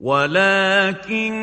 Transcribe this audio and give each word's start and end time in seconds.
ولكن 0.00 1.34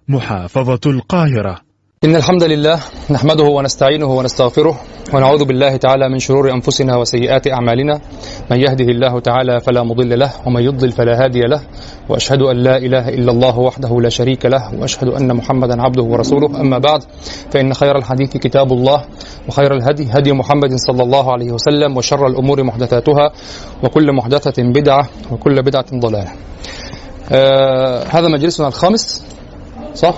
محافظة 0.07 0.79
القاهرة. 0.85 1.61
إن 2.03 2.15
الحمد 2.15 2.43
لله 2.43 2.79
نحمده 3.11 3.43
ونستعينه 3.43 4.05
ونستغفره 4.05 4.79
ونعوذ 5.13 5.45
بالله 5.45 5.77
تعالى 5.77 6.09
من 6.09 6.19
شرور 6.19 6.51
أنفسنا 6.51 6.95
وسيئات 6.97 7.47
أعمالنا. 7.47 8.01
من 8.51 8.57
يهده 8.57 8.85
الله 8.85 9.19
تعالى 9.19 9.59
فلا 9.59 9.83
مضل 9.83 10.19
له 10.19 10.31
ومن 10.45 10.61
يضلل 10.63 10.91
فلا 10.91 11.23
هادي 11.23 11.39
له 11.39 11.61
وأشهد 12.09 12.41
أن 12.41 12.57
لا 12.57 12.77
إله 12.77 13.09
إلا 13.09 13.31
الله 13.31 13.59
وحده 13.59 14.01
لا 14.01 14.09
شريك 14.09 14.45
له 14.45 14.75
وأشهد 14.79 15.07
أن 15.07 15.35
محمدا 15.35 15.81
عبده 15.81 16.03
ورسوله. 16.03 16.61
أما 16.61 16.77
بعد 16.77 17.03
فإن 17.51 17.73
خير 17.73 17.97
الحديث 17.97 18.37
كتاب 18.37 18.73
الله 18.73 19.05
وخير 19.47 19.73
الهدي 19.73 20.07
هدي 20.11 20.31
محمد 20.33 20.75
صلى 20.75 21.03
الله 21.03 21.31
عليه 21.31 21.51
وسلم 21.51 21.97
وشر 21.97 22.27
الأمور 22.27 22.63
محدثاتها 22.63 23.31
وكل 23.83 24.13
محدثة 24.13 24.63
بدعة 24.63 25.09
وكل 25.31 25.61
بدعة 25.61 25.85
ضلالة. 25.93 26.31
آه 27.31 28.03
هذا 28.03 28.27
مجلسنا 28.27 28.67
الخامس 28.67 29.23
صح؟ 29.93 30.15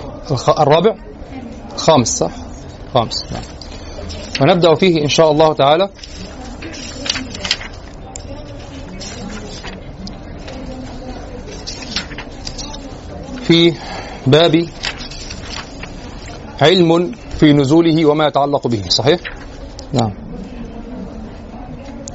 الرابع؟ 0.58 1.07
خامس 1.78 2.18
صح؟ 2.18 2.30
خامس 2.94 3.32
نعم. 3.32 3.42
ونبدأ 4.40 4.74
فيه 4.74 5.02
إن 5.02 5.08
شاء 5.08 5.30
الله 5.30 5.52
تعالى. 5.52 5.88
في 13.42 13.72
باب 14.26 14.66
علم 16.62 17.12
في 17.40 17.52
نزوله 17.52 18.06
وما 18.06 18.26
يتعلق 18.26 18.66
به 18.66 18.82
صحيح؟ 18.88 19.20
نعم. 19.92 20.12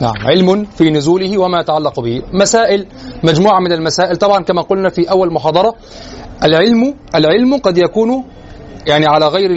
نعم 0.01 0.13
علم 0.25 0.65
في 0.65 0.89
نزوله 0.89 1.37
وما 1.37 1.59
يتعلق 1.59 1.99
به. 1.99 2.21
مسائل 2.33 2.87
مجموعة 3.23 3.59
من 3.59 3.71
المسائل. 3.71 4.15
طبعا 4.15 4.43
كما 4.43 4.61
قلنا 4.61 4.89
في 4.89 5.09
أول 5.11 5.33
محاضرة 5.33 5.75
العلم 6.43 6.95
العلم 7.15 7.57
قد 7.57 7.77
يكون 7.77 8.23
يعني 8.87 9.05
على 9.05 9.27
غير 9.27 9.51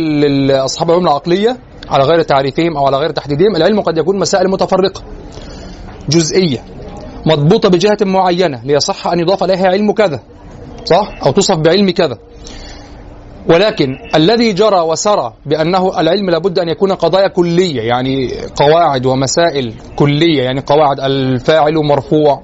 أصحاب 0.65 0.89
العلوم 0.89 1.07
العقلية 1.07 1.57
على 1.89 2.05
غير 2.05 2.23
تعريفهم 2.23 2.77
أو 2.77 2.87
على 2.87 2.97
غير 2.97 3.11
تحديدهم 3.11 3.57
العلم 3.57 3.81
قد 3.81 3.99
يكون 3.99 4.19
مسائل 4.19 4.51
متفرقة 4.51 5.03
جزئية 6.09 6.65
مضبوطة 7.27 7.69
بجهة 7.69 7.97
معينة 8.01 8.61
ليصح 8.65 9.07
أن 9.07 9.21
يضاف 9.21 9.45
إليها 9.45 9.67
علم 9.69 9.93
كذا 9.93 10.21
صح؟ 10.85 11.19
أو 11.27 11.33
توصف 11.33 11.57
بعلم 11.57 11.91
كذا 11.91 12.19
ولكن 13.49 13.99
الذي 14.15 14.53
جرى 14.53 14.81
وسرى 14.81 15.33
بأنه 15.47 16.01
العلم 16.01 16.31
لابد 16.31 16.59
أن 16.59 16.69
يكون 16.69 16.93
قضايا 16.93 17.29
كلية 17.29 17.83
يعني 17.83 18.31
قواعد 18.57 19.07
ومسائل 19.07 19.75
كلية 19.97 20.43
يعني 20.43 20.61
قواعد 20.61 21.01
الفاعل 21.01 21.75
مرفوع 21.75 22.43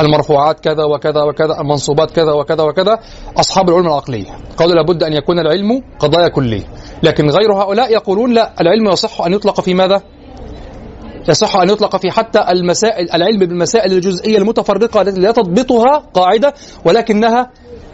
المرفوعات 0.00 0.60
كذا 0.60 0.84
وكذا 0.84 1.22
وكذا 1.22 1.60
المنصوبات 1.60 2.10
كذا 2.10 2.32
وكذا 2.32 2.62
وكذا. 2.62 2.98
أصحاب 3.36 3.68
العلوم 3.68 3.86
العقلية 3.86 4.30
قالوا 4.56 4.74
لابد 4.74 5.02
أن 5.02 5.12
يكون 5.12 5.38
العلم 5.38 5.82
قضايا 5.98 6.28
كلية. 6.28 6.62
لكن 7.02 7.30
غير 7.30 7.52
هؤلاء 7.52 7.92
يقولون 7.92 8.34
لا 8.34 8.52
العلم 8.60 8.88
يصح 8.88 9.20
أن 9.20 9.32
يطلق 9.32 9.60
في 9.60 9.74
ماذا؟ 9.74 10.02
يصح 11.28 11.56
أن 11.56 11.70
يطلق 11.70 11.96
في 11.96 12.10
حتى 12.10 12.44
المسائل 12.50 13.10
العلم 13.14 13.38
بالمسائل 13.38 13.92
الجزئية 13.92 14.38
المتفرقة 14.38 15.02
التي 15.02 15.20
لا 15.20 15.32
تضبطها 15.32 16.02
قاعدة 16.14 16.54
ولكنها 16.84 17.50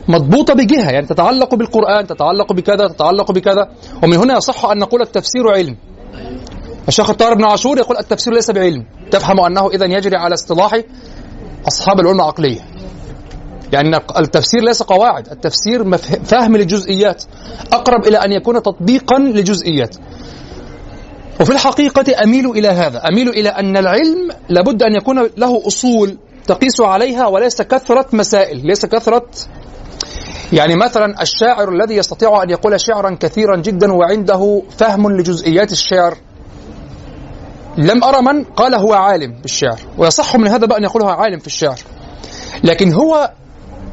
مضبوطة 0.09 0.55
بجهة. 0.55 0.91
يعني 0.91 1.07
تتعلق 1.07 1.55
بالقرآن 1.55 2.07
تتعلق 2.07 2.53
بكذا 2.53 2.89
تتعلق 2.89 3.33
بكذا. 3.33 3.69
ومن 4.03 4.17
هنا 4.17 4.37
يصح 4.37 4.65
أن 4.65 4.79
نقول 4.79 5.03
التفسير 5.03 5.49
علم. 5.51 5.77
الشيخ 6.89 7.11
الطاهر 7.11 7.35
بن 7.35 7.45
عاشور 7.45 7.79
يقول 7.79 7.97
التفسير 7.99 8.35
ليس 8.35 8.51
بعلم. 8.51 8.85
تفهم 9.11 9.41
أنه 9.41 9.71
إذا 9.71 9.85
يجري 9.85 10.17
على 10.17 10.35
اصطلاح 10.35 10.81
أصحاب 11.69 12.01
العلوم 12.01 12.21
العقلية. 12.21 12.61
لأن 13.73 13.95
التفسير 13.95 14.63
ليس 14.63 14.83
قواعد 14.83 15.29
التفسير 15.29 15.97
فهم 16.25 16.57
للجزئيات 16.57 17.25
أقرب 17.73 18.07
إلى 18.07 18.19
أن 18.19 18.33
يكون 18.33 18.63
تطبيقا 18.63 19.19
لجزئيات. 19.19 19.97
وفي 21.41 21.53
الحقيقة 21.53 22.23
أميل 22.23 22.51
إلى 22.51 22.69
هذا 22.69 22.99
أميل 23.09 23.29
إلى 23.29 23.49
أن 23.49 23.77
العلم 23.77 24.31
لابد 24.49 24.83
أن 24.83 24.95
يكون 24.95 25.31
له 25.37 25.67
أصول 25.67 26.19
تقيس 26.47 26.81
عليها 26.81 27.27
وليس 27.27 27.63
كثرة 27.63 28.07
مسائل 28.13 28.67
ليس 28.67 28.87
كثرة 28.87 29.27
يعني 30.53 30.77
مثلا 30.77 31.23
الشاعر 31.23 31.69
الذي 31.69 31.97
يستطيع 31.97 32.43
أن 32.43 32.51
يقول 32.51 32.81
شعرا 32.81 33.17
كثيرا 33.21 33.57
جدا 33.57 33.93
وعنده 33.93 34.63
فهم 34.79 35.11
لجزئيات 35.11 35.73
الشعر 35.73 36.19
لم 37.79 38.05
أرى 38.05 38.23
من 38.23 38.45
قال 38.45 38.75
هو 38.75 38.93
عالم 38.93 39.33
بالشعر 39.43 39.81
ويصح 39.99 40.37
من 40.37 40.49
هذا 40.49 40.67
بقى 40.67 40.79
أن 40.79 40.85
يقول 40.85 41.03
هو 41.03 41.09
عالم 41.09 41.39
في 41.39 41.47
الشعر. 41.47 41.79
لكن 42.65 42.93
هو 42.93 43.31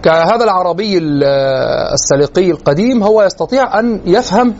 كهذا 0.04 0.44
العربي 0.44 0.98
السليقي 1.94 2.52
القديم 2.52 3.04
هو 3.04 3.24
يستطيع 3.24 3.80
أن 3.80 4.02
يفهم 4.06 4.54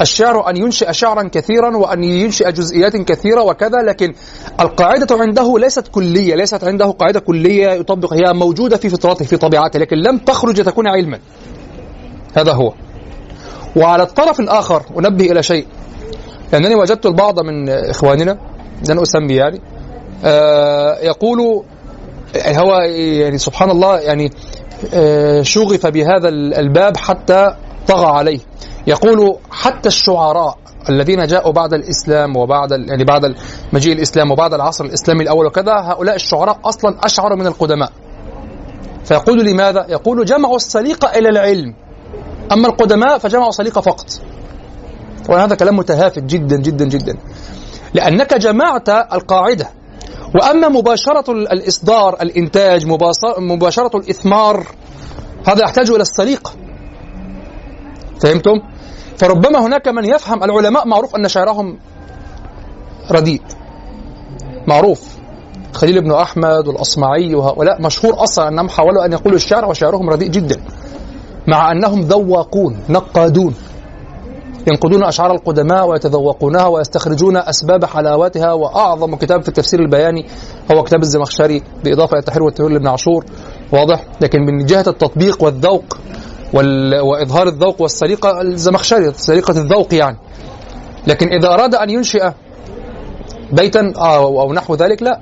الشعر 0.00 0.50
أن 0.50 0.56
ينشئ 0.56 0.92
شعرا 0.92 1.28
كثيرا 1.32 1.76
وأن 1.76 2.04
ينشئ 2.04 2.52
جزئيات 2.52 2.96
كثيرة 2.96 3.42
وكذا 3.42 3.82
لكن 3.82 4.14
القاعدة 4.60 5.16
عنده 5.16 5.58
ليست 5.58 5.88
كلية 5.88 6.34
ليست 6.34 6.64
عنده 6.64 6.86
قاعدة 6.86 7.20
كلية 7.20 7.68
يطبق 7.70 8.12
هي 8.12 8.32
موجودة 8.32 8.76
في 8.76 8.88
فطرته 8.88 9.24
في 9.24 9.36
طبيعته 9.36 9.78
لكن 9.78 9.96
لم 9.96 10.18
تخرج 10.18 10.62
تكون 10.64 10.86
علما. 10.86 11.18
هذا 12.34 12.52
هو. 12.52 12.72
وعلى 13.76 14.02
الطرف 14.02 14.40
الآخر 14.40 14.82
أنبه 14.98 15.24
إلى 15.32 15.42
شيء. 15.42 15.66
لأنني 16.52 16.74
وجدت 16.74 17.06
البعض 17.06 17.40
من 17.40 17.68
إخواننا 17.68 18.38
لن 18.88 18.98
أسمي 18.98 19.34
يعني 19.34 19.60
آه 20.24 20.98
يقول 20.98 21.62
هو 22.46 22.80
يعني 23.20 23.38
سبحان 23.38 23.70
الله 23.70 23.98
يعني 23.98 24.30
آه 24.94 25.42
شغف 25.42 25.86
بهذا 25.86 26.28
الباب 26.28 26.96
حتى 26.96 27.54
طغى 27.88 28.06
عليه. 28.06 28.38
يقول 28.86 29.36
حتى 29.50 29.88
الشعراء 29.88 30.58
الذين 30.88 31.26
جاءوا 31.26 31.52
بعد 31.52 31.74
الإسلام 31.74 32.36
وبعد 32.36 32.70
يعني 32.70 33.04
بعد 33.04 33.34
مجيء 33.72 33.92
الإسلام 33.92 34.30
وبعد 34.30 34.54
العصر 34.54 34.84
الإسلامي 34.84 35.22
الأول 35.22 35.46
وكذا 35.46 35.72
هؤلاء 35.72 36.14
الشعراء 36.14 36.58
أصلا 36.64 36.96
أشعر 37.04 37.36
من 37.36 37.46
القدماء. 37.46 37.92
فيقول 39.04 39.44
لماذا؟ 39.44 39.86
يقول 39.88 40.24
جمعوا 40.24 40.56
السليقه 40.56 41.18
إلى 41.18 41.28
العلم. 41.28 41.74
أما 42.52 42.68
القدماء 42.68 43.18
فجمعوا 43.18 43.50
سليقه 43.50 43.80
فقط. 43.80 44.06
وهذا 45.28 45.54
كلام 45.54 45.76
متهافت 45.76 46.18
جدا 46.22 46.56
جدا 46.56 46.84
جدا. 46.84 47.18
لأنك 47.94 48.34
جمعت 48.34 48.88
القاعدة. 48.88 49.70
وأما 50.34 50.68
مباشرة 50.68 51.30
الإصدار 51.32 52.16
الإنتاج 52.22 52.86
مباشرة 53.38 53.96
الإثمار 53.96 54.66
هذا 55.46 55.62
يحتاج 55.64 55.90
إلى 55.90 56.02
السليقه 56.02 56.50
فهمتم؟ 58.20 58.60
فربما 59.16 59.66
هناك 59.66 59.88
من 59.88 60.04
يفهم 60.04 60.44
العلماء 60.44 60.88
معروف 60.88 61.16
أن 61.16 61.28
شعرهم 61.28 61.78
رديء. 63.10 63.42
معروف. 64.66 65.20
خليل 65.72 66.00
بن 66.00 66.12
أحمد 66.12 66.68
والأصمعي 66.68 67.34
وهؤلاء 67.34 67.82
مشهور 67.82 68.22
أصلا 68.22 68.48
أنهم 68.48 68.68
حاولوا 68.68 69.04
أن 69.04 69.12
يقولوا 69.12 69.36
الشعر 69.36 69.64
وشعرهم 69.64 70.10
رديء 70.10 70.28
جدا 70.28 70.60
مع 71.46 71.72
أنهم 71.72 72.00
ذواقون 72.00 72.80
نقادون. 72.88 73.54
ينقدون 74.68 75.04
أشعار 75.04 75.32
القدماء 75.32 75.88
ويتذوقونها 75.88 76.66
ويستخرجون 76.66 77.36
أسباب 77.36 77.84
حلاوتها. 77.84 78.52
وأعظم 78.52 79.14
كتاب 79.14 79.42
في 79.42 79.48
التفسير 79.48 79.80
البياني 79.80 80.26
هو 80.72 80.82
كتاب 80.82 81.02
الزمخشري 81.02 81.62
بإضافة 81.84 82.12
إلى 82.12 82.18
التحرير 82.18 82.42
والتنوير 82.42 82.72
لابن 82.72 82.86
عاشور. 82.86 83.24
واضح. 83.72 84.04
لكن 84.20 84.40
من 84.40 84.66
جهة 84.66 84.84
التطبيق 84.86 85.42
والذوق 85.42 85.98
وال... 86.52 87.00
وإظهار 87.00 87.48
الذوق 87.48 87.82
والسليقة 87.82 88.40
الزمخشري 88.40 89.12
سليقة 89.12 89.50
الذوق 89.50 89.94
يعني. 89.94 90.16
لكن 91.06 91.28
إذا 91.28 91.48
أراد 91.48 91.74
أن 91.74 91.90
ينشئ 91.90 92.30
بيتا 93.52 93.92
أو 93.96 94.52
نحو 94.52 94.74
ذلك 94.74 95.02
لا. 95.02 95.20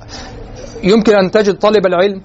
يمكن 0.83 1.15
أن 1.15 1.31
تجد 1.31 1.57
طالب 1.57 1.85
العلم 1.85 2.21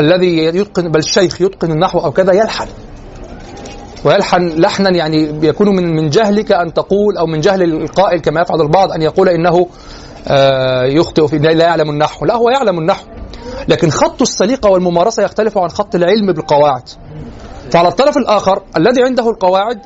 الذي 0.00 0.38
يتقن 0.38 0.90
بل 0.90 0.98
الشيخ 0.98 1.40
يتقن 1.40 1.70
النحو 1.70 1.98
أو 1.98 2.12
كذا 2.12 2.32
يلحن. 2.32 2.68
ويلحن 4.06 4.48
لحنا 4.48 4.90
يعني 4.90 5.46
يكون 5.46 5.76
من 5.76 5.96
من 5.96 6.10
جهلك 6.10 6.52
أن 6.52 6.74
تقول 6.74 7.16
أو 7.16 7.26
من 7.26 7.40
جهل 7.40 7.62
القائل 7.62 8.20
كما 8.20 8.40
يفعل 8.40 8.60
البعض 8.60 8.92
أن 8.92 9.02
يقول 9.02 9.28
إنه 9.28 9.66
آه، 10.28 10.84
يخطئ 10.84 11.28
في 11.28 11.38
لا 11.38 11.64
يعلم 11.64 11.90
النحو، 11.90 12.24
لا 12.24 12.34
هو 12.36 12.50
يعلم 12.50 12.78
النحو. 12.78 13.06
لكن 13.68 13.90
خط 13.90 14.22
السليقه 14.22 14.70
والممارسة 14.70 15.22
يختلف 15.22 15.58
عن 15.58 15.68
خط 15.68 15.94
العلم 15.94 16.32
بالقواعد. 16.32 16.88
فعلى 17.70 17.88
الطرف 17.88 18.16
الآخر 18.16 18.62
الذي 18.76 19.02
عنده 19.02 19.30
القواعد 19.30 19.78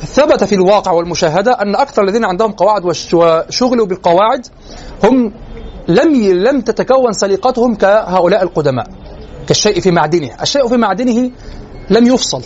ثبت 0.00 0.44
في 0.44 0.54
الواقع 0.54 0.92
والمشاهدة 0.92 1.52
أن 1.52 1.74
أكثر 1.76 2.02
الذين 2.02 2.24
عندهم 2.24 2.52
قواعد 2.52 2.84
وشغلوا 2.84 3.86
بالقواعد 3.86 4.46
هم 5.04 5.32
لم 5.88 6.14
لم 6.32 6.60
تتكون 6.60 7.12
سليقتهم 7.12 7.74
كهؤلاء 7.74 8.42
القدماء 8.42 8.86
كالشيء 9.46 9.80
في 9.80 9.90
معدنه، 9.90 10.30
الشيء 10.42 10.68
في 10.68 10.76
معدنه 10.76 11.30
لم 11.90 12.06
يفصل. 12.06 12.42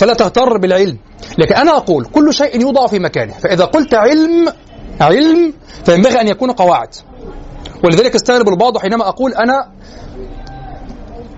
فلا 0.00 0.14
تغتر 0.14 0.58
بالعلم. 0.58 0.98
لكن 1.38 1.54
أنا 1.54 1.76
أقول 1.76 2.04
كل 2.04 2.34
شيء 2.34 2.60
يوضع 2.60 2.86
في 2.86 2.98
مكانه. 2.98 3.32
فإذا 3.32 3.64
قلت 3.64 3.94
علم 3.94 4.52
علم 5.00 5.52
فينبغي 5.84 6.20
أن 6.20 6.28
يكون 6.28 6.52
قواعد. 6.52 6.88
ولذلك 7.84 8.14
استغرب 8.14 8.48
البعض 8.48 8.78
حينما 8.78 9.08
أقول 9.08 9.34
أنا 9.34 9.70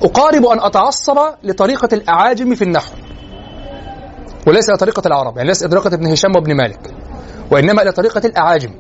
أقارب 0.02 0.46
أن 0.46 0.60
أتعصب 0.60 1.18
لطريقة 1.42 1.88
الأعاجم 1.92 2.54
في 2.54 2.62
النحو. 2.62 2.92
وليس 4.46 4.68
إلى 4.68 4.78
طريقة 4.78 5.02
العرب 5.06 5.36
يعني 5.36 5.48
ليس 5.48 5.64
طريقة 5.64 5.94
ابن 5.94 6.06
هشام 6.06 6.36
وابن 6.36 6.56
مالك. 6.56 6.94
وإنما 7.50 7.82
إلى 7.82 7.92
طريقة 7.92 8.22
الأعاجم. 8.24 8.74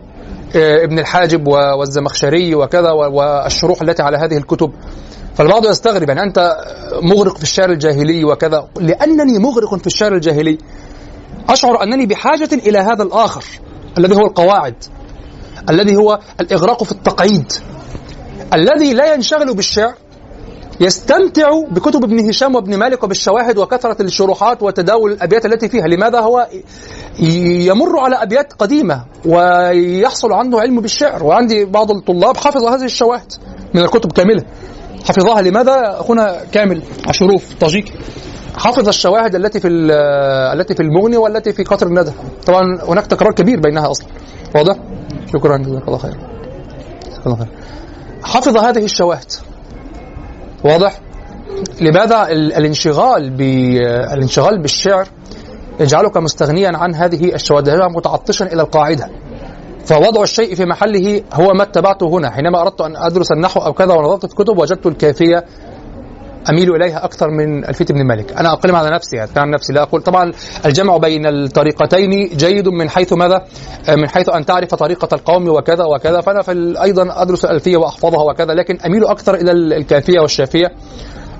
آه، 0.56 0.84
ابن 0.84 0.98
الحاجب 0.98 1.46
والزمخشري 1.78 2.54
وكذا 2.54 2.90
والشروح 2.90 3.82
التي 3.82 4.02
على 4.02 4.18
هذه 4.18 4.36
الكتب. 4.36 4.72
فالبعض 5.34 5.66
يستغرب 5.66 6.08
يعني 6.08 6.22
أنت 6.22 6.56
مغرق 7.02 7.36
في 7.36 7.42
الشعر 7.42 7.70
الجاهلي 7.70 8.24
وكذا. 8.24 8.68
لأنني 8.80 9.38
مغرق 9.38 9.74
في 9.74 9.86
الشعر 9.86 10.14
الجاهلي 10.14 10.58
أشعر 11.48 11.82
أنني 11.82 12.06
بحاجة 12.06 12.48
إلى 12.52 12.78
هذا 12.78 13.02
الآخر 13.02 13.44
الذي 13.98 14.16
هو 14.16 14.26
القواعد 14.26 14.74
الذي 15.70 15.96
هو 15.96 16.18
الإغراق 16.40 16.84
في 16.84 16.92
التقعيد 16.92 17.52
الذي 18.54 18.94
لا 18.94 19.14
ينشغل 19.14 19.54
بالشعر 19.54 19.94
يستمتع 20.80 21.50
بكتب 21.70 22.04
ابن 22.04 22.28
هشام 22.28 22.54
وابن 22.54 22.76
مالك 22.76 23.04
وبالشواهد 23.04 23.58
وكثرة 23.58 24.02
الشروحات 24.02 24.62
وتداول 24.62 25.12
الأبيات 25.12 25.46
التي 25.46 25.68
فيها. 25.68 25.86
لماذا 25.86 26.20
هو 26.20 26.48
يمر 27.18 27.98
على 27.98 28.22
أبيات 28.22 28.52
قديمة 28.52 29.04
ويحصل 29.26 30.32
عنه 30.32 30.60
علم 30.60 30.80
بالشعر؟ 30.80 31.24
وعندي 31.24 31.64
بعض 31.64 31.90
الطلاب 31.90 32.36
حفظ 32.36 32.64
هذه 32.64 32.84
الشواهد 32.84 33.32
من 33.74 33.82
الكتب 33.82 34.12
كاملة. 34.12 34.44
حفظها. 35.04 35.42
لماذا 35.42 36.00
اخونا 36.00 36.44
كامل 36.52 36.82
عشروف 37.08 37.54
طاجيكي 37.60 37.92
حفظ 38.56 38.88
الشواهد 38.88 39.34
التي 39.34 39.60
في 39.60 39.68
التي 40.54 40.74
في 40.74 40.82
المغني 40.82 41.16
والتي 41.16 41.52
في 41.52 41.64
قطر 41.64 41.86
الندى. 41.86 42.12
طبعا 42.46 42.62
هناك 42.88 43.06
تكرار 43.06 43.32
كبير 43.32 43.60
بينها 43.60 43.90
أصلا. 43.90 44.06
واضح؟ 44.54 44.76
شكرا 45.32 45.56
جزاك 45.56 45.88
الله 45.88 45.98
خير. 45.98 46.16
الله 47.26 47.36
خير. 47.36 47.48
حفظ 48.22 48.56
هذه 48.56 48.84
الشواهد. 48.84 49.32
واضح؟ 50.64 51.00
لماذا 51.80 52.26
الانشغال 52.32 53.30
بالانشغال 53.30 54.62
بالشعر 54.62 55.08
يجعلك 55.80 56.16
مستغنيا 56.16 56.70
عن 56.74 56.94
هذه 56.94 57.34
الشواهد؟ 57.34 57.70
متعطشا 57.96 58.44
إلى 58.44 58.62
القاعدة. 58.62 59.08
فوضع 59.84 60.22
الشيء 60.22 60.54
في 60.54 60.64
محله 60.64 61.22
هو 61.32 61.52
ما 61.52 61.62
اتبعته 61.62 62.08
هنا. 62.08 62.30
حينما 62.30 62.62
أردت 62.62 62.80
أن 62.80 62.96
أدرس 62.96 63.32
النحو 63.32 63.60
أو 63.60 63.72
كذا 63.72 63.94
ونظرت 63.94 64.26
في 64.26 64.34
كتب 64.34 64.58
وجدت 64.58 64.86
الكافية 64.86 65.44
أميل 66.50 66.74
إليها 66.74 67.04
أكثر 67.04 67.30
من 67.30 67.64
الفيت 67.64 67.92
بن 67.92 68.06
مالك، 68.06 68.32
أنا 68.32 68.52
أقلم 68.52 68.76
على 68.76 68.90
نفسي 68.90 69.16
يعني 69.16 69.30
عن 69.36 69.50
نفسي. 69.50 69.72
لا 69.72 69.82
أقول. 69.82 70.02
طبعا 70.02 70.32
الجمع 70.66 70.96
بين 70.96 71.26
الطريقتين 71.26 72.28
جيد 72.36 72.68
من 72.68 72.90
حيث 72.90 73.12
ماذا؟ 73.12 73.44
من 73.88 74.08
حيث 74.08 74.28
أن 74.28 74.44
تعرف 74.44 74.74
طريقة 74.74 75.08
القوم 75.12 75.48
وكذا 75.48 75.84
وكذا. 75.84 76.20
فأنا 76.20 76.42
في 76.42 76.74
أيضا 76.82 77.22
أدرس 77.22 77.44
الألفية 77.44 77.76
وأحفظها 77.76 78.22
وكذا 78.22 78.54
لكن 78.54 78.78
أميل 78.86 79.04
أكثر 79.04 79.34
إلى 79.34 79.52
الكافية 79.52 80.20
والشافية 80.20 80.72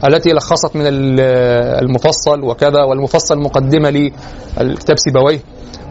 التي 0.04 0.30
لخصت 0.30 0.76
من 0.76 0.84
المفصل 0.86 2.42
وكذا 2.44 2.82
والمفصل 2.82 3.38
مقدمة 3.38 3.90
للكتاب 4.60 4.98
سيبويه. 4.98 5.40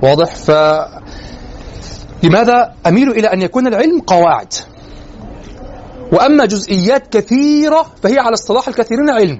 واضح؟ 0.03 0.35
ف 0.35 0.51
لماذا 2.23 2.73
أميل 2.87 3.11
إلى 3.11 3.27
أن 3.27 3.41
يكون 3.41 3.67
العلم 3.67 4.01
قواعد؟ 4.01 4.53
وأما 6.11 6.45
جزئيات 6.45 7.07
كثيرة 7.17 7.85
فهي 8.03 8.19
على 8.19 8.33
اصطلاح 8.33 8.67
الكثيرين 8.67 9.09
علم. 9.09 9.39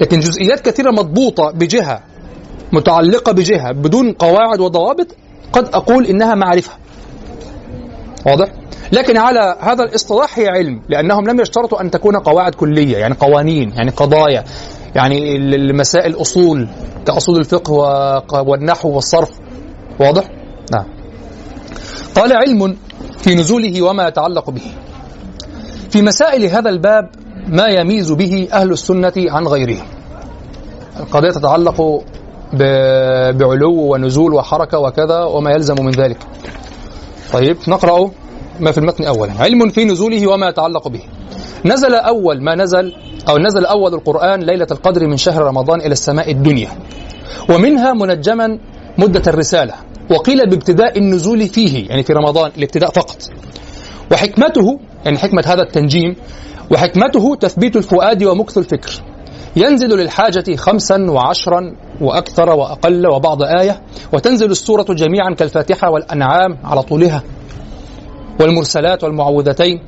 لكن 0.00 0.20
جزئيات 0.20 0.60
كثيرة 0.60 0.90
مضبوطة 0.90 1.50
بجهة 1.50 2.02
متعلقة 2.72 3.32
بجهة 3.32 3.72
بدون 3.72 4.12
قواعد 4.12 4.60
وضوابط 4.60 5.06
قد 5.52 5.68
أقول 5.74 6.06
إنها 6.06 6.34
معرفة. 6.34 6.72
واضح؟ 8.26 8.52
لكن 8.92 9.16
على 9.16 9.56
هذا 9.60 9.84
الاصطلاح 9.84 10.38
هي 10.38 10.48
علم 10.48 10.82
لأنهم 10.88 11.28
لم 11.28 11.40
يشترطوا 11.40 11.80
أن 11.80 11.90
تكون 11.90 12.16
قواعد 12.16 12.54
كلية 12.54 12.96
يعني 12.96 13.14
قوانين 13.14 13.70
يعني 13.70 13.90
قضايا 13.90 14.44
يعني 14.94 15.36
المسائل 15.36 16.20
أصول 16.20 16.68
كأصول 17.06 17.38
الفقه 17.38 18.42
والنحو 18.42 18.88
والصرف. 18.90 19.30
واضح؟ 20.00 20.24
نعم. 20.72 20.99
قال 22.14 22.32
علم 22.32 22.76
في 23.18 23.34
نزوله 23.34 23.82
وما 23.82 24.08
يتعلق 24.08 24.50
به. 24.50 24.62
في 25.90 26.02
مسائل 26.02 26.44
هذا 26.44 26.70
الباب 26.70 27.10
ما 27.48 27.66
يميز 27.66 28.12
به 28.12 28.48
أهل 28.52 28.70
السنة 28.70 29.12
عن 29.16 29.46
غيرهم. 29.46 29.86
القضية 31.00 31.30
تتعلق 31.30 32.02
بعلو 33.32 33.92
ونزول 33.92 34.34
وحركة 34.34 34.78
وكذا 34.78 35.24
وما 35.24 35.50
يلزم 35.50 35.74
من 35.80 35.90
ذلك. 35.90 36.18
طيب 37.32 37.56
نقرأ 37.68 38.10
ما 38.60 38.72
في 38.72 38.78
المتن 38.78 39.04
أولا. 39.04 39.32
علم 39.38 39.68
في 39.68 39.84
نزوله 39.84 40.26
وما 40.26 40.48
يتعلق 40.48 40.88
به. 40.88 41.02
نزل 41.64 41.94
أول 41.94 42.42
ما 42.42 42.54
نزل 42.54 42.92
أو 43.28 43.38
نزل 43.38 43.66
أول 43.66 43.94
القرآن 43.94 44.40
ليلة 44.40 44.66
القدر 44.70 45.06
من 45.06 45.16
شهر 45.16 45.42
رمضان 45.42 45.80
إلى 45.80 45.92
السماء 45.92 46.30
الدنيا. 46.30 46.68
ومنها 47.50 47.92
منجما 47.92 48.58
مدة 48.98 49.22
الرسالة. 49.26 49.74
وقيل 50.10 50.50
بابتداء 50.50 50.98
النزول 50.98 51.48
فيه 51.48 51.88
يعني 51.88 52.02
في 52.02 52.12
رمضان 52.12 52.50
الابتداء 52.58 52.90
فقط. 52.90 53.16
وحكمته 54.12 54.80
يعني 55.04 55.18
حكمة 55.18 55.42
هذا 55.46 55.62
التنجيم 55.62 56.16
وحكمته 56.72 57.34
تثبيت 57.40 57.76
الفؤاد 57.76 58.24
ومكث 58.24 58.58
الفكر. 58.58 59.02
ينزل 59.56 59.88
للحاجة 59.88 60.56
خمسا 60.56 61.06
وعشرا 61.10 61.76
وأكثر 62.00 62.50
وأقل 62.50 63.06
وبعض 63.06 63.42
آية 63.42 63.82
وتنزل 64.12 64.50
السورة 64.50 64.82
جميعا 64.82 65.34
كالفاتحة 65.34 65.90
والأنعام 65.90 66.58
على 66.64 66.82
طولها. 66.82 67.22
والمرسلات 68.40 69.04
والمعوذتين. 69.04 69.80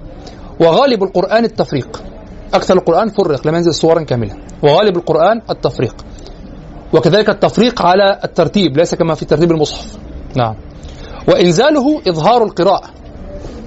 وغالب 0.60 1.02
القرآن 1.02 1.44
التفريق. 1.44 2.02
أكثر 2.54 2.74
القرآن 2.74 3.08
فرق 3.08 3.46
لم 3.46 3.54
ينزل 3.54 3.74
صورا 3.74 4.02
كاملة. 4.02 4.34
وغالب 4.62 4.96
القرآن 4.96 5.42
التفريق. 5.50 5.96
وكذلك 6.92 7.30
التفريق 7.30 7.82
على 7.82 8.20
الترتيب 8.24 8.76
ليس 8.76 8.94
كما 8.94 9.14
في 9.14 9.24
ترتيب 9.24 9.50
المصحف. 9.50 9.98
نعم. 10.36 10.54
وإنزاله 11.28 12.02
إظهار 12.08 12.44
القراءة. 12.44 12.88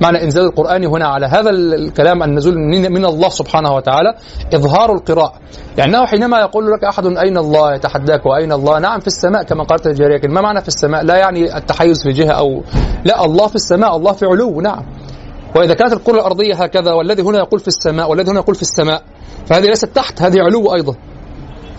معنى 0.01 0.23
إنزال 0.23 0.45
القرآن 0.45 0.85
هنا 0.85 1.07
على 1.07 1.25
هذا 1.25 1.49
الكلام 1.49 2.23
النزول 2.23 2.53
من 2.89 3.05
الله 3.05 3.29
سبحانه 3.29 3.75
وتعالى 3.75 4.15
إظهار 4.53 4.93
القراءة. 4.93 5.33
لأنه 5.77 6.05
حينما 6.05 6.39
يقول 6.39 6.71
لك 6.71 6.83
أحد 6.83 7.05
أين 7.05 7.37
الله؟ 7.37 7.75
يتحداك 7.75 8.25
وأين 8.25 8.51
الله؟ 8.51 8.79
نعم 8.79 8.99
في 8.99 9.07
السماء 9.07 9.43
كما 9.43 9.63
قالت 9.63 9.87
الجارية 9.87 10.21
ما 10.27 10.41
معنى 10.41 10.61
في 10.61 10.67
السماء؟ 10.67 11.03
لا 11.03 11.15
يعني 11.15 11.57
التحيز 11.57 12.03
في 12.03 12.09
جهة 12.09 12.31
أو 12.31 12.63
لا 13.05 13.25
الله 13.25 13.47
في 13.47 13.55
السماء 13.55 13.95
الله 13.95 14.11
في 14.11 14.25
علو. 14.25 14.61
نعم. 14.61 14.85
وإذا 15.55 15.73
كانت 15.73 15.93
الكرة 15.93 16.15
الأرضية 16.15 16.55
هكذا 16.55 16.91
والذي 16.91 17.21
هنا 17.21 17.37
يقول 17.37 17.59
في 17.59 17.67
السماء 17.67 18.09
والذي 18.09 18.31
هنا 18.31 18.39
يقول 18.39 18.55
في 18.55 18.61
السماء 18.61 19.01
فهذه 19.45 19.65
ليست 19.65 19.85
تحت 19.85 20.21
هذه 20.21 20.41
علو 20.41 20.73
أيضا. 20.75 20.95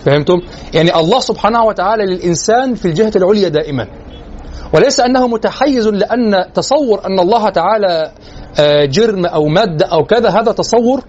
فهمتم؟ 0.05 0.41
يعني 0.73 0.95
الله 0.95 1.19
سبحانه 1.19 1.63
وتعالى 1.63 2.05
للإنسان 2.05 2.75
في 2.75 2.85
الجهة 2.85 3.11
العليا 3.15 3.49
دائما. 3.49 3.87
وليس 4.73 4.99
أنه 4.99 5.27
متحيز 5.27 5.87
لأن 5.87 6.53
تصور 6.53 7.05
أن 7.05 7.19
الله 7.19 7.49
تعالى 7.49 8.11
آه، 8.59 8.85
جرم 8.85 9.25
أو 9.25 9.45
مادة 9.47 9.85
أو 9.85 10.03
كذا 10.03 10.29
هذا 10.29 10.51
تصور 10.51 11.01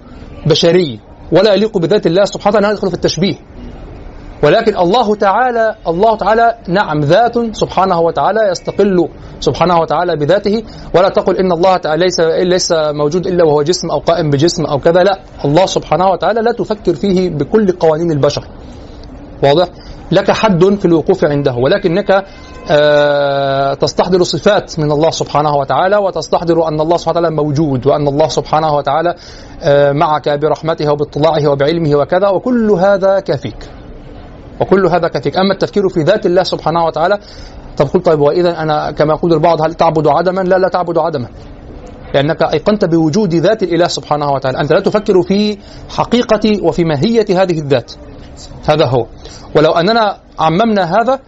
بشري 0.47 1.01
ولا 1.33 1.55
يليق 1.55 1.79
بذات 1.79 2.07
الله 2.07 2.25
سبحانه 2.25 2.57
وتعالى 2.57 2.75
يدخل 2.75 2.89
في 2.89 2.95
التشبيه. 2.95 3.35
ولكن 4.43 4.77
الله 4.77 5.15
تعالى 5.15 5.75
الله 5.89 6.17
تعالى 6.17 6.55
نعم 6.69 7.01
ذات 7.01 7.57
سبحانه 7.57 8.01
وتعالى 8.01 8.41
يستقل 8.51 9.09
سبحانه 9.41 9.81
وتعالى 9.81 10.17
بذاته. 10.17 10.63
ولا 10.95 11.09
تقل 11.09 11.37
إن 11.37 11.53
الله 11.53 11.77
تعالى 11.77 12.05
ليس 12.05 12.21
ليس 12.21 12.73
موجود 12.73 13.27
إلا 13.27 13.45
وهو 13.45 13.63
جسم 13.63 13.91
أو 13.91 13.99
قائم 13.99 14.31
بجسم 14.31 14.67
أو 14.67 14.79
كذا 14.79 15.03
لا. 15.03 15.19
الله 15.45 15.67
سبحانه 15.67 16.07
وتعالى 16.09 16.41
لا 16.41 16.53
تفكر 16.53 16.95
فيه 16.95 17.31
بكل 17.31 17.73
قوانين 17.73 18.11
البشر. 18.11 18.45
واضح؟ 19.43 19.69
لك 20.13 20.31
حد 20.31 20.65
في 20.65 20.85
الوقوف 20.85 21.25
عنده 21.25 21.55
ولكنك 21.55 22.25
آه، 22.71 23.75
تستحضر 23.75 24.23
صفات 24.23 24.79
من 24.79 24.93
الله 24.93 25.11
سبحانه 25.11 25.57
وتعالى 25.57 25.97
وتستحضر 25.97 26.69
أن 26.69 26.81
الله 26.81 26.97
سبحانه 26.97 27.19
وتعالى 27.19 27.37
موجود 27.37 27.87
وأن 27.87 28.09
الله 28.09 28.29
سبحانه 28.29 28.75
وتعالى 28.75 29.15
آه، 29.63 29.93
معك 29.93 30.29
برحمته 30.29 30.93
وباطلاعه 30.93 31.49
وبعلمه 31.49 31.97
وكذا 31.97 32.29
وكل 32.29 32.71
هذا 32.71 33.21
كافيك. 33.21 33.71
وكل 34.61 34.87
هذا 34.87 35.09
كافيك. 35.09 35.37
أما 35.37 35.53
التفكير 35.53 35.89
في 35.89 36.01
ذات 36.01 36.27
الله 36.27 36.43
سبحانه 36.43 36.85
وتعالى 36.85 37.19
طب 37.77 37.87
قلت 37.87 38.07
طيب 38.07 38.21
وإذا 38.21 38.63
أنا 38.63 38.91
كما 38.91 39.15
يقول 39.15 39.33
البعض 39.33 39.63
هل 39.63 39.75
تعبد 39.75 40.07
عدما؟ 40.07 40.41
لا 40.41 40.59
لا 40.59 40.69
تعبد 40.69 40.99
عدما. 40.99 41.29
لأنك 42.15 42.43
أيقنت 42.43 42.85
بوجود 42.85 43.35
ذات 43.35 43.63
الإله 43.63 43.89
سبحانه 43.89 44.33
وتعالى. 44.33 44.61
أنت 44.61 44.73
لا 44.73 44.81
تفكر 44.81 45.23
في 45.23 45.59
حقيقة 45.89 46.65
وفي 46.65 46.85
ماهية 46.85 47.43
هذه 47.43 47.59
الذات. 47.59 47.93
هذا 48.69 48.87
هو. 48.87 49.07
ولو 49.57 49.73
أننا 49.73 50.17
عممنا 50.39 50.85
هذا 51.01 51.19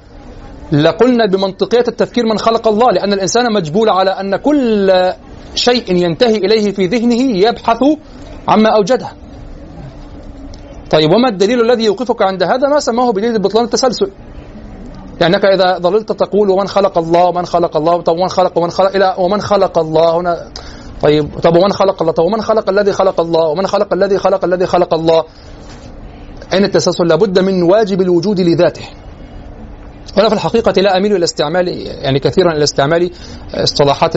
لقلنا 0.73 1.27
بمنطقية 1.27 1.85
التفكير 1.89 2.25
من 2.27 2.39
خلق 2.39 2.69
الله 2.69 2.89
لأن 2.91 3.13
الإنسان 3.13 3.53
مجبول 3.53 3.89
على 3.89 4.11
أن 4.11 4.37
كل 4.37 4.93
شيء 5.55 5.97
ينتهي 5.97 6.37
إليه 6.37 6.73
في 6.73 6.87
ذهنه 6.87 7.39
يبحث 7.39 7.79
عما 8.49 8.69
أوجده. 8.69 9.09
طيب 10.91 11.11
وما 11.13 11.29
الدليل 11.29 11.61
الذي 11.61 11.85
يوقفك 11.85 12.23
عند 12.23 12.43
هذا؟ 12.43 12.69
ما 12.69 12.81
سماه 12.81 13.11
بدليل 13.13 13.39
بطلان 13.39 13.65
التسلسل. 13.65 14.11
لأنك 15.21 15.45
إذا 15.45 15.79
ظللت 15.79 16.13
تقول 16.13 16.51
ومن 16.51 16.67
خلق 16.67 16.99
الله 16.99 17.25
ومن 17.25 17.47
خلق 17.47 17.77
الله 17.77 18.03
طب 18.03 18.13
ومن 18.13 18.29
خلق 18.29 18.59
ومن 18.59 18.71
خلق 18.71 18.97
إلى 18.97 19.15
ومن 19.19 19.41
خلق 19.41 19.79
الله 19.79 20.17
هنا؟ 20.17 20.49
طيب 21.03 21.29
طب 21.43 21.57
ومن 21.57 21.73
خلق 21.73 22.03
الله؟ 22.03 22.13
طب 22.13 22.25
ومن 22.25 22.43
خلق 22.43 22.69
الذي 22.71 22.93
خلق 22.93 23.21
الله؟ 23.21 23.49
ومن 23.49 23.67
خلق 23.67 23.93
الذي 23.93 24.19
خلق 24.19 24.45
الذي 24.45 24.67
خلق 24.67 24.95
الله؟ 24.95 25.25
أين 26.53 26.65
التسلسل؟ 26.65 27.07
لابد 27.07 27.39
من 27.39 27.63
واجب 27.63 28.01
الوجود 28.01 28.41
لذاته. 28.41 28.89
وأنا 30.17 30.29
في 30.29 30.35
الحقيقة 30.35 30.73
لا 30.83 30.97
أميل 30.97 31.17
إلى 31.17 31.25
استعمال 31.25 31.69
يعني 31.87 32.19
كثيرا 32.19 32.53
إلى 32.53 32.65
استعمال 32.65 33.11
اصطلاحات 33.55 34.13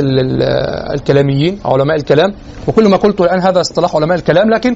الكلاميين 0.94 1.60
علماء 1.66 1.98
الكلام. 1.98 2.34
وكل 2.68 2.88
ما 2.88 2.98
قلته 2.98 3.25
الآن 3.25 3.40
هذا 3.40 3.62
اصطلاح 3.62 3.96
علماء 3.96 4.18
الكلام 4.18 4.50
لكن 4.50 4.75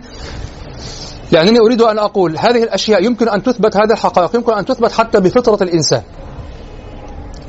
لأنني 1.32 1.60
أريد 1.60 1.82
أن 1.82 2.00
أقول 2.00 2.38
هذه 2.38 2.64
الأشياء 2.64 3.04
يمكن 3.04 3.30
أن 3.30 3.44
تثبت 3.44 3.78
هذه 3.78 3.92
الحقائق 3.92 4.36
يمكن 4.36 4.54
أن 4.54 4.66
تثبت 4.66 4.92
حتى 4.92 5.20
بفطرة 5.20 5.64
الإنسان. 5.64 6.02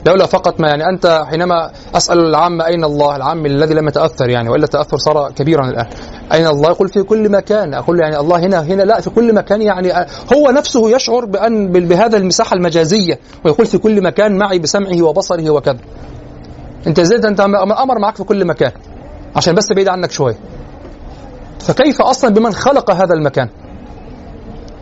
لولا 0.07 0.27
فقط 0.27 0.61
ما 0.61 0.69
يعني 0.69 0.89
أنت 0.89 1.25
حينما 1.31 1.71
أسأل 1.95 2.19
العام 2.19 2.63
أين 2.63 2.85
الله؟ 2.85 3.17
العام 3.17 3.47
الذي 3.47 3.75
لم 3.75 3.89
يتأثر 3.89 4.29
يعني 4.29 4.49
وإلا 4.49 4.65
التأثر 4.65 4.97
صار 4.97 5.33
كبيرا 5.33 5.69
الآن. 5.69 5.87
أين 6.33 6.47
الله؟ 6.47 6.71
يقول 6.71 6.89
في 6.89 7.03
كل 7.03 7.29
مكان. 7.29 7.75
أقول 7.75 8.01
يعني 8.01 8.19
الله 8.19 8.39
هنا 8.39 8.61
هنا 8.61 8.83
لا 8.83 9.01
في 9.01 9.11
كل 9.11 9.35
مكان 9.35 9.63
يعني 9.63 9.93
هو 10.37 10.51
نفسه 10.51 10.91
يشعر 10.91 11.25
بأن 11.25 11.73
بهذا 11.73 12.17
المساحة 12.17 12.55
المجازية. 12.55 13.19
ويقول 13.45 13.67
في 13.67 13.79
كل 13.79 14.03
مكان 14.03 14.39
معي 14.39 14.59
بسمعه 14.59 15.03
وبصره 15.03 15.51
وكذا. 15.51 15.79
أنت 16.87 17.01
زيد 17.01 17.25
أنت 17.25 17.41
أمر 17.41 17.99
معك 17.99 18.17
في 18.17 18.25
كل 18.25 18.45
مكان. 18.45 18.73
عشان 19.37 19.55
بس 19.55 19.73
بعيد 19.73 19.89
عنك 19.89 20.11
شوية 20.11 20.37
فكيف 21.61 22.03
أصلا 22.03 22.35
بمن 22.35 22.53
خلق 22.53 22.91
هذا 22.91 23.15
المكان؟ 23.15 23.49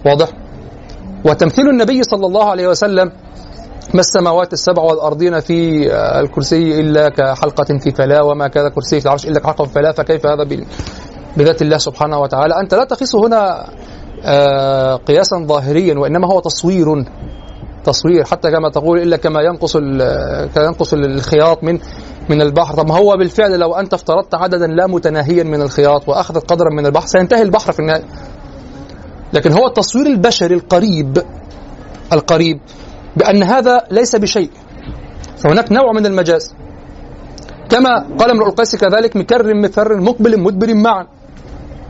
واضح؟ 0.07 0.29
وتمثيل 1.25 1.69
النبي 1.69 2.03
صلى 2.03 2.27
الله 2.27 2.51
عليه 2.51 2.69
وسلم 2.69 3.13
ما 3.95 4.01
السماوات 4.01 4.53
السبع 4.53 4.83
والأرضين 4.83 5.41
في 5.41 5.93
الكرسي 6.21 6.81
إلا 6.81 7.09
كحلقة 7.09 7.79
في 7.79 7.91
فلا 7.91 8.23
وما 8.23 8.49
كان 8.49 8.69
كرسي 8.69 9.01
في 9.01 9.07
العرش 9.07 9.27
إلا 9.27 9.41
كحلقة 9.41 9.65
في 9.65 9.73
فلا 9.73 9.93
فكيف 9.93 10.27
هذا 10.27 10.49
بذات 11.37 11.63
الله 11.63 11.79
سبحانه 11.79 12.19
وتعالى. 12.19 12.61
أنت 12.61 12.75
لا 12.75 12.85
تقيس 12.85 13.15
هنا 13.15 13.69
آه، 14.25 14.97
قياسا 14.97 15.45
ظاهريا 15.47 15.99
وإنما 15.99 16.27
هو 16.29 16.41
تصوير 16.41 17.05
تصوير 17.85 18.25
حتى 18.25 18.51
كما 18.51 18.71
تقول 18.71 18.99
إلا 18.99 19.17
كما 19.17 19.41
ينقص 19.43 19.77
ينقص 20.57 20.93
الخياط 20.93 21.65
من 21.65 21.79
من 22.29 22.43
البحر. 22.43 22.75
طب 22.75 22.91
هو 22.91 23.17
بالفعل 23.17 23.59
لو 23.59 23.75
أنت 23.75 23.95
افترضت 23.95 24.35
عددا 24.35 24.67
لا 24.67 24.87
متناهيا 24.87 25.43
من 25.43 25.63
الخياط 25.63 26.09
وأخذت 26.09 26.51
قدرا 26.51 26.71
من 26.71 26.87
البحر 26.87 27.07
سينتهي 27.07 27.43
البحر 27.43 27.73
في 27.73 27.81
النهاية. 27.81 28.05
لكن 29.33 29.53
هو 29.53 29.67
التصوير 29.67 30.07
البشري 30.07 30.55
القريب 30.55 31.19
القريب 32.13 32.61
بأن 33.17 33.43
هذا 33.43 33.87
ليس 33.91 34.17
بشيء. 34.17 34.51
فهناك 35.37 35.73
نوع 35.73 35.93
من 35.93 36.07
المجاز. 36.07 36.55
كما 37.69 38.07
قال 38.19 38.31
امرؤ 38.31 38.47
القيس 38.47 38.77
كذلك 38.77 39.17
مكر 39.17 39.55
مفر 39.55 40.01
مقبل 40.01 40.41
مدبر 40.41 40.75
معا. 40.75 41.07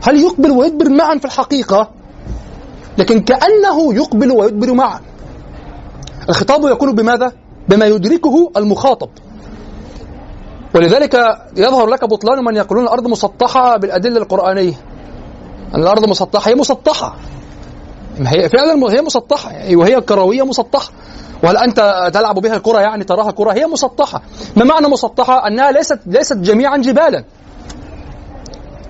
هل 0.03 0.17
يقبل 0.17 0.51
ويدبر 0.51 0.89
معا 0.89 1.17
في 1.17 1.25
الحقيقة؟ 1.25 1.89
لكن 2.97 3.19
كأنه 3.21 3.93
يقبل 3.93 4.31
ويدبر 4.31 4.73
معا. 4.73 4.99
الخطاب 6.29 6.71
يكون 6.71 6.95
بماذا؟ 6.95 7.31
بما 7.69 7.85
يدركه 7.85 8.51
المخاطب. 8.57 9.09
ولذلك 10.75 11.37
يظهر 11.57 11.87
لك 11.87 12.05
بطلان 12.05 12.43
من 12.43 12.55
يقولون 12.55 12.83
الأرض 12.83 13.07
مسطحة 13.07 13.77
بالأدلة 13.77 14.17
القرآنية. 14.17 14.73
أن 15.75 15.81
الأرض 15.81 16.09
مسطحة 16.09 16.51
هي 16.51 16.55
مسطحة. 16.55 17.15
هي 18.25 18.49
فعلا 18.49 18.91
هي 18.93 19.01
مسطحة. 19.01 19.51
وهي 19.73 20.01
كروية 20.01 20.45
مسطحة. 20.45 20.91
وهل 21.43 21.57
أنت 21.57 22.09
تلعب 22.13 22.39
بها 22.39 22.55
الكرة 22.55 22.79
يعني 22.79 23.03
تراها 23.03 23.31
كرة؟ 23.31 23.53
هي 23.53 23.65
مسطحة. 23.65 24.21
ما 24.55 24.63
معنى 24.63 24.87
مسطحة؟ 24.87 25.47
أنها 25.47 25.71
ليست 25.71 25.99
ليست 26.05 26.37
جميعا 26.37 26.77
جبالا. 26.77 27.23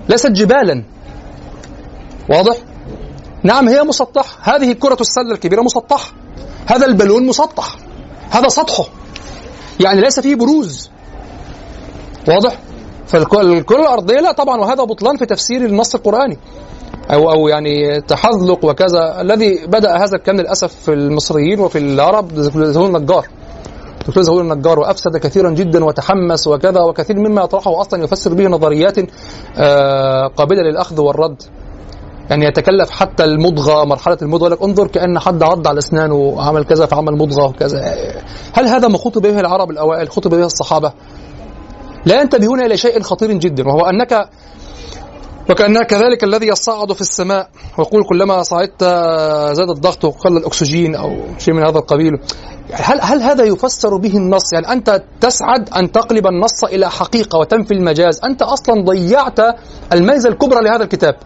ليست 0.08 0.30
جبالا. 0.30 0.84
واضح؟ 2.30 2.56
نعم 3.42 3.68
هي 3.68 3.82
مسطحة. 3.82 4.56
هذه 4.56 4.72
كرة 4.72 5.00
السلة 5.00 5.32
الكبيرة 5.32 5.62
مسطحة. 5.62 6.12
هذا 6.66 6.86
البالون 6.86 7.26
مسطح. 7.26 7.76
هذا 8.30 8.48
سطحه. 8.48 8.84
يعني 9.80 10.00
ليس 10.00 10.20
فيه 10.20 10.34
بروز. 10.34 10.90
واضح؟ 12.28 12.58
فالكرة 13.06 13.80
الأرضية 13.80 14.20
لا 14.20 14.32
طبعا 14.32 14.60
وهذا 14.60 14.84
بطلان 14.84 15.16
في 15.16 15.26
تفسير 15.26 15.64
النص 15.64 15.94
القرآني. 15.94 16.38
أو 17.12 17.30
أو 17.32 17.48
يعني 17.48 18.00
تحذلق 18.00 18.64
وكذا. 18.64 19.20
الذي 19.20 19.66
بدأ 19.66 19.96
هذا 19.96 20.16
الكلام 20.16 20.40
للأسف 20.40 20.74
في 20.74 20.92
المصريين 20.92 21.60
وفي 21.60 21.78
العرب 21.78 22.34
زهور 22.40 22.86
النجار. 22.86 23.26
دكتور 24.08 24.22
زهور 24.22 24.40
النجار 24.40 24.78
وأفسد 24.78 25.16
كثيرا 25.16 25.50
جدا 25.50 25.84
وتحمس 25.84 26.46
وكذا 26.46 26.80
وكثير 26.80 27.16
مما 27.16 27.42
يطرحه 27.42 27.80
أصلا 27.80 28.04
يفسر 28.04 28.34
به 28.34 28.44
نظريات 28.44 28.98
آه، 29.56 30.26
قابلة 30.36 30.62
للأخذ 30.62 31.00
والرد. 31.00 31.42
يعني 32.30 32.46
يتكلف 32.46 32.90
حتى 32.90 33.24
المضغة 33.24 33.84
مرحلة 33.84 34.18
المضغة 34.22 34.48
لك 34.48 34.62
انظر 34.62 34.86
كأن 34.86 35.18
حد 35.18 35.42
عض 35.42 35.68
على 35.68 35.78
أسنانه 35.78 36.14
وعمل 36.14 36.64
كذا 36.64 36.86
فعمل 36.86 37.12
مضغة 37.12 37.48
وكذا. 37.48 37.94
هل 38.52 38.66
هذا 38.66 38.88
ما 38.88 38.98
خطب 38.98 39.22
به 39.22 39.40
العرب 39.40 39.70
الأوائل 39.70 40.10
خطب 40.10 40.30
به 40.30 40.44
الصحابة؟ 40.44 40.92
لا 42.04 42.20
ينتبهون 42.20 42.60
إلى 42.60 42.76
شيء 42.76 43.02
خطير 43.02 43.32
جدا 43.32 43.68
وهو 43.68 43.80
أنك 43.80 44.28
وكأنها 45.50 45.82
كذلك 45.82 46.24
الذي 46.24 46.46
يصعد 46.46 46.92
في 46.92 47.00
السماء 47.00 47.48
ويقول 47.78 48.04
كلما 48.04 48.42
صعدت 48.42 48.84
زاد 49.52 49.70
الضغط 49.70 50.04
وقل 50.04 50.36
الأكسجين 50.36 50.94
أو 50.94 51.16
شيء 51.38 51.54
من 51.54 51.62
هذا 51.62 51.78
القبيل 51.78 52.12
هل 52.72 53.00
هل 53.00 53.22
هذا 53.22 53.44
يفسر 53.44 53.96
به 53.96 54.16
النص؟ 54.16 54.52
يعني 54.52 54.72
أنت 54.72 55.02
تسعد 55.20 55.68
أن 55.76 55.92
تقلب 55.92 56.26
النص 56.26 56.64
إلى 56.64 56.90
حقيقة 56.90 57.38
وتنفي 57.38 57.74
المجاز، 57.74 58.20
أنت 58.24 58.42
أصلا 58.42 58.84
ضيعت 58.84 59.38
الميزة 59.92 60.28
الكبرى 60.28 60.64
لهذا 60.64 60.82
الكتاب. 60.82 61.16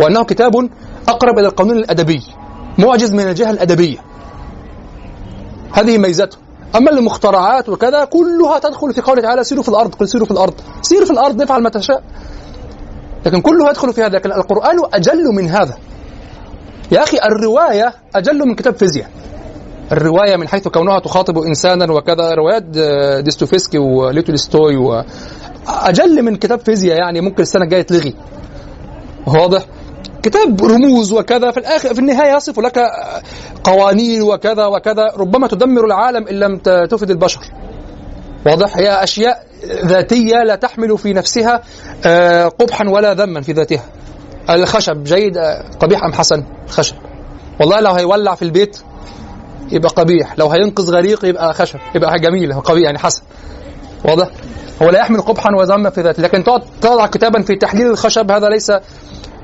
وأنه 0.00 0.24
كتاب 0.24 0.68
أقرب 1.08 1.38
إلى 1.38 1.48
القانون 1.48 1.76
الأدبي، 1.76 2.22
معجز 2.78 3.14
من 3.14 3.20
الجهة 3.20 3.50
الأدبية. 3.50 3.98
هذه 5.72 5.98
ميزته. 5.98 6.36
أما 6.76 6.90
المخترعات 6.90 7.68
وكذا 7.68 8.04
كلها 8.04 8.58
تدخل 8.58 8.94
في 8.94 9.00
قوله 9.00 9.22
تعالى 9.22 9.44
سيروا 9.44 9.62
في 9.62 9.68
الأرض 9.68 9.94
قل 9.94 10.08
سيروا 10.08 10.26
في 10.26 10.32
الأرض 10.32 10.54
سير 10.82 11.04
في 11.04 11.10
الأرض 11.10 11.42
افعل 11.42 11.62
ما 11.62 11.70
تشاء 11.70 12.02
لكن 13.26 13.40
كله 13.40 13.70
يدخل 13.70 13.92
في 13.92 14.02
هذا 14.02 14.16
لكن 14.16 14.32
القرآن 14.32 14.76
أجل 14.92 15.24
من 15.34 15.48
هذا. 15.48 15.74
يا 16.92 17.02
أخي 17.02 17.18
الرواية 17.18 17.94
أجل 18.14 18.38
من 18.38 18.54
كتاب 18.54 18.76
فيزياء. 18.76 19.10
الرواية 19.92 20.36
من 20.36 20.48
حيث 20.48 20.68
كونها 20.68 20.98
تخاطب 20.98 21.38
إنسانا 21.38 21.92
وكذا 21.92 22.34
روايات 22.34 22.62
ديستوفيسكي 23.24 23.78
وليتولستوي 23.78 24.76
و 24.76 25.04
أجل 25.68 26.22
من 26.22 26.36
كتاب 26.36 26.60
فيزياء 26.60 26.98
يعني 26.98 27.20
ممكن 27.20 27.42
السنة 27.42 27.64
الجاية 27.64 27.82
تلغي. 27.82 28.14
واضح؟ 29.26 29.62
كتاب 30.22 30.64
رموز 30.64 31.12
وكذا 31.12 31.50
في 31.50 31.60
الآخر 31.60 31.94
في 31.94 32.00
النهاية 32.00 32.36
يصف 32.36 32.58
لك 32.58 32.78
قوانين 33.64 34.22
وكذا 34.22 34.66
وكذا 34.66 35.06
ربما 35.16 35.48
تدمر 35.48 35.84
العالم 35.84 36.28
إن 36.28 36.34
لم 36.34 36.58
تفد 36.86 37.10
البشر. 37.10 37.40
واضح؟ 38.46 38.76
هي 38.76 39.02
أشياء 39.02 39.47
ذاتية 39.64 40.42
لا 40.42 40.54
تحمل 40.54 40.98
في 40.98 41.12
نفسها 41.12 41.62
آه، 42.06 42.48
قبحا 42.48 42.88
ولا 42.88 43.14
ذما 43.14 43.40
في 43.40 43.52
ذاتها. 43.52 43.84
الخشب 44.50 45.04
جيد 45.04 45.36
آه، 45.36 45.64
قبيح 45.80 46.04
أم 46.04 46.12
حسن؟ 46.12 46.44
الخشب 46.66 46.96
والله 47.60 47.80
لو 47.80 47.92
هيولع 47.92 48.34
في 48.34 48.42
البيت 48.42 48.78
يبقى 49.72 49.88
قبيح 49.88 50.38
لو 50.38 50.48
هينقذ 50.48 50.90
غريق 50.94 51.24
يبقى 51.24 51.54
خشب 51.54 51.78
يبقى 51.94 52.18
جميل 52.18 52.52
قبيح 52.52 52.84
يعني 52.84 52.98
حسن. 52.98 53.22
واضح؟ 54.04 54.30
هو 54.82 54.90
لا 54.90 54.98
يحمل 54.98 55.20
قبحا 55.20 55.50
وذما 55.58 55.90
في 55.90 56.00
ذاته 56.00 56.22
لكن 56.22 56.44
تقعد 56.44 56.62
تضع 56.80 57.06
كتابا 57.06 57.42
في 57.42 57.56
تحليل 57.56 57.86
الخشب 57.90 58.30
هذا 58.30 58.48
ليس 58.48 58.72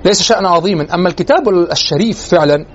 ليس 0.05 0.23
شأن 0.23 0.47
عظيما. 0.47 0.95
أما 0.95 1.09
الكتاب 1.09 1.49
الشريف 1.49 2.29
فعلا 2.29 2.67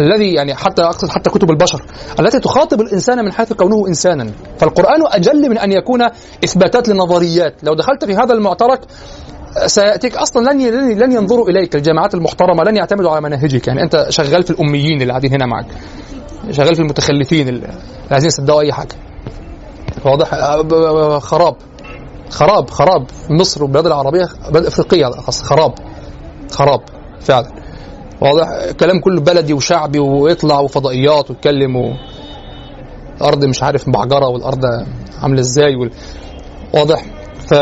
الذي 0.00 0.34
يعني 0.34 0.54
حتى 0.54 0.82
أقصد 0.82 1.08
حتى 1.08 1.30
كتب 1.30 1.50
البشر 1.50 1.84
التي 2.20 2.40
تخاطب 2.40 2.80
الإنسان 2.80 3.24
من 3.24 3.32
حيث 3.32 3.52
كونه 3.52 3.88
إنسانا. 3.88 4.30
فالقرآن 4.58 5.00
أجل 5.06 5.50
من 5.50 5.58
أن 5.58 5.72
يكون 5.72 6.02
إثباتات 6.44 6.88
لنظريات. 6.88 7.54
لو 7.64 7.74
دخلت 7.74 8.04
في 8.04 8.16
هذا 8.16 8.34
المعترك 8.34 8.80
سيأتيك 9.66 10.16
أصلا 10.16 10.52
لن 10.52 10.98
لن 10.98 11.12
ينظروا 11.12 11.48
إليك 11.48 11.74
الجامعات 11.76 12.14
المحترمة 12.14 12.64
لن 12.64 12.76
يعتمدوا 12.76 13.10
على 13.10 13.20
مناهجك. 13.20 13.66
يعني 13.66 13.82
أنت 13.82 14.06
شغال 14.08 14.42
في 14.42 14.50
الأميين 14.50 15.00
اللي 15.00 15.10
قاعدين 15.10 15.32
هنا 15.32 15.46
معك. 15.46 15.66
شغال 16.50 16.74
في 16.74 16.80
المتخلفين 16.80 17.48
اللي 17.48 17.68
عايزين 18.10 18.28
يصدقوا 18.28 18.60
أي 18.60 18.72
حاجة. 18.72 18.94
واضح؟ 20.04 20.30
خراب. 21.18 21.56
خراب 22.30 22.70
خراب. 22.70 23.06
مصر 23.30 23.62
والبلاد 23.62 23.86
العربية 23.86 24.28
بلاد 24.50 24.66
إفريقية 24.66 25.06
خراب. 25.44 25.74
خراب 26.50 26.80
فعلا. 27.20 27.65
واضح؟ 28.20 28.70
كلام 28.80 29.00
كله 29.00 29.20
بلدي 29.20 29.52
وشعبي 29.52 29.98
ويطلع 29.98 30.60
وفضائيات 30.60 31.30
ويتكلم 31.30 31.76
و... 31.76 31.92
الأرض 33.16 33.44
مش 33.44 33.62
عارف 33.62 33.90
بعجره 33.90 34.28
والأرض 34.28 34.64
عاملة 35.22 35.40
إزاي 35.40 35.76
وال... 35.76 35.90
واضح؟ 36.74 37.04
ف 37.48 37.54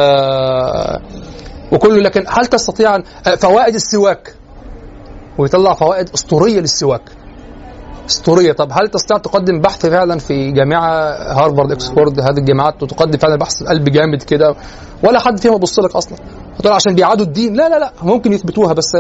وكله 1.73 1.97
لكن 2.03 2.25
هل 2.29 2.47
تستطيع 2.47 2.99
فوائد 3.39 3.75
السواك 3.75 4.35
ويطلع 5.39 5.75
فوائد 5.75 6.09
أسطورية 6.15 6.61
للسواك. 6.61 7.03
أسطورية. 8.09 8.53
طب 8.53 8.69
هل 8.73 8.89
تستطيع 8.89 9.19
تقدم 9.19 9.61
بحث 9.61 9.87
فعلا 9.87 10.19
في 10.19 10.53
جامعة 10.53 10.91
هارفارد 11.13 11.73
إكسفورد؟ 11.73 12.21
هذه 12.21 12.39
الجامعات 12.39 12.83
وتقدم 12.83 13.19
فعلا 13.19 13.37
بحث 13.37 13.63
قلب 13.63 13.85
جامد 13.89 14.23
كده 14.23 14.55
ولا 15.05 15.21
حد 15.21 15.39
فيهم 15.39 15.55
يبص 15.55 15.79
لك 15.79 15.97
أصلا؟ 15.97 16.19
عشان 16.67 16.95
بيعادوا 16.95 17.27
الدين. 17.27 17.55
لا 17.55 17.69
لا 17.69 17.79
لا 17.79 17.93
ممكن 18.03 18.33
يثبتوها 18.33 18.73
بس 18.73 18.93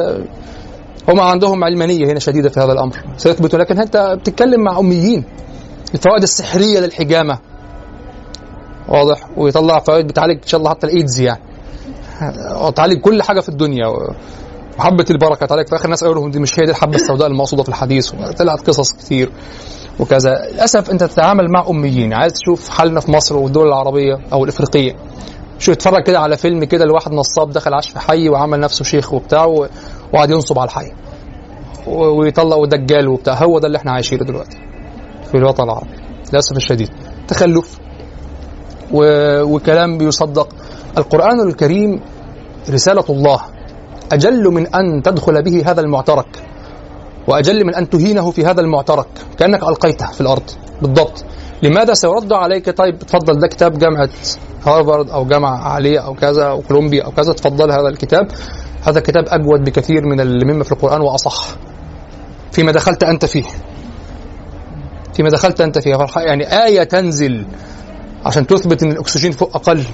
هم 1.08 1.20
عندهم 1.20 1.64
علمانية 1.64 2.06
هنا 2.06 2.18
شديدة 2.18 2.48
في 2.48 2.60
هذا 2.60 2.72
الأمر. 2.72 2.96
سيثبتوا 3.16 3.58
لكن 3.58 3.78
انت 3.78 4.16
بتتكلم 4.20 4.60
مع 4.60 4.78
أميين؟ 4.78 5.24
الفوائد 5.94 6.22
السحرية 6.22 6.80
للحجامة. 6.80 7.38
واضح؟ 8.88 9.20
ويطلع 9.36 9.78
فوائد 9.78 10.06
بتعالج 10.06 10.36
إن 10.42 10.46
شاء 10.46 10.58
الله 10.58 10.70
حتى 10.70 10.86
الإيدز 10.86 11.20
يعني. 11.20 11.40
تعالج 12.76 13.00
كل 13.00 13.22
حاجة 13.22 13.40
في 13.40 13.48
الدنيا. 13.48 13.86
وحبة 14.78 15.04
البركة. 15.10 15.46
تعالج 15.46 15.68
في 15.68 15.74
آخر 15.74 15.84
الناس 15.84 16.04
قالوا 16.04 16.20
لهم 16.20 16.30
دي 16.30 16.38
مش 16.38 16.60
هي 16.60 16.64
دي 16.64 16.70
الحبة 16.70 16.94
السوداء 16.94 17.28
المقصودة 17.28 17.62
في 17.62 17.68
الحديث. 17.68 18.10
طلعت 18.38 18.66
قصص 18.66 18.92
كتير 18.92 19.30
وكذا. 20.00 20.34
للأسف 20.52 20.90
أنت 20.90 21.04
تتعامل 21.04 21.50
مع 21.50 21.68
أميين. 21.70 22.12
عايز 22.12 22.32
تشوف 22.32 22.68
حالنا 22.68 23.00
في 23.00 23.10
مصر 23.10 23.36
والدول 23.36 23.68
العربية 23.68 24.18
أو 24.32 24.44
الإفريقية. 24.44 24.96
شو 25.58 25.72
اتفرج 25.72 26.02
كده 26.02 26.20
على 26.20 26.36
فيلم 26.36 26.64
كده 26.64 26.84
لواحد 26.84 27.12
نصاب 27.12 27.50
دخل 27.50 27.74
عاش 27.74 27.90
في 27.90 28.00
حي 28.00 28.28
وعمل 28.28 28.60
نفسه 28.60 28.84
شيخ 28.84 29.12
وبتاع 29.12 29.66
وقعد 30.12 30.30
ينصب 30.30 30.58
على 30.58 30.68
الحي. 30.68 30.92
ويطلع 31.86 32.56
ودجال 32.56 33.08
وبتاع. 33.08 33.34
هو 33.34 33.58
ده 33.58 33.66
اللي 33.66 33.78
إحنا 33.78 33.92
عايشينه 33.92 34.24
دلوقتي 34.24 34.58
في 35.30 35.34
الوطن 35.34 35.64
العربي 35.64 35.96
للأسف 36.32 36.56
الشديد. 36.56 36.90
تخلف. 37.28 37.78
و... 38.92 39.02
وكلام 39.42 39.98
بيصدق 39.98 40.48
القرآن 40.98 41.48
الكريم 41.48 42.00
رسالة 42.70 43.04
الله. 43.10 43.40
أجل 44.12 44.50
من 44.50 44.66
أن 44.74 45.02
تدخل 45.02 45.42
به 45.42 45.62
هذا 45.66 45.80
المعترك. 45.80 46.42
وأجل 47.28 47.64
من 47.66 47.74
أن 47.74 47.90
تهينه 47.90 48.30
في 48.30 48.44
هذا 48.44 48.60
المعترك. 48.60 49.06
كأنك 49.38 49.62
ألقيته 49.62 50.06
في 50.06 50.20
الأرض. 50.20 50.50
بالضبط. 50.82 51.24
لماذا 51.62 51.94
سيرد 51.94 52.32
عليك؟ 52.32 52.76
طيب 52.76 52.98
تفضل. 52.98 53.40
ده 53.40 53.46
كتاب 53.46 53.78
جامعة 53.78 54.08
هارفارد 54.66 55.10
أو 55.10 55.24
جامعة 55.24 55.58
عالية 55.58 55.98
أو 55.98 56.14
كذا 56.14 56.44
أو 56.44 56.60
كولومبيا 56.62 57.04
أو 57.04 57.10
كذا. 57.10 57.32
تفضل 57.32 57.70
هذا 57.70 57.88
الكتاب. 57.88 58.28
هذا 58.84 58.98
الكتاب 58.98 59.24
أجود 59.28 59.64
بكثير 59.64 60.06
من 60.06 60.46
مما 60.46 60.64
في 60.64 60.72
القرآن 60.72 61.00
وأصح 61.00 61.46
فيما 62.52 62.72
دخلت 62.72 63.04
أنت 63.04 63.24
فيه. 63.24 63.44
فيما 65.14 65.30
دخلت 65.30 65.60
أنت 65.60 65.78
فيه. 65.78 65.96
يعني 66.16 66.64
آية 66.64 66.82
تنزل 66.82 67.46
عشان 68.26 68.46
تثبت 68.46 68.82
إن 68.82 68.92
الأكسجين 68.92 69.32
فوق 69.32 69.56
أقل. 69.56 69.84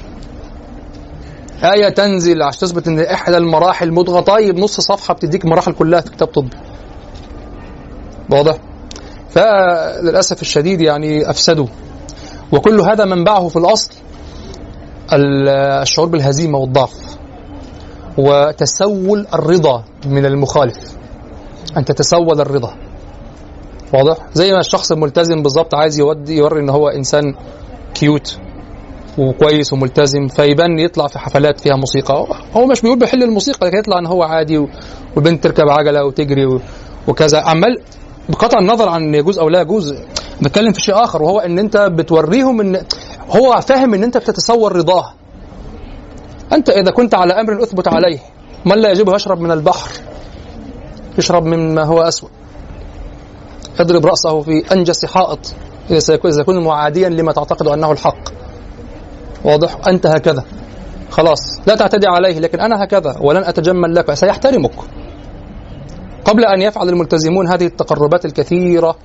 آية 1.64 1.88
تنزل 1.88 2.42
عشان 2.42 2.60
تثبت 2.60 2.88
إن 2.88 3.00
إحدى 3.00 3.36
المراحل 3.36 3.92
مضغة. 3.92 4.20
طيب 4.20 4.58
نص 4.58 4.80
صفحة 4.80 5.14
بتديك 5.14 5.44
المراحل 5.44 5.72
كلها 5.72 6.00
في 6.00 6.10
كتاب 6.10 6.28
طبي 6.28 6.56
واضح؟ 8.30 8.56
فللأسف 9.30 10.42
الشديد 10.42 10.80
يعني 10.80 11.30
أفسدوا. 11.30 11.66
وكل 12.52 12.80
هذا 12.80 13.04
منبعه 13.04 13.48
في 13.48 13.56
الأصل 13.56 13.90
الشعور 15.12 16.08
بالهزيمة 16.08 16.58
والضعف. 16.58 17.09
وتسول 18.18 19.26
الرضا 19.34 19.84
من 20.06 20.26
المخالف. 20.26 20.76
أن 21.76 21.84
تتسول 21.84 22.40
الرضا. 22.40 22.74
واضح؟ 23.94 24.16
زي 24.32 24.52
ما 24.52 24.60
الشخص 24.60 24.92
الملتزم 24.92 25.42
بالظبط 25.42 25.74
عايز 25.74 25.98
يودي 25.98 26.36
يوري 26.36 26.60
إن 26.60 26.70
هو 26.70 26.88
إنسان 26.88 27.34
كيوت 27.94 28.38
وكويس 29.18 29.72
وملتزم 29.72 30.28
فيبان 30.28 30.78
يطلع 30.78 31.06
في 31.06 31.18
حفلات 31.18 31.60
فيها 31.60 31.76
موسيقى. 31.76 32.26
هو 32.56 32.66
مش 32.66 32.80
بيقول 32.80 32.98
بيحل 32.98 33.22
الموسيقى 33.22 33.66
لكن 33.66 33.78
يطلع 33.78 33.98
إن 33.98 34.06
هو 34.06 34.22
عادي 34.22 34.66
والبنت 35.16 35.44
تركب 35.44 35.68
عجلة 35.68 36.04
وتجري 36.04 36.60
وكذا. 37.08 37.40
عمال 37.40 37.78
بقطع 38.28 38.58
النظر 38.58 38.88
عن 38.88 39.14
يجوز 39.14 39.38
أو 39.38 39.48
لا 39.48 39.60
يجوز 39.60 39.94
بتكلم 40.42 40.72
في 40.72 40.80
شيء 40.80 41.04
آخر 41.04 41.22
وهو 41.22 41.38
إن 41.38 41.58
أنت 41.58 41.76
بتوريهم 41.76 42.60
ان 42.60 42.82
هو 43.30 43.60
فاهم 43.60 43.94
إن 43.94 44.02
أنت 44.02 44.16
بتتصور 44.16 44.76
رضاه. 44.76 45.12
أنت 46.52 46.70
إذا 46.70 46.90
كنت 46.90 47.14
على 47.14 47.40
أمر 47.40 47.62
أثبت 47.62 47.88
عليه 47.88 48.18
من 48.64 48.78
لا 48.78 48.90
يجب 48.90 49.14
يشرب 49.14 49.40
من 49.40 49.50
البحر 49.50 49.90
يشرب 51.18 51.44
مما 51.44 51.84
هو 51.84 52.02
أسود. 52.02 52.30
يضرب 53.80 54.06
رأسه 54.06 54.40
في 54.40 54.72
أنجس 54.72 55.04
حائط 55.04 55.54
إذا 55.90 55.98
سيكون 55.98 56.64
معاديا 56.64 57.08
لما 57.08 57.32
تعتقد 57.32 57.66
أنه 57.66 57.92
الحق. 57.92 58.28
واضح؟ 59.44 59.76
أنت 59.88 60.06
هكذا. 60.06 60.44
خلاص 61.10 61.60
لا 61.66 61.74
تعتدي 61.74 62.06
عليه 62.06 62.38
لكن 62.38 62.60
أنا 62.60 62.84
هكذا 62.84 63.16
ولن 63.20 63.44
أتجمل 63.44 63.94
لك 63.94 64.14
سيحترمك. 64.14 64.74
قبل 66.24 66.44
أن 66.44 66.62
يفعل 66.62 66.88
الملتزمون 66.88 67.48
هذه 67.48 67.66
التقربات 67.66 68.24
الكثيرة 68.24 68.96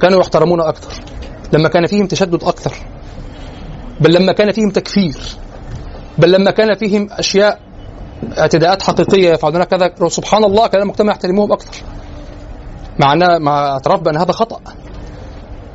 كانوا 0.00 0.20
يحترمون 0.20 0.60
أكثر. 0.60 0.92
لما 1.52 1.68
كان 1.68 1.86
فيهم 1.86 2.06
تشدد 2.06 2.44
أكثر. 2.44 2.72
بل 4.00 4.14
لما 4.14 4.32
كان 4.32 4.52
فيهم 4.52 4.70
تكفير. 4.70 5.16
بل 6.18 6.32
لما 6.32 6.50
كان 6.50 6.74
فيهم 6.74 7.08
أشياء 7.10 7.58
اعتداءات 8.38 8.82
حقيقية 8.82 9.32
يفعلون 9.32 9.64
كذا 9.64 10.08
سبحان 10.08 10.44
الله 10.44 10.66
كان 10.66 10.82
المجتمع 10.82 11.12
يحترمهم 11.12 11.52
أكثر. 11.52 11.82
مع 12.98 13.38
مع 13.38 13.68
اعتراف 13.68 14.00
بأن 14.00 14.16
هذا 14.16 14.32
خطأ. 14.32 14.60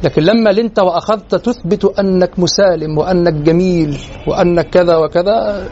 لكن 0.04 0.22
لما 0.22 0.50
لنت 0.50 0.80
وأخذت 0.80 1.36
تثبت 1.36 1.86
أنك 1.86 2.40
مسالم 2.40 2.98
وأنك 2.98 3.34
جميل 3.34 3.98
وأنك 4.28 4.70
كذا 4.70 4.98
وكذا 4.98 5.68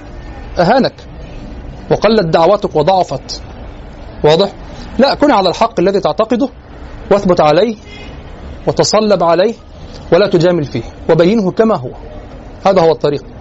أهانك. 0.60 0.94
وقلت 1.92 2.26
دعوتك 2.26 2.76
وضعفت. 2.76 3.42
واضح؟ 4.24 4.52
لا 5.00 5.16
كن 5.16 5.32
على 5.32 5.50
الحق 5.50 5.80
الذي 5.80 6.00
تعتقده 6.00 6.50
واثبت 7.12 7.42
عليه 7.42 7.76
وتصلب 8.68 9.24
عليه 9.24 9.54
ولا 10.14 10.28
تجامل 10.28 10.64
فيه. 10.64 10.84
وبينه 11.10 11.52
كما 11.52 11.76
هو. 11.76 11.90
هذا 12.66 12.82
هو 12.82 12.92
الطريق. 12.92 13.35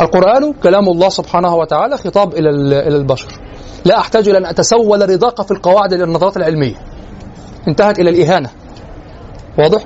القرآن 0.00 0.52
كلام 0.52 0.88
الله 0.88 1.08
سبحانه 1.08 1.54
وتعالى 1.54 1.96
خطاب 1.96 2.34
إلى 2.34 2.50
إلى 2.88 2.96
البشر. 2.96 3.28
لا 3.84 3.98
أحتاج 3.98 4.28
إلى 4.28 4.38
أن 4.38 4.46
أتسول 4.46 5.10
رضاك 5.10 5.42
في 5.42 5.50
القواعد 5.50 5.94
للنظرات 5.94 6.36
العلمية. 6.36 6.74
انتهت 7.68 7.98
إلى 7.98 8.10
الإهانة. 8.10 8.50
واضح؟ 9.58 9.84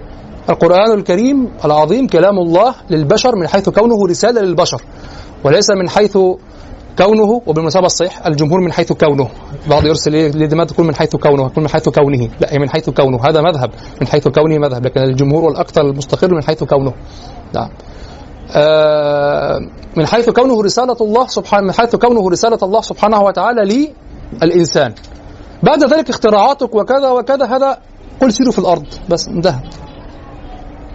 القرآن 0.50 0.98
الكريم 0.98 1.50
العظيم 1.64 2.06
كلام 2.06 2.38
الله 2.38 2.74
للبشر 2.90 3.36
من 3.36 3.48
حيث 3.48 3.68
كونه 3.68 4.06
رسالة 4.06 4.40
للبشر 4.40 4.82
وليس 5.44 5.70
من 5.70 5.88
حيث 5.88 6.18
كونه 6.98 7.42
وبالمناسبة 7.46 7.86
الصحيح 7.86 8.26
الجمهور 8.26 8.60
من 8.60 8.72
حيث 8.72 8.92
كونه. 8.92 9.28
بعض 9.70 9.84
يرسل 9.86 10.14
إيه 10.14 10.32
لماذا 10.32 10.68
تكون 10.68 10.86
من 10.86 10.94
حيث 10.94 11.16
كونه؟ 11.16 11.48
تكون 11.48 11.62
من 11.62 11.68
حيث 11.68 11.88
كونه. 11.88 12.28
لا 12.40 12.52
هي 12.52 12.58
من 12.58 12.70
حيث 12.70 12.90
كونه. 12.90 13.18
هذا 13.28 13.40
مذهب. 13.40 13.70
من 14.00 14.06
حيث 14.06 14.28
كونه 14.28 14.58
مذهب. 14.58 14.86
لكن 14.86 15.00
الجمهور 15.00 15.44
والأكثر 15.44 15.80
المستقر 15.80 16.34
من 16.34 16.42
حيث 16.42 16.64
كونه. 16.64 16.92
نعم. 17.54 17.68
من 19.96 20.06
حيث 20.06 20.30
كونه 20.30 20.62
رسالة 20.62 20.96
الله 21.00 21.26
سبحانه 21.26 21.66
من 21.66 21.72
حيث 21.72 21.96
كونه 21.96 22.30
رسالة 22.30 22.58
الله 22.62 22.80
سبحانه 22.80 23.22
وتعالى 23.22 23.92
للإنسان. 24.42 24.94
بعد 25.62 25.84
ذلك 25.84 26.10
اختراعاتك 26.10 26.74
وكذا 26.74 27.10
وكذا 27.10 27.46
هذا 27.46 27.78
قل 28.20 28.32
سيروا 28.32 28.52
في 28.52 28.58
الأرض. 28.58 28.86
بس 29.08 29.28
انتهى. 29.28 29.60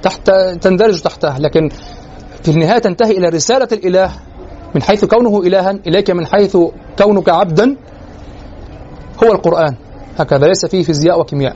تحت 0.02 0.32
تندرج 0.62 1.02
تحتها. 1.02 1.40
لكن 1.40 1.70
في 2.44 2.52
النهاية 2.52 2.80
تنتهي 2.80 3.12
إلى 3.12 3.30
رسالة 3.30 3.68
الإله. 3.72 4.12
من 4.76 4.82
حيث 4.82 5.06
كونه 5.06 5.40
إلها 5.40 5.72
إليك 5.72 6.12
من 6.12 6.26
حيث 6.26 6.58
كونك 6.98 7.30
عبدا. 7.30 7.78
هو 9.24 9.32
القرآن. 9.32 9.76
هكذا 10.20 10.48
ليس 10.48 10.66
فيه 10.66 10.84
فيزياء 10.84 11.20
وكيمياء. 11.20 11.56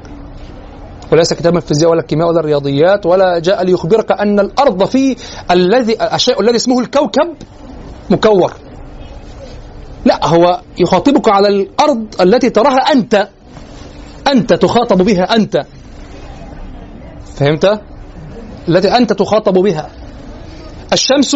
وليس 1.11 1.33
كتابا 1.33 1.59
في 1.59 1.65
الفيزياء 1.65 1.91
ولا 1.91 2.01
الكيمياء 2.01 2.27
ولا 2.29 2.39
الرياضيات 2.39 3.05
ولا 3.05 3.39
جاء 3.39 3.63
ليخبرك 3.63 4.11
أن 4.11 4.39
الأرض 4.39 4.83
في 4.83 5.15
الذي 5.51 5.97
الشيء 6.13 6.41
الذي 6.41 6.55
اسمه 6.55 6.79
الكوكب 6.79 7.35
مكور. 8.09 8.53
لا 10.05 10.27
هو 10.27 10.61
يخاطبك 10.77 11.29
على 11.29 11.47
الأرض 11.47 12.05
التي 12.21 12.49
تراها 12.49 12.91
أنت. 12.91 13.29
أنت 14.27 14.53
تخاطب 14.53 14.97
بها 14.97 15.35
أنت. 15.35 15.65
فهمت؟ 17.35 17.81
التي 18.69 18.97
أنت 18.97 19.13
تخاطب 19.13 19.53
بها. 19.53 19.89
الشمس 20.93 21.35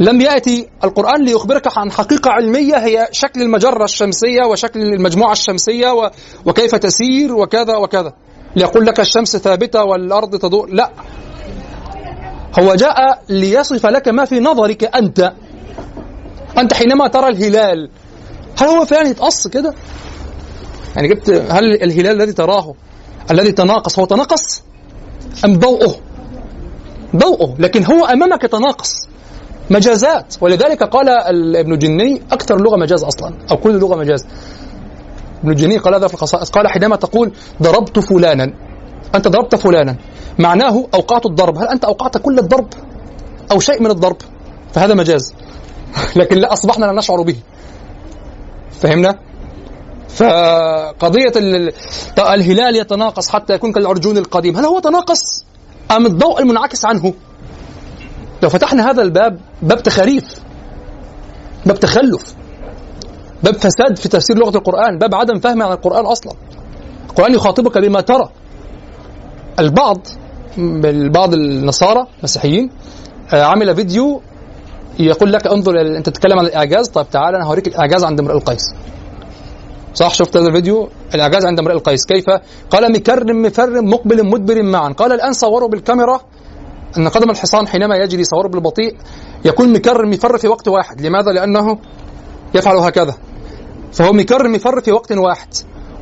لم 0.00 0.20
يأتي 0.20 0.68
القرآن 0.84 1.24
ليخبرك 1.24 1.78
عن 1.78 1.90
حقيقة 1.90 2.30
علمية 2.30 2.76
هي 2.76 3.08
شكل 3.12 3.42
المجرة 3.42 3.84
الشمسية 3.84 4.42
وشكل 4.50 4.80
المجموعة 4.80 5.32
الشمسية 5.32 6.10
وكيف 6.44 6.74
تسير 6.74 7.34
وكذا 7.34 7.76
وكذا. 7.76 8.12
ليقول 8.58 8.86
لك 8.86 9.00
الشمس 9.00 9.36
ثابتة 9.36 9.84
والأرض 9.84 10.36
تدور 10.38 10.68
لا. 10.70 10.90
هو 12.58 12.74
جاء 12.74 13.22
ليصف 13.28 13.86
لك 13.86 14.08
ما 14.08 14.24
في 14.24 14.40
نظرك 14.40 14.96
أنت. 14.96 15.32
أنت 16.58 16.74
حينما 16.74 17.08
ترى 17.08 17.28
الهلال 17.28 17.90
هل 18.60 18.68
هو 18.68 18.84
فعلا 18.84 19.08
يتقص 19.08 19.48
كده؟ 19.48 19.74
يعني 20.96 21.08
جبت 21.08 21.30
هل 21.30 21.82
الهلال 21.82 22.22
الذي 22.22 22.32
تراه 22.32 22.74
الذي 23.30 23.52
تناقص 23.52 23.98
هو 23.98 24.04
تناقص؟ 24.04 24.62
أم 25.44 25.58
ضوءه؟ 25.58 25.94
ضوءه. 27.16 27.54
لكن 27.58 27.84
هو 27.84 28.04
أمامك 28.04 28.42
تناقص. 28.42 29.08
مجازات. 29.70 30.34
ولذلك 30.40 30.82
قال 30.82 31.08
ابن 31.56 31.78
جني 31.78 32.22
أكثر 32.32 32.60
لغة 32.60 32.76
مجاز 32.76 33.04
أصلا 33.04 33.34
أو 33.50 33.56
كل 33.56 33.78
لغة 33.78 33.96
مجاز. 33.96 34.26
ابن 35.42 35.50
الجني 35.50 35.78
قال 35.78 35.94
هذا 35.94 36.06
في 36.06 36.14
الخصائص. 36.14 36.50
قال 36.50 36.68
حينما 36.68 36.96
تقول 36.96 37.32
ضربت 37.62 37.98
فلانا 37.98 38.52
أنت 39.14 39.28
ضربت 39.28 39.54
فلانا 39.54 39.96
معناه 40.38 40.86
أوقعت 40.94 41.26
الضرب. 41.26 41.58
هل 41.58 41.68
أنت 41.68 41.84
أوقعت 41.84 42.18
كل 42.18 42.38
الضرب 42.38 42.66
أو 43.52 43.60
شيء 43.60 43.82
من 43.82 43.90
الضرب؟ 43.90 44.16
فهذا 44.72 44.94
مجاز. 44.94 45.34
لكن 46.16 46.36
لا 46.36 46.52
أصبحنا 46.52 46.86
لا 46.86 46.92
نشعر 46.92 47.22
به. 47.22 47.36
فهمنا؟ 48.80 49.18
فقضية 50.08 51.32
الهلال 52.18 52.76
يتناقص 52.76 53.28
حتى 53.28 53.54
يكون 53.54 53.72
كالعرجون 53.72 54.18
القديم. 54.18 54.56
هل 54.56 54.64
هو 54.64 54.78
تناقص 54.78 55.44
أم 55.90 56.06
الضوء 56.06 56.40
المنعكس 56.40 56.84
عنه؟ 56.84 57.14
لو 58.42 58.48
فتحنا 58.48 58.90
هذا 58.90 59.02
الباب 59.02 59.40
باب 59.62 59.82
تخاريف 59.82 60.24
باب 61.66 61.80
تخلف. 61.80 62.34
باب 63.42 63.54
فساد 63.54 63.96
في 63.96 64.08
تفسير 64.08 64.38
لغة 64.38 64.56
القرآن 64.56 64.98
باب 64.98 65.14
عدم 65.14 65.38
فهم 65.38 65.62
عن 65.62 65.72
القرآن 65.72 66.06
أصلا. 66.06 66.32
القرآن 67.10 67.34
يخاطبك 67.34 67.78
بما 67.78 68.00
ترى. 68.00 68.28
البعض 69.58 70.06
بعض 71.14 71.34
النصارى 71.34 72.06
المسيحيين 72.18 72.70
آه، 73.32 73.42
عمل 73.42 73.76
فيديو 73.76 74.20
يقول 74.98 75.32
لك 75.32 75.46
انظر 75.46 75.80
أنت 75.80 76.08
تتكلم 76.08 76.38
عن 76.38 76.46
الإعجاز. 76.46 76.88
طيب 76.88 77.10
تعالى 77.10 77.36
أنا 77.36 77.46
هوريك 77.46 77.68
الإعجاز 77.68 78.04
عند 78.04 78.20
امرئ 78.20 78.34
القيس. 78.34 78.74
صح؟ 79.94 80.14
شفت 80.14 80.36
هذا 80.36 80.48
الفيديو؟ 80.48 80.88
الإعجاز 81.14 81.46
عند 81.46 81.58
امرئ 81.58 81.74
القيس. 81.74 82.06
كيف؟ 82.06 82.24
قال 82.70 82.92
مكرم 82.92 83.42
مفرم 83.42 83.84
مقبل 83.84 84.26
مدبر 84.26 84.62
معا. 84.62 84.92
قال 84.92 85.12
الآن 85.12 85.32
صوروا 85.32 85.68
بالكاميرا. 85.68 86.20
أن 86.98 87.08
قدم 87.08 87.30
الحصان 87.30 87.68
حينما 87.68 87.96
يجري 87.96 88.24
صوره 88.24 88.48
بالبطيء 88.48 88.96
يكون 89.44 89.72
مكرم 89.72 90.10
مفر 90.10 90.38
في 90.38 90.48
وقت 90.48 90.68
واحد. 90.68 91.00
لماذا؟ 91.00 91.32
لأنه 91.32 91.78
يفعل 92.54 92.76
هكذا. 92.76 93.14
فهو 93.92 94.12
مكرم 94.12 94.52
مفر 94.52 94.80
في 94.80 94.92
وقت 94.92 95.12
واحد. 95.12 95.48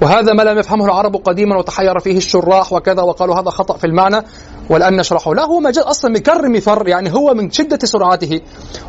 وهذا 0.03 0.33
ما 0.33 0.43
لم 0.43 0.59
يفهمه 0.59 0.85
العرب 0.85 1.17
قديما 1.17 1.59
وتحير 1.59 1.99
فيه 1.99 2.17
الشراح 2.17 2.73
وكذا 2.73 3.03
وقالوا 3.03 3.41
هذا 3.41 3.51
خطأ 3.51 3.77
في 3.77 3.87
المعنى. 3.87 4.23
والآن 4.71 4.97
نشرحه 4.97 5.35
لا 5.35 5.45
هو 5.45 5.61
مجال 5.61 5.85
أصلا 5.85 6.11
مكر 6.11 6.49
مفر 6.49 6.89
يعني 6.89 7.15
هو 7.15 7.35
من 7.35 7.51
شدة 7.51 7.79
سرعته. 7.87 8.41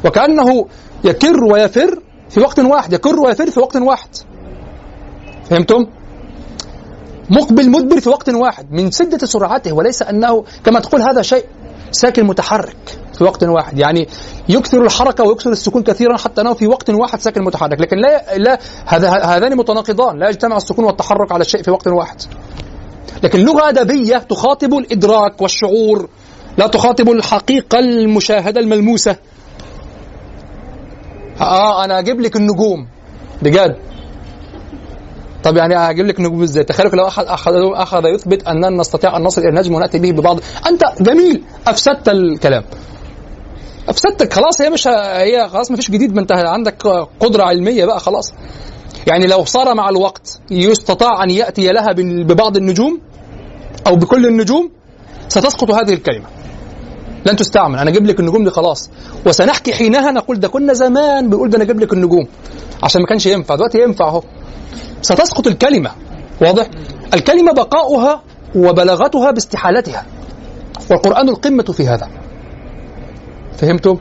وكأنه 0.06 0.66
يكر 1.04 1.44
ويفر 1.44 2.00
في 2.30 2.40
وقت 2.40 2.60
واحد 2.60 2.94
يكر 2.94 3.20
ويفر 3.20 3.52
في 3.52 3.60
وقت 3.60 3.76
واحد. 3.76 4.10
فهمتم؟ 5.50 5.88
مقبل 7.30 7.70
مدبر 7.70 8.00
في 8.00 8.10
وقت 8.10 8.30
واحد 8.30 8.72
من 8.72 8.92
شدة 8.92 9.28
سرعته 9.28 9.74
وليس 9.74 10.02
أنه 10.02 10.44
كما 10.64 10.80
تقول 10.80 11.02
هذا 11.02 11.22
شيء 11.22 11.46
ساكن 11.92 12.26
متحرك 12.26 13.00
في 13.18 13.24
وقت 13.24 13.44
واحد. 13.44 13.80
يعني 13.80 14.08
يكثر 14.50 14.84
الحركة 14.84 15.24
ويكثر 15.24 15.50
السكون 15.50 15.84
كثيرا 15.84 16.18
حتى 16.18 16.42
انه 16.42 16.54
في 16.54 16.68
وقت 16.68 16.90
واحد 16.90 17.20
ساكن 17.20 17.44
متحرك. 17.44 17.82
لكن 17.82 17.98
لا 17.98 18.38
لا 18.38 18.60
هذا 18.86 19.10
هذان 19.10 19.58
متناقضان. 19.58 20.20
لا 20.20 20.30
يجتمع 20.30 20.58
السكون 20.58 20.86
والتحرك 20.86 21.32
على 21.32 21.42
الشيء 21.42 21.64
في 21.64 21.72
وقت 21.72 21.88
واحد. 21.88 22.22
لكن 23.24 23.40
لغة 23.40 23.70
أدبية 23.70 24.18
تخاطب 24.18 24.74
الإدراك 24.74 25.42
والشعور 25.42 26.10
لا 26.58 26.68
تخاطب 26.68 27.10
الحقيقة 27.10 27.80
المشاهدة 27.80 28.62
الملموسة. 28.62 29.16
آه 31.42 31.86
أنا 31.86 32.00
أجيب 32.00 32.22
لك 32.22 32.36
النجوم. 32.36 32.88
بجد. 33.42 33.76
طب 35.48 35.58
يعني 35.58 35.76
هجيب 35.76 36.06
لك 36.06 36.20
نجوم 36.20 36.44
إزاي؟ 36.44 36.64
تخيلوا 36.64 36.92
لو 36.92 37.08
احد 37.08 37.26
اخذ 37.26 37.52
أخذ 37.74 38.06
يثبت 38.06 38.48
اننا 38.48 38.70
نستطيع 38.70 39.18
أن 39.18 39.24
نصل 39.24 39.42
إلى 39.42 39.50
النجم 39.50 39.74
ونأتي 39.74 40.00
به 40.00 40.12
ببعض. 40.12 40.40
أنت 40.68 40.82
جميل. 41.02 41.44
أفسدت 41.68 42.10
الكلام. 42.10 42.64
افسدتك 43.90 44.34
خلاص 44.34 44.62
هي 44.62 44.70
مش 44.70 44.88
هي 44.88 45.50
خلاص 45.50 45.72
ما 45.72 45.78
فيش 45.78 45.92
جديد 45.92 46.16
ما 46.16 46.22
انت 46.22 46.32
عندك 46.32 46.88
قدرة 47.20 47.44
علمية 47.44 47.86
بقى 47.86 48.00
خلاص. 48.00 48.34
يعني 49.08 49.28
لو 49.28 49.46
صار 49.46 49.74
مع 49.76 49.90
الوقت 49.90 50.40
يستطاع 50.52 51.24
أن 51.24 51.30
يأتي 51.30 51.72
لها 51.72 51.92
ببعض 51.98 52.58
النجوم 52.58 53.02
أو 53.88 53.96
بكل 53.96 54.26
النجوم 54.26 54.72
ستسقط 55.28 55.72
هذه 55.72 55.94
الكلمة. 55.94 56.26
لن 57.26 57.36
تستعمل. 57.36 57.80
أنا 57.80 57.90
أجيب 57.90 58.06
لك 58.06 58.20
النجوم 58.20 58.44
دي 58.44 58.50
خلاص. 58.50 58.90
وسنحكي 59.26 59.74
حينها 59.74 60.12
نقول 60.12 60.40
ده 60.40 60.48
كنا 60.48 60.74
زمان 60.74 61.30
بنقول 61.30 61.50
ده 61.50 61.56
أنا 61.56 61.64
أجيب 61.64 61.80
لك 61.80 61.94
النجوم. 61.94 62.28
عشان 62.84 63.02
ما 63.02 63.08
كانش 63.08 63.26
ينفع. 63.26 63.56
دلوقتي 63.56 63.82
ينفع 63.82 64.08
أهو. 64.08 64.24
ستسقط 65.02 65.48
الكلمة. 65.48 65.92
واضح؟ 66.42 66.70
الكلمة 67.14 67.52
بقاؤها 67.52 68.22
وبلاغتها 68.56 69.32
باستحالتها. 69.32 70.06
والقرآن 70.92 71.30
القمة 71.30 71.64
في 71.64 71.88
هذا. 71.88 72.10
فهمتم؟ 73.58 73.98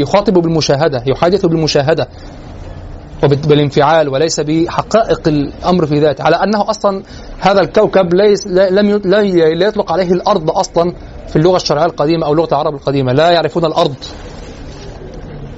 يخاطب 0.00 0.32
بالمشاهدة 0.32 1.02
يحادث 1.06 1.46
بالمشاهدة. 1.46 2.08
وبالانفعال 3.24 4.08
وليس 4.08 4.40
بحقائق 4.40 5.28
الأمر 5.28 5.86
في 5.86 6.00
ذاته. 6.00 6.24
على 6.24 6.36
أنه 6.36 6.70
أصلا 6.70 7.02
هذا 7.40 7.60
الكوكب 7.60 8.14
ليس 8.14 8.46
لم 8.46 9.00
لا 9.04 9.20
يطلق 9.66 9.92
عليه 9.92 10.12
الأرض 10.12 10.50
أصلا 10.50 10.94
في 11.28 11.36
اللغة 11.36 11.56
الشرعية 11.56 11.86
القديمة 11.86 12.26
أو 12.26 12.34
لغة 12.34 12.48
العرب 12.48 12.74
القديمة. 12.74 13.12
لا 13.12 13.30
يعرفون 13.30 13.64
الأرض. 13.64 13.94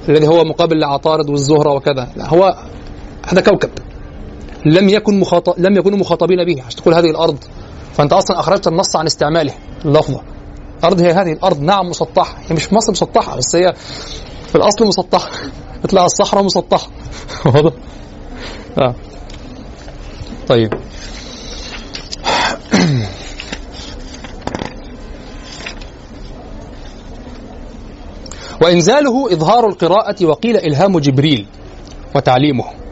الذي 0.09 0.27
هو 0.27 0.43
مقابل 0.43 0.79
لعطارد 0.79 1.29
والزهرة 1.29 1.73
وكذا. 1.73 2.07
لا 2.15 2.29
هو 2.29 2.55
هذا 3.27 3.41
كوكب. 3.41 3.69
لم 4.65 4.89
يكن 4.89 5.19
مخاطب 5.19 5.53
لم 5.57 5.77
يكونوا 5.77 5.99
مخاطبين 5.99 6.45
به. 6.45 6.63
عشان 6.63 6.81
تقول 6.81 6.93
هذه 6.93 7.09
الأرض 7.09 7.37
فأنت 7.93 8.13
أصلا 8.13 8.39
أخرجت 8.39 8.67
النص 8.67 8.95
عن 8.95 9.05
استعماله. 9.05 9.53
اللفظة. 9.85 10.21
الأرض 10.79 11.01
هي 11.01 11.11
هذه 11.11 11.31
الأرض. 11.31 11.61
نعم 11.61 11.89
مسطحة. 11.89 12.37
هي 12.49 12.55
مش 12.55 12.63
في 12.63 12.75
مصر 12.75 12.91
مسطحة 12.91 13.37
بس 13.37 13.55
هي 13.55 13.73
في 14.47 14.55
الأصل 14.55 14.87
مسطحة. 14.87 15.29
تطلع 15.83 16.05
الصحراء 16.05 16.43
مسطحة. 16.43 16.87
واضح؟ 17.45 17.73
آه. 18.77 18.95
طيب. 20.47 20.73
وإنزاله 28.61 29.33
إظهار 29.33 29.67
القراءة 29.67 30.25
وقيل 30.25 30.57
إلهام 30.57 30.99
جبريل 30.99 31.47
وتعليمه. 32.15 32.84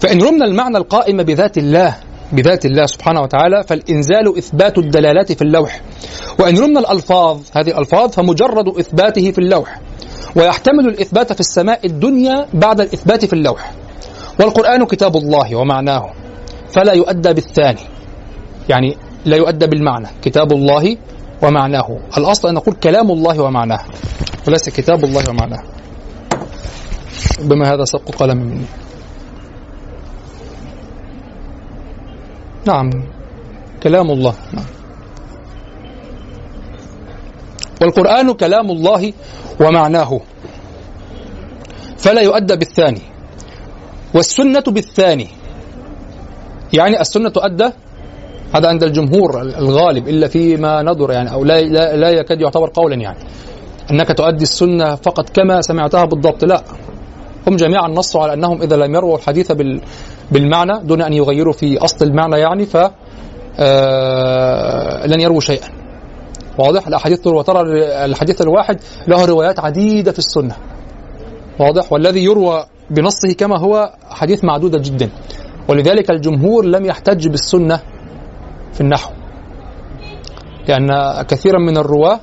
فإن 0.00 0.22
رمنا 0.22 0.44
المعنى 0.44 0.76
القائم 0.76 1.22
بذات 1.22 1.58
الله 1.58 1.96
بذات 2.32 2.66
الله 2.66 2.86
سبحانه 2.86 3.20
وتعالى 3.20 3.64
فالإنزال 3.68 4.38
إثبات 4.38 4.78
الدلالات 4.78 5.32
في 5.32 5.42
اللوح. 5.42 5.80
وإن 6.38 6.58
رمنا 6.58 6.80
الألفاظ 6.80 7.40
هذه 7.52 7.68
الألفاظ 7.68 8.10
فمجرد 8.10 8.68
إثباته 8.78 9.30
في 9.30 9.38
اللوح. 9.38 9.80
ويحتمل 10.36 10.88
الإثبات 10.88 11.32
في 11.32 11.40
السماء 11.40 11.86
الدنيا 11.86 12.46
بعد 12.54 12.80
الإثبات 12.80 13.24
في 13.24 13.32
اللوح. 13.32 13.72
والقرآن 14.40 14.84
كتاب 14.84 15.16
الله 15.16 15.54
ومعناه. 15.54 16.12
فلا 16.68 16.92
يؤدى 16.92 17.32
بالثاني. 17.32 17.80
يعني 18.68 18.96
لا 19.24 19.36
يؤدى 19.36 19.66
بالمعنى. 19.66 20.08
كتاب 20.22 20.52
الله 20.52 20.96
ومعناه. 21.42 21.98
الأصل 22.18 22.48
أن 22.48 22.54
نقول 22.54 22.74
كلام 22.74 23.10
الله 23.10 23.40
ومعناه. 23.40 23.80
وليس 24.48 24.68
كتاب 24.68 25.04
الله 25.04 25.24
ومعناه. 25.28 25.62
بما 27.40 27.74
هذا 27.74 27.84
سبق 27.84 28.10
قلم 28.10 28.38
مني. 28.38 28.64
نعم. 32.66 32.90
كلام 33.82 34.10
الله. 34.10 34.34
نعم. 34.52 34.64
والقرآن 37.80 38.32
كلام 38.32 38.70
الله 38.70 39.12
ومعناه. 39.60 40.20
فلا 41.98 42.20
يؤدى 42.20 42.56
بالثاني. 42.56 43.02
والسنة 44.14 44.64
بالثاني. 44.66 45.28
يعني 46.72 47.00
السنة 47.00 47.28
تؤدى. 47.28 47.70
هذا 48.54 48.68
عند 48.68 48.82
الجمهور 48.82 49.42
الغالب 49.42 50.08
إلا 50.08 50.28
فيما 50.28 50.82
ندر 50.82 51.12
يعني 51.12 51.32
أو 51.32 51.44
لا, 51.44 51.60
لا, 51.60 51.96
لا 51.96 52.10
يكاد 52.10 52.40
يعتبر 52.40 52.70
قولا 52.74 52.94
يعني. 52.94 53.18
أنك 53.90 54.08
تؤدي 54.08 54.42
السنة 54.42 54.94
فقط 54.94 55.30
كما 55.30 55.60
سمعتها 55.60 56.04
بالضبط. 56.04 56.44
لا. 56.44 56.62
هم 57.46 57.56
جميعا 57.56 57.88
نصوا 57.88 58.22
على 58.22 58.32
أنهم 58.32 58.62
إذا 58.62 58.76
لم 58.76 58.94
يروا 58.94 59.16
الحديث 59.16 59.52
بالمعنى 60.30 60.80
دون 60.84 61.02
أن 61.02 61.12
يغيروا 61.12 61.52
في 61.52 61.78
أصل 61.78 62.04
المعنى 62.04 62.36
يعني 62.36 62.66
ف 62.66 62.76
آه، 63.58 65.06
لن 65.06 65.20
يروا 65.20 65.40
شيئا. 65.40 65.68
واضح؟ 66.58 66.86
الأحاديث 66.86 67.26
وترى 67.26 67.60
الحديث 68.04 68.42
الواحد 68.42 68.80
له 69.08 69.24
روايات 69.24 69.60
عديدة 69.60 70.12
في 70.12 70.18
السنة. 70.18 70.56
واضح؟ 71.60 71.92
والذي 71.92 72.24
يروى 72.24 72.64
بنصه 72.90 73.32
كما 73.32 73.58
هو 73.58 73.92
حديث 74.10 74.44
معدودة 74.44 74.78
جدا. 74.78 75.10
ولذلك 75.68 76.10
الجمهور 76.10 76.64
لم 76.64 76.84
يحتج 76.84 77.28
بالسنة 77.28 77.80
في 78.72 78.80
النحو. 78.80 79.10
لأن 80.68 81.22
كثيرا 81.22 81.58
من 81.58 81.76
الرواة 81.76 82.20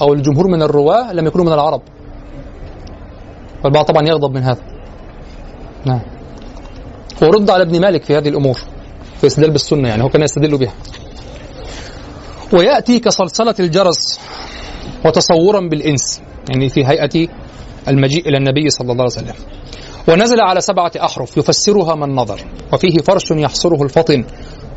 أو 0.00 0.12
الجمهور 0.12 0.48
من 0.48 0.62
الرواة 0.62 1.12
لم 1.12 1.26
يكونوا 1.26 1.46
من 1.46 1.52
العرب. 1.52 1.82
والبعض 3.64 3.84
طبعا 3.84 4.08
يغضب 4.08 4.34
من 4.34 4.42
هذا. 4.42 4.62
نعم. 5.84 6.00
ورد 7.22 7.50
على 7.50 7.62
ابن 7.62 7.80
مالك 7.80 8.04
في 8.04 8.16
هذه 8.16 8.28
الأمور 8.28 8.58
في 9.20 9.26
استدلال 9.26 9.50
بالسنة 9.50 9.88
يعني 9.88 10.02
هو 10.02 10.08
كان 10.08 10.22
يستدل 10.22 10.58
بها. 10.58 10.74
ويأتي 12.52 13.00
كصلصلة 13.00 13.54
الجرس 13.60 14.20
وتصورا 15.04 15.60
بالإنس 15.60 16.20
يعني 16.50 16.68
في 16.68 16.86
هيئة 16.86 17.28
المجيء 17.88 18.28
إلى 18.28 18.36
النبي 18.36 18.70
صلى 18.70 18.92
الله 18.92 19.04
عليه 19.04 19.12
وسلم. 19.12 19.34
ونزل 20.08 20.40
على 20.40 20.60
سبعة 20.60 20.92
أحرف 21.00 21.36
يفسرها 21.36 21.94
من 21.94 22.14
نظر 22.14 22.40
وفيه 22.72 22.98
فرش 22.98 23.30
يحصره 23.30 23.82
الفطن 23.82 24.24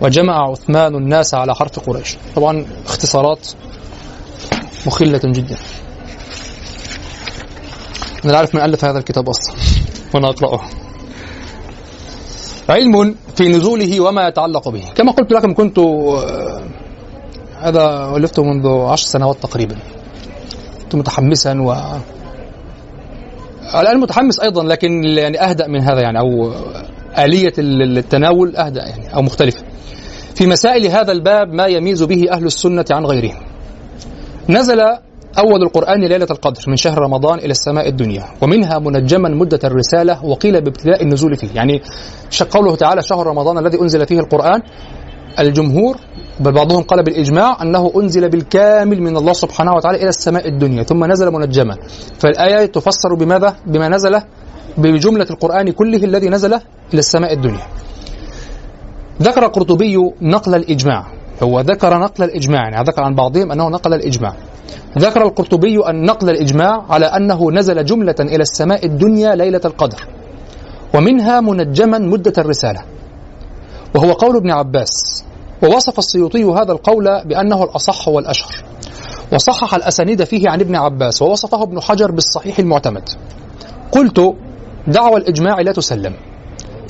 وجمع 0.02 0.52
عثمان 0.52 0.96
الناس 0.96 1.34
على 1.34 1.56
حرف 1.56 1.80
قريش. 1.80 2.18
طبعا 2.36 2.66
اختصارات 2.86 3.48
مخلة 4.86 5.22
جدا. 5.26 5.58
أنا 8.26 8.38
عارف 8.38 8.56
من 8.56 8.62
ألف 8.62 8.86
هذا 8.86 9.00
الكتاب 9.00 9.30
أصلا 9.30 9.56
وأنا 10.14 10.30
أقرأه. 10.30 10.62
علم 12.72 13.16
في 13.36 13.50
نزوله 13.50 14.00
وما 14.00 14.28
يتعلق 14.28 14.70
به. 14.70 14.84
كما 14.96 15.12
قلت 15.12 15.32
لكم 15.32 15.54
كنت 15.54 15.80
آه، 15.80 16.62
هذا 17.60 18.14
ألفته 18.16 18.44
منذ 18.44 18.68
عشر 18.68 19.08
سنوات 19.08 19.38
تقريبا. 19.44 19.76
كنت 20.84 20.96
متحمسا 20.96 21.62
و 21.62 21.76
الآن 23.80 24.00
متحمس 24.00 24.40
أيضا 24.40 24.64
لكن 24.64 25.04
يعني 25.04 25.42
أهدأ 25.42 25.68
من 25.68 25.82
هذا 25.82 26.02
يعني 26.02 26.20
أو 26.20 26.54
آلية 27.18 27.54
التناول 27.60 28.56
أهدأ 28.56 28.88
يعني 28.88 29.16
أو 29.16 29.22
مختلفة 29.22 29.64
في 30.36 30.48
مسائل 30.48 30.88
هذا 30.88 31.12
الباب 31.12 31.54
ما 31.54 31.66
يميز 31.66 32.04
به 32.04 32.32
أهل 32.32 32.46
السنة 32.46 32.86
عن 32.92 33.06
غيرهم. 33.06 33.38
نزل 34.50 34.82
أول 35.40 35.64
القرآن 35.64 36.02
ليلة 36.02 36.28
القدر 36.32 36.62
من 36.68 36.76
شهر 36.76 37.00
رمضان 37.00 37.40
إلى 37.40 37.52
السماء 37.52 37.88
الدنيا 37.88 38.26
ومنها 38.42 38.80
منجما 38.80 39.30
مدة 39.30 39.60
الرسالة 39.64 40.26
وقيل 40.26 40.62
بابتداء 40.62 41.04
النزول 41.04 41.38
فيه. 41.38 41.48
يعني 41.56 41.82
قوله 42.52 42.76
تعالى 42.76 43.02
شهر 43.02 43.28
رمضان 43.28 43.58
الذي 43.58 43.82
أنزل 43.82 44.08
فيه 44.08 44.20
القرآن 44.20 44.62
الجمهور 45.40 45.98
بل 46.40 46.52
بعضهم 46.52 46.84
قال 46.84 47.04
بالإجماع 47.04 47.62
أنه 47.62 47.92
أنزل 47.96 48.30
بالكامل 48.30 49.02
من 49.02 49.18
الله 49.18 49.34
سبحانه 49.34 49.74
وتعالى 49.74 49.98
إلى 49.98 50.10
السماء 50.10 50.48
الدنيا 50.48 50.84
ثم 50.84 51.06
نزل 51.06 51.32
منجما. 51.32 51.78
فالآية 52.20 52.66
تفسر 52.66 53.16
بماذا؟ 53.16 53.56
بما 53.68 53.90
نزل 53.90 54.22
بجملة 54.78 55.28
القرآن 55.32 55.72
كله 55.72 56.04
الذي 56.04 56.30
نزل 56.30 56.54
إلى 56.94 57.00
السماء 57.00 57.34
الدنيا. 57.34 57.66
ذكر 59.22 59.46
القرطبي 59.46 59.98
نقل 60.22 60.56
الإجماع 60.56 61.08
هو 61.44 61.60
ذكر 61.60 62.00
نقل 62.00 62.24
الإجماع 62.24 62.70
يعني 62.70 62.84
ذكر 62.88 63.04
عن 63.04 63.16
بعضهم 63.16 63.52
أنه 63.52 63.70
نقل 63.70 63.94
الإجماع. 63.94 64.36
ذكر 64.98 65.22
القرطبي 65.22 65.90
أن 65.90 66.06
نقل 66.06 66.30
الإجماع 66.30 66.86
على 66.90 67.06
أنه 67.06 67.52
نزل 67.52 67.86
جملة 67.86 68.16
إلى 68.20 68.42
السماء 68.42 68.86
الدنيا 68.86 69.36
ليلة 69.36 69.62
القدر 69.66 70.08
ومنها 70.96 71.42
منجما 71.42 71.98
مدة 71.98 72.34
الرسالة 72.38 72.82
وهو 73.96 74.12
قول 74.12 74.36
ابن 74.36 74.52
عباس 74.52 75.24
ووصف 75.64 76.00
السيوطي 76.00 76.44
هذا 76.44 76.72
القول 76.72 77.26
بأنه 77.26 77.64
الأصح 77.64 78.08
والأشهر 78.08 78.56
وصحح 79.34 79.74
الأسانيد 79.74 80.24
فيه 80.24 80.50
عن 80.50 80.60
ابن 80.60 80.76
عباس 80.76 81.22
ووصفه 81.22 81.64
ابن 81.64 81.82
حجر 81.82 82.12
بالصحيح 82.12 82.60
المعتمد 82.60 83.10
قلت 83.92 84.36
دعوى 84.88 85.18
الإجماع 85.18 85.62
لا 85.62 85.72
تسلم. 85.72 86.14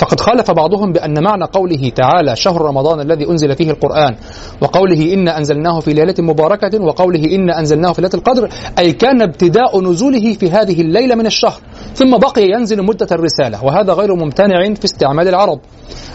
فقد 0.02 0.20
خالف 0.20 0.52
بعضهم 0.52 0.92
بأن 0.94 1.24
معنى 1.24 1.46
قوله 1.46 1.90
تعالى 1.90 2.36
شهر 2.36 2.62
رمضان 2.62 3.02
الذي 3.02 3.30
أنزل 3.30 3.56
فيه 3.56 3.72
القرآن 3.72 4.16
وقوله 4.62 5.14
إنا 5.14 5.38
أنزلناه 5.38 5.80
في 5.80 5.94
ليلة 5.94 6.16
مباركة 6.20 6.82
وقوله 6.82 7.36
إنا 7.36 7.60
أنزلناه 7.60 7.94
في 7.94 8.02
ليلة 8.02 8.14
القدر 8.14 8.50
أي 8.80 8.94
كان 8.94 9.22
ابتداء 9.22 9.82
نزوله 9.82 10.34
في 10.34 10.52
هذه 10.52 10.82
الليلة 10.82 11.16
من 11.16 11.26
الشهر 11.26 11.60
ثم 11.94 12.18
بقي 12.18 12.44
ينزل 12.44 12.84
مدة 12.84 13.08
الرسالة 13.12 13.66
وهذا 13.66 13.94
غير 13.94 14.16
ممتنع 14.16 14.74
في 14.74 14.86
استعمال 14.86 15.28
العرب 15.28 15.60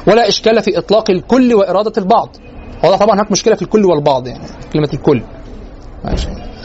ولا 0.08 0.28
إشكال 0.28 0.62
في 0.62 0.78
إطلاق 0.78 1.10
الكل 1.10 1.54
وإرادة 1.54 1.92
البعض. 1.98 2.36
وهذا 2.84 2.96
طبعا 2.96 3.14
هناك 3.14 3.32
مشكلة 3.32 3.54
في 3.54 3.62
الكل 3.62 3.84
والبعض 3.84 4.26
يعني 4.26 4.44
كلمة 4.72 4.90
الكل. 4.94 5.22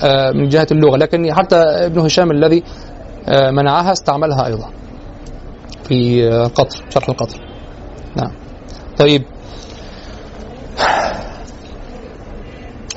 آه 0.03 0.31
من 0.31 0.49
جهة 0.49 0.67
اللغة 0.71 0.97
لكن 0.97 1.33
حتى 1.33 1.55
ابن 1.55 1.99
هشام 1.99 2.31
الذي 2.31 2.63
آه 3.27 3.51
منعها 3.51 3.91
استعملها 3.91 4.47
أيضا. 4.47 4.69
في 5.91 6.27
القطر 6.27 6.83
شرح 6.89 7.09
القطر. 7.09 7.39
نعم. 8.15 8.31
طيب. 8.97 9.23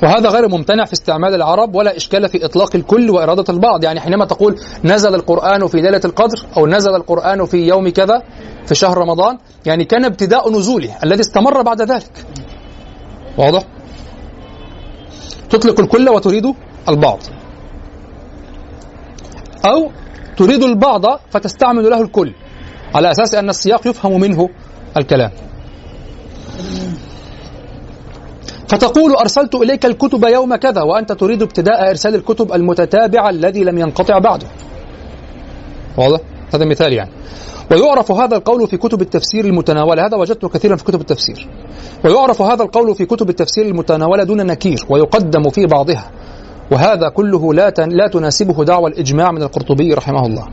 وهذا 0.03 0.29
غير 0.29 0.47
ممتنع 0.47 0.85
في 0.85 0.93
استعمال 0.93 1.35
العرب 1.35 1.75
ولا 1.75 1.97
إشكال 1.97 2.29
في 2.29 2.45
إطلاق 2.45 2.75
الكل 2.75 3.09
وإرادة 3.09 3.45
البعض. 3.49 3.83
يعني 3.83 3.99
حينما 3.99 4.25
تقول 4.25 4.55
نزل 4.83 5.15
القرآن 5.15 5.67
في 5.67 5.77
ليلة 5.77 6.01
القدر 6.05 6.45
أو 6.57 6.67
نزل 6.67 6.95
القرآن 6.95 7.45
في 7.45 7.57
يوم 7.57 7.89
كذا 7.89 8.21
في 8.65 8.75
شهر 8.75 8.97
رمضان 8.97 9.37
يعني 9.65 9.85
كان 9.85 10.05
ابتداء 10.05 10.51
نزوله 10.51 10.95
الذي 11.03 11.21
استمر 11.21 11.61
بعد 11.61 11.81
ذلك. 11.81 12.25
واضح؟ 13.37 13.63
تطلق 15.49 15.79
الكل 15.79 16.09
وتريد 16.09 16.53
البعض. 16.89 17.19
أو 19.65 19.91
تريد 20.37 20.63
البعض 20.63 21.19
فتستعمل 21.29 21.89
له 21.89 22.01
الكل. 22.01 22.33
على 22.95 23.11
أساس 23.11 23.35
أن 23.35 23.49
السياق 23.49 23.87
يفهم 23.87 24.19
منه 24.19 24.49
الكلام. 24.97 25.31
فتقول 28.67 29.15
أرسلت 29.15 29.55
إليك 29.55 29.85
الكتب 29.85 30.23
يوم 30.23 30.55
كذا 30.55 30.81
وأنت 30.81 31.11
تريد 31.11 31.41
ابتداء 31.41 31.89
إرسال 31.89 32.15
الكتب 32.15 32.53
المتتابعة 32.53 33.29
الذي 33.29 33.63
لم 33.63 33.77
ينقطع 33.77 34.19
بعده. 34.19 34.47
واضح؟ 35.97 36.19
هذا 36.53 36.65
مثال 36.65 36.93
يعني. 36.93 37.11
ويعرف 37.71 38.11
هذا 38.11 38.35
القول 38.35 38.67
في 38.67 38.77
كتب 38.77 39.01
التفسير 39.01 39.45
المتناولة. 39.45 40.05
هذا 40.05 40.17
وجدته 40.17 40.49
كثيرا 40.49 40.75
في 40.75 40.83
كتب 40.83 41.01
التفسير. 41.01 41.47
ويعرف 42.05 42.41
هذا 42.41 42.63
القول 42.63 42.95
في 42.95 43.05
كتب 43.05 43.29
التفسير 43.29 43.65
المتناولة 43.65 44.23
دون 44.23 44.45
نكير 44.45 44.85
ويقدم 44.89 45.49
في 45.49 45.65
بعضها. 45.65 46.11
وهذا 46.71 47.09
كله 47.09 47.53
لا 47.53 47.73
لا 47.77 48.07
تناسبه 48.07 48.63
دعوى 48.63 48.89
الإجماع 48.89 49.31
من 49.31 49.43
القرطبي 49.43 49.93
رحمه 49.93 50.25
الله. 50.25 50.47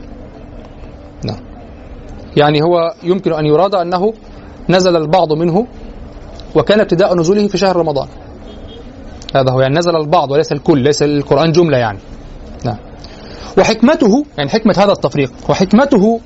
يعني 2.37 2.61
هو 2.61 2.93
يمكن 3.03 3.33
أن 3.33 3.45
يراد 3.45 3.75
أنه 3.75 4.13
نزل 4.69 4.95
البعض 4.95 5.33
منه 5.33 5.67
وكان 6.55 6.79
ابتداء 6.79 7.15
نزوله 7.15 7.47
في 7.47 7.57
شهر 7.57 7.75
رمضان. 7.75 8.07
هذا 9.35 9.51
هو 9.51 9.61
يعني 9.61 9.75
نزل 9.75 9.95
البعض 9.95 10.31
وليس 10.31 10.51
الكل 10.51 10.77
ليس 10.77 11.03
القرآن 11.03 11.51
جملة 11.51 11.77
يعني. 11.77 11.99
نعم. 12.65 12.77
وحكمته 13.57 14.25
يعني 14.37 14.49
حكمة 14.49 14.73
هذا 14.77 14.91
التفريق 14.91 15.31
وحكمته 15.49 16.19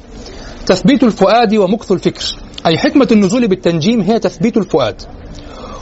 تثبيت 0.65 1.03
الفؤاد 1.03 1.55
ومكث 1.55 1.91
الفكر. 1.91 2.37
أي 2.65 2.77
حكمة 2.77 3.07
النزول 3.11 3.47
بالتنجيم 3.47 4.01
هي 4.01 4.19
تثبيت 4.19 4.57
الفؤاد 4.57 5.01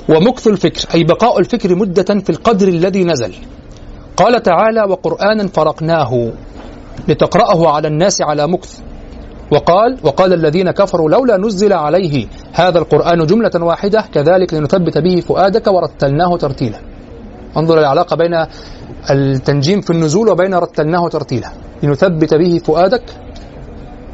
ومكث 0.10 0.48
الفكر 0.48 0.88
أي 0.96 1.04
بقاء 1.04 1.40
الفكر 1.40 1.76
مدة 1.76 2.20
في 2.20 2.30
القدر 2.30 2.68
الذي 2.68 3.04
نزل. 3.04 3.36
قال 4.18 4.44
تعالى 4.44 4.84
وقرآنا 4.90 5.48
فرقناه 5.48 6.32
لتقرأه 7.08 7.70
على 7.70 7.88
الناس 7.88 8.22
على 8.22 8.48
مكث. 8.48 8.80
وقال 9.52 9.98
وقال 10.04 10.34
الذين 10.34 10.72
كفروا 10.72 11.10
لولا 11.10 11.38
نزل 11.38 11.74
عليه 11.74 12.28
هذا 12.54 12.80
القرآن 12.80 13.26
جملة 13.26 13.52
واحدة 13.56 14.02
كذلك 14.14 14.54
لنثبت 14.54 14.98
به 14.98 15.20
فؤادك 15.20 15.68
ورتلناه 15.68 16.38
ترتيلا. 16.38 16.80
انظر 17.58 17.80
العلاقة 17.80 18.16
بين 18.16 18.46
التنجيم 19.10 19.82
في 19.82 19.90
النزول 19.90 20.30
وبين 20.30 20.54
رتلناه 20.54 21.10
ترتيلا. 21.10 21.50
لنثبت 21.84 22.34
به 22.34 22.58
فؤادك 22.58 23.04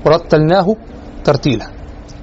ورتلناه 0.06 0.76
ترتيلا. 1.24 1.66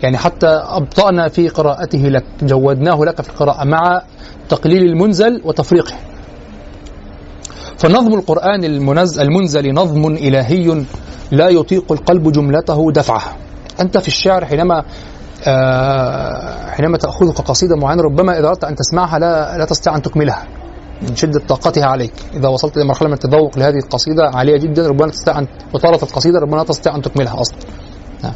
يعني 0.03 0.17
حتى 0.17 0.47
أبطأنا 0.47 1.29
في 1.29 1.49
قراءته 1.49 1.99
لك 1.99 2.25
جودناه 2.43 3.05
لك 3.05 3.23
في 3.23 3.29
القراءة 3.29 3.65
مع 3.65 4.03
تقليل 4.49 4.83
المنزل 4.83 5.43
وتفريقه. 5.45 5.95
فنظم 7.79 8.15
القرآن 8.15 8.65
المنزل, 8.65 9.75
نظم 9.75 10.07
إلهي 10.07 10.85
لا 11.31 11.49
يطيق 11.49 11.93
القلب 11.93 12.33
جملته 12.33 12.93
دفعه. 12.93 13.23
أنت 13.81 13.99
في 13.99 14.09
الشعر 14.09 14.45
حينما 14.45 14.85
آه، 15.47 16.71
حينما 16.71 16.99
تأخذك 16.99 17.41
قصيدة 17.41 17.77
معينة 17.77 18.03
ربما 18.03 18.39
إذا 18.39 18.49
أردت 18.49 18.65
أن 18.65 18.75
تسمعها 18.75 19.19
لا 19.19 19.59
لا 19.59 19.65
تستطيع 19.65 19.97
أن 19.97 20.03
تكملها 20.03 20.47
من 21.03 21.17
شدة 21.17 21.41
طاقتها 21.49 21.87
عليك. 21.87 22.13
إذا 22.35 22.49
وصلت 22.49 22.77
إلى 22.77 22.85
مرحلة 22.85 23.09
من 23.09 23.15
التذوق 23.15 23.59
لهذه 23.59 23.77
القصيدة 23.85 24.31
عالية 24.35 24.57
جدا 24.59 24.89
ربما 24.89 25.11
تستطيع 25.11 25.39
أن 25.39 25.47
وطالت 25.75 26.03
القصيدة 26.03 26.39
ربما 26.39 26.57
لا 26.57 26.63
تستطيع 26.63 26.97
أن 26.97 27.03
تكملها 27.03 27.41
أصلا. 27.41 27.59
نعم. 28.25 28.35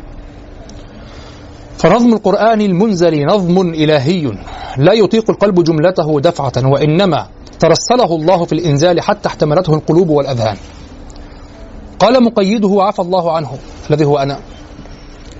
فنظم 1.79 2.13
القرآن 2.13 2.61
المنزل 2.61 3.27
نظم 3.27 3.69
إلهي 3.69 4.33
لا 4.77 4.93
يطيق 4.93 5.31
القلب 5.31 5.65
جملته 5.65 6.21
دفعة 6.21 6.53
وإنما 6.65 7.27
ترسله 7.63 8.17
الله 8.17 8.45
في 8.45 8.53
الإنزال 8.53 9.01
حتى 9.01 9.29
احتملته 9.29 9.75
القلوب 9.75 10.09
والأذهان. 10.09 10.57
قال 11.99 12.25
مقيده 12.25 12.83
عفى 12.83 13.03
الله 13.03 13.33
عنه 13.33 13.51
الذي 13.91 14.05
هو 14.05 14.19
أنا. 14.19 14.39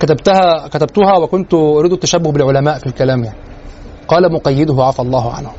كتبتها 0.01 0.69
كتبتها 0.69 1.19
وكنت 1.19 1.55
أريد 1.55 1.93
التشبه 1.93 2.33
بالعلماء 2.33 2.79
في 2.79 2.87
الكلام 2.87 3.25
يعني. 3.25 3.39
قال 4.09 4.33
مقيده 4.33 4.85
عفى 4.85 5.03
الله 5.03 5.33
عنه 5.33 5.51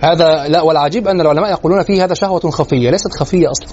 هذا 0.00 0.48
لا 0.48 0.62
والعجيب 0.62 1.08
أن 1.08 1.20
العلماء 1.20 1.50
يقولون 1.50 1.82
فيه 1.82 2.04
هذا 2.04 2.14
شهوة 2.14 2.40
خفية 2.40 2.90
ليست 2.90 3.12
خفية 3.12 3.50
أصلا 3.50 3.68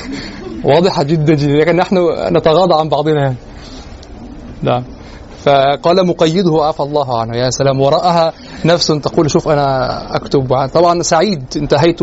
واضحة 0.74 1.02
جدا 1.02 1.34
جدا 1.34 1.52
لكن 1.52 1.76
نحن 1.76 1.96
نتغاضى 2.36 2.74
عن 2.74 2.88
بعضنا 2.88 3.22
يعني. 3.22 3.36
نعم. 4.62 4.84
فقال 5.44 6.06
مقيده 6.06 6.64
عفى 6.64 6.80
الله 6.80 7.20
عنه. 7.20 7.36
يا 7.36 7.50
سلام 7.50 7.80
وراءها 7.80 8.32
نفس 8.64 8.86
تقول 8.86 9.30
شوف 9.30 9.48
أنا 9.48 10.16
أكتب 10.16 10.68
طبعا 10.74 11.02
سعيد 11.02 11.44
انتهيت 11.56 12.00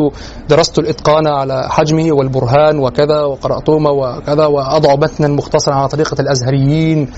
درست 0.49 0.80
الإتقان 0.80 1.27
على 1.27 1.69
حجمه 1.69 2.12
والبرهان 2.12 2.80
وكذا 2.80 3.21
وقرأتهما 3.21 3.89
وكذا 3.89 4.45
وأضع 4.45 4.95
متنا 4.95 5.27
مختصرا 5.27 5.75
على 5.75 5.88
طريقة 5.88 6.21
الأزهريين 6.21 7.12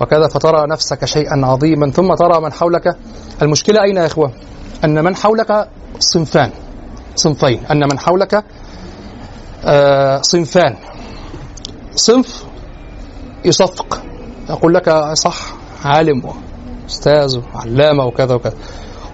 وكذا 0.00 0.28
فترى 0.28 0.66
نفسك 0.66 1.04
شيئا 1.04 1.46
عظيما. 1.46 1.90
ثم 1.90 2.14
ترى 2.14 2.40
من 2.40 2.52
حولك 2.52 2.96
المشكلة 3.42 3.82
أين 3.82 3.96
يا 3.96 4.06
إخوة؟ 4.06 4.32
أن 4.84 5.04
من 5.04 5.16
حولك 5.16 5.68
صنفان 5.98 6.50
صنفين. 7.16 7.66
أن 7.70 7.78
من 7.78 7.98
حولك 7.98 8.44
آه 9.64 10.20
صنفان. 10.20 10.76
صنف 11.94 12.44
يصفق 13.44 14.02
يقول 14.50 14.74
لك 14.74 15.12
صح 15.12 15.61
عالم 15.84 16.22
وأستاذ 16.84 17.38
وعلامة 17.54 18.04
وكذا 18.04 18.34
وكذا 18.34 18.54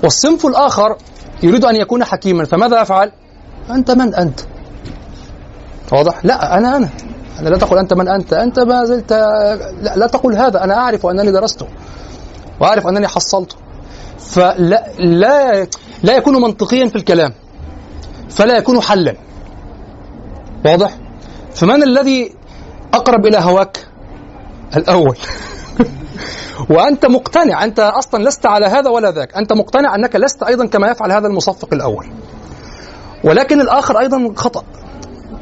والصنف 0.02 0.46
الآخر 0.46 0.96
يريد 1.42 1.64
أن 1.64 1.76
يكون 1.76 2.04
حكيما 2.04 2.44
فماذا 2.44 2.82
يفعل؟ 2.82 3.12
أنت 3.70 3.90
من 3.90 4.14
أنت؟ 4.14 4.40
واضح؟ 5.92 6.24
لا 6.24 6.58
أنا 6.58 6.76
أنا 6.76 6.88
أنا 7.40 7.48
لا 7.48 7.58
تقل 7.58 7.78
أنت 7.78 7.94
من 7.94 8.08
أنت 8.08 8.32
أنت 8.32 8.58
ما 8.58 8.84
زلت 8.84 9.12
لا, 9.12 9.96
لا 9.96 10.06
تقل 10.06 10.36
هذا 10.36 10.64
أنا 10.64 10.74
أعرف 10.74 11.06
أنني 11.06 11.32
درسته 11.32 11.66
وأعرف 12.60 12.86
أنني 12.86 13.08
حصلته 13.08 13.56
فلا 14.18 14.84
لا 14.98 15.66
لا 16.02 16.16
يكون 16.16 16.40
منطقيا 16.40 16.88
في 16.88 16.96
الكلام 16.96 17.32
فلا 18.30 18.56
يكون 18.56 18.82
حلا 18.82 19.16
واضح؟ 20.64 20.98
فمن 21.54 21.82
الذي 21.82 22.34
أقرب 22.94 23.26
إلى 23.26 23.38
هواك؟ 23.38 23.86
الأول 24.76 25.16
وأنت 26.70 27.06
مقتنع 27.06 27.64
أنت 27.64 27.80
أصلا 27.80 28.24
لست 28.24 28.46
على 28.46 28.66
هذا 28.66 28.90
ولا 28.90 29.10
ذاك. 29.10 29.36
أنت 29.36 29.52
مقتنع 29.52 29.94
أنك 29.94 30.16
لست 30.16 30.42
أيضا 30.42 30.66
كما 30.66 30.88
يفعل 30.88 31.12
هذا 31.12 31.26
المصفق 31.26 31.68
الأول. 31.72 32.06
ولكن 33.24 33.60
الآخر 33.60 33.98
أيضا 33.98 34.32
خطأ. 34.36 34.62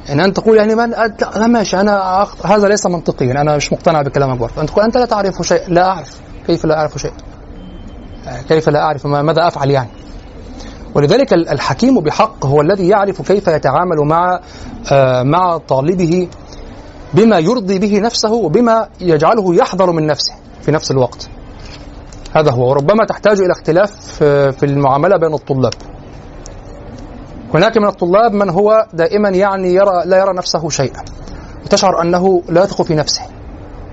يعني 0.09 0.25
أنت 0.25 0.37
تقول 0.37 0.57
يعني 0.57 0.75
من 0.75 0.91
لا 1.37 1.47
ماشي 1.47 1.77
أخ... 1.77 2.47
هذا 2.47 2.69
ليس 2.69 2.87
منطقيا. 2.87 3.33
أنا 3.33 3.57
مش 3.57 3.73
مقتنع 3.73 4.03
بكلامك 4.03 4.39
برضه 4.39 4.61
أنت 4.61 4.71
تقول 4.71 4.85
أنت 4.85 4.97
لا 4.97 5.05
تعرف 5.05 5.43
شيء 5.43 5.63
لا 5.69 5.89
أعرف. 5.89 6.17
كيف 6.47 6.65
لا 6.65 6.79
أعرف 6.79 6.99
شيء؟ 6.99 7.13
كيف 8.49 8.69
لا 8.69 8.83
أعرف؟ 8.83 9.07
ماذا 9.07 9.49
أفعل 9.49 9.71
يعني؟ 9.71 9.89
ولذلك 10.95 11.33
الحكيم 11.33 12.01
بحق 12.01 12.47
هو 12.47 12.61
الذي 12.61 12.89
يعرف 12.89 13.23
كيف 13.23 13.49
يتعامل 13.49 13.97
مع 14.05 14.41
آه، 14.93 15.23
مع 15.23 15.59
طالبه 15.59 16.29
بما 17.15 17.39
يرضي 17.39 17.79
به 17.79 18.01
نفسه 18.01 18.33
وبما 18.33 18.89
يجعله 19.01 19.55
يحذر 19.55 19.91
من 19.91 20.07
نفسه. 20.07 20.35
في 20.67 20.73
نفس 20.73 20.91
الوقت. 20.91 21.29
هذا 22.33 22.51
هو. 22.51 22.71
وربما 22.71 23.05
تحتاج 23.05 23.41
إلى 23.41 23.53
اختلاف 23.53 23.93
في 24.59 24.63
المعاملة 24.63 25.17
بين 25.17 25.35
الطلاب. 25.35 25.73
هناك 27.55 27.79
من 27.79 27.89
الطلاب 27.89 28.33
من 28.33 28.51
هو 28.51 28.87
دائما 28.93 29.29
يعني 29.29 29.75
يرى 29.75 30.03
لا 30.07 30.19
يرى 30.19 30.33
نفسه 30.33 30.69
شيئا. 30.69 31.05
وتشعر 31.65 32.03
أنه 32.03 32.43
لا 32.49 32.65
يثق 32.65 32.83
في 32.83 32.95
نفسه 32.95 33.23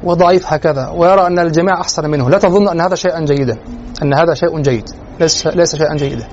وضعيف 0.04 0.54
هكذا 0.54 0.90
ويرى 0.90 1.28
أن 1.28 1.40
الجميع 1.40 1.82
أحسن 1.82 2.10
منه. 2.10 2.30
لا 2.30 2.38
تظن 2.38 2.68
أن 2.68 2.82
هذا 2.82 2.96
شيئا 2.96 3.20
جيدا. 3.20 3.58
أن 4.02 4.14
هذا 4.14 4.34
شيء 4.34 4.62
جيد. 4.62 4.90
ليس, 5.20 5.48
ليس 5.48 5.76
شيئا 5.76 5.96
جيدا. 5.96 6.28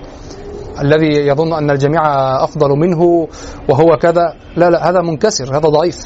الذي 0.81 1.26
يظن 1.26 1.53
أن 1.53 1.70
الجميع 1.70 2.03
أفضل 2.44 2.68
منه 2.68 3.29
وهو 3.68 3.96
كذا 4.03 4.35
لا 4.57 4.70
لا 4.70 4.90
هذا 4.90 5.00
منكسر 5.00 5.57
هذا 5.57 5.68
ضعيف. 5.68 6.03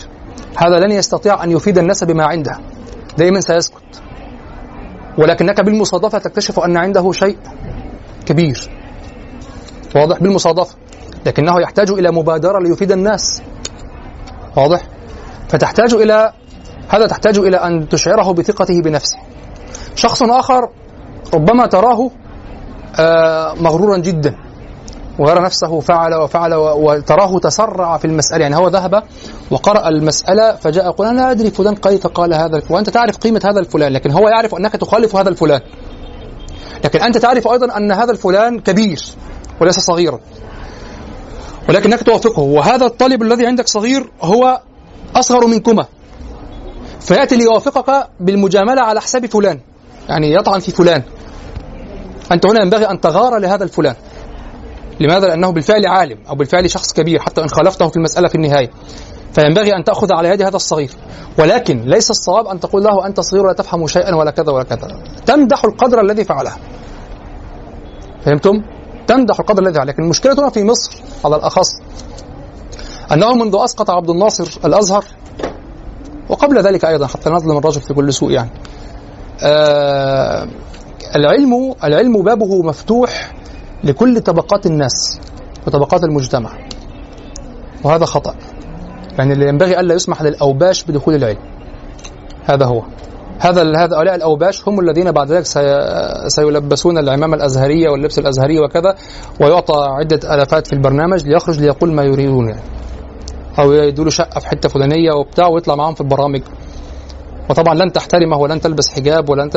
هذا 0.57 0.79
لن 0.79 0.92
يستطيع 0.92 1.44
أن 1.44 1.51
يفيد 1.51 1.79
الناس 1.79 2.05
بما 2.05 2.25
عنده. 2.25 2.59
دائما 3.18 3.40
سيسكت. 3.40 4.04
ولكنك 5.18 5.61
بالمصادفة 5.61 6.18
تكتشف 6.18 6.61
أن 6.61 6.77
عنده 6.77 7.12
شيء 7.12 7.38
كبير. 8.27 8.70
واضح؟ 9.96 10.18
بالمصادفة. 10.18 10.77
لكنه 11.27 11.61
يحتاج 11.61 11.90
إلى 11.90 12.11
مبادرة 12.11 12.59
ليفيد 12.59 12.92
الناس. 12.92 13.42
واضح؟ 14.57 14.81
فتحتاج 15.48 15.94
إلى 15.94 16.33
هذا 16.88 17.07
تحتاج 17.07 17.38
إلى 17.38 17.57
أن 17.57 17.88
تشعره 17.88 18.33
بثقته 18.33 18.83
بنفسه. 18.83 19.18
شخص 19.94 20.22
آخر 20.22 20.68
ربما 21.35 21.66
تراه 21.66 22.11
آه، 22.98 23.55
مغرورا 23.55 23.98
جدا. 23.98 24.35
ويرى 25.18 25.40
نفسه 25.40 25.81
فعل 25.81 26.14
وفعل 26.14 26.55
وتراه 26.55 27.38
تسرع 27.38 27.96
في 27.96 28.05
المسألة. 28.05 28.42
يعني 28.42 28.57
هو 28.57 28.68
ذهب 28.68 29.03
وقرأ 29.50 29.88
المسألة 29.88 30.53
فجاء 30.53 30.85
يقول 30.85 31.07
أنا 31.07 31.31
أدري 31.31 31.50
فلان 31.50 31.77
كيف 31.77 32.07
قال 32.07 32.35
هذا 32.35 32.62
وأنت 32.70 32.90
تعرف 32.90 33.16
قيمة 33.16 33.40
هذا 33.44 33.61
الفلان 33.61 33.92
لكن 33.92 34.11
هو 34.11 34.29
يعرف 34.29 34.55
أنك 34.55 34.72
تخالف 34.72 35.16
هذا 35.16 35.29
الفلان. 35.29 35.61
لكن 36.85 37.03
أنت 37.03 37.18
تعرف 37.18 37.48
أيضا 37.48 37.77
أن 37.77 37.92
هذا 37.92 38.12
الفلان 38.12 38.61
كبير 38.61 39.03
وليس 39.61 39.79
صغيرا. 39.79 40.20
ولكنك 41.68 42.03
توافقه. 42.03 42.42
وهذا 42.42 42.87
الطالب 42.87 43.22
الذي 43.22 43.46
عندك 43.46 43.68
صغير 43.68 44.11
هو 44.22 44.61
أصغر 45.16 45.46
منكما. 45.46 45.87
فيأتي 47.00 47.37
ليوافقك 47.37 48.09
بالمجاملة 48.20 48.83
على 48.83 49.00
حساب 49.00 49.27
فلان. 49.27 49.61
يعني 50.09 50.35
يطعن 50.35 50.61
في 50.61 50.72
فلان. 50.72 51.03
أنت 52.33 52.46
هنا 52.46 52.61
ينبغي 52.62 52.90
أن 52.90 53.00
تغار 53.00 53.38
لهذا 53.38 53.64
الفلان. 53.64 53.94
لماذا؟ 55.00 55.26
لأنه 55.26 55.50
بالفعل 55.50 55.87
عالم 55.87 56.18
أو 56.28 56.35
بالفعل 56.35 56.70
شخص 56.70 56.92
كبير 56.92 57.20
حتى 57.20 57.42
إن 57.42 57.48
خالفته 57.48 57.88
في 57.88 57.96
المسألة 57.96 58.28
في 58.28 58.35
النهاية. 58.35 58.70
فينبغي 59.33 59.76
أن 59.76 59.85
تأخذ 59.85 60.12
على 60.12 60.28
يد 60.28 60.42
هذا 60.42 60.57
الصغير. 60.57 60.90
ولكن 61.38 61.83
ليس 61.85 62.11
الصواب 62.11 62.46
أن 62.46 62.61
تقول 62.61 62.85
له 62.85 63.07
أنت 63.07 63.20
صغير 63.20 63.44
ولا 63.44 63.52
تفهم 63.52 63.87
شيئا 63.87 64.14
ولا 64.14 64.30
كذا 64.30 64.52
ولا 64.52 64.64
كذا. 64.64 64.88
تمدح 65.26 65.64
القدر 65.64 66.00
الذي 66.00 66.24
فعله. 66.24 66.52
فهمتم؟ 68.24 68.62
تمدح 69.07 69.40
القدر 69.40 69.62
الذي 69.62 69.74
فعله. 69.74 69.87
لكن 69.87 70.02
المشكلة 70.02 70.35
هنا 70.38 70.50
في 70.50 70.64
مصر 70.64 71.02
على 71.24 71.37
الأخص 71.37 71.68
أنه 73.12 73.35
منذ 73.35 73.57
أسقط 73.64 73.90
عبد 73.90 74.11
الناصر 74.11 74.61
الأزهر 74.64 75.04
وقبل 76.28 76.59
ذلك 76.59 76.85
أيضا 76.85 77.07
حتى 77.07 77.30
نظلم 77.30 77.59
الرجل 77.59 77.80
في 77.80 77.94
كل 77.94 78.12
سوء 78.12 78.30
يعني. 78.30 78.50
آه 79.42 80.48
العلم 81.16 81.74
العلم 81.85 82.22
بابه 82.22 82.62
مفتوح 82.62 83.33
لكل 83.85 84.20
طبقات 84.20 84.66
الناس 84.66 85.20
وطبقات 85.66 86.05
المجتمع. 86.05 86.51
وهذا 87.85 88.05
خطأ. 88.05 88.35
يعني 89.18 89.33
اللي 89.33 89.49
ينبغي 89.49 89.81
ألا 89.81 89.94
يسمح 89.94 90.23
للأوباش 90.23 90.85
بدخول 90.85 91.14
العلم. 91.14 91.38
هذا 92.44 92.66
هو. 92.66 92.83
هذا 93.38 93.62
هؤلاء 93.62 94.14
الأوباش 94.14 94.68
هم 94.68 94.81
الذين 94.81 95.12
بعد 95.12 95.33
ذلك 95.33 95.44
سيلبسون 96.27 96.99
العمامة 96.99 97.37
الأزهرية 97.37 97.88
واللبس 97.88 98.18
الأزهري 98.18 98.61
وكذا 98.61 98.94
ويعطى 99.40 99.75
عدة 99.77 100.35
ألفات 100.35 100.67
في 100.67 100.73
البرنامج 100.73 101.27
ليخرج 101.27 101.61
ليقول 101.61 101.92
ما 101.92 102.02
يريدون. 102.02 102.48
يعني 102.48 102.63
أو 103.58 103.73
يدوا 103.73 104.11
شقة 104.11 104.40
في 104.40 104.46
حتة 104.46 104.69
فلانية 104.69 105.13
وبتاع 105.13 105.48
ويطلع 105.48 105.75
معاهم 105.75 105.94
في 105.94 106.00
البرامج. 106.00 106.42
وطبعا 107.51 107.75
لن 107.75 107.92
تحترمه 107.92 108.37
ولن 108.37 108.61
تلبس 108.61 108.88
حجاب 108.88 109.31
ولن 109.31 109.51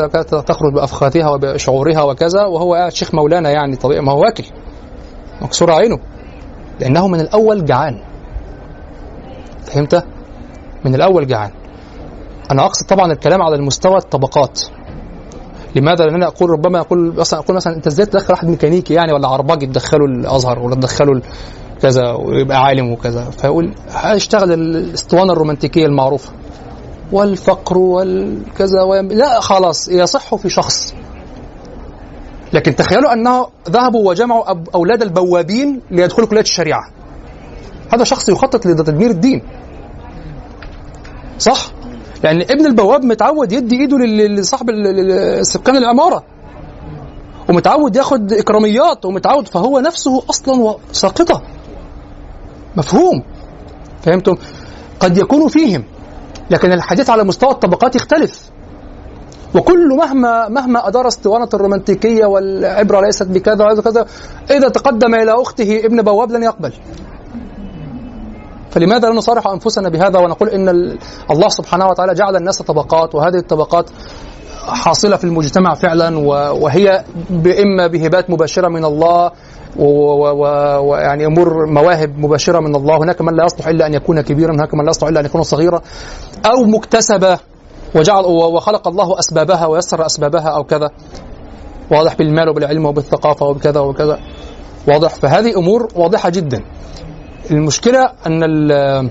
تخرج 0.46 0.74
بافخاذها 0.74 1.30
وبشعورها 1.30 2.02
وكذا 2.02 2.46
وهو 2.46 2.74
قاعد 2.74 2.92
شيخ 2.92 3.16
مولانا 3.16 3.50
يعني 3.50 3.76
طبيعي 3.76 4.02
ما 4.02 4.12
هو 4.12 4.22
واكل. 4.22 4.44
مكسور 5.42 5.72
عينه. 5.72 5.98
لأنه 6.80 7.08
من 7.08 7.20
الأول 7.20 7.66
جعان. 7.66 8.02
فهمت؟ 9.64 10.04
من 10.86 10.96
الأول 10.96 11.28
جعان. 11.28 11.52
أنا 12.52 12.66
أقصد 12.66 12.86
طبعا 12.86 13.12
الكلام 13.12 13.42
على 13.42 13.56
المستوى 13.56 13.98
الطبقات. 13.98 14.62
لماذا؟ 15.76 16.06
لأن 16.06 16.16
أنا 16.16 16.28
أقول 16.28 16.50
ربما 16.50 16.80
أقول 16.80 17.14
مثلا 17.18 17.40
أقول 17.40 17.56
مثلا 17.56 17.76
أنت 17.76 17.88
إزاي 17.88 18.06
تدخل 18.06 18.34
واحد 18.34 18.48
ميكانيكي 18.48 18.94
يعني 18.94 19.14
ولا 19.14 19.28
عرباجي 19.28 19.66
تدخله 19.66 20.06
الأزهر 20.06 20.60
ولا 20.60 20.76
تدخله 20.76 21.22
كذا 21.82 22.12
ويبقى 22.12 22.58
عالم 22.58 22.92
وكذا؟ 22.92 23.24
فيقول 23.24 23.76
هيشتغل 23.90 24.52
الأسطوانة 24.54 25.34
الرومانتيكية 25.34 25.86
المعروفة. 25.86 26.32
والفقر 27.12 27.78
والكذا. 27.78 29.01
لا 29.01 29.39
خلاص 29.39 29.89
يصح 29.89 30.36
في 30.36 30.49
شخص. 30.49 30.93
لكن 32.53 32.76
تخيلوا 32.76 33.14
أنه 33.14 33.47
ذهبوا 33.70 34.10
وجمعوا 34.10 34.43
أولاد 34.76 35.01
البوابين 35.01 35.82
ليدخلوا 35.91 36.28
كلية 36.28 36.41
الشريعة. 36.41 36.82
هذا 37.93 38.03
شخص 38.03 38.30
يخطط 38.30 38.66
لتدمير 38.66 39.10
الدين. 39.10 39.41
صح؟ 41.39 41.72
لأن 42.24 42.41
ابن 42.41 42.66
البواب 42.66 43.05
متعود 43.05 43.51
يدي 43.51 43.82
إيده 43.82 43.97
لصاحب 43.97 44.66
سكان 45.41 45.78
العمارة. 45.78 46.24
ومتعود 47.49 47.95
ياخد 47.95 48.34
إكراميات 48.34 49.05
ومتعود 49.05 49.47
فهو 49.47 49.80
نفسه 49.80 50.24
أصلا 50.30 50.76
ساقطه 50.91 51.41
مفهوم. 52.76 53.24
فهمتم؟ 54.01 54.36
قد 54.99 55.18
يكون 55.18 55.47
فيهم. 55.47 55.84
لكن 56.50 56.74
الحديث 56.74 57.10
على 57.10 57.24
مستوى 57.24 57.52
الطبقات 57.52 57.95
يختلف. 57.95 58.50
وكل 59.56 59.95
مهما 59.98 60.50
مهما 60.50 60.88
أدار 60.88 61.08
اسطوانة 61.08 61.50
الرومانتيكية 61.54 62.26
والعبرة 62.26 63.02
ليست 63.02 63.28
بكذا 63.28 63.66
وهذا 63.66 63.82
كذا 63.82 64.06
إذا 64.52 64.70
تقدم 64.70 65.16
إلى 65.16 65.32
أخته 65.41 65.86
ابن 65.86 66.02
بواب 66.02 66.32
لن 66.32 66.43
يقبل. 66.43 66.74
فلماذا 68.72 69.10
لا 69.10 69.16
نصارح 69.16 69.48
أنفسنا 69.48 69.89
بهذا 69.89 70.20
ونقول 70.20 70.50
إن 70.50 70.70
ال- 70.70 70.98
الله 71.32 71.50
سبحانه 71.50 71.86
وتعالى 71.88 72.14
جعل 72.14 72.36
الناس 72.36 72.62
طبقات 72.62 73.16
وهذه 73.16 73.36
الطبقات 73.38 73.89
حاصلة 74.68 75.16
في 75.18 75.24
المجتمع 75.24 75.74
فعلا 75.74 76.18
وهي 76.54 77.04
اما 77.64 77.88
بهبات 77.88 78.30
مباشرة 78.30 78.68
من 78.68 78.86
الله 78.86 79.32
ويعني 79.78 81.26
أمور 81.26 81.66
مواهب 81.66 82.20
مباشرة 82.20 82.60
من 82.60 82.76
الله. 82.76 82.98
هناك 82.98 83.22
من 83.22 83.34
لا 83.36 83.45
يصلح 83.45 83.68
إلا 83.68 83.86
أن 83.86 83.93
يكون 83.93 84.22
كبيرا 84.22 84.52
هناك 84.54 84.74
من 84.74 84.84
لا 84.84 84.89
يصلح 84.89 85.10
إلا 85.10 85.20
أن 85.20 85.26
يكون 85.26 85.43
صغيرا. 85.43 85.82
أو 86.46 86.64
مكتسبة 86.64 87.40
وجعل 87.96 88.26
وخلق 88.26 88.88
الله 88.88 89.20
أسبابها 89.20 89.66
ويسر 89.66 90.06
أسبابها 90.06 90.50
أو 90.50 90.64
كذا. 90.64 90.90
واضح 91.92 92.16
بالمال 92.16 92.50
وبالعلم 92.50 92.86
وبالثقافة 92.86 93.46
وبكذا 93.46 93.80
وبكذا 93.80 94.20
واضح؟ 94.88 95.16
فهذه 95.16 95.58
أمور 95.58 95.88
واضحة 95.96 96.30
جدا. 96.30 96.64
المشكلة 97.52 98.10
أن 98.28 98.44
ال- 98.44 99.10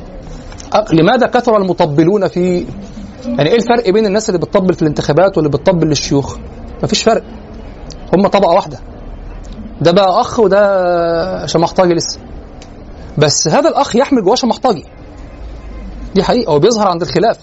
أ- 0.74 0.94
لماذا 0.94 1.26
كثر 1.26 1.56
المطبلون 1.56 2.28
في 2.28 2.66
يعني 3.26 3.50
إيه 3.50 3.56
الفرق 3.56 3.90
بين 3.90 4.06
الناس 4.06 4.28
اللي 4.28 4.38
بتطبل 4.40 4.74
في 4.74 4.82
الانتخابات 4.82 5.36
واللي 5.36 5.50
بتطبل 5.50 5.86
للشيوخ؟ 5.88 6.36
مفيش 6.82 7.02
فرق. 7.02 7.22
هم 8.16 8.26
طبقة 8.28 8.50
واحدة. 8.54 8.78
ده 9.80 9.90
بقى 9.92 10.20
أخ 10.20 10.38
وده 10.40 11.46
شمحطاجي 11.46 11.94
لسه. 11.94 12.18
بس 13.18 13.48
هذا 13.48 13.68
الأخ 13.68 13.96
يحمل 13.96 14.24
جواه 14.24 14.34
شمحطاجي 14.34 14.84
دي 16.14 16.22
حقيقة. 16.22 16.52
وبيظهر 16.52 16.88
عند 16.88 17.02
الخلاف. 17.02 17.38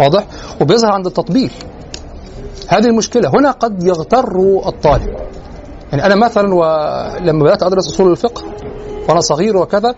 واضح؟ 0.00 0.26
وبيظهر 0.60 0.92
عند 0.92 1.06
التطبيل 1.06 1.50
هذه 2.68 2.86
المشكلة. 2.86 3.30
هنا 3.34 3.50
قد 3.50 3.82
يغتر 3.82 4.36
الطالب. 4.66 5.16
يعني 5.92 6.06
أنا 6.06 6.14
مثلا 6.14 6.54
ولما 6.54 7.44
بدأت 7.44 7.62
أدرس 7.62 7.88
أصول 7.88 8.10
الفقه 8.10 8.42
وأنا 9.08 9.20
صغير 9.20 9.56
وكذا 9.56 9.94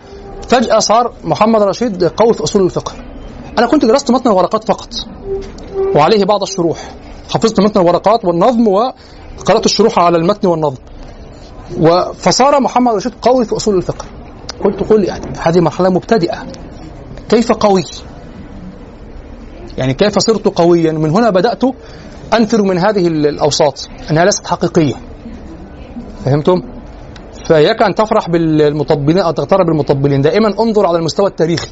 فجأة 0.47 0.79
صار 0.79 1.13
محمد 1.23 1.61
رشيد 1.61 2.03
قوي 2.03 2.33
في 2.33 2.43
أصول 2.43 2.63
الفقه. 2.63 2.93
أنا 3.59 3.67
كنت 3.67 3.85
درست 3.85 4.11
متن 4.11 4.29
الورقات 4.29 4.63
فقط. 4.63 4.89
وعليه 5.95 6.25
بعض 6.25 6.41
الشروح. 6.41 6.91
حفظت 7.29 7.59
متن 7.59 7.81
الورقات 7.81 8.25
والنظم 8.25 8.67
وقرأت 8.67 9.65
الشروح 9.65 9.99
على 9.99 10.17
المتن 10.17 10.47
والنظم. 10.47 10.77
فصار 12.13 12.59
محمد 12.59 12.95
رشيد 12.95 13.13
قوي 13.21 13.45
في 13.45 13.55
أصول 13.55 13.75
الفقه. 13.75 14.05
قلت 14.63 14.83
قل 14.83 15.03
يعني 15.03 15.25
هذه 15.39 15.59
مرحلة 15.59 15.89
مبتدئة. 15.89 16.45
كيف 17.29 17.51
قوي؟ 17.51 17.83
يعني 19.77 19.93
كيف 19.93 20.19
صرت 20.19 20.47
قويا؟ 20.47 20.91
من 20.91 21.09
هنا 21.09 21.29
بدأت 21.29 21.63
أنفر 22.33 22.61
من 22.61 22.77
هذه 22.77 23.07
ال- 23.07 23.27
الأوساط 23.27 23.89
أنها 24.11 24.25
ليست 24.25 24.47
حقيقية. 24.47 24.93
فهمتم؟ 26.25 26.61
فاياك 27.45 27.81
أن 27.81 27.95
تفرح 27.95 28.29
بالمطبلين 28.29 29.19
أو 29.19 29.31
تغتر 29.31 29.63
بالمطبلين. 29.63 30.21
دائما 30.21 30.47
انظر 30.59 30.85
على 30.85 30.97
المستوى 30.97 31.27
التاريخي. 31.27 31.67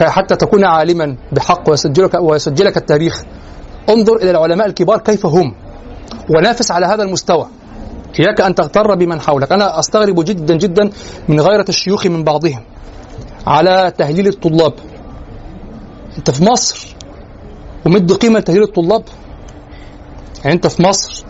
حتى 0.00 0.36
تكون 0.36 0.64
عالما 0.64 1.16
بحق 1.32 1.70
ويسجلك 1.70 2.14
ويسجلك 2.14 2.76
التاريخ. 2.76 3.22
انظر 3.88 4.16
إلى 4.16 4.30
العلماء 4.30 4.66
الكبار 4.66 4.98
كيف 4.98 5.26
هم. 5.26 5.54
ونافس 6.36 6.70
على 6.70 6.86
هذا 6.86 7.02
المستوى. 7.02 7.46
اياك 8.20 8.40
أن 8.40 8.54
تغتر 8.54 8.94
بمن 8.94 9.20
حولك. 9.20 9.52
أنا 9.52 9.78
أستغرب 9.78 10.24
جدا 10.24 10.56
جدا 10.56 10.90
من 11.28 11.40
غيرة 11.40 11.64
الشيوخ 11.68 12.06
من 12.06 12.24
بعضهم. 12.24 12.60
على 13.46 13.92
تهليل 13.98 14.28
الطلاب. 14.28 14.74
انت 16.18 16.30
في 16.30 16.44
مصر 16.44 16.96
ومد 17.86 18.12
قيمة 18.12 18.38
لتهليل 18.38 18.62
الطلاب. 18.62 19.02
يعني 20.44 20.56
انت 20.56 20.66
في 20.66 20.82
مصر 20.82 21.24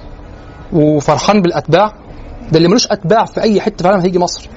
وفرحان 0.73 1.43
بالأتباع 1.43 1.95
ده 2.53 2.57
اللي 2.57 2.69
ملوش 2.69 2.87
أتباع 2.87 3.25
في 3.25 3.41
أي 3.41 3.61
حتة 3.61 3.77
في 3.77 3.85
العالم 3.85 4.01
هيجي 4.03 4.19
مصر. 4.19 4.49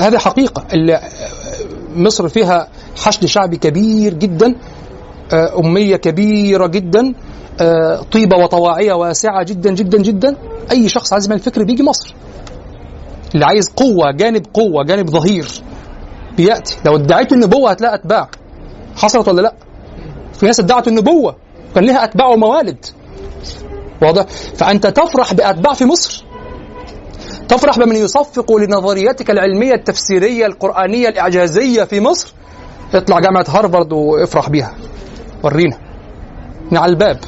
هذه 0.00 0.18
حقيقة. 0.18 0.64
اللي 0.72 1.00
مصر 1.96 2.28
فيها 2.28 2.68
حشد 2.96 3.26
شعبي 3.26 3.56
كبير 3.56 4.14
جدا 4.14 4.54
آه، 5.32 5.58
أمية 5.58 5.96
كبيرة 5.96 6.66
جدا 6.66 7.14
آه، 7.60 8.00
طيبة 8.12 8.36
وطواعية 8.36 8.92
واسعة 8.92 9.42
جدا 9.42 9.74
جدا 9.74 9.98
جدا. 9.98 10.36
أي 10.70 10.88
شخص 10.88 11.12
عايز 11.12 11.26
يعمل 11.28 11.40
فكر 11.40 11.64
بيجي 11.64 11.82
مصر. 11.82 12.14
اللي 13.34 13.46
عايز 13.46 13.70
قوة 13.70 14.10
جانب 14.12 14.46
قوة 14.54 14.84
جانب 14.84 15.10
ظهير. 15.10 15.48
بيأتي. 16.36 16.76
لو 16.84 16.96
ادعيت 16.96 17.32
النبوة 17.32 17.70
هتلاقي 17.70 17.94
أتباع. 17.94 18.28
حصلت 18.96 19.28
ولا 19.28 19.42
لأ؟ 19.42 19.54
في 20.32 20.46
ناس 20.46 20.60
ادعت 20.60 20.88
النبوة 20.88 21.36
كان 21.74 21.84
لها 21.84 22.04
أتباع 22.04 22.26
وموالد. 22.26 22.84
واضح؟ 24.02 24.26
فأنت 24.56 24.86
تفرح 24.86 25.34
بأتباع 25.34 25.74
في 25.74 25.84
مصر. 25.84 26.24
تفرح 27.48 27.78
بمن 27.78 27.96
يصفق 27.96 28.52
لنظرياتك 28.52 29.30
العلمية 29.30 29.74
التفسيرية 29.74 30.46
القرآنية 30.46 31.08
الإعجازية 31.08 31.84
في 31.84 32.00
مصر. 32.00 32.32
اطلع 32.94 33.20
جامعة 33.20 33.44
هارفارد 33.48 33.92
وافرح 33.92 34.48
بيها. 34.48 34.74
ورينا. 35.42 35.78
من 36.70 36.78
على 36.78 36.92
الباب. 36.92 37.18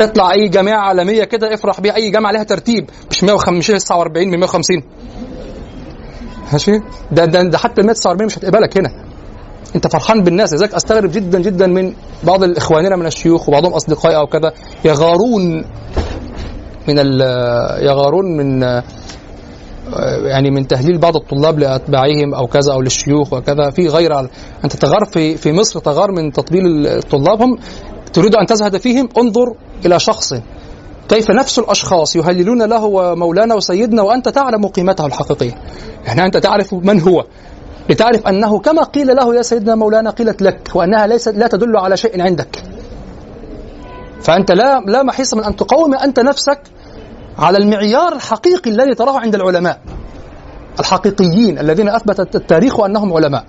اطلع 0.00 0.32
أي 0.32 0.48
جامعة 0.48 0.78
عالمية 0.78 1.24
كده 1.24 1.54
افرح 1.54 1.80
بيها. 1.80 1.96
أي 1.96 2.10
جامعة 2.10 2.32
لها 2.32 2.42
ترتيب. 2.42 2.90
مش 3.10 3.24
150 3.24 3.58
مش 3.58 3.66
49 3.66 4.28
من 4.28 4.38
150 4.38 4.82
ماشي؟ 6.52 6.72
ده 7.12 7.24
ده, 7.24 7.42
ده 7.42 7.58
حتى 7.58 7.80
ال 7.80 7.86
149 7.86 8.26
مش 8.26 8.38
هتقبلك 8.38 8.78
هنا. 8.78 8.90
انت 9.76 9.92
فرحان 9.92 10.22
بالناس. 10.24 10.52
لذلك 10.52 10.74
استغرب 10.74 11.10
جدا 11.12 11.38
جدا 11.40 11.66
من 11.66 11.92
بعض 12.24 12.42
الإخواننا 12.42 12.96
من 12.96 13.06
الشيوخ 13.06 13.48
وبعضهم 13.48 13.72
أصدقائي 13.72 14.16
أو 14.16 14.26
كذا 14.26 14.52
يغارون 14.84 15.64
من 16.88 16.98
يغارون 17.80 18.36
من 18.36 18.62
يعني 20.24 20.50
من 20.50 20.66
تهليل 20.66 20.98
بعض 20.98 21.16
الطلاب 21.16 21.58
لأتباعهم 21.58 22.34
أو 22.34 22.46
كذا 22.46 22.72
أو 22.72 22.80
للشيوخ 22.80 23.32
وكذا 23.32 23.70
في 23.70 23.88
غير 23.88 24.20
أنت 24.64 24.76
تغار 24.76 25.04
في 25.04 25.36
في 25.36 25.52
مصر 25.52 25.80
تغار 25.80 26.12
من 26.12 26.32
تطبيل 26.32 26.86
الطلاب 26.86 27.42
هم 27.42 27.58
تريد 28.12 28.34
أن 28.34 28.46
تزهد 28.46 28.76
فيهم؟ 28.76 29.08
انظر 29.18 29.54
إلى 29.86 29.98
شخص 29.98 30.34
كيف 31.08 31.30
نفس 31.30 31.58
الأشخاص 31.58 32.16
يهللون 32.16 32.62
له 32.62 33.14
مولانا 33.14 33.54
وسيدنا 33.54 34.02
وأنت 34.02 34.28
تعلم 34.28 34.66
قيمته 34.66 35.06
الحقيقية. 35.06 35.54
يعني 36.06 36.24
أنت 36.24 36.36
تعرف 36.36 36.74
من 36.74 37.00
هو. 37.00 37.24
لتعرف 37.90 38.26
أنه 38.26 38.58
كما 38.58 38.82
قيل 38.82 39.16
له 39.16 39.34
يا 39.34 39.42
سيدنا 39.42 39.74
مولانا 39.74 40.10
قيلت 40.10 40.42
لك 40.42 40.70
وأنها 40.74 41.06
ليست 41.06 41.34
لا 41.34 41.46
تدل 41.46 41.76
على 41.76 41.96
شيء 41.96 42.22
عندك. 42.22 42.62
فأنت 44.20 44.52
لا 44.52 44.80
لا 44.80 45.02
محيص 45.02 45.34
من 45.34 45.44
أن 45.44 45.56
تقوم 45.56 45.94
أنت 45.94 46.20
نفسك 46.20 46.60
على 47.38 47.58
المعيار 47.58 48.12
الحقيقي 48.12 48.70
الذي 48.70 48.94
تراه 48.94 49.18
عند 49.18 49.34
العلماء. 49.34 49.80
الحقيقيين 50.80 51.58
الذين 51.58 51.88
اثبتت 51.88 52.36
التاريخ 52.36 52.80
أنهم 52.80 53.12
علماء. 53.12 53.44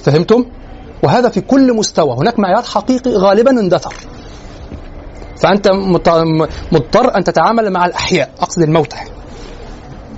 فهمتم؟ 0.00 0.44
وهذا 1.02 1.28
في 1.28 1.40
كل 1.40 1.76
مستوى. 1.76 2.16
هناك 2.16 2.38
معيار 2.38 2.62
حقيقي 2.62 3.10
غالبا 3.10 3.50
اندثر. 3.50 3.94
فأنت 5.42 5.68
مضطر 6.72 7.16
أن 7.16 7.24
تتعامل 7.24 7.70
مع 7.70 7.86
الأحياء 7.86 8.30
أقصد 8.40 8.62
الموتى 8.62 8.96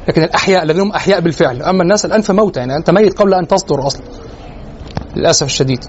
لكن 0.08 0.22
الأحياء 0.22 0.62
الذين 0.62 0.82
هم 0.82 0.92
أحياء 0.92 1.20
بالفعل. 1.20 1.62
أما 1.62 1.82
الناس 1.82 2.04
الآن 2.04 2.20
فموتى 2.20 2.60
يعني 2.60 2.76
أنت 2.76 2.90
ميت 2.90 3.18
قبل 3.18 3.34
أن 3.34 3.48
تصدر 3.48 3.86
أصلا. 3.86 4.02
للأسف 5.16 5.46
الشديد. 5.46 5.84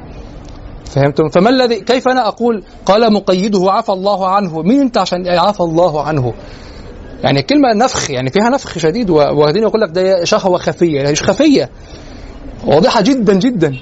فهمتم؟ 0.86 1.30
فما 1.30 1.50
الذي 1.50 1.80
كيف 1.82 2.08
أنا 2.08 2.28
أقول 2.28 2.64
قال 2.86 3.14
مقيده 3.14 3.72
عفى 3.72 3.92
الله 3.92 4.28
عنه؟ 4.28 4.62
مين 4.62 4.82
أنت 4.82 4.98
عشان 4.98 5.28
عفى 5.28 5.60
الله 5.60 6.04
عنه؟ 6.04 6.34
يعني 7.24 7.42
كلمة 7.42 7.74
نفخ 7.74 8.12
يعني 8.12 8.30
فيها 8.30 8.50
نفخ 8.50 8.78
شديد 8.78 9.10
وبعدين 9.10 9.64
يقول 9.64 9.82
لك 9.82 9.90
ده 9.90 10.24
شهوة 10.24 10.58
خفية. 10.58 11.08
هي 11.08 11.12
مش 11.12 11.24
خفية. 11.24 11.70
واضحة 12.66 13.02
جدا 13.02 13.34
جدا. 13.34 13.76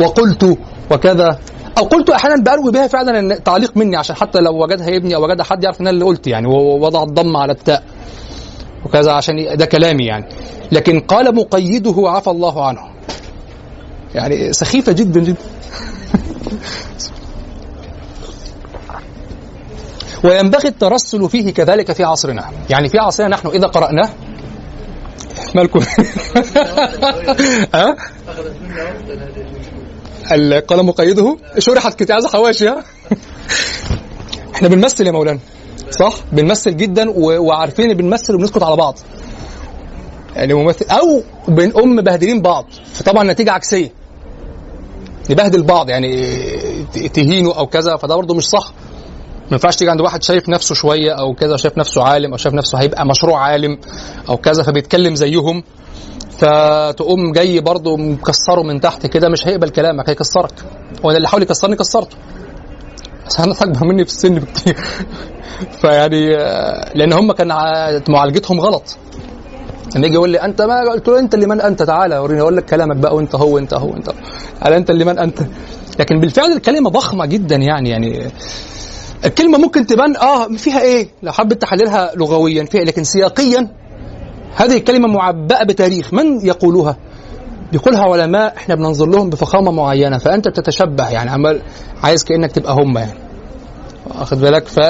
وقلت 0.00 0.58
وكذا. 0.90 1.38
أو 1.78 1.84
قلت 1.84 2.10
أحيانا 2.10 2.42
بروي 2.42 2.72
بها 2.72 2.86
فعلا 2.86 3.34
تعليق 3.34 3.76
مني 3.76 3.96
عشان 3.96 4.16
حتى 4.16 4.40
لو 4.40 4.62
وجدها 4.62 4.96
ابني 4.96 5.14
أو 5.14 5.24
وجدها 5.24 5.44
حد 5.44 5.64
يعرف 5.64 5.80
إن 5.80 5.86
أنا 5.86 5.90
اللي 5.90 6.04
قلت 6.04 6.26
يعني 6.26 6.46
ووضع 6.46 7.02
الضم 7.02 7.36
على 7.36 7.52
التاء 7.52 7.82
وكذا 8.84 9.12
عشان 9.12 9.56
ده 9.56 9.66
كلامي 9.66 10.06
يعني. 10.06 10.24
لكن 10.72 11.00
قال 11.00 11.34
مقيده 11.34 11.94
عفى 11.96 12.30
الله 12.30 12.66
عنه. 12.66 12.80
يعني 14.14 14.52
سخيفة 14.52 14.92
جدا 14.92 15.20
جدا. 15.20 15.36
وينبغي 20.24 20.68
الترسل 20.68 21.28
فيه 21.30 21.54
كذلك 21.54 21.92
في 21.92 22.04
عصرنا. 22.04 22.44
يعني 22.70 22.88
في 22.88 22.98
عصرنا 22.98 23.28
نحن 23.28 23.48
إذا 23.48 23.66
قرأناه. 23.66 24.08
مالكم؟ 25.54 25.80
ها 27.74 27.96
القلم 30.32 30.90
قيده 30.90 31.36
شرحت 31.58 31.98
كنت 31.98 32.10
عايز 32.10 32.26
حواشي 32.26 32.68
إحنا 34.54 34.68
بنمثل 34.68 35.06
يا 35.06 35.12
مولانا 35.12 35.38
صح؟ 35.90 36.14
بنمثل 36.32 36.76
جدا 36.76 37.10
وعارفين 37.16 37.94
بنمثل 37.94 38.34
وبنسكت 38.34 38.62
على 38.62 38.76
بعض. 38.76 38.98
يعني 40.36 40.54
ممثل 40.54 40.84
أو 40.90 41.22
بنقوم 41.48 41.96
مبهدلين 41.96 42.42
بعض 42.42 42.66
فطبعا 42.92 43.22
النتيجه 43.22 43.52
عكسية. 43.52 43.92
نبهدل 45.30 45.62
بعض 45.62 45.90
يعني 45.90 46.26
تهينه 47.14 47.58
أو 47.58 47.66
كذا 47.66 47.96
فده 47.96 48.16
برضه 48.16 48.34
مش 48.34 48.48
صح. 48.48 48.72
ما 49.40 49.52
ينفعش 49.52 49.76
تيجي 49.76 49.90
عند 49.90 50.00
واحد 50.00 50.22
شايف 50.22 50.48
نفسه 50.48 50.74
شوية 50.74 51.12
أو 51.12 51.34
كذا 51.34 51.56
شايف 51.56 51.78
نفسه 51.78 52.02
عالم 52.02 52.30
أو 52.30 52.36
شايف 52.36 52.54
نفسه 52.54 52.78
هيبقى 52.78 53.06
مشروع 53.06 53.40
عالم 53.40 53.78
أو 54.28 54.36
كذا 54.36 54.62
فبيتكلم 54.62 55.14
زيهم. 55.14 55.62
فتقوم 56.38 57.32
جاي 57.32 57.60
برضه 57.60 57.96
مكسره 57.96 58.62
من 58.62 58.80
تحت 58.80 59.06
كده 59.06 59.28
مش 59.28 59.46
هيقبل 59.46 59.68
كلامك 59.68 60.08
هيكسرك. 60.08 60.52
وأنا 61.04 61.16
اللي 61.16 61.28
حاول 61.28 61.42
يكسرني 61.42 61.76
كسرته. 61.76 62.16
بس 63.26 63.40
أنا 63.40 63.52
اكبر 63.52 63.86
مني 63.86 64.04
في 64.04 64.10
السن 64.10 64.34
بكتير. 64.34 64.76
فيعني 65.80 66.36
آه، 66.36 66.92
لأن 66.94 67.12
هم 67.12 67.32
كان 67.32 67.48
معالجتهم 68.08 68.60
غلط. 68.60 68.96
لما 69.96 70.06
يجي 70.06 70.14
يقول 70.14 70.30
لي 70.30 70.38
أنت 70.42 70.62
ما 70.62 70.90
قلت 70.90 71.08
له 71.08 71.18
أنت 71.18 71.34
اللي 71.34 71.46
من 71.46 71.60
أنت 71.60 71.82
تعالى 71.82 72.18
وريني. 72.18 72.40
أقول 72.40 72.56
لك 72.56 72.64
كلامك 72.64 72.96
بقى 72.96 73.16
وأنت 73.16 73.34
هو 73.34 73.58
انت 73.58 73.74
هو 73.74 73.94
انت 73.94 74.10
على 74.62 74.76
أنت 74.76 74.90
اللي 74.90 75.04
من 75.04 75.18
أنت. 75.18 75.38
لكن 75.98 76.20
بالفعل 76.20 76.52
الكلمة 76.52 76.90
ضخمة 76.90 77.26
جدا 77.26 77.56
يعني 77.56 77.90
يعني 77.90 78.30
الكلمة 79.24 79.58
ممكن 79.58 79.86
تبان 79.86 80.16
آه 80.16 80.48
فيها 80.48 80.80
إيه؟ 80.80 81.08
لو 81.22 81.32
حبيت 81.32 81.62
تحللها 81.62 82.12
لغويا 82.16 82.64
فيها؟ 82.64 82.84
لكن 82.84 83.04
سياقيا 83.04 83.68
هذه 84.56 84.76
الكلمة 84.76 85.08
معبأة 85.08 85.62
بتاريخ. 85.64 86.14
من 86.14 86.46
يقولها 86.46 86.96
بيقولها 87.72 88.00
علماء 88.00 88.56
إحنا 88.56 88.74
بننظر 88.74 89.06
لهم 89.06 89.30
بفخامة 89.30 89.70
معينة. 89.70 90.18
فأنت 90.18 90.48
بتتشبه 90.48 91.08
يعني 91.08 91.30
عمال 91.30 91.62
عايز 92.02 92.24
كأنك 92.24 92.52
تبقى 92.52 92.72
هم 92.72 92.98
يعني. 92.98 93.12
واخد 94.06 94.40
بالك؟ 94.40 94.68
ف... 94.68 94.80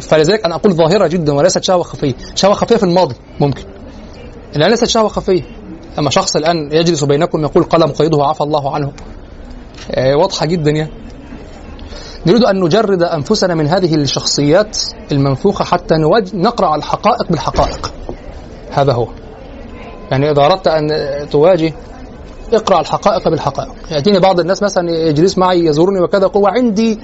فلذلك 0.00 0.44
أنا 0.44 0.54
أقول 0.54 0.72
ظاهرة 0.72 1.06
جدا 1.06 1.32
وليست 1.32 1.62
شهوة 1.64 1.82
خفية. 1.82 2.14
شهوة 2.34 2.54
خفية 2.54 2.76
في 2.76 2.82
الماضي 2.82 3.14
ممكن. 3.40 3.62
الان 4.56 4.70
ليست 4.70 4.84
شهوة 4.84 5.08
خفية. 5.08 5.42
أما 5.98 6.10
شخص 6.10 6.36
الآن 6.36 6.68
يجلس 6.72 7.04
بينكم 7.04 7.42
يقول 7.42 7.64
قلم 7.64 7.92
قيده 7.92 8.24
عفى 8.24 8.40
الله 8.40 8.74
عنه. 8.74 8.92
آه، 9.90 10.16
واضحة 10.16 10.46
جدا 10.46 10.70
يعني. 10.70 10.90
نريد 12.26 12.44
أن 12.44 12.60
نجرد 12.60 13.02
أنفسنا 13.02 13.54
من 13.54 13.66
هذه 13.66 13.94
الشخصيات 13.94 14.78
المنفوخة 15.12 15.64
حتى 15.64 15.94
نقرأ 16.34 16.76
الحقائق 16.76 17.28
بالحقائق. 17.30 17.92
هذا 18.70 18.92
هو. 18.92 19.08
يعني 20.10 20.30
إذا 20.30 20.42
أردت 20.44 20.66
أن 20.68 20.88
تواجه 21.30 21.72
اقرأ 22.52 22.80
الحقائق 22.80 23.28
بالحقائق. 23.28 23.72
يأتيني 23.90 24.20
بعض 24.20 24.40
الناس 24.40 24.62
مثلا 24.62 24.90
يجلس 24.90 25.38
معي 25.38 25.64
يزورني 25.64 26.00
وكذا 26.00 26.22
يقول 26.22 26.42
وعندي 26.42 26.98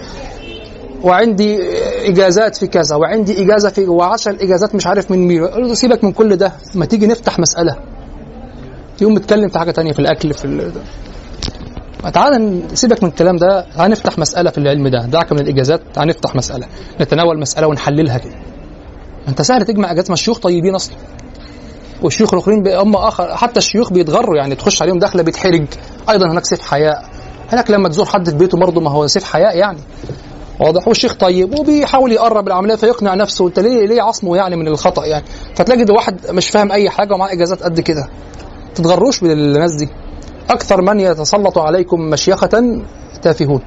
وعندي 1.02 1.60
إجازات 2.08 2.56
في 2.56 2.66
كذا 2.66 2.96
وعندي 2.96 3.42
إجازة 3.44 3.68
في 3.68 3.88
وعشر 3.88 4.30
إجازات 4.40 4.74
مش 4.74 4.86
عارف 4.86 5.10
من 5.10 5.18
مين. 5.28 5.74
سيبك 5.74 6.04
من 6.04 6.12
كل 6.12 6.36
ده. 6.36 6.52
ما 6.74 6.84
تيجي 6.84 7.06
نفتح 7.06 7.38
مسألة. 7.38 7.76
يقوم 9.00 9.14
متكلم 9.14 9.48
في 9.48 9.58
حاجة 9.58 9.70
تانية 9.70 9.92
في 9.92 9.98
الأكل 9.98 10.34
في 10.34 10.44
ال... 10.44 10.72
تعال 12.12 12.62
سيبك 12.74 13.02
من 13.02 13.08
الكلام 13.08 13.36
ده. 13.36 13.66
تعال 13.76 13.90
نفتح 13.90 14.18
مسألة 14.18 14.50
في 14.50 14.58
العلم 14.58 14.88
ده. 14.88 15.06
دعك 15.06 15.32
من 15.32 15.40
الإجازات. 15.40 15.80
تعال 15.94 16.08
نفتح 16.08 16.36
مسألة. 16.36 16.66
نتناول 17.00 17.40
مسألة 17.40 17.66
ونحللها 17.66 18.18
كده. 18.18 18.34
أنت 19.28 19.42
سهل 19.42 19.64
تجمع 19.64 19.90
إجازات 19.90 20.10
ما 20.10 20.14
الشيوخ 20.14 20.38
طيبين 20.38 20.74
أصلا. 20.74 20.96
والشيوخ 22.04 22.34
الأخرين 22.34 22.68
هم 22.68 22.96
اخر 22.96 23.36
حتى 23.36 23.58
الشيوخ 23.58 23.92
بيتغروا 23.92 24.36
يعني 24.36 24.54
تخش 24.54 24.82
عليهم 24.82 24.98
داخلة 24.98 25.22
بيتحرج. 25.22 25.66
أيضا 26.10 26.30
هناك 26.32 26.44
سيف 26.44 26.60
حياء. 26.60 27.04
هناك 27.52 27.70
لما 27.70 27.88
تزور 27.88 28.06
حد 28.06 28.30
في 28.30 28.36
بيته 28.36 28.58
برضه 28.58 28.80
ما 28.80 28.90
هو 28.90 29.06
سيف 29.06 29.24
حياء 29.24 29.56
يعني. 29.56 29.78
واضح. 30.60 30.88
والشيخ 30.88 31.14
طيب 31.14 31.58
وبيحاول 31.58 32.12
يقرب 32.12 32.46
العملية 32.46 32.74
فيقنع 32.74 33.14
نفسه. 33.14 33.46
أنت 33.46 33.60
ليه 33.60 33.86
ليه 33.86 34.02
عصمه 34.02 34.36
يعني 34.36 34.56
من 34.56 34.68
الخطأ 34.68 35.04
يعني؟ 35.06 35.24
فتلاقي 35.54 35.84
واحد 35.92 36.20
مش 36.30 36.50
فاهم 36.50 36.72
أي 36.72 36.90
حاجة 36.90 37.14
ومعاه 37.14 37.32
إجازات 37.32 37.62
قد 37.62 37.80
كده. 37.80 38.08
تتغروش 38.74 39.20
بالناس 39.20 39.74
دي. 39.74 39.88
أكثر 40.50 40.82
من 40.82 41.00
يتسلط 41.00 41.58
عليكم 41.58 42.00
مشيخة 42.00 42.82
تافهون. 43.22 43.60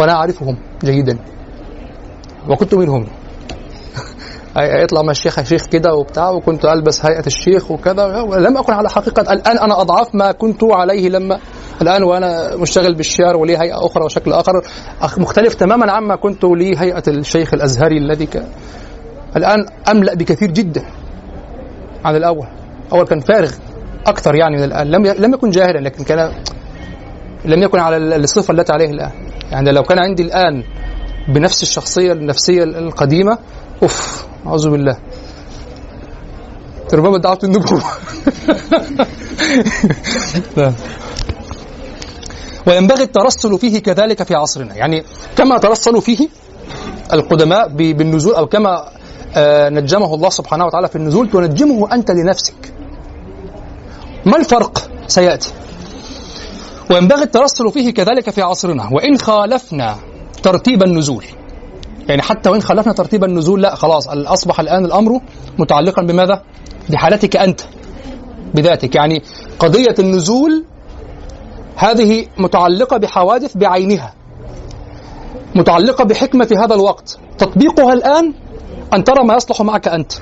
وأنا 0.00 0.12
أعرفهم 0.12 0.56
جيدا. 0.84 1.18
وكنت 2.48 2.74
منهم. 2.74 3.06
يطلع 4.56 5.02
من 5.02 5.10
الشيخ 5.10 5.42
شيخ 5.42 5.66
كده 5.66 5.94
وبتاع 5.94 6.30
وكنت 6.30 6.64
ألبس 6.64 7.06
هيئة 7.06 7.26
الشيخ 7.26 7.70
وكذا 7.70 8.08
لم 8.38 8.56
أكن 8.58 8.72
على 8.72 8.90
حقيقة 8.90 9.32
الآن 9.32 9.58
أنا 9.58 9.80
اضعاف 9.80 10.14
ما 10.14 10.32
كنت 10.32 10.64
عليه 10.64 11.08
لما 11.08 11.38
الآن 11.82 12.02
وأنا 12.02 12.56
مشتغل 12.56 12.94
بالشعر 12.94 13.36
ولي 13.36 13.56
هيئة 13.58 13.86
أخرى 13.86 14.04
وشكل 14.04 14.32
آخر. 14.32 14.52
مختلف 15.18 15.54
تماما 15.54 15.92
عما 15.92 16.16
كنت 16.16 16.44
لي 16.44 16.78
هيئة 16.80 17.02
الشيخ 17.08 17.54
الأزهري 17.54 17.98
الذي 17.98 18.26
كان 18.26 18.46
الآن 19.36 19.66
أملأ 19.90 20.14
بكثير 20.14 20.50
جدا 20.50 20.84
عن 22.04 22.16
الأول. 22.16 22.46
أول 22.92 23.06
كان 23.06 23.20
فارغ 23.20 23.50
أكثر 24.06 24.34
يعني 24.34 24.56
من 24.56 24.64
الآن. 24.64 24.86
لم 24.90 25.06
لم 25.06 25.34
يكن 25.34 25.50
جاهلا 25.50 25.78
لكن 25.78 26.04
كان 26.04 26.32
لم 27.44 27.62
يكن 27.62 27.78
على 27.78 27.96
ال- 27.96 28.12
الصفة 28.24 28.52
التي 28.52 28.72
عليه 28.72 28.90
الآن. 28.90 29.10
يعني 29.52 29.72
لو 29.72 29.82
كان 29.82 29.98
عندي 29.98 30.22
الآن 30.22 30.62
بنفس 31.34 31.62
الشخصية 31.62 32.12
النفسية 32.12 32.62
القديمة 32.62 33.38
أوف. 33.82 34.29
أعوذ 34.46 34.70
بالله. 34.70 34.96
ربما 36.94 37.18
دعوت 37.18 37.44
النبوه 37.44 37.82
لا. 40.56 40.72
وينبغي 42.66 43.02
الترسل 43.02 43.58
فيه 43.58 43.78
كذلك 43.78 44.22
في 44.22 44.34
عصرنا. 44.34 44.74
يعني 44.74 45.04
كما 45.36 45.58
ترسلوا 45.58 46.00
فيه 46.00 46.28
القدماء 47.12 47.68
بالنزول 47.68 48.34
أو 48.34 48.46
كما 48.46 48.88
آه، 49.36 49.68
نجمه 49.68 50.14
الله 50.14 50.28
سبحانه 50.30 50.64
وتعالى 50.66 50.88
في 50.88 50.96
النزول 50.96 51.30
تنجمه 51.30 51.94
أنت 51.94 52.10
لنفسك. 52.10 52.72
ما 54.26 54.36
الفرق؟ 54.36 54.90
سيأتي. 55.06 55.52
وينبغي 56.90 57.22
الترسل 57.22 57.70
فيه 57.72 57.90
كذلك 57.90 58.30
في 58.30 58.42
عصرنا. 58.42 58.88
وإن 58.92 59.18
خالفنا 59.18 59.96
ترتيب 60.42 60.82
النزول. 60.82 61.24
يعني 62.08 62.22
حتى 62.22 62.50
وإن 62.50 62.62
خالفنا 62.62 62.92
ترتيب 62.92 63.24
النزول 63.24 63.62
لا 63.62 63.74
خلاص 63.74 64.08
أصبح 64.08 64.60
الآن 64.60 64.84
الأمر 64.84 65.20
متعلقا 65.58 66.02
بماذا؟ 66.02 66.42
بحالتك 66.90 67.36
أنت 67.36 67.60
بذاتك. 68.54 68.94
يعني 68.94 69.22
قضية 69.58 69.94
النزول 69.98 70.64
هذه 71.76 72.26
متعلقة 72.38 72.96
بحوادث 72.96 73.56
بعينها 73.56 74.14
متعلقة 75.54 76.04
بحكمة 76.04 76.48
هذا 76.64 76.74
الوقت. 76.74 77.18
تطبيقها 77.38 77.92
الآن 77.92 78.34
أن 78.94 79.04
ترى 79.04 79.24
ما 79.24 79.34
يصلح 79.34 79.62
معك 79.62 79.88
أنت. 79.88 80.12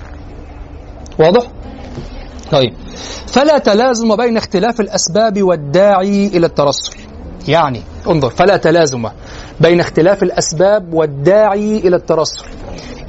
واضح؟ 1.20 1.42
طيب. 2.52 2.74
فلا 3.26 3.58
تلازم 3.58 4.16
بين 4.16 4.36
اختلاف 4.36 4.80
الأسباب 4.80 5.42
والداعي 5.42 6.26
إلى 6.26 6.46
الترسل. 6.46 7.07
يعني 7.48 7.82
انظر 8.08 8.30
فلا 8.30 8.56
تلازم 8.56 9.08
بين 9.60 9.80
اختلاف 9.80 10.22
الأسباب 10.22 10.94
والداعي 10.94 11.78
إلى 11.78 11.96
الترسل. 11.96 12.44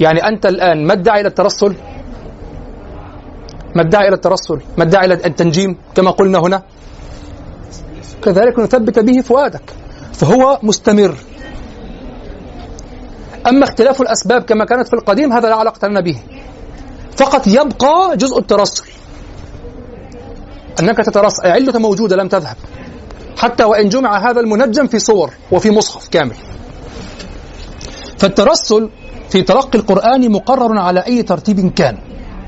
يعني 0.00 0.28
أنت 0.28 0.46
الآن 0.46 0.86
ما 0.86 0.92
الداعي 0.92 1.20
إلى 1.20 1.28
الترسل؟ 1.28 1.74
ما 3.74 3.82
الداعي 3.82 4.08
إلى 4.08 4.14
الترسل؟ 4.14 4.60
ما 4.78 4.84
الداعي 4.84 5.06
إلى 5.06 5.14
التنجيم؟ 5.14 5.76
كما 5.94 6.10
قلنا 6.10 6.38
هنا. 6.38 6.62
كذلك 8.24 8.58
نثبت 8.58 8.98
به 8.98 9.20
فؤادك 9.20 9.62
فهو 10.12 10.58
مستمر. 10.62 11.14
أما 13.46 13.64
اختلاف 13.64 14.00
الأسباب 14.00 14.42
كما 14.42 14.64
كانت 14.64 14.88
في 14.88 14.94
القديم 14.94 15.32
هذا 15.32 15.48
لا 15.48 15.54
علاقة 15.54 15.88
لنا 15.88 16.00
به. 16.00 16.18
فقط 17.16 17.46
يبقى 17.46 18.16
جزء 18.16 18.38
الترسل. 18.38 18.84
أنك 20.80 20.96
تترسل 20.96 21.46
علة 21.46 21.78
موجودة 21.78 22.16
لم 22.16 22.28
تذهب. 22.28 22.56
حتى 23.36 23.64
وإن 23.64 23.88
جمع 23.88 24.30
هذا 24.30 24.40
المنجم 24.40 24.86
في 24.86 24.98
صور 24.98 25.30
وفي 25.52 25.70
مصحف 25.70 26.08
كامل. 26.08 26.36
فالترسل 28.18 28.90
في 29.30 29.42
تلقي 29.42 29.78
القرآن 29.78 30.32
مقرر 30.32 30.78
على 30.78 31.00
أي 31.00 31.22
ترتيب 31.22 31.72
كان. 31.74 31.98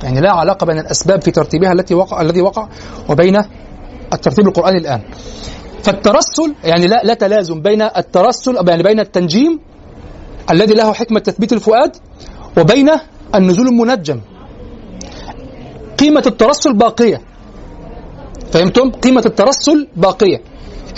يعني 0.03 0.21
لا 0.21 0.33
علاقة 0.33 0.67
بين 0.67 0.79
الأسباب 0.79 1.23
في 1.23 1.31
ترتيبها 1.31 1.73
التي 1.73 1.95
وقع 1.95 2.21
الذي 2.21 2.41
وقع 2.41 2.69
وبين 3.09 3.43
الترتيب 4.13 4.49
القرآني 4.49 4.79
الآن. 4.79 5.03
فالترسل 5.83 6.55
يعني 6.65 6.87
لا 6.87 7.01
لا 7.05 7.15
تلازم 7.15 7.63
بين 7.63 7.83
الترسل 7.83 8.69
يعني 8.69 8.83
بين 8.83 9.01
التنجيم 9.01 9.61
الذي 10.51 10.75
له 10.75 10.93
حكمة 10.93 11.21
تثبيت 11.21 11.53
الفؤاد 11.53 11.97
وبين 12.59 12.91
النزول 13.35 13.67
المنجم. 13.69 14.21
قيمة 15.99 16.23
الترسل 16.27 16.73
باقية. 16.75 17.21
فهمتم؟ 18.53 18.91
قيمة 18.91 19.23
الترسل 19.27 19.89
باقية. 19.97 20.43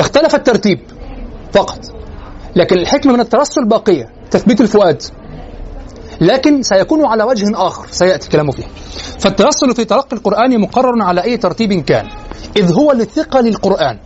اختلف 0.01 0.35
الترتيب 0.35 0.81
فقط. 1.53 1.79
لكن 2.57 2.79
الحكمة 2.79 3.13
من 3.13 3.21
الترسل 3.21 3.65
باقية 3.65 4.13
تثبيت 4.31 4.61
الفؤاد. 4.61 5.03
لكن 6.21 6.63
سيكون 6.63 7.07
على 7.07 7.25
وجه 7.25 7.47
آخر 7.55 7.87
سيأتي 7.91 8.29
كلامه 8.29 8.53
فيه. 8.53 8.65
فالترسل 9.19 9.75
في 9.75 9.85
تلقي 9.85 10.17
القرآن 10.17 10.61
مقرر 10.61 11.03
على 11.03 11.25
أي 11.25 11.37
ترتيب 11.37 11.73
كان. 11.73 12.07
إذ 12.57 12.73
هو 12.73 12.93
لثقل 12.93 13.47
القرآن 13.47 13.99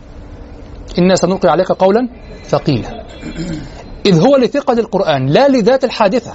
إنا 0.99 1.15
سنلقي 1.15 1.49
عليك 1.49 1.71
قولا 1.71 2.09
ثقيلا. 2.45 3.05
إذ 4.05 4.19
هو 4.21 4.35
لثقل 4.37 4.79
القرآن 4.79 5.25
لا 5.25 5.47
لذات 5.47 5.83
الحادثة. 5.83 6.33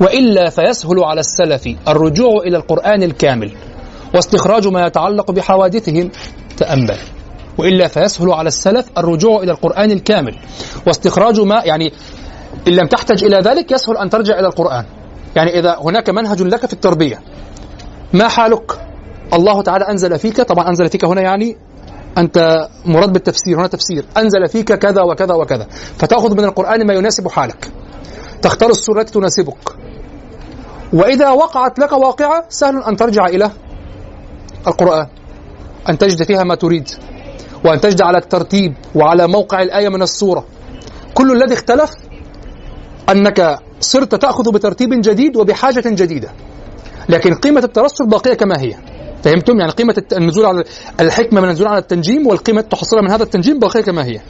وإلا 0.00 0.50
فيسهل 0.50 1.04
على 1.04 1.20
السلف 1.20 1.68
الرجوع 1.88 2.42
إلى 2.46 2.56
القرآن 2.56 3.02
الكامل. 3.02 3.52
واستخراج 4.14 4.68
ما 4.68 4.86
يتعلق 4.86 5.30
بحوادثهم 5.30 6.10
تأمل. 6.56 6.98
وإلا 7.60 7.88
فيسهل 7.88 8.32
على 8.32 8.48
السلف 8.48 8.86
الرجوع 8.98 9.42
إلى 9.42 9.52
القرآن 9.52 9.90
الكامل. 9.90 10.36
واستخراج 10.86 11.40
ما 11.40 11.62
يعني 11.64 11.92
إن 12.68 12.72
لم 12.72 12.86
تحتج 12.86 13.24
إلى 13.24 13.36
ذلك 13.36 13.72
يسهل 13.72 13.96
أن 13.96 14.10
ترجع 14.10 14.38
إلى 14.38 14.46
القرآن. 14.46 14.84
يعني 15.36 15.58
إذا 15.58 15.76
هناك 15.84 16.10
منهج 16.10 16.42
لك 16.42 16.66
في 16.66 16.72
التربية. 16.72 17.20
ما 18.12 18.28
حالك؟ 18.28 18.86
الله 19.34 19.62
تعالى 19.62 19.84
أنزل 19.88 20.18
فيك 20.18 20.40
طبعا 20.40 20.68
أنزل 20.68 20.88
فيك 20.88 21.04
هنا 21.04 21.20
يعني 21.20 21.56
أنت 22.18 22.68
مراد 22.84 23.12
بالتفسير 23.12 23.60
هنا 23.60 23.66
تفسير. 23.66 24.04
أنزل 24.16 24.48
فيك 24.48 24.72
كذا 24.72 25.02
وكذا 25.02 25.34
وكذا. 25.34 25.66
فتأخذ 25.98 26.36
من 26.36 26.44
القرآن 26.44 26.86
ما 26.86 26.94
يناسب 26.94 27.28
حالك. 27.28 27.70
تختار 28.42 28.70
السورة 28.70 29.00
التي 29.00 29.12
تناسبك. 29.12 29.76
وإذا 30.92 31.30
وقعت 31.30 31.78
لك 31.78 31.92
واقعة 31.92 32.44
سهل 32.48 32.82
أن 32.82 32.96
ترجع 32.96 33.26
إلى 33.26 33.50
القرآن. 34.66 35.06
أن 35.88 35.98
تجد 35.98 36.22
فيها 36.22 36.44
ما 36.44 36.54
تريد. 36.54 36.88
وأن 37.64 37.80
تجد 37.80 38.02
على 38.02 38.18
الترتيب 38.18 38.74
وعلى 38.94 39.28
موقع 39.28 39.62
الآية 39.62 39.88
من 39.88 40.02
السورة. 40.02 40.44
كل 41.14 41.32
الذي 41.32 41.54
اختلف 41.54 41.90
أنك 43.08 43.58
صرت 43.80 44.14
تأخذ 44.14 44.52
بترتيب 44.52 44.88
جديد 45.00 45.36
وبحاجة 45.36 45.82
جديدة. 45.86 46.28
لكن 47.08 47.34
قيمة 47.34 47.60
الترسل 47.60 48.06
باقية 48.06 48.34
كما 48.34 48.60
هي. 48.60 48.74
فهمتم؟ 49.22 49.60
يعني 49.60 49.72
قيمة 49.72 50.02
النزول 50.12 50.46
على 50.46 50.64
الحكمة 51.00 51.40
من 51.40 51.48
النزول 51.48 51.66
على 51.66 51.78
التنجيم 51.78 52.26
والقيمة 52.26 52.60
تحصلها 52.60 53.02
من 53.02 53.10
هذا 53.10 53.22
التنجيم 53.22 53.58
باقية 53.58 53.80
كما 53.80 54.04
هي. 54.04 54.20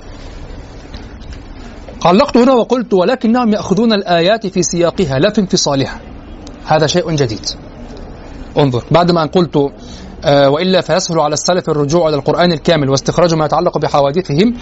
علقت 2.05 2.37
هنا 2.37 2.53
وقلت 2.53 2.95
ولكنهم 2.95 3.53
يأخذون 3.53 3.93
الآيات 3.93 4.47
في 4.47 4.63
سياقها 4.63 5.19
لا 5.19 5.31
في 5.31 5.41
انفصالها. 5.41 6.01
هذا 6.65 6.87
شيء 6.87 7.11
جديد. 7.11 7.47
انظر 8.59 8.85
بعد 8.91 9.11
ما 9.11 9.27
قلت 9.27 9.73
وإلا 10.27 10.81
فيسهل 10.81 11.21
على 11.21 11.33
السلف 11.35 11.69
الرجوع 11.69 12.09
إلى 12.09 12.17
القرآن 12.17 12.53
الكامل 12.53 12.91
واستخراج 12.91 13.35
ما 13.35 13.45
يتعلق 13.45 13.79
بحوادثهم. 13.79 14.55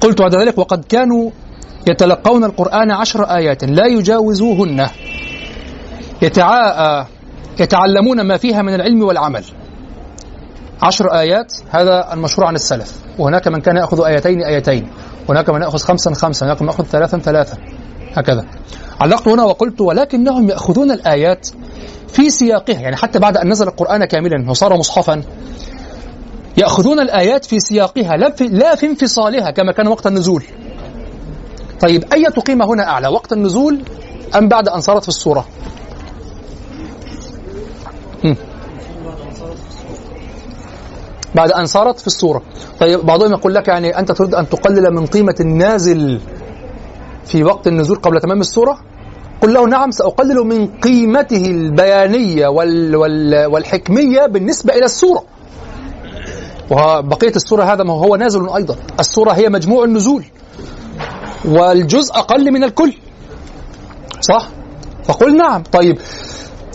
قلت 0.00 0.20
بعد 0.22 0.34
ذلك 0.34 0.58
وقد 0.58 0.84
كانوا 0.84 1.30
يتلقون 1.88 2.44
القرآن 2.44 2.90
عشر 2.90 3.24
آيات 3.24 3.64
لا 3.64 3.86
يجاوزوهن. 3.86 4.86
يتعا... 6.22 7.06
يتعلمون 7.60 8.20
ما 8.20 8.36
فيها 8.36 8.62
من 8.62 8.74
العلم 8.74 9.02
والعمل. 9.02 9.44
عشر 10.82 11.12
آيات 11.12 11.54
هذا 11.70 12.12
المشروع 12.12 12.48
عن 12.48 12.54
السلف. 12.54 13.00
وهناك 13.18 13.48
من 13.48 13.60
كان 13.60 13.76
يأخذ 13.76 14.04
آيتين 14.04 14.42
آيتين. 14.42 14.90
هناك 15.28 15.50
من 15.50 15.62
يأخذ 15.62 15.78
خمسا 15.78 16.14
خمسا. 16.14 16.46
هناك 16.46 16.62
من 16.62 16.68
يأخذ 16.68 16.84
ثلاثا 16.84 17.18
ثلاثا. 17.18 17.56
هكذا. 18.16 18.44
علقت 19.00 19.28
هنا 19.28 19.44
وقلت 19.44 19.80
ولكنهم 19.80 20.48
يأخذون 20.48 20.90
الآيات 20.90 21.48
في 22.12 22.30
سياقها 22.30 22.80
يعني 22.80 22.96
حتى 22.96 23.18
بعد 23.18 23.36
أن 23.36 23.48
نزل 23.48 23.68
القرآن 23.68 24.04
كاملا 24.04 24.50
وصار 24.50 24.76
مصحفا 24.76 25.22
يأخذون 26.56 27.00
الآيات 27.00 27.44
في 27.44 27.60
سياقها 27.60 28.16
لا 28.16 28.30
في, 28.30 28.44
لا 28.44 28.74
في 28.74 28.86
انفصالها 28.86 29.50
كما 29.50 29.72
كان 29.72 29.88
وقت 29.88 30.06
النزول. 30.06 30.44
طيب 31.80 32.04
أية 32.12 32.28
قيمة 32.28 32.64
هنا 32.64 32.88
أعلى 32.88 33.08
وقت 33.08 33.32
النزول 33.32 33.82
أم 34.36 34.48
بعد 34.48 34.68
أن 34.68 34.80
صارت 34.80 35.02
في 35.02 35.08
الصورة؟ 35.08 35.46
بعد 41.34 41.52
أن 41.52 41.66
صارت 41.66 42.00
في 42.00 42.06
الصورة. 42.06 42.42
طيب 42.80 43.06
بعضهم 43.06 43.32
يقول 43.32 43.54
لك 43.54 43.68
يعني 43.68 43.98
أنت 43.98 44.12
تريد 44.12 44.34
أن 44.34 44.48
تقلل 44.48 44.94
من 44.94 45.06
قيمة 45.06 45.34
النازل 45.40 46.20
في 47.24 47.44
وقت 47.44 47.66
النزول 47.66 47.96
قبل 47.96 48.20
تمام 48.20 48.40
السورة 48.40 48.78
قل 49.40 49.54
له 49.54 49.66
نعم 49.66 49.90
سأقلل 49.90 50.36
من 50.36 50.66
قيمته 50.66 51.46
البيانية 51.46 52.48
وال 52.48 52.96
وال 52.96 53.46
والحكمية 53.46 54.26
بالنسبة 54.26 54.74
إلى 54.74 54.84
السورة. 54.84 55.24
وبقية 56.70 57.36
السورة 57.36 57.64
هذا 57.64 57.84
ما 57.84 57.92
هو 57.92 58.16
نازل 58.16 58.48
أيضا. 58.48 58.76
السورة 59.00 59.32
هي 59.32 59.48
مجموع 59.48 59.84
النزول 59.84 60.24
والجزء 61.44 62.14
أقل 62.14 62.50
من 62.52 62.64
الكل. 62.64 62.94
صح؟ 64.20 64.48
فقل 65.04 65.36
نعم. 65.36 65.62
طيب 65.62 65.98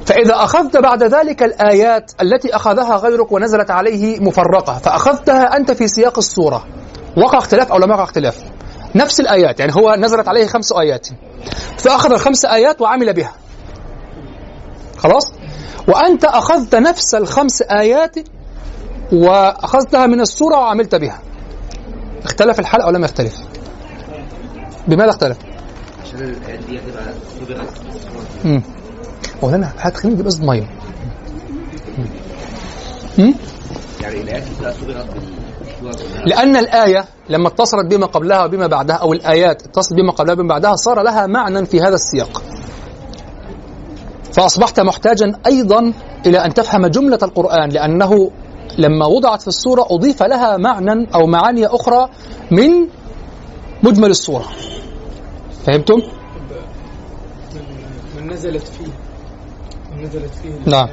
فإذا 0.05 0.35
أخذت 0.35 0.77
بعد 0.77 1.03
ذلك 1.03 1.43
الآيات 1.43 2.11
التي 2.21 2.55
أخذها 2.55 2.95
غيرك 2.95 3.31
ونزلت 3.31 3.71
عليه 3.71 4.19
مفرقة 4.19 4.73
فأخذتها 4.73 5.57
أنت 5.57 5.71
في 5.71 5.87
سياق 5.87 6.17
السورة 6.17 6.65
وقع 7.17 7.37
اختلاف 7.37 7.71
أو 7.71 7.77
لم 7.77 7.89
يقع 7.89 8.03
اختلاف؟ 8.03 8.54
نفس 8.95 9.19
الآيات 9.19 9.59
يعني 9.59 9.75
هو 9.75 9.95
نزلت 9.95 10.27
عليه 10.27 10.47
خمس 10.47 10.71
آيات. 10.71 11.07
فأخذ 11.77 12.11
الخمس 12.11 12.45
آيات 12.45 12.81
وعمل 12.81 13.13
بها. 13.13 13.33
خلاص؟ 14.97 15.33
وأنت 15.87 16.25
أخذت 16.25 16.75
نفس 16.75 17.15
الخمس 17.15 17.61
آيات 17.61 18.15
وأخذتها 19.13 20.05
من 20.07 20.21
السورة 20.21 20.55
وعملت 20.57 20.95
بها. 20.95 21.19
اختلف 22.23 22.59
الحال 22.59 22.81
أو 22.81 22.89
لم 22.89 23.03
يختلف؟ 23.03 23.35
بماذا 24.87 25.09
اختلف؟ 25.09 25.37
عشان 26.03 26.35
صبغت 27.39 27.81
مولانا 29.43 29.73
هات 29.79 29.97
خليني 29.97 30.13
نجيب 30.15 30.27
قصد 30.27 30.43
مية. 30.43 30.69
يعني 34.01 34.21
الآيات 34.21 34.43
دي 34.43 34.71
صبغت 34.81 35.07
لأن 36.25 36.57
الآية 36.57 37.05
لما 37.29 37.47
اتصلت 37.47 37.91
بما 37.91 38.05
قبلها 38.05 38.45
وبما 38.45 38.67
بعدها 38.67 38.95
أو 38.95 39.13
الآيات 39.13 39.61
اتصلت 39.61 39.93
بما 39.93 40.11
قبلها 40.11 40.33
وبما 40.33 40.47
بعدها 40.47 40.75
صار 40.75 41.01
لها 41.01 41.27
معنى 41.27 41.65
في 41.65 41.81
هذا 41.81 41.95
السياق. 41.95 42.43
فأصبحت 44.33 44.79
محتاجا 44.79 45.33
أيضا 45.45 45.93
إلى 46.25 46.45
أن 46.45 46.53
تفهم 46.53 46.87
جملة 46.87 47.19
القرآن 47.23 47.69
لأنه 47.69 48.31
لما 48.77 49.05
وضعت 49.05 49.41
في 49.41 49.47
السورة 49.47 49.87
أضيف 49.89 50.23
لها 50.23 50.57
معنى 50.57 51.07
أو 51.15 51.27
معاني 51.27 51.65
أخرى 51.65 52.09
من 52.51 52.87
مجمل 53.83 54.09
السورة. 54.09 54.45
فهمتم؟ 55.65 56.01
من 58.17 58.33
نزلت 58.33 58.67
فيه. 58.67 58.91
من 59.95 60.03
نزلت 60.03 60.31
فيه 60.43 60.71
نعم. 60.71 60.87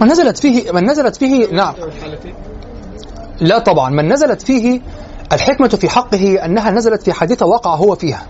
من 0.00 0.08
نزلت 0.08 0.38
فيه 0.38 0.72
من 0.72 0.90
نزلت 0.90 1.16
فيه 1.16 1.46
نعم. 1.52 1.74
لا 3.40 3.58
طبعا 3.58 3.90
من 3.90 4.12
نزلت 4.12 4.42
فيه 4.42 4.80
الحكمة 5.32 5.68
في 5.68 5.88
حقه 5.88 6.44
أنها 6.44 6.70
نزلت 6.70 7.02
في 7.02 7.12
حادثة 7.12 7.46
وقع 7.46 7.74
هو 7.74 7.94
فيها. 7.94 8.26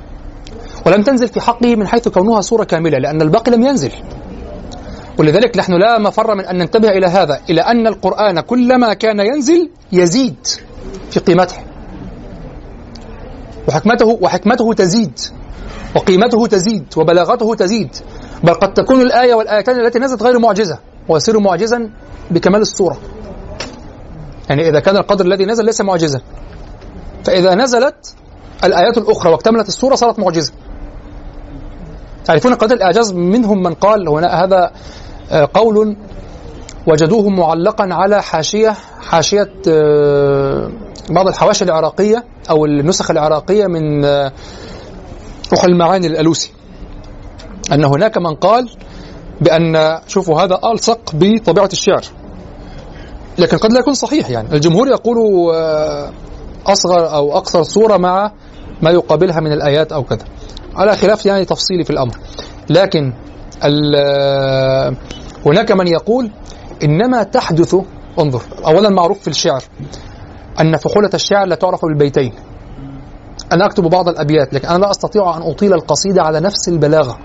ولم 0.87 1.03
تنزل 1.03 1.29
في 1.29 1.41
حقه 1.41 1.77
من 1.77 1.87
حيث 1.87 2.09
كونها 2.09 2.41
صورة 2.41 2.65
كاملة 2.65 2.99
لأن 2.99 3.23
الباقي 3.23 3.53
لم 3.53 3.63
ينزل. 3.63 3.93
ولذلك 5.19 5.57
نحن 5.57 5.73
لا 5.73 5.99
مفر 5.99 6.35
من 6.35 6.45
أن 6.45 6.59
ننتبه 6.59 6.89
إلى 6.89 7.07
هذا 7.07 7.41
إلى 7.51 7.61
أن 7.61 7.87
القرآن 7.87 8.41
كلما 8.41 8.95
كان 8.95 9.21
ينزل 9.21 9.71
يزيد 9.93 10.47
في 11.11 11.21
قيمته. 11.21 11.57
وحكمته 13.69 14.19
وحكمته 14.21 14.73
تزيد. 14.73 15.19
وقيمته 15.97 16.47
تزيد. 16.47 16.85
وبلاغته 16.97 17.55
تزيد. 17.55 17.97
بل 18.45 18.55
قد 18.55 18.73
تكون 18.75 19.01
الآية 19.01 19.35
والآيتان 19.35 19.81
التي 19.81 19.99
نزلت 19.99 20.23
غير 20.23 20.39
معجزة. 20.39 20.79
ويصير 21.09 21.41
معجزا 21.41 21.91
بكمال 22.31 22.61
الصورة. 22.61 22.99
يعني 24.51 24.69
إذا 24.69 24.81
كان 24.81 24.97
القدر 24.97 25.25
الذي 25.25 25.45
نزل 25.45 25.65
ليس 25.65 25.81
معجزا. 25.81 26.21
فإذا 27.25 27.55
نزلت 27.55 28.15
الآيات 28.65 28.99
الأخرى 28.99 29.33
واكتملت 29.33 29.69
الصورة 29.69 29.95
صارت 29.95 30.19
معجزة. 30.19 30.53
تعرفون 32.25 32.55
قدر 32.55 32.77
الإعجاز 32.77 33.13
منهم 33.13 33.63
من 33.63 33.75
قال 33.75 34.09
هنا 34.09 34.45
هذا 34.45 34.71
قول 35.55 35.97
وجدوه 36.87 37.29
معلقا 37.29 37.89
على 37.91 38.23
حاشية 38.23 38.77
حاشية 39.01 39.53
بعض 41.11 41.29
الحواشي 41.29 41.65
العراقية 41.65 42.25
أو 42.51 42.65
النسخ 42.65 43.11
العراقية 43.11 43.67
من 43.67 44.05
روح 45.53 45.65
المعاني 45.65 46.07
الألوسي. 46.07 46.53
أن 47.73 47.85
هناك 47.85 48.19
من 48.19 48.35
قال 48.35 48.71
بأن 49.41 49.99
شوفوا 50.07 50.43
هذا 50.43 50.61
ألصق 50.65 51.01
بطبيعة 51.15 51.69
الشعر. 51.73 52.03
لكن 53.41 53.57
قد 53.57 53.72
لا 53.72 53.80
يكون 53.80 53.95
صحيح 53.95 54.30
يعني. 54.30 54.53
الجمهور 54.53 54.88
يقول 54.88 55.16
أصغر 56.66 57.14
أو 57.14 57.36
أقصر 57.36 57.62
صورة 57.62 57.97
مع 57.97 58.32
ما 58.82 58.91
يقابلها 58.91 59.41
من 59.41 59.53
الآيات 59.53 59.93
أو 59.93 60.03
كذا. 60.03 60.24
على 60.74 60.97
خلاف 60.97 61.26
يعني 61.26 61.45
تفصيلي 61.45 61.84
في 61.84 61.91
الأمر. 61.91 62.18
لكن 62.70 63.12
هناك 65.47 65.72
من 65.72 65.88
يقول 65.88 66.30
إنما 66.82 67.22
تحدث 67.22 67.76
انظر 68.18 68.43
أولا 68.66 68.88
معروف 68.88 69.18
في 69.18 69.28
الشعر 69.28 69.62
أن 70.61 70.76
فحولة 70.76 71.11
الشعر 71.14 71.47
لا 71.47 71.55
تعرف 71.55 71.84
بالبيتين. 71.84 72.32
أنا 73.53 73.66
أكتب 73.66 73.84
بعض 73.84 74.09
الأبيات 74.09 74.55
لكن 74.55 74.68
أنا 74.68 74.78
لا 74.78 74.91
أستطيع 74.91 75.36
أن 75.36 75.43
أطيل 75.43 75.74
القصيدة 75.74 76.22
على 76.22 76.41
نفس 76.41 76.68
البلاغة 76.68 77.18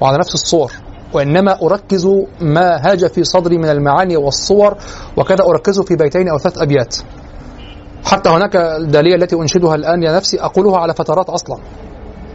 وعلى 0.00 0.18
نفس 0.18 0.34
الصور. 0.34 0.72
وإنما 1.14 1.58
أركز 1.62 2.08
ما 2.40 2.90
هاج 2.90 3.06
في 3.06 3.24
صدري 3.24 3.58
من 3.58 3.68
المعاني 3.68 4.16
والصور 4.16 4.76
وكذا 5.16 5.44
أركزه 5.44 5.82
في 5.82 5.96
بيتين 5.96 6.28
أو 6.28 6.38
ثلاث 6.38 6.58
أبيات. 6.58 6.96
حتى 8.04 8.28
هناك 8.28 8.56
الدالية 8.56 9.14
التي 9.14 9.36
أنشدها 9.36 9.74
الآن 9.74 10.02
يا 10.02 10.16
نفسي 10.16 10.40
أقولها 10.40 10.78
على 10.78 10.94
فترات 10.94 11.30
أصلا. 11.30 11.58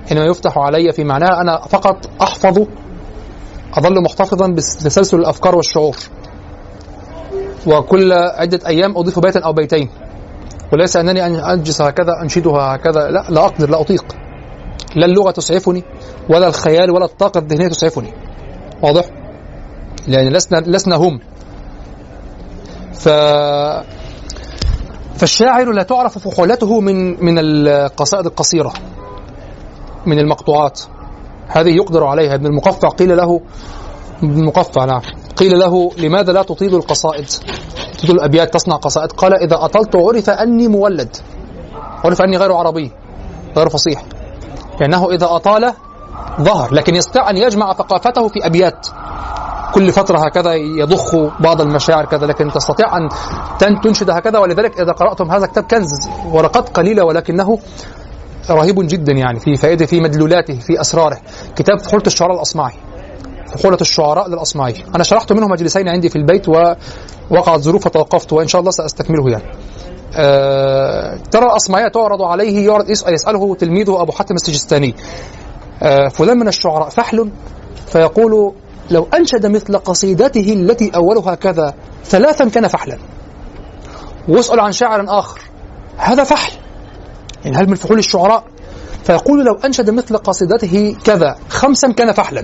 حينما 0.09 0.25
يفتح 0.25 0.57
علي 0.57 0.91
في 0.91 1.03
معناها 1.03 1.41
أنا 1.41 1.61
فقط 1.69 2.09
أحفظ 2.21 2.65
أظل 3.73 4.03
محتفظا 4.03 4.47
بتسلسل 4.47 5.17
الأفكار 5.19 5.55
والشعور. 5.55 5.97
وكل 7.67 8.13
عدة 8.13 8.59
أيام 8.67 8.97
أضيف 8.97 9.19
بيتا 9.19 9.39
أو 9.39 9.53
بيتين. 9.53 9.89
وليس 10.73 10.97
أنني 10.97 11.25
أن 11.25 11.35
أجلس 11.35 11.81
هكذا 11.81 12.13
أنشدها 12.23 12.75
هكذا 12.75 13.09
لا 13.09 13.25
لا 13.29 13.45
أقدر 13.45 13.69
لا 13.69 13.81
أطيق. 13.81 14.05
لا 14.95 15.05
اللغة 15.05 15.31
تسعفني 15.31 15.83
ولا 16.29 16.47
الخيال 16.47 16.91
ولا 16.91 17.05
الطاقة 17.05 17.39
الذهنية 17.39 17.67
تسعفني. 17.67 18.13
واضح؟ 18.83 19.05
لأن 20.07 20.33
لسنا 20.33 20.57
لسنا 20.57 20.95
هم. 20.95 21.19
ف 22.93 23.09
فالشاعر 25.19 25.71
لا 25.71 25.83
تعرف 25.83 26.17
فحولته 26.17 26.79
من 26.79 27.25
من 27.25 27.39
القصائد 27.39 28.25
القصيرة 28.25 28.73
من 30.05 30.19
المقطوعات. 30.19 30.81
هذه 31.47 31.75
يقدر 31.75 32.03
عليها 32.03 32.35
ابن 32.35 32.45
المقفع. 32.45 32.89
قيل 32.89 33.17
له 33.17 33.41
ابن 34.23 34.39
المقفع 34.39 34.85
نعم. 34.85 35.01
قيل 35.37 35.59
له 35.59 35.91
لماذا 35.97 36.33
لا 36.33 36.43
تطيل 36.43 36.75
القصائد؟ 36.75 37.25
تطيل 37.97 38.15
الأبيات 38.15 38.53
تصنع 38.53 38.75
قصائد؟ 38.75 39.11
قال 39.11 39.33
إذا 39.33 39.65
أطلت 39.65 39.95
عرف 39.95 40.29
أني 40.29 40.67
مولد. 40.67 41.17
عرف 42.03 42.21
أني 42.21 42.37
غير 42.37 42.53
عربي 42.53 42.91
غير 43.57 43.69
فصيح. 43.69 44.03
لأنه 44.81 45.11
إذا 45.11 45.25
أطال 45.25 45.73
ظهر 46.41 46.73
لكن 46.73 46.95
يستطيع 46.95 47.29
أن 47.29 47.37
يجمع 47.37 47.73
ثقافته 47.73 48.27
في 48.27 48.45
أبيات. 48.45 48.87
كل 49.73 49.91
فترة 49.91 50.19
هكذا 50.25 50.53
يضخ 50.53 51.15
بعض 51.39 51.61
المشاعر 51.61 52.05
كذا 52.05 52.25
لكن 52.25 52.51
تستطيع 52.51 52.97
أن 52.97 53.09
تنشد 53.83 54.09
هكذا. 54.09 54.39
ولذلك 54.39 54.79
إذا 54.81 54.91
قرأتم 54.91 55.31
هذا 55.31 55.45
كتاب 55.45 55.63
كنز 55.63 55.89
ورقات 56.31 56.69
قليلة 56.69 57.03
ولكنه 57.03 57.59
رهيب 58.49 58.75
جدا 58.87 59.11
يعني 59.11 59.39
في 59.39 59.55
فائدة 59.55 59.85
في 59.85 59.99
مدلولاته 59.99 60.59
في 60.59 60.81
أسراره. 60.81 61.17
كتاب 61.55 61.79
فحوله 61.79 62.03
الشعراء 62.07 62.35
الأصمعي. 62.35 62.73
فحولة 63.47 63.77
الشعراء 63.81 64.29
للأصمعي. 64.29 64.83
أنا 64.95 65.03
شرحت 65.03 65.33
منه 65.33 65.47
مجلسين 65.47 65.87
عندي 65.87 66.09
في 66.09 66.15
البيت 66.15 66.49
ووقعت 66.49 67.59
ظروف 67.59 67.83
فتوقفت 67.83 68.33
وإن 68.33 68.47
شاء 68.47 68.59
الله 68.59 68.71
سأستكمله 68.71 69.29
يعني. 69.31 69.51
أه 70.15 71.17
ترى 71.31 71.45
الأصمعية 71.45 71.87
تعرض 71.87 72.21
عليه 72.21 72.65
يعرض 72.65 72.89
يسأله 72.89 73.55
تلميذه 73.55 74.01
أبو 74.01 74.11
حاتم 74.11 74.35
السجستاني. 74.35 74.95
فلان 76.11 76.37
من 76.37 76.47
الشعراء 76.47 76.89
فحل. 76.89 77.31
فيقول 77.87 78.53
لو 78.91 79.07
أنشد 79.13 79.45
مثل 79.45 79.77
قصيدته 79.77 80.53
التي 80.53 80.91
أولها 80.95 81.35
كذا 81.35 81.73
ثلاثا 82.03 82.49
كان 82.49 82.67
فحلا. 82.67 82.97
واسأل 84.27 84.59
عن 84.59 84.71
شاعر 84.71 85.19
آخر 85.19 85.41
هذا 85.97 86.23
فحل. 86.23 86.53
يعني 87.45 87.57
هل 87.57 87.69
من 87.69 87.75
فحول 87.75 87.99
الشعراء؟ 87.99 88.43
فيقول 89.03 89.45
لو 89.45 89.53
أنشد 89.65 89.89
مثل 89.89 90.17
قصيدته 90.17 90.95
كذا 91.05 91.35
خمسا 91.49 91.91
كان 91.91 92.11
فحلا. 92.11 92.43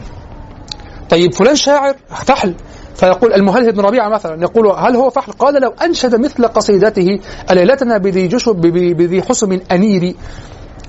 طيب 1.09 1.33
فلان 1.33 1.55
شاعر 1.55 1.95
فحل. 2.09 2.55
فيقول 2.95 3.33
المهلهل 3.33 3.71
بن 3.71 3.81
ربيعة 3.81 4.09
مثلا 4.09 4.41
يقول 4.41 4.67
هل 4.67 4.95
هو 4.95 5.09
فحل؟ 5.09 5.31
قال 5.31 5.61
لو 5.61 5.69
أنشد 5.69 6.15
مثل 6.15 6.47
قصيدته 6.47 7.19
أليلتنا 7.51 7.97
بذي 7.97 8.27
جشب 8.27 8.55
بذي 8.97 9.21
حسم 9.21 9.59
أنيري. 9.71 10.15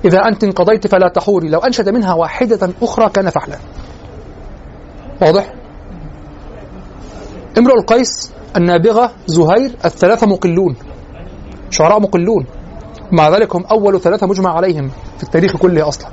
إذا 0.05 0.19
أنت 0.27 0.43
انقضيت 0.43 0.87
فلا 0.87 1.07
تحوري 1.07 1.49
لو 1.49 1.59
أنشد 1.59 1.89
منها 1.89 2.13
واحدة 2.13 2.69
أخرى 2.81 3.09
كان 3.09 3.29
فحلا 3.29 3.57
واضح؟ 5.21 5.53
امرؤ 7.57 7.79
القيس 7.79 8.31
النابغة 8.57 9.11
زهير 9.27 9.75
الثلاثة 9.85 10.27
مقلون. 10.27 10.75
شعراء 11.69 11.99
مقلون. 11.99 12.45
مع 13.11 13.29
ذلك 13.29 13.55
هم 13.55 13.65
أول 13.65 14.01
ثلاثة 14.01 14.27
مجمع 14.27 14.53
عليهم 14.55 14.91
في 15.17 15.23
التاريخ 15.23 15.57
كله 15.57 15.87
أصلا. 15.87 16.09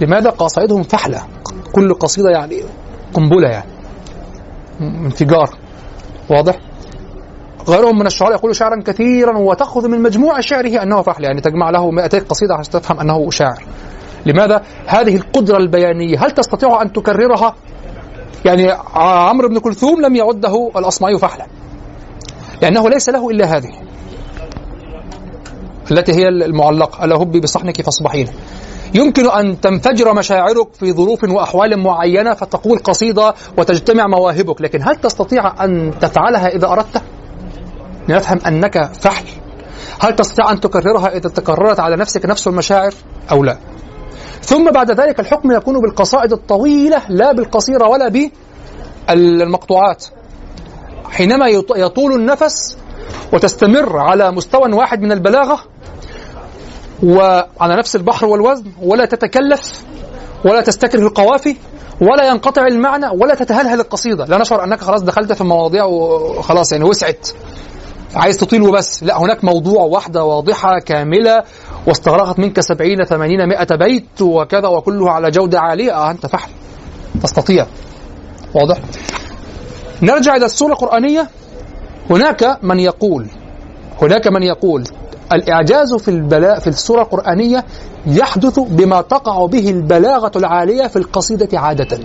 لماذا 0.00 0.30
قصائدهم 0.30 0.82
فحلة؟ 0.82 1.22
كل 1.72 1.94
قصيدة 1.94 2.30
يعني 2.30 2.62
قنبلة 3.14 3.48
يعني. 3.48 3.70
انفجار. 4.80 5.50
واضح؟ 6.30 6.58
غيرهم 7.68 7.98
من 7.98 8.06
الشعراء 8.06 8.34
يقول 8.34 8.56
شعرا 8.56 8.82
كثيرا 8.82 9.38
وتأخذ 9.38 9.88
من 9.88 10.02
مجموع 10.02 10.40
شعره 10.40 10.82
أنه 10.82 11.02
فحل 11.02 11.24
يعني 11.24 11.40
تجمع 11.40 11.70
له 11.70 11.90
200 11.90 12.18
قصيدة 12.18 12.56
حتى 12.56 12.80
تفهم 12.80 13.00
أنه 13.00 13.30
شاعر. 13.30 13.64
لماذا؟ 14.26 14.62
هذه 14.86 15.16
القدرة 15.16 15.56
البيانية 15.56 16.24
هل 16.24 16.30
تستطيع 16.30 16.82
أن 16.82 16.92
تكررها؟ 16.92 17.54
يعني 18.44 18.70
عمرو 18.94 19.48
بن 19.48 19.58
كلثوم 19.58 20.00
لم 20.00 20.16
يعده 20.16 20.70
الأصمعي 20.76 21.18
فحلا 21.18 21.46
لأنه 22.62 22.88
ليس 22.88 23.08
له 23.08 23.30
إلا 23.30 23.56
هذه 23.56 23.70
التي 25.90 26.12
هي 26.12 26.28
المعلقة. 26.28 27.04
ألا 27.04 27.16
هبي 27.16 27.40
بصحنك 27.40 27.82
فاصبحين 27.82 28.28
يمكن 28.94 29.30
أن 29.30 29.60
تنفجر 29.60 30.14
مشاعرك 30.14 30.74
في 30.74 30.92
ظروف 30.92 31.24
وأحوال 31.24 31.78
معينة 31.78 32.34
فتقول 32.34 32.78
قصيدة 32.78 33.34
وتجتمع 33.58 34.06
مواهبك 34.06 34.60
لكن 34.60 34.82
هل 34.82 34.96
تستطيع 34.96 35.64
أن 35.64 35.92
تفعلها 36.00 36.48
إذا 36.48 36.66
أردت؟ 36.66 37.02
لنفهم 38.08 38.38
أنك 38.46 38.92
فحل. 38.94 39.24
هل 40.00 40.16
تستطيع 40.16 40.50
أن 40.50 40.60
تكررها 40.60 41.08
إذا 41.08 41.28
تكررت 41.28 41.80
على 41.80 41.96
نفسك 41.96 42.26
نفس 42.26 42.48
المشاعر 42.48 42.94
أو 43.30 43.44
لا؟ 43.44 43.58
ثم 44.42 44.70
بعد 44.70 45.00
ذلك 45.00 45.20
الحكم 45.20 45.52
يكون 45.52 45.80
بالقصائد 45.80 46.32
الطويلة 46.32 47.02
لا 47.08 47.32
بالقصيرة 47.32 47.88
ولا 47.88 48.30
بالمقطوعات. 49.08 50.04
حينما 51.10 51.48
يطول 51.76 52.12
النفس 52.12 52.78
وتستمر 53.32 53.98
على 53.98 54.32
مستوى 54.32 54.72
واحد 54.72 55.00
من 55.00 55.12
البلاغة 55.12 55.58
وعلى 57.02 57.76
نفس 57.76 57.96
البحر 57.96 58.26
والوزن 58.26 58.64
ولا 58.82 59.04
تتكلف 59.04 59.84
ولا 60.44 60.60
تستكره 60.60 61.00
القوافي 61.00 61.56
ولا 62.00 62.28
ينقطع 62.28 62.66
المعنى 62.66 63.06
ولا 63.06 63.34
تتهلهل 63.34 63.80
القصيدة. 63.80 64.24
لا 64.24 64.38
نشعر 64.38 64.64
أنك 64.64 64.80
خلاص 64.80 65.02
دخلت 65.02 65.32
في 65.32 65.40
المواضيع 65.40 65.84
وخلاص 65.84 66.72
يعني 66.72 66.84
وسعت. 66.84 67.28
عايز 68.16 68.36
تطيل 68.36 68.62
وبس 68.62 69.02
لا 69.02 69.18
هناك 69.20 69.44
موضوع 69.44 69.82
واحدة 69.82 70.24
واضحة 70.24 70.78
كاملة. 70.86 71.44
واستغرقت 71.86 72.38
منك 72.38 72.60
سبعين 72.60 73.04
ثمانين 73.04 73.48
مئة 73.48 73.76
بيت 73.76 74.22
وكذا 74.22 74.68
وكله 74.68 75.10
على 75.10 75.30
جودة 75.30 75.60
عالية. 75.60 75.92
آه 75.92 76.10
أنت 76.10 76.26
فحل 76.26 76.50
تستطيع. 77.22 77.66
واضح. 78.54 78.78
نرجع 80.02 80.36
إلى 80.36 80.44
السورة 80.44 80.72
القرآنية. 80.72 81.28
هناك 82.10 82.58
من 82.62 82.80
يقول 82.80 83.26
هناك 84.02 84.26
من 84.28 84.42
يقول 84.42 84.84
الإعجاز 85.32 85.94
في 85.94 86.08
البلاء 86.08 86.58
في 86.58 86.66
السورة 86.66 87.02
القرآنية 87.02 87.64
يحدث 88.06 88.58
بما 88.58 89.00
تقع 89.00 89.46
به 89.46 89.70
البلاغة 89.70 90.32
العالية 90.36 90.86
في 90.86 90.96
القصيدة 90.96 91.58
عادة. 91.58 91.98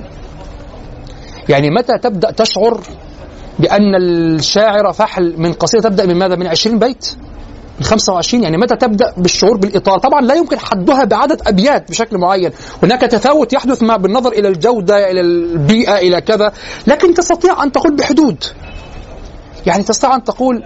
يعني 1.49 1.70
متى 1.70 1.97
تبدأ 1.97 2.32
تشعر 2.32 2.82
بأن 3.60 3.95
الشاعر 3.95 4.93
فحل 4.93 5.34
من 5.38 5.53
قصيدة 5.53 5.89
تبدأ 5.89 6.05
من 6.05 6.16
ماذا؟ 6.16 6.36
من 6.36 6.47
20 6.47 6.80
بيت؟ 6.80 7.16
من 7.80 7.86
25 7.86 8.43
يعني 8.43 8.57
متى 8.57 8.76
تبدأ 8.76 9.14
بالشعور 9.18 9.57
بالإطالة؟ 9.57 9.97
طبعا 9.97 10.22
لا 10.22 10.34
يمكن 10.34 10.60
حدها 10.60 11.03
بعدد 11.03 11.41
أبيات 11.47 11.89
بشكل 11.89 12.18
معين 12.18 12.51
هناك 12.84 13.01
تفاوت 13.01 13.53
يحدث 13.53 13.84
ما 13.84 13.97
بالنظر 13.97 14.32
إلى 14.32 14.47
الجودة 14.47 15.12
إلى 15.12 15.22
البيئة 15.22 15.97
إلى 15.97 16.22
كذا 16.22 16.51
لكن 16.88 17.14
تستطيع 17.14 17.64
أن 17.64 17.72
تقول 17.72 17.95
بحدود 17.95 18.43
يعني 19.66 19.84
تستطيع 19.84 20.16
أن 20.16 20.24
تقول 20.24 20.64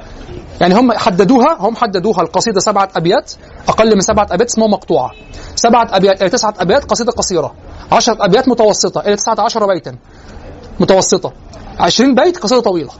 يعني 0.61 0.75
هم 0.75 0.91
حددوها 0.91 1.57
هم 1.59 1.75
حددوها 1.75 2.21
القصيدة 2.21 2.59
سبعة 2.59 2.89
أبيات 2.95 3.31
أقل 3.67 3.95
من 3.95 4.01
سبعة 4.01 4.27
أبيات 4.31 4.49
اسمها 4.49 4.67
مقطوعة 4.67 5.11
سبعة 5.55 5.87
أبيات 5.91 6.21
إلى 6.21 6.29
تسعة 6.29 6.53
أبيات 6.59 6.83
قصيدة 6.83 7.11
قصيرة 7.11 7.53
عشرة 7.91 8.25
أبيات 8.25 8.47
متوسطة 8.47 9.01
إلى 9.01 9.15
تسعة 9.15 9.41
عشر 9.41 9.67
بيتا 9.67 9.95
متوسطة. 10.79 11.33
عشرين 11.79 12.15
بيت 12.15 12.37
قصيدة 12.37 12.61
طويلة. 12.61 12.91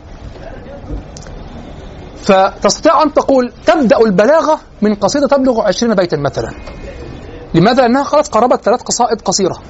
فتستطيع 2.22 3.04
أن 3.04 3.14
تقول 3.14 3.54
تبدأ 3.66 3.98
البلاغة 3.98 4.60
من 4.82 4.96
قصيدة 4.96 5.28
تبلغ 5.28 5.62
عشرين 5.62 5.96
بيتا 5.96 6.18
مثلا. 6.18 6.52
لماذا؟ 7.54 7.82
لأنها 7.82 8.04
خلاص 8.04 8.30
قربت 8.30 8.64
ثلاث 8.64 8.82
قصائد 8.82 9.22
قصيرة. 9.22 9.62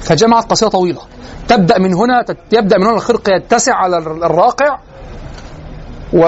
فجمعت 0.00 0.50
قصيدة 0.50 0.70
طويلة. 0.70 1.00
تبدأ 1.48 1.78
من 1.78 1.94
هنا 1.94 2.24
يبدأ 2.52 2.78
من 2.78 2.86
هنا 2.86 2.94
الخرق 2.94 3.28
يتسع 3.28 3.74
على 3.74 3.98
الراقع 3.98 4.78
و... 6.12 6.24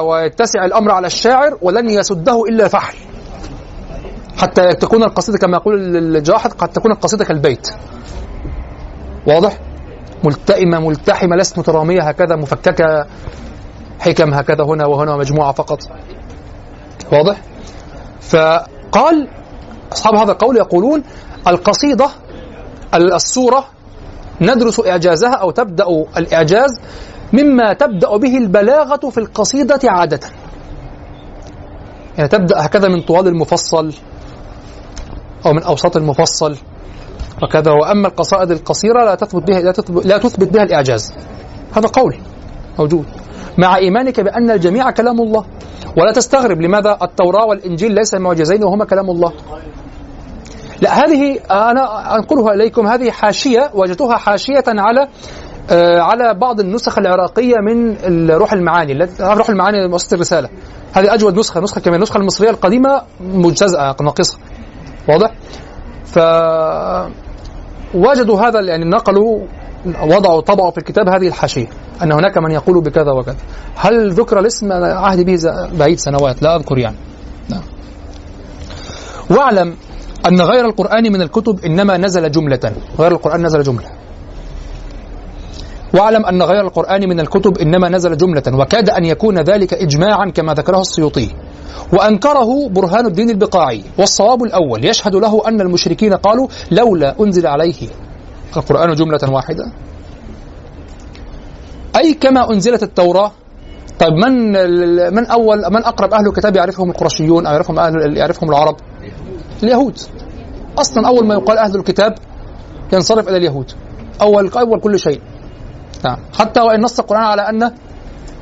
ويتسع 0.00 0.64
الأمر 0.64 0.90
على 0.90 1.06
الشاعر 1.06 1.58
ولن 1.62 1.90
يسده 1.90 2.44
إلا 2.44 2.68
فحل. 2.68 2.96
حتى 4.36 4.72
تكون 4.72 5.02
القصيدة 5.02 5.38
كما 5.38 5.56
يقول 5.56 5.96
الجاحظ 5.96 6.50
قد 6.52 6.68
تكون 6.68 6.92
القصيدة 6.92 7.24
كالبيت. 7.24 7.68
واضح؟ 9.26 9.58
ملتئمة 10.24 10.80
ملتحمة 10.80 11.36
لست 11.36 11.58
مترامية 11.58 12.02
هكذا 12.02 12.36
مفككة 12.36 13.06
حكم 14.00 14.34
هكذا 14.34 14.64
هنا 14.64 14.86
وهنا 14.86 15.16
مجموعة 15.16 15.52
فقط 15.52 15.78
واضح؟ 17.12 17.36
فقال 18.20 19.28
أصحاب 19.92 20.14
هذا 20.14 20.32
القول 20.32 20.56
يقولون 20.56 21.02
القصيدة 21.46 22.08
السورة 22.94 23.64
ندرس 24.40 24.80
إعجازها 24.86 25.34
أو 25.34 25.50
تبدأ 25.50 25.84
الإعجاز 26.16 26.70
مما 27.32 27.72
تبدأ 27.72 28.16
به 28.16 28.38
البلاغة 28.38 29.10
في 29.10 29.18
القصيدة 29.18 29.80
عادة 29.84 30.20
يعني 32.16 32.28
تبدأ 32.28 32.66
هكذا 32.66 32.88
من 32.88 33.02
طوال 33.02 33.28
المفصل 33.28 33.94
أو 35.46 35.52
من 35.52 35.62
أوسط 35.62 35.96
المفصل 35.96 36.56
وكذا 37.42 37.70
وأما 37.70 38.08
القصائد 38.08 38.50
القصيرة 38.50 39.04
لا 39.04 39.14
تثبت 39.14 39.42
بها 39.48 39.60
لا 39.60 39.72
تثبت, 39.72 40.06
لا 40.06 40.18
تثبت 40.18 40.48
بها 40.48 40.62
الإعجاز. 40.62 41.14
هذا 41.76 41.88
قول 41.88 42.16
موجود. 42.78 43.04
مع 43.58 43.76
إيمانك 43.76 44.20
بأن 44.20 44.50
الجميع 44.50 44.90
كلام 44.90 45.20
الله. 45.20 45.44
ولا 45.96 46.12
تستغرب 46.12 46.60
لماذا 46.60 46.98
التوراة 47.02 47.46
والإنجيل 47.46 47.94
ليس 47.94 48.14
معجزين 48.14 48.64
وهما 48.64 48.84
كلام 48.84 49.10
الله. 49.10 49.32
لا 50.80 51.04
هذه 51.04 51.38
أنا 51.50 52.14
أنقلها 52.16 52.54
إليكم 52.54 52.86
هذه 52.86 53.10
حاشية 53.10 53.70
وجدتها 53.74 54.16
حاشية 54.16 54.64
على 54.68 55.08
آه، 55.70 56.00
على 56.00 56.34
بعض 56.34 56.60
النسخ 56.60 56.98
العراقية 56.98 57.54
من 57.56 57.96
روح 58.30 58.52
المعاني 58.52 59.08
روح 59.20 59.50
المعاني 59.50 59.88
مؤسسة 59.88 60.14
الرسالة. 60.14 60.48
هذه 60.92 61.14
أجود 61.14 61.38
نسخة 61.38 61.60
نسخة 61.60 61.80
كمان 61.80 61.96
النسخة 61.96 62.18
المصرية 62.18 62.50
القديمة 62.50 63.02
مجتزأة 63.20 63.96
ناقصة. 64.02 64.38
واضح؟ 65.08 65.32
ف 66.04 66.18
وجدوا 67.94 68.40
هذا 68.40 68.60
يعني 68.60 68.84
نقلوا 68.84 69.40
وضعوا 70.02 70.40
طبعوا 70.40 70.70
في 70.70 70.78
الكتاب 70.78 71.08
هذه 71.08 71.28
الحاشية 71.28 71.66
أن 72.02 72.12
هناك 72.12 72.38
من 72.38 72.50
يقول 72.50 72.82
بكذا 72.82 73.12
وكذا. 73.12 73.36
هل 73.76 74.12
ذكر 74.12 74.38
الاسم 74.38 74.72
عهد 74.72 75.20
به 75.20 75.38
بعيد 75.78 75.98
سنوات؟ 75.98 76.42
لا 76.42 76.56
أذكر 76.56 76.78
يعني. 76.78 76.96
نعم. 77.50 77.62
واعلم 79.30 79.74
أن 80.26 80.40
غير 80.40 80.66
القرآن 80.66 81.12
من 81.12 81.22
الكتب 81.22 81.64
إنما 81.64 81.96
نزل 81.96 82.30
جملة. 82.30 82.72
غير 82.98 83.12
القرآن 83.12 83.46
نزل 83.46 83.62
جملة. 83.62 83.88
واعلم 85.94 86.26
أن 86.26 86.42
غير 86.42 86.60
القرآن 86.60 87.08
من 87.08 87.20
الكتب 87.20 87.58
إنما 87.58 87.88
نزل 87.88 88.16
جملة 88.16 88.42
وكاد 88.60 88.90
أن 88.90 89.04
يكون 89.04 89.38
ذلك 89.38 89.74
إجماعا 89.74 90.30
كما 90.34 90.54
ذكره 90.54 90.80
السيوطي. 90.80 91.28
وأنكره 91.92 92.68
برهان 92.68 93.06
الدين 93.06 93.30
البقاعي. 93.30 93.84
والصواب 93.98 94.42
الأول 94.42 94.84
يشهد 94.84 95.14
له 95.14 95.48
أن 95.48 95.60
المشركين 95.60 96.14
قالوا 96.14 96.48
لولا 96.70 97.14
أنزل 97.20 97.46
عليه. 97.46 97.88
القرآن 98.56 98.94
جملة 98.94 99.20
واحدة. 99.28 99.72
أي 101.96 102.14
كما 102.14 102.50
أنزلت 102.50 102.82
التوراة. 102.82 103.32
طيب 103.98 104.12
من 104.12 104.52
من 105.14 105.26
أول 105.26 105.58
من 105.70 105.84
أقرب 105.84 106.14
أهل 106.14 106.26
الكتاب 106.26 106.56
يعرفهم 106.56 106.90
القرشيون 106.90 107.46
أو 107.46 107.52
يعرفهم 107.52 107.78
أهل 107.78 108.16
يعرفهم 108.16 108.50
العرب؟ 108.50 108.76
اليهود. 109.62 109.98
أصلا 110.78 111.08
أول 111.08 111.26
ما 111.26 111.34
يقال 111.34 111.58
أهل 111.58 111.76
الكتاب 111.76 112.14
ينصرف 112.92 113.28
إلى 113.28 113.36
اليهود. 113.36 113.72
أول 114.22 114.48
أول 114.48 114.80
كل 114.80 114.98
شيء. 114.98 115.20
نعم. 116.04 116.18
حتى 116.38 116.60
وإن 116.60 116.80
نص 116.80 117.00
القرآن 117.00 117.22
على 117.22 117.42
أن 117.48 117.72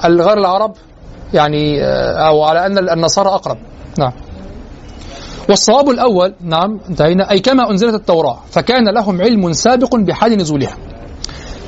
الغير 0.05 0.39
العرب 0.39 0.73
يعني 1.35 1.85
آه، 1.85 2.29
أو 2.29 2.43
على 2.43 2.67
أن 2.67 2.79
النصارى 2.79 3.29
أقرب. 3.29 3.59
نعم. 3.99 4.13
والصواب 5.49 5.89
الأول 5.89 6.35
نعم 6.41 6.81
انتهينا 6.89 7.31
أي 7.31 7.41
كما 7.41 7.71
أنزلت 7.71 7.95
التوراة 7.95 8.39
فكان 8.51 8.95
لهم 8.95 9.21
علم 9.21 9.53
سابق 9.53 9.97
بحال 9.97 10.37
نزولها. 10.37 10.77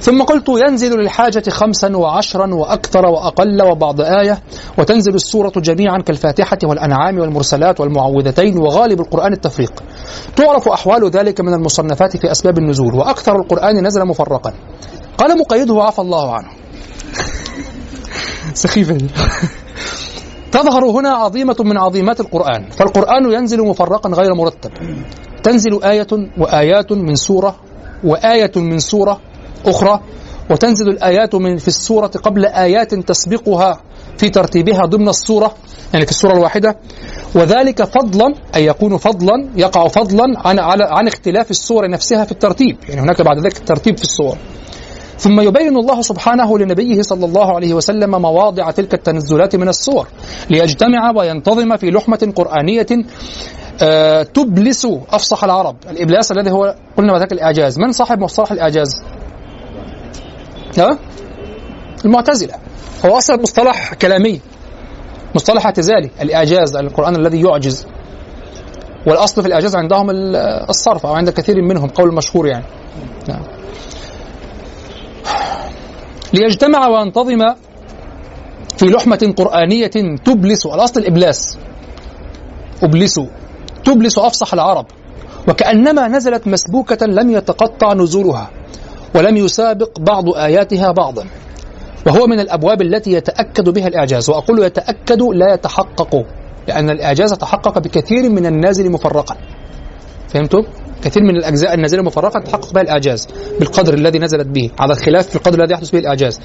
ثم 0.00 0.22
قلت 0.22 0.48
ينزل 0.48 0.98
للحاجة 0.98 1.50
خمسا 1.50 1.96
وعشرا 1.96 2.54
وأكثر 2.54 3.06
وأقل 3.06 3.62
وبعض 3.62 4.00
آية 4.00 4.38
وتنزل 4.78 5.14
السورة 5.14 5.52
جميعا 5.56 5.98
كالفاتحة 5.98 6.58
والأنعام 6.64 7.18
والمرسلات 7.18 7.80
والمعوذتين 7.80 8.58
وغالب 8.58 9.00
القرآن 9.00 9.32
التفريق. 9.32 9.72
تعرف 10.36 10.68
أحوال 10.68 11.10
ذلك 11.10 11.40
من 11.40 11.54
المصنفات 11.54 12.16
في 12.16 12.30
أسباب 12.32 12.58
النزول 12.58 12.94
وأكثر 12.94 13.36
القرآن 13.36 13.86
نزل 13.86 14.04
مفرقا. 14.04 14.52
قال 15.18 15.38
مقيده 15.38 15.82
عفى 15.82 15.98
الله 15.98 16.34
عنه. 16.34 16.48
سخيفة. 18.54 18.98
تظهر 20.52 20.84
هنا 20.84 21.08
عظيمة 21.08 21.56
من 21.60 21.78
عظيمات 21.78 22.20
القرآن. 22.20 22.70
فالقرآن 22.70 23.32
ينزل 23.32 23.62
مفرقا 23.62 24.10
غير 24.10 24.34
مرتب. 24.34 24.70
تنزل 25.42 25.84
آية 25.84 26.06
وآيات 26.38 26.92
من 26.92 27.14
سورة 27.14 27.56
وآية 28.04 28.52
من 28.56 28.78
سورة 28.78 29.20
أخرى 29.66 30.00
وتنزل 30.50 30.88
الآيات 30.88 31.34
من 31.34 31.56
في 31.56 31.68
السورة 31.68 32.06
قبل 32.06 32.46
آيات 32.46 32.94
تسبقها 32.94 33.80
في 34.18 34.30
ترتيبها 34.30 34.86
ضمن 34.86 35.08
السورة 35.08 35.54
يعني 35.92 36.04
في 36.06 36.10
السورة 36.10 36.32
الواحدة. 36.32 36.76
وذلك 37.34 37.84
فضلا 37.84 38.34
أي 38.56 38.66
يكون 38.66 38.96
فضلا 38.96 39.48
يقع 39.56 39.88
فضلا 39.88 40.24
عن 40.36 40.58
عن 40.80 41.08
اختلاف 41.08 41.50
السور 41.50 41.90
نفسها 41.90 42.24
في 42.24 42.32
الترتيب. 42.32 42.76
يعني 42.88 43.00
هناك 43.00 43.22
بعد 43.22 43.38
ذلك 43.38 43.56
الترتيب 43.56 43.96
في 43.96 44.04
السور. 44.04 44.36
ثم 45.22 45.40
يبين 45.40 45.76
الله 45.76 46.02
سبحانه 46.02 46.58
لنبيه 46.58 47.02
صلى 47.02 47.24
الله 47.24 47.54
عليه 47.54 47.74
وسلم 47.74 48.10
مواضع 48.10 48.70
تلك 48.70 48.94
التنزلات 48.94 49.56
من 49.56 49.68
السور 49.68 50.08
ليجتمع 50.50 51.12
وينتظم 51.16 51.76
في 51.76 51.90
لحمة 51.90 52.32
قرآنية 52.36 52.86
آه، 53.82 54.22
تبلس 54.22 54.86
أفصح 55.10 55.44
العرب. 55.44 55.76
الإبلاس 55.90 56.32
الذي 56.32 56.50
هو 56.50 56.74
قلنا 56.96 57.18
ذاك 57.18 57.32
الإعجاز. 57.32 57.78
من 57.78 57.92
صاحب 57.92 58.18
مصطلح 58.18 58.52
الإعجاز؟ 58.52 59.02
ها؟ 60.78 60.98
المعتزلة. 62.04 62.54
هو 63.06 63.18
أصلا 63.18 63.42
مصطلح 63.42 63.94
كلامي 63.94 64.40
مصطلح 65.34 65.66
اعتزالي 65.66 66.10
الإعجاز 66.22 66.76
القرآن 66.76 67.16
الذي 67.16 67.40
يعجز. 67.40 67.86
والأصل 69.06 69.42
في 69.42 69.48
الإعجاز 69.48 69.76
عندهم 69.76 70.10
الصرف 70.68 71.06
أو 71.06 71.12
عند 71.12 71.30
كثير 71.30 71.62
منهم 71.62 71.88
قول 71.88 72.14
مشهور 72.14 72.46
يعني. 72.46 72.64
نعم. 73.28 73.42
ليجتمع 76.34 76.88
وينتظم 76.88 77.54
في 78.76 78.86
لحمة 78.86 79.34
قرآنية 79.36 80.16
تبلس 80.24 80.66
الأصل 80.66 81.00
الإبلاس. 81.00 81.58
أبلس. 82.82 83.20
تبلس 83.84 84.18
أفصح 84.18 84.52
العرب. 84.54 84.86
وكأنما 85.48 86.08
نزلت 86.08 86.46
مسبوكة 86.46 87.06
لم 87.06 87.30
يتقطع 87.30 87.92
نزولها 87.94 88.50
ولم 89.14 89.36
يسابق 89.36 90.00
بعض 90.00 90.28
آياتها 90.28 90.92
بعضا. 90.92 91.24
وهو 92.06 92.26
من 92.26 92.40
الأبواب 92.40 92.82
التي 92.82 93.12
يتأكد 93.12 93.68
بها 93.68 93.88
الإعجاز. 93.88 94.30
وأقول 94.30 94.62
يتأكد 94.62 95.22
لا 95.22 95.54
يتحقق 95.54 96.26
لأن 96.68 96.90
الإعجاز 96.90 97.32
تحقق 97.32 97.78
بكثير 97.78 98.30
من 98.30 98.46
النازل 98.46 98.90
مفرقا. 98.90 99.36
فهمتم؟ 100.28 100.62
كثير 101.02 101.22
من 101.22 101.36
الأجزاء 101.36 101.74
النازلة 101.74 102.02
مفرقة 102.02 102.40
تحقق 102.40 102.72
بها 102.72 102.82
الإعجاز 102.82 103.28
بالقدر 103.58 103.94
الذي 103.94 104.18
نزلت 104.18 104.46
به 104.46 104.70
على 104.78 104.92
الخلاف 104.92 105.28
في 105.28 105.36
القدر 105.36 105.62
الذي 105.62 105.72
يحدث 105.74 105.90
به 105.90 105.98
الإعجاز. 105.98 106.40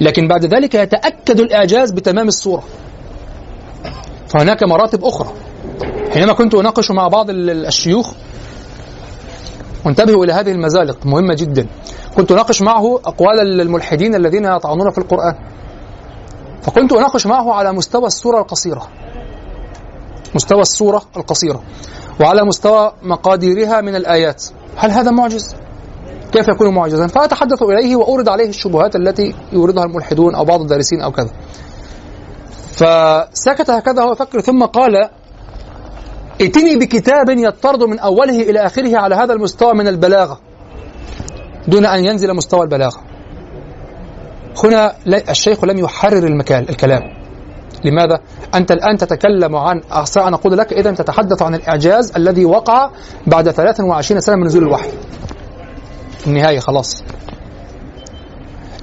لكن 0.00 0.28
بعد 0.28 0.44
ذلك 0.44 0.74
يتأكد 0.74 1.40
الإعجاز 1.40 1.90
بتمام 1.90 2.28
الصورة. 2.28 2.62
فهناك 4.28 4.62
مراتب 4.62 5.04
أخرى. 5.04 5.32
حينما 6.12 6.32
كنت 6.32 6.54
أناقش 6.54 6.90
مع 6.90 7.08
بعض 7.08 7.26
الشيوخ 7.30 8.12
وانتبهوا 9.84 10.24
إلى 10.24 10.32
هذه 10.32 10.52
المزالق 10.52 11.06
مهمة 11.06 11.34
جدا. 11.34 11.66
كنت 12.16 12.32
أناقش 12.32 12.62
معه 12.62 13.00
أقوال 13.04 13.60
الملحدين 13.60 14.14
الذين 14.14 14.44
يطعنون 14.44 14.90
في 14.90 14.98
القرآن. 14.98 15.34
فكنت 16.62 16.92
أناقش 16.92 17.26
معه 17.26 17.52
على 17.52 17.72
مستوى 17.72 18.06
السورة 18.06 18.40
القصيرة. 18.40 18.88
مستوى 20.34 20.62
السورة 20.62 21.02
القصيرة. 21.16 21.62
وعلى 22.20 22.44
مستوى 22.44 22.92
مقاديرها 23.02 23.80
من 23.80 23.96
الآيات 23.96 24.44
هل 24.76 24.90
هذا 24.90 25.10
معجز؟ 25.10 25.56
كيف 26.32 26.48
يكون 26.48 26.74
معجزا؟ 26.74 27.06
فأتحدث 27.06 27.62
إليه 27.62 27.96
وأورد 27.96 28.28
عليه 28.28 28.48
الشبهات 28.48 28.96
التي 28.96 29.34
يوردها 29.52 29.84
الملحدون 29.84 30.34
أو 30.34 30.44
بعض 30.44 30.60
الدارسين 30.60 31.00
أو 31.00 31.12
كذا 31.12 31.30
فسكت 32.72 33.70
هكذا 33.70 34.02
هو 34.02 34.12
يفكر 34.12 34.40
ثم 34.40 34.64
قال 34.64 35.08
ائتني 36.40 36.76
بكتاب 36.76 37.28
يطرد 37.28 37.82
من 37.82 37.98
أوله 37.98 38.42
إلى 38.42 38.66
آخره 38.66 38.98
على 38.98 39.14
هذا 39.14 39.32
المستوى 39.32 39.74
من 39.74 39.88
البلاغة 39.88 40.40
دون 41.68 41.86
أن 41.86 42.04
ينزل 42.04 42.34
مستوى 42.34 42.62
البلاغة 42.62 43.00
هنا 44.64 44.94
الشيخ 45.30 45.64
لم 45.64 45.78
يحرر 45.78 46.26
المكان 46.26 46.62
الكلام 46.62 47.15
لماذا؟ 47.86 48.20
أنت 48.54 48.72
الآن 48.72 48.96
تتكلم 48.96 49.56
عن 49.56 49.80
أستطيع 49.90 50.28
أن 50.28 50.34
أقول 50.34 50.58
لك 50.58 50.72
إذا 50.72 50.90
تتحدث 50.90 51.42
عن 51.42 51.54
الإعجاز 51.54 52.12
الذي 52.16 52.44
وقع 52.44 52.90
بعد 53.26 53.50
23 53.50 54.20
سنة 54.20 54.36
من 54.36 54.44
نزول 54.44 54.62
الوحي 54.62 54.90
النهاية 56.26 56.58
خلاص 56.58 57.04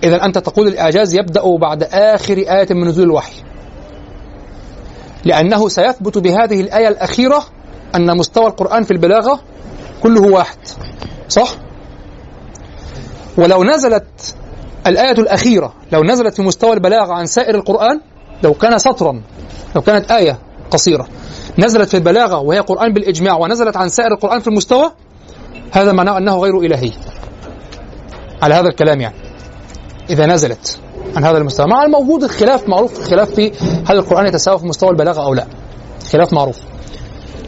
إذا 0.04 0.26
أنت 0.26 0.38
تقول 0.38 0.68
الإعجاز 0.68 1.16
يبدأ 1.16 1.42
بعد 1.62 1.84
آخر 1.84 2.38
آية 2.38 2.68
من 2.72 2.88
نزول 2.88 3.06
الوحي 3.06 3.34
لأنه 5.26 5.70
سيثبت 5.70 6.18
بهذه 6.18 6.62
الآية 6.62 6.88
الأخيرة 6.88 7.44
أن 7.96 8.18
مستوى 8.18 8.48
القرآن 8.48 8.84
في 8.84 8.92
البلاغة 8.92 9.40
كله 10.04 10.22
واحد 10.22 10.58
صح؟ 11.30 11.50
ولو 13.38 13.64
نزلت 13.64 14.36
الآية 14.88 15.12
الأخيرة 15.12 15.74
لو 15.92 16.04
نزلت 16.04 16.36
في 16.36 16.42
مستوى 16.42 16.74
البلاغة 16.74 17.14
عن 17.14 17.26
سائر 17.26 17.56
القرآن 17.56 18.02
لو 18.44 18.54
كان 18.54 18.78
سطرا 18.78 19.22
لو 19.76 19.82
كانت 19.82 20.12
آية 20.12 20.40
قصيرة 20.72 21.08
نزلت 21.60 21.90
في 21.90 21.98
البلاغة 21.98 22.40
وهي 22.40 22.60
قرآن 22.60 22.94
بالإجماع 22.94 23.38
ونزلت 23.38 23.78
عن 23.78 23.90
سائر 23.90 24.12
القرآن 24.12 24.40
في 24.40 24.48
المستوى 24.48 24.92
هذا 25.72 25.92
معناه 25.92 26.18
أنه 26.18 26.38
غير 26.38 26.60
إلهي. 26.60 26.92
على 28.42 28.54
هذا 28.54 28.68
الكلام 28.68 29.02
يعني. 29.02 29.16
إذا 30.10 30.26
نزلت 30.26 30.80
عن 31.16 31.24
هذا 31.24 31.38
المستوى. 31.38 31.68
مع 31.68 31.84
الموجود 31.84 32.24
الخلاف 32.24 32.70
معروف 32.70 33.00
الخلاف 33.00 33.30
في 33.30 33.52
هل 33.86 33.98
القرآن 33.98 34.26
يتساوى 34.26 34.60
في 34.60 34.66
مستوى 34.66 34.90
البلاغة 34.90 35.26
أو 35.26 35.34
لا. 35.34 35.48
خلاف 36.12 36.34
معروف. 36.34 36.58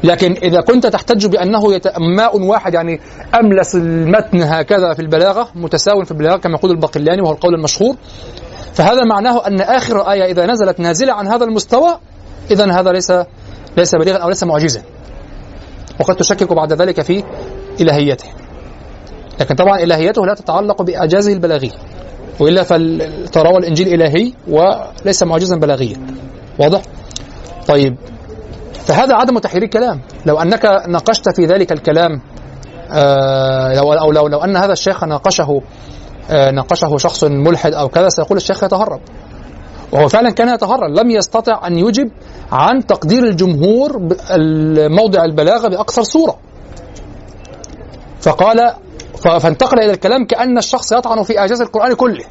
لكن 0.04 0.32
إذا 0.32 0.62
كنت 0.62 0.88
تحتج 0.88 1.26
بأنه. 1.26 1.80
ماء 2.16 2.42
واحد 2.42 2.74
يعني 2.74 3.00
أملس 3.40 3.76
المتن 3.76 4.42
هكذا 4.42 4.94
في 4.94 5.02
البلاغة 5.02 5.50
متساو 5.56 6.04
في 6.04 6.12
البلاغة 6.12 6.38
كما 6.38 6.54
يقول 6.54 6.72
الباقلاني 6.72 7.22
وهو 7.22 7.32
القول 7.32 7.54
المشهور 7.56 7.96
فهذا 8.74 9.04
معناه 9.04 9.48
أن 9.48 9.62
آخر 9.62 10.12
آية 10.12 10.32
إذا 10.32 10.46
نزلت 10.46 10.80
نازلة 10.80 11.14
عن 11.14 11.28
هذا 11.28 11.44
المستوى 11.46 12.00
إذا 12.52 12.72
هذا 12.72 12.92
ليس 12.92 13.12
ليس 13.78 13.96
بليغا 13.96 14.18
أو 14.18 14.30
ليس 14.30 14.44
معجزا. 14.44 14.82
وقد 16.00 16.16
تشكك 16.16 16.54
بعد 16.54 16.74
ذلك 16.74 17.02
في 17.02 17.24
إلهيته. 17.82 18.28
لكن 19.40 19.56
طبعا 19.56 19.80
إلهيته 19.80 20.26
لا 20.26 20.34
تتعلق 20.34 20.82
بإعجازه 20.82 21.34
البلاغي 21.34 21.72
وإلا 22.40 22.64
فالتوراة 22.64 23.58
الإنجيل 23.58 23.88
إلهي 23.94 24.34
وليس 24.48 25.24
معجزا 25.24 25.56
بلاغيا. 25.56 25.98
واضح؟ 26.60 26.82
طيب. 27.68 27.96
فهذا 28.74 29.16
عدم 29.16 29.40
تحرير 29.40 29.64
الكلام. 29.64 30.02
لو 30.26 30.38
أنك 30.42 30.66
ناقشت 30.88 31.36
في 31.36 31.46
ذلك 31.46 31.72
الكلام 31.72 32.22
آه 32.92 33.74
لو 33.74 33.94
أو 33.94 34.12
لو, 34.12 34.28
لو 34.28 34.40
أن 34.40 34.58
هذا 34.58 34.74
الشيخ 34.74 35.04
ناقشه 35.04 35.62
ناقشه 36.30 36.98
شخص 36.98 37.24
ملحد 37.24 37.74
أو 37.74 37.90
كذا 37.90 38.10
سيقول 38.10 38.38
الشيخ 38.38 38.64
يتهرب. 38.64 39.00
وهو 39.92 40.08
فعلا 40.08 40.30
كان 40.30 40.50
يتهرب 40.50 40.90
لم 41.00 41.12
يستطع 41.12 41.68
أن 41.68 41.78
يجب 41.78 42.12
عن 42.52 42.86
تقدير 42.86 43.24
الجمهور 43.24 44.00
موضع 44.90 45.24
البلاغة 45.24 45.68
بأكثر 45.68 46.04
صورة. 46.04 46.38
فقال 48.22 48.74
فانتقل 49.40 49.80
إلى 49.80 49.92
الكلام 49.92 50.26
كأن 50.26 50.58
الشخص 50.58 50.92
يطعن 50.92 51.24
في 51.24 51.40
إعجاز 51.40 51.62
القرآن 51.62 51.94
كله. 51.94 52.26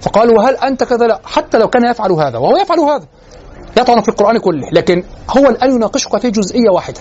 فقالوا 0.00 0.38
وهل 0.38 0.56
أنت 0.56 0.84
كذا؟ 0.84 1.06
لا 1.06 1.20
حتى 1.24 1.58
لو 1.58 1.68
كان 1.68 1.90
يفعل 1.90 2.12
هذا 2.12 2.38
وهو 2.38 2.56
يفعل 2.56 2.78
هذا. 2.78 3.04
يطعن 3.78 4.02
في 4.02 4.08
القرآن 4.08 4.38
كله 4.38 4.68
لكن 4.72 5.02
هو 5.36 5.46
الآن 5.46 5.70
يناقشك 5.70 6.18
في 6.18 6.30
جزئية 6.30 6.70
واحدة. 6.70 7.00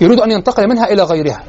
يريد 0.00 0.20
أن 0.20 0.30
ينتقل 0.30 0.68
منها 0.68 0.92
إلى 0.92 1.02
غيرها. 1.02 1.42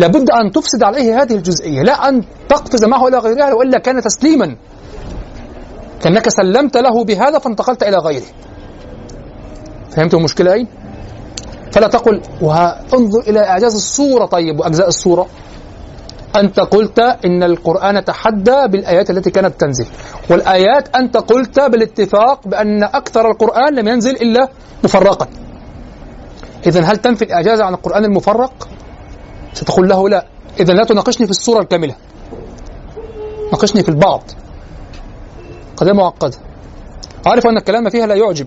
لابد 0.00 0.30
أن 0.30 0.50
تفسد 0.52 0.82
عليه 0.82 1.22
هذه 1.22 1.34
الجزئية 1.34 1.82
لا 1.82 2.08
أن 2.08 2.24
تقفز 2.48 2.84
معه 2.84 3.08
إلى 3.08 3.18
غيرها 3.18 3.52
وإلا 3.54 3.78
كان 3.78 4.00
تسليما. 4.00 4.56
كأنك 6.02 6.28
سلمت 6.28 6.76
له 6.76 7.04
بهذا 7.04 7.38
فانتقلت 7.38 7.82
إلى 7.82 7.96
غيره. 7.96 8.26
فهمت 9.90 10.14
المشكلة 10.14 10.52
أين؟ 10.52 10.66
فلا 11.72 11.88
تقل 11.88 12.20
وانظر 12.42 13.20
إلى 13.28 13.40
إعجاز 13.40 13.74
الصورة 13.74 14.26
طيب 14.26 14.60
وأجزاء 14.60 14.88
الصورة 14.88 15.26
أنت 16.36 16.60
قلت 16.60 16.98
إن 16.98 17.42
القرآن 17.42 18.04
تحدى 18.04 18.68
بالآيات 18.68 19.10
التي 19.10 19.30
كانت 19.30 19.60
تنزل 19.60 19.86
والآيات 20.30 20.96
أنت 20.96 21.16
قلت 21.16 21.60
بالاتفاق 21.60 22.48
بأن 22.48 22.82
أكثر 22.84 23.30
القرآن 23.30 23.74
لم 23.74 23.88
ينزل 23.88 24.10
إلا 24.10 24.48
مفرقا. 24.84 25.26
إذا 26.66 26.80
هل 26.80 26.96
تنفي 26.96 27.24
الإعجاز 27.24 27.60
عن 27.60 27.74
القرآن 27.74 28.04
المفرق؟ 28.04 28.68
ستقول 29.54 29.88
له 29.88 30.08
لا. 30.08 30.26
إذا 30.60 30.72
لا 30.72 30.84
تناقشني 30.84 31.26
في 31.26 31.30
الصورة 31.30 31.60
الكاملة. 31.60 31.94
ناقشني 33.52 33.82
في 33.82 33.88
البعض. 33.88 34.22
قضية 35.76 35.92
معقدة. 35.92 36.36
أعرف 37.26 37.46
أن 37.46 37.56
الكلام 37.56 37.90
فيها 37.90 38.06
لا 38.06 38.14
يعجب 38.14 38.46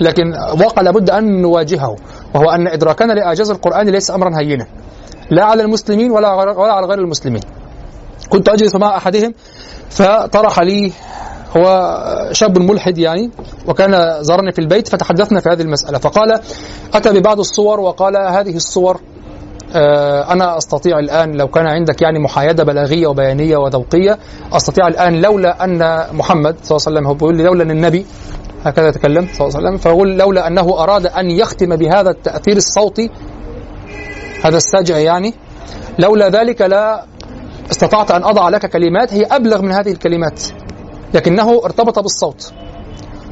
لكن 0.00 0.34
واقع 0.34 0.82
لابد 0.82 1.10
أن 1.10 1.42
نواجهه 1.42 1.96
وهو 2.34 2.50
أن 2.50 2.66
إدراكنا 2.66 3.12
لإعجاز 3.12 3.50
القرآن 3.50 3.88
ليس 3.88 4.10
أمرا 4.10 4.38
هينا 4.38 4.66
لا 5.30 5.44
على 5.44 5.62
المسلمين 5.62 6.10
ولا 6.10 6.32
ولا 6.32 6.72
على 6.72 6.86
غير 6.86 6.98
المسلمين. 6.98 7.42
كنت 8.28 8.48
أجلس 8.48 8.76
مع 8.76 8.96
أحدهم 8.96 9.34
فطرح 9.90 10.60
لي 10.60 10.92
هو 11.56 11.98
شاب 12.32 12.58
ملحد 12.58 12.98
يعني 12.98 13.30
وكان 13.68 14.22
زارني 14.22 14.52
في 14.52 14.58
البيت 14.58 14.88
فتحدثنا 14.88 15.40
في 15.40 15.48
هذه 15.48 15.62
المسألة. 15.62 15.98
فقال 15.98 16.40
أتى 16.94 17.12
ببعض 17.12 17.38
الصور 17.38 17.80
وقال 17.80 18.16
هذه 18.16 18.56
الصور 18.56 19.00
أنا 20.32 20.56
أستطيع 20.56 20.98
الآن 20.98 21.32
لو 21.32 21.48
كان 21.48 21.66
عندك 21.66 22.02
يعني 22.02 22.18
محايدة 22.18 22.64
بلاغية 22.64 23.06
وبيانية 23.06 23.56
وذوقية 23.56 24.18
أستطيع 24.52 24.88
الآن 24.88 25.20
لولا 25.20 25.64
أن 25.64 25.78
محمد 26.16 26.56
صلى 26.62 26.76
الله 26.76 26.86
عليه 26.86 26.96
وسلم 26.98 27.06
هو 27.06 27.14
بيقول 27.14 27.36
لي 27.36 27.42
لولا 27.42 27.62
أن 27.62 27.70
النبي 27.70 28.06
هكذا 28.64 28.90
تكلم 28.90 29.28
صلى 29.32 29.46
الله 29.46 29.56
عليه 29.58 29.68
وسلم 29.68 29.76
فيقول 29.76 30.18
لولا 30.18 30.46
أنه 30.46 30.82
أراد 30.82 31.06
أن 31.06 31.30
يختم 31.30 31.76
بهذا 31.76 32.10
التأثير 32.10 32.56
الصوتي 32.56 33.10
هذا 34.44 34.56
السجع 34.56 34.98
يعني 34.98 35.34
لولا 35.98 36.28
ذلك 36.28 36.60
لا 36.62 37.04
استطعت 37.70 38.10
أن 38.10 38.24
أضع 38.24 38.48
لك 38.48 38.66
كلمات 38.66 39.14
هي 39.14 39.24
أبلغ 39.24 39.62
من 39.62 39.72
هذه 39.72 39.92
الكلمات 39.92 40.42
لكنه 41.14 41.60
ارتبط 41.64 41.98
بالصوت 41.98 42.52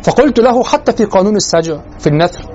فقلت 0.03 0.39
له 0.39 0.65
حتى 0.65 0.93
في 0.93 1.05
قانون 1.05 1.37
السجع 1.37 1.77
في 1.99 2.07
النثر 2.07 2.47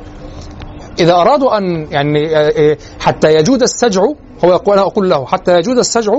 إذا 1.00 1.14
أرادوا 1.14 1.58
أن 1.58 1.88
يعني 1.92 2.38
آه، 2.38 2.52
آه، 2.58 2.78
حتى 3.00 3.36
يجود 3.36 3.62
السجع 3.62 4.02
هو 4.46 4.52
يقول 4.52 4.78
أنا 4.78 4.88
أقول 4.88 5.10
له 5.10 5.26
حتى 5.26 5.58
يجود 5.58 5.78
السجع 5.78 6.14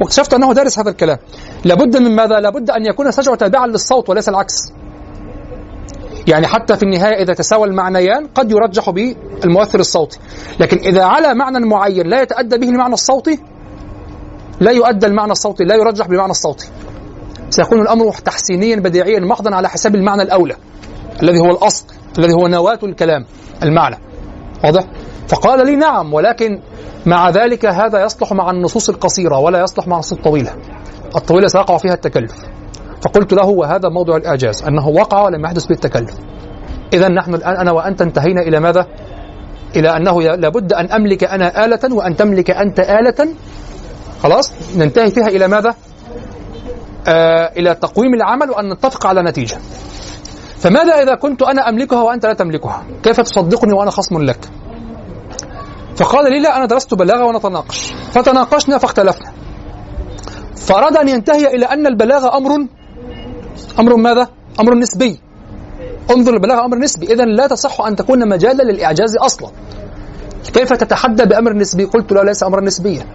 واكتشفت 0.00 0.34
أنه 0.34 0.52
دارس 0.52 0.78
هذا 0.78 0.90
الكلام. 0.90 1.18
لابد 1.64 1.96
من 1.96 2.16
ماذا؟ 2.16 2.40
لابد 2.40 2.70
أن 2.70 2.86
يكون 2.86 3.06
السجع 3.06 3.34
تابعا 3.34 3.66
للصوت 3.66 4.08
وليس 4.08 4.28
العكس. 4.28 4.54
يعني 6.26 6.46
حتى 6.46 6.76
في 6.76 6.82
النهاية 6.82 7.22
إذا 7.22 7.34
تساوى 7.34 7.68
المعنيان 7.68 8.26
قد 8.34 8.52
يرجح 8.52 8.90
بالمؤثر 8.90 9.80
الصوتي. 9.80 10.18
لكن 10.60 10.78
إذا 10.78 11.04
على 11.04 11.34
معنى 11.34 11.66
معين 11.66 12.06
لا 12.06 12.22
يتأدى 12.22 12.58
به 12.58 12.68
المعنى 12.68 12.94
الصوتي 12.94 13.38
لا 14.60 14.70
يؤدى 14.70 15.06
المعنى 15.06 15.32
الصوتي 15.32 15.64
لا 15.64 15.74
يرجح 15.74 16.06
بالمعنى 16.06 16.30
الصوتي. 16.30 16.68
سيكون 17.50 17.80
الأمر 17.80 18.12
تحسينيا 18.12 18.76
بديعيا 18.76 19.20
محضا 19.20 19.54
على 19.54 19.68
حساب 19.68 19.94
المعنى 19.94 20.22
الأولى 20.22 20.56
الذي 21.22 21.38
هو 21.38 21.50
الأصل 21.50 21.84
الذي 22.18 22.32
هو 22.32 22.48
نواة 22.48 22.78
الكلام 22.82 23.24
المعنى. 23.62 23.96
واضح؟ 24.66 24.84
فقال 25.28 25.66
لي 25.66 25.76
نعم 25.76 26.14
ولكن 26.14 26.60
مع 27.06 27.30
ذلك 27.30 27.66
هذا 27.66 28.04
يصلح 28.04 28.32
مع 28.32 28.50
النصوص 28.50 28.88
القصيرة 28.88 29.38
ولا 29.38 29.60
يصلح 29.60 29.86
مع 29.86 29.96
النصوص 29.96 30.12
الطويلة 30.12 30.52
الطويلة 31.16 31.48
سيقع 31.48 31.76
فيها 31.76 31.94
التكلف 31.94 32.32
فقلت 33.02 33.32
له 33.32 33.46
وهذا 33.46 33.88
موضوع 33.88 34.16
الإعجاز 34.16 34.62
أنه 34.62 34.88
وقع 34.88 35.22
ولم 35.22 35.44
يحدث 35.44 35.66
به 35.66 35.74
التكلف 35.74 36.14
إذا 36.92 37.08
نحن 37.08 37.34
الآن 37.34 37.56
أنا 37.56 37.72
وأنت 37.72 38.02
انتهينا 38.02 38.42
إلى 38.42 38.60
ماذا؟ 38.60 38.86
إلى 39.76 39.96
أنه 39.96 40.22
لابد 40.22 40.72
أن 40.72 40.92
أملك 40.92 41.24
أنا 41.24 41.64
آلة 41.64 41.94
وأن 41.94 42.16
تملك 42.16 42.50
أنت 42.50 42.80
آلة 42.80 43.28
خلاص 44.22 44.52
ننتهي 44.76 45.10
فيها 45.10 45.26
إلى 45.26 45.48
ماذا؟ 45.48 45.74
آه 47.08 47.52
إلى 47.56 47.74
تقويم 47.74 48.14
العمل 48.14 48.50
وأن 48.50 48.72
نتفق 48.72 49.06
على 49.06 49.22
نتيجة 49.22 49.58
فماذا 50.58 51.02
إذا 51.02 51.14
كنت 51.14 51.42
أنا 51.42 51.68
أملكها 51.68 52.02
وأنت 52.02 52.26
لا 52.26 52.32
تملكها؟ 52.32 52.84
كيف 53.02 53.20
تصدقني 53.20 53.72
وأنا 53.72 53.90
خصم 53.90 54.22
لك؟ 54.22 54.48
فقال 55.96 56.32
لي 56.32 56.40
لا 56.40 56.56
أنا 56.56 56.66
درست 56.66 56.94
بلاغة 56.94 57.24
ونتناقش. 57.24 57.92
فتناقشنا 58.12 58.78
فاختلفنا. 58.78 59.32
فأراد 60.56 60.96
أن 60.96 61.08
ينتهي 61.08 61.54
إلى 61.54 61.66
أن 61.66 61.86
البلاغة 61.86 62.36
أمر 62.36 62.66
أمر 63.78 63.96
ماذا؟ 63.96 64.28
أمر 64.60 64.74
نسبي. 64.74 65.20
انظر 66.10 66.34
البلاغة 66.34 66.64
أمر 66.64 66.78
نسبي. 66.78 67.06
إذا 67.06 67.24
لا 67.24 67.46
تصح 67.46 67.80
أن 67.80 67.96
تكون 67.96 68.28
مجالا 68.28 68.62
للإعجاز 68.62 69.16
أصلا. 69.16 69.50
كيف 70.54 70.72
تتحدى 70.72 71.24
بأمر 71.24 71.52
نسبي؟ 71.52 71.84
قلت 71.84 72.12
له 72.12 72.22
ليس 72.22 72.42
أمرا 72.42 72.60
نسبيا. 72.60 73.06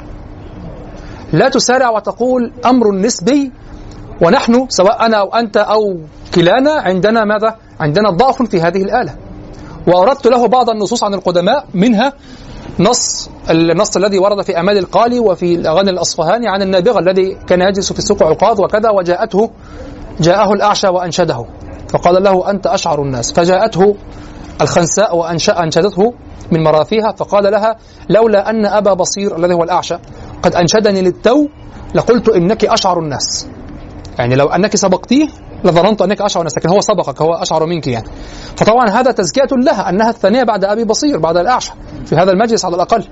لا 1.34 1.50
تسارع 1.50 1.90
وتقول 1.90 2.54
أمر 2.66 2.92
نسبي 2.92 3.52
ونحن 4.22 4.66
سواء 4.70 5.06
أنا 5.06 5.18
أو 5.18 5.36
أنت 5.36 5.58
أو 5.58 6.00
كلانا 6.36 6.72
عندنا 6.72 7.26
ماذا؟ 7.26 7.56
عندنا 7.80 8.10
ضعف 8.10 8.42
في 8.42 8.62
هذه 8.62 8.82
الآلة. 8.82 9.16
وأردت 9.88 10.28
له 10.28 10.48
بعض 10.48 10.70
النصوص 10.70 11.04
عن 11.04 11.14
القدماء 11.14 11.66
منها 11.74 12.14
نص 12.80 13.30
النص 13.50 13.98
الذي 13.98 14.20
ورد 14.20 14.42
في 14.42 14.60
أمال 14.60 14.78
القالي 14.78 15.20
وفي 15.20 15.56
الأغاني 15.56 15.90
الأصفهاني 15.90 16.48
عن 16.48 16.62
النابغة 16.62 17.00
الذي 17.00 17.38
كان 17.48 17.62
يجلس 17.62 17.94
في 17.94 18.02
سوق 18.02 18.24
عقاظ 18.24 18.62
وكذا 18.62 18.90
وجاءته 18.90 19.52
جاءه 20.20 20.54
الأعشى 20.54 20.88
وأنشده. 20.88 21.46
فقال 21.90 22.24
له 22.24 22.50
أنت 22.50 22.68
أشعر 22.68 23.02
الناس. 23.02 23.34
فجاءته 23.34 23.96
الخنساء 24.62 25.18
وأنشأ 25.18 25.64
أنشدته 25.64 26.14
من 26.52 26.64
مراثيها 26.64 27.12
فقال 27.18 27.52
لها 27.52 27.76
لولا 28.10 28.50
أن 28.50 28.66
أبا 28.66 28.94
بصير 28.94 29.38
الذي 29.38 29.54
هو 29.54 29.64
الأعشى 29.64 29.96
قد 30.44 30.56
أنشدني 30.56 31.02
للتو 31.02 31.48
لقلت 31.96 32.30
إنك 32.30 32.66
أشعر 32.66 33.00
الناس. 33.00 33.48
يعني 34.20 34.36
لو 34.36 34.48
أنك 34.48 34.76
سبقتيه 34.76 35.28
لظننت 35.64 36.02
أنك 36.02 36.22
أشعر 36.22 36.42
الناس 36.42 36.58
لكن 36.58 36.70
هو 36.70 36.82
سبقك 36.82 37.22
هو 37.22 37.34
أشعر 37.34 37.66
منك 37.66 37.88
يعني. 37.88 38.08
فطبعا 38.58 38.90
هذا 38.90 39.12
تزكية 39.12 39.48
لها 39.66 39.90
أنها 39.90 40.10
الثانية 40.10 40.44
بعد 40.44 40.66
أبي 40.66 40.84
بصير 40.84 41.20
بعد 41.20 41.38
الأعشى 41.38 41.72
في 42.06 42.16
هذا 42.16 42.32
المجلس 42.32 42.66
على 42.66 42.76
الأقل. 42.76 43.04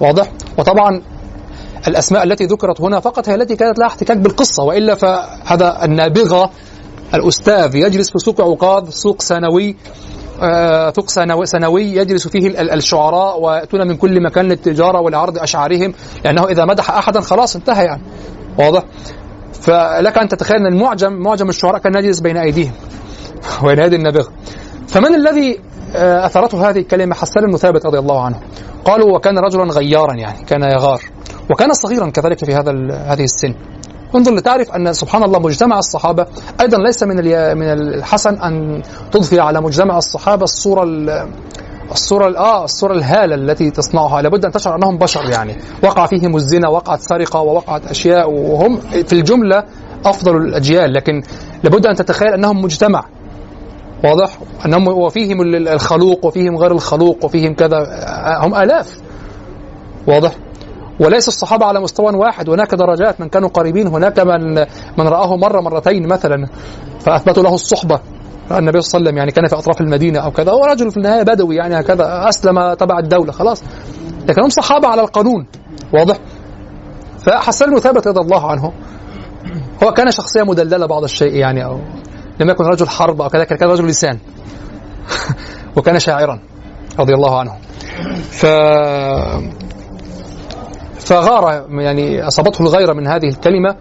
واضح؟ 0.00 0.32
وطبعا 0.58 1.02
الأسماء 1.88 2.22
التي 2.22 2.44
ذكرت 2.44 2.80
هنا 2.80 3.00
فقط 3.00 3.28
هي 3.28 3.34
التي 3.34 3.56
كانت 3.56 3.78
لها 3.78 3.86
احتكاك 3.86 4.16
بالقصة 4.16 4.62
وإلا 4.62 4.94
فهذا 4.94 5.84
النابغة 5.84 6.50
الأستاذ 7.14 7.74
يجلس 7.74 8.10
في 8.10 8.18
سوق 8.18 8.40
عقاد 8.40 8.88
سوق 8.90 9.22
ثانوي 9.22 9.76
آه، 10.42 10.92
سوق 10.96 11.08
سنوي 11.44 11.82
يجلس 11.84 12.28
فيه 12.28 12.46
ال- 12.46 12.70
الشعراء 12.70 13.40
ويأتون 13.40 13.88
من 13.88 13.96
كل 13.96 14.22
مكان 14.22 14.48
للتجارة 14.48 15.00
ولعرض 15.00 15.38
أشعارهم 15.38 15.94
لأنه 16.24 16.44
إذا 16.44 16.64
مدح 16.64 16.90
أحدا 16.90 17.20
خلاص 17.20 17.56
انتهى 17.56 17.84
يعني. 17.84 18.02
واضح؟ 18.58 18.82
فلك 19.66 20.18
أن 20.18 20.28
تتخيل 20.28 20.56
أن 20.56 20.66
المعجم 20.66 21.12
معجم 21.12 21.48
الشعراء 21.48 21.78
كان 21.80 21.94
يجلس 21.94 22.20
بين 22.20 22.36
أيديهم 22.36 22.72
وبين 23.62 23.80
أيدي 23.80 23.96
النابغة 23.96 24.28
فمن 24.88 25.14
الذي 25.14 25.60
آه، 25.96 26.26
أثرته 26.26 26.70
هذه 26.70 26.78
الكلمة؟ 26.78 27.14
حسان 27.14 27.46
بن 27.46 27.56
ثابت 27.56 27.86
رضي 27.86 27.98
الله 27.98 28.24
عنه. 28.24 28.40
قالوا 28.84 29.16
وكان 29.16 29.38
رجلا 29.38 29.64
غيارا 29.64 30.14
يعني 30.14 30.44
كان 30.44 30.62
يغار. 30.62 31.00
وكان 31.50 31.72
صغيرا 31.72 32.10
كذلك 32.10 32.44
في 32.44 32.54
هذا 32.54 32.72
هذه 32.92 33.24
السن. 33.24 33.54
انظر 34.14 34.34
لتعرف 34.34 34.70
أن 34.70 34.92
سبحان 34.92 35.22
الله 35.22 35.38
مجتمع 35.38 35.78
الصحابة. 35.78 36.26
أيضا 36.60 36.78
ليس 36.78 37.02
من 37.02 37.16
من 37.58 37.72
الحسن 37.72 38.34
أن 38.34 38.82
تضفي 39.12 39.40
على 39.40 39.60
مجتمع 39.60 39.98
الصحابة 39.98 40.44
الصورة 40.44 40.82
ال- 40.82 41.30
الصورة 41.92 42.28
ال- 42.28 42.36
آه 42.36 42.64
الصورة 42.64 42.92
الهالة 42.92 43.34
التي 43.34 43.70
تصنعها. 43.70 44.22
لابد 44.22 44.44
أن 44.44 44.52
تشعر 44.52 44.76
أنهم 44.76 44.98
بشر 44.98 45.24
يعني. 45.30 45.56
وقع 45.84 46.06
فيهم 46.06 46.36
الزنا 46.36 46.68
وقعت 46.68 47.00
سرقة 47.00 47.40
ووقعت 47.40 47.86
أشياء 47.86 48.30
وهم 48.30 48.76
في 48.80 49.12
الجملة 49.12 49.64
أفضل 50.04 50.36
الأجيال. 50.36 50.92
لكن 50.92 51.22
لابد 51.62 51.86
أن 51.86 51.94
تتخيل 51.94 52.28
أنهم 52.28 52.62
مجتمع. 52.62 53.04
واضح؟ 54.04 54.38
أنهم 54.66 54.88
وفيهم 54.88 55.40
ال- 55.40 55.68
الخلوق 55.68 56.24
وفيهم 56.26 56.56
غير 56.56 56.72
الخلوق 56.72 57.24
وفيهم 57.24 57.54
كذا. 57.54 57.76
آه، 57.78 58.46
هم 58.46 58.54
آلاف. 58.54 58.98
واضح؟ 60.06 60.32
وليس 61.00 61.28
الصحابة 61.28 61.66
على 61.66 61.80
مستوى 61.80 62.14
واحد. 62.14 62.50
هناك 62.50 62.74
درجات 62.74 63.20
من 63.20 63.28
كانوا 63.28 63.48
قريبين 63.48 63.86
هناك 63.86 64.18
من 64.20 64.54
من 64.98 65.08
رآه 65.08 65.36
مرة 65.36 65.60
مرتين 65.60 66.08
مثلا 66.08 66.46
فأثبتوا 67.00 67.42
له 67.42 67.54
الصحبة. 67.54 68.00
النبي 68.50 68.80
صلى 68.80 68.98
الله 68.98 69.08
عليه 69.08 69.08
وسلم 69.08 69.18
يعني 69.18 69.30
كان 69.30 69.48
في 69.48 69.56
أطراف 69.56 69.80
المدينة 69.80 70.18
أو 70.18 70.30
كذا 70.30 70.52
هو 70.52 70.64
رجل 70.64 70.90
في 70.90 70.96
النهاية 70.96 71.22
بدوي 71.22 71.56
يعني 71.56 71.80
هكذا 71.80 72.28
أسلم 72.28 72.74
تبع 72.74 72.98
الدولة 72.98 73.32
خلاص. 73.32 73.62
لكن 74.28 74.42
هم 74.42 74.48
صحابة 74.48 74.88
على 74.88 75.02
القانون 75.02 75.46
واضح؟ 75.94 76.16
فحسن 77.26 77.70
بن 77.70 77.78
ثابت 77.78 78.06
رضي 78.08 78.20
الله 78.20 78.50
عنه. 78.50 78.72
هو 79.82 79.92
كان 79.92 80.10
شخصية 80.10 80.42
مدللة 80.42 80.86
بعض 80.86 81.04
الشيء 81.04 81.34
يعني 81.34 81.64
أو 81.64 81.80
لم 82.40 82.50
يكن 82.50 82.64
رجل 82.64 82.88
حرب 82.88 83.22
أو 83.22 83.28
كذا 83.28 83.44
كان 83.44 83.68
رجل 83.68 83.86
لسان. 83.86 84.18
وكان 85.76 85.98
شاعرا 85.98 86.40
رضي 86.98 87.14
الله 87.14 87.38
عنه. 87.38 87.52
ف 88.30 88.46
فغار 91.00 91.66
يعني 91.70 92.26
أصابته 92.26 92.62
الغيرة 92.62 92.92
من 92.92 93.06
هذه 93.06 93.28
الكلمة. 93.28 93.76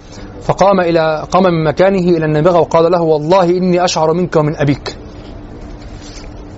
فقام 0.46 0.80
إلى 0.80 1.26
قام 1.32 1.44
من 1.44 1.64
مكانه 1.64 2.18
إلى 2.18 2.26
النابغة 2.26 2.60
وقال 2.60 2.92
له 2.92 3.02
والله 3.02 3.44
إني 3.44 3.86
أشعر 3.86 4.14
منك 4.14 4.36
ومن 4.36 4.56
أبيك. 4.56 4.98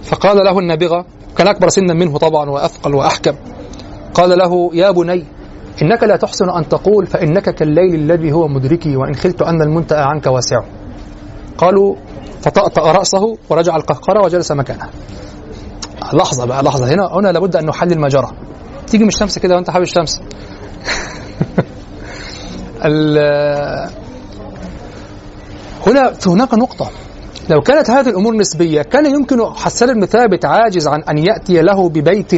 فقال 0.03 0.37
له 0.37 0.59
النابغة 0.59 1.05
كان 1.37 1.47
أكبر 1.47 1.69
سنا 1.69 1.93
منه 1.93 2.17
طبعا 2.17 2.49
وأثقل 2.49 2.95
وأحكم. 2.95 3.35
قال 4.13 4.37
له 4.37 4.69
يا 4.73 4.91
بني 4.91 5.25
إنك 5.81 6.03
لا 6.03 6.15
تحسن 6.15 6.49
أن 6.49 6.69
تقول 6.69 7.05
فإنك 7.05 7.55
كالليل 7.55 7.95
الذي 7.95 8.31
هو 8.31 8.47
مدركي 8.47 8.95
وإن 8.95 9.15
خلت 9.15 9.41
أن 9.41 9.61
المنتهى 9.61 10.01
عنك 10.01 10.27
واسع. 10.27 10.61
قالوا 11.57 11.95
فطأطأ 12.41 12.91
رأسه 12.91 13.37
ورجع 13.49 13.75
القهقرة 13.75 14.25
وجلس 14.25 14.51
مكانه. 14.51 14.89
لحظة 16.13 16.45
بقى 16.45 16.63
لحظة 16.63 16.93
هنا 16.93 17.09
هنا 17.13 17.31
لابد 17.31 17.55
أن 17.55 17.65
نحلل 17.65 17.99
ما 17.99 18.07
جرى. 18.07 18.29
تيجي 18.87 19.03
من 19.03 19.09
الشمس 19.09 19.39
كده 19.39 19.55
وأنت 19.55 19.69
حابب 19.69 19.83
الشمس. 19.83 20.19
هنا 25.87 26.13
هناك 26.27 26.53
نقطة. 26.53 26.89
لو 27.49 27.61
كانت 27.61 27.89
هذه 27.89 28.09
الأمور 28.09 28.35
نسبية 28.35 28.81
كان 28.81 29.05
يمكن 29.05 29.45
حسان 29.55 29.93
بن 29.93 30.05
ثابت 30.05 30.45
عاجز 30.45 30.87
عن 30.87 31.03
أن 31.03 31.17
يأتي 31.17 31.61
له 31.61 31.89
ببيت 31.89 32.33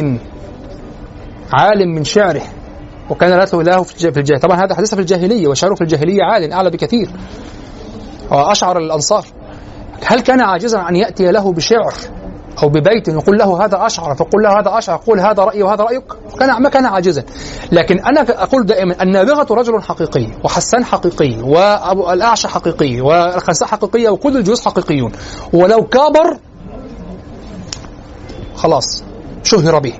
عالم 1.52 1.94
من 1.94 2.04
شعره 2.04 2.42
وكان 3.10 3.30
له 3.30 3.62
له 3.62 3.82
في 3.82 3.92
الج- 3.94 4.12
في 4.12 4.18
الجاهلية. 4.20 4.40
طبعا 4.42 4.64
هذا 4.64 4.74
حديث 4.74 4.94
في 4.94 5.00
الجاهلية 5.00 5.48
وشعره 5.48 5.74
في 5.74 5.80
الجاهلية 5.80 6.22
عال 6.22 6.52
أعلى 6.52 6.70
بكثير. 6.70 7.10
وأشعر 8.30 8.78
الأنصار. 8.78 9.24
هل 10.06 10.20
كان 10.20 10.40
عاجزا 10.40 10.78
عن 10.78 10.96
يأتي 10.96 11.30
له 11.30 11.52
بشعر؟ 11.52 11.94
أو 12.62 12.68
ببيت 12.68 13.08
يقول 13.08 13.38
له 13.38 13.64
هذا 13.64 13.86
أشعر 13.86 14.14
فقل 14.14 14.42
له 14.42 14.60
هذا 14.60 14.78
أشعر 14.78 15.00
قول 15.06 15.20
هذا 15.20 15.42
رأيي 15.44 15.62
وهذا 15.62 15.84
رأيك. 15.84 16.04
كان 16.40 16.62
ما 16.62 16.68
كان 16.68 16.86
عاجزا. 16.86 17.24
لكن 17.72 17.98
أنا 17.98 18.20
أقول 18.20 18.66
دائما 18.66 19.02
النابغة 19.02 19.54
رجل 19.54 19.82
حقيقي 19.82 20.26
وحسان 20.44 20.84
حقيقي 20.84 21.42
وأبو 21.42 22.12
الأعشى 22.12 22.48
حقيقي 22.48 23.00
والخنساء 23.00 23.68
حقيقية 23.68 24.08
وكل 24.08 24.36
الجيوش 24.36 24.64
حقيقيون. 24.64 25.12
ولو 25.52 25.86
كابر 25.86 26.38
خلاص 28.54 29.04
شهر 29.42 29.78
به. 29.78 29.94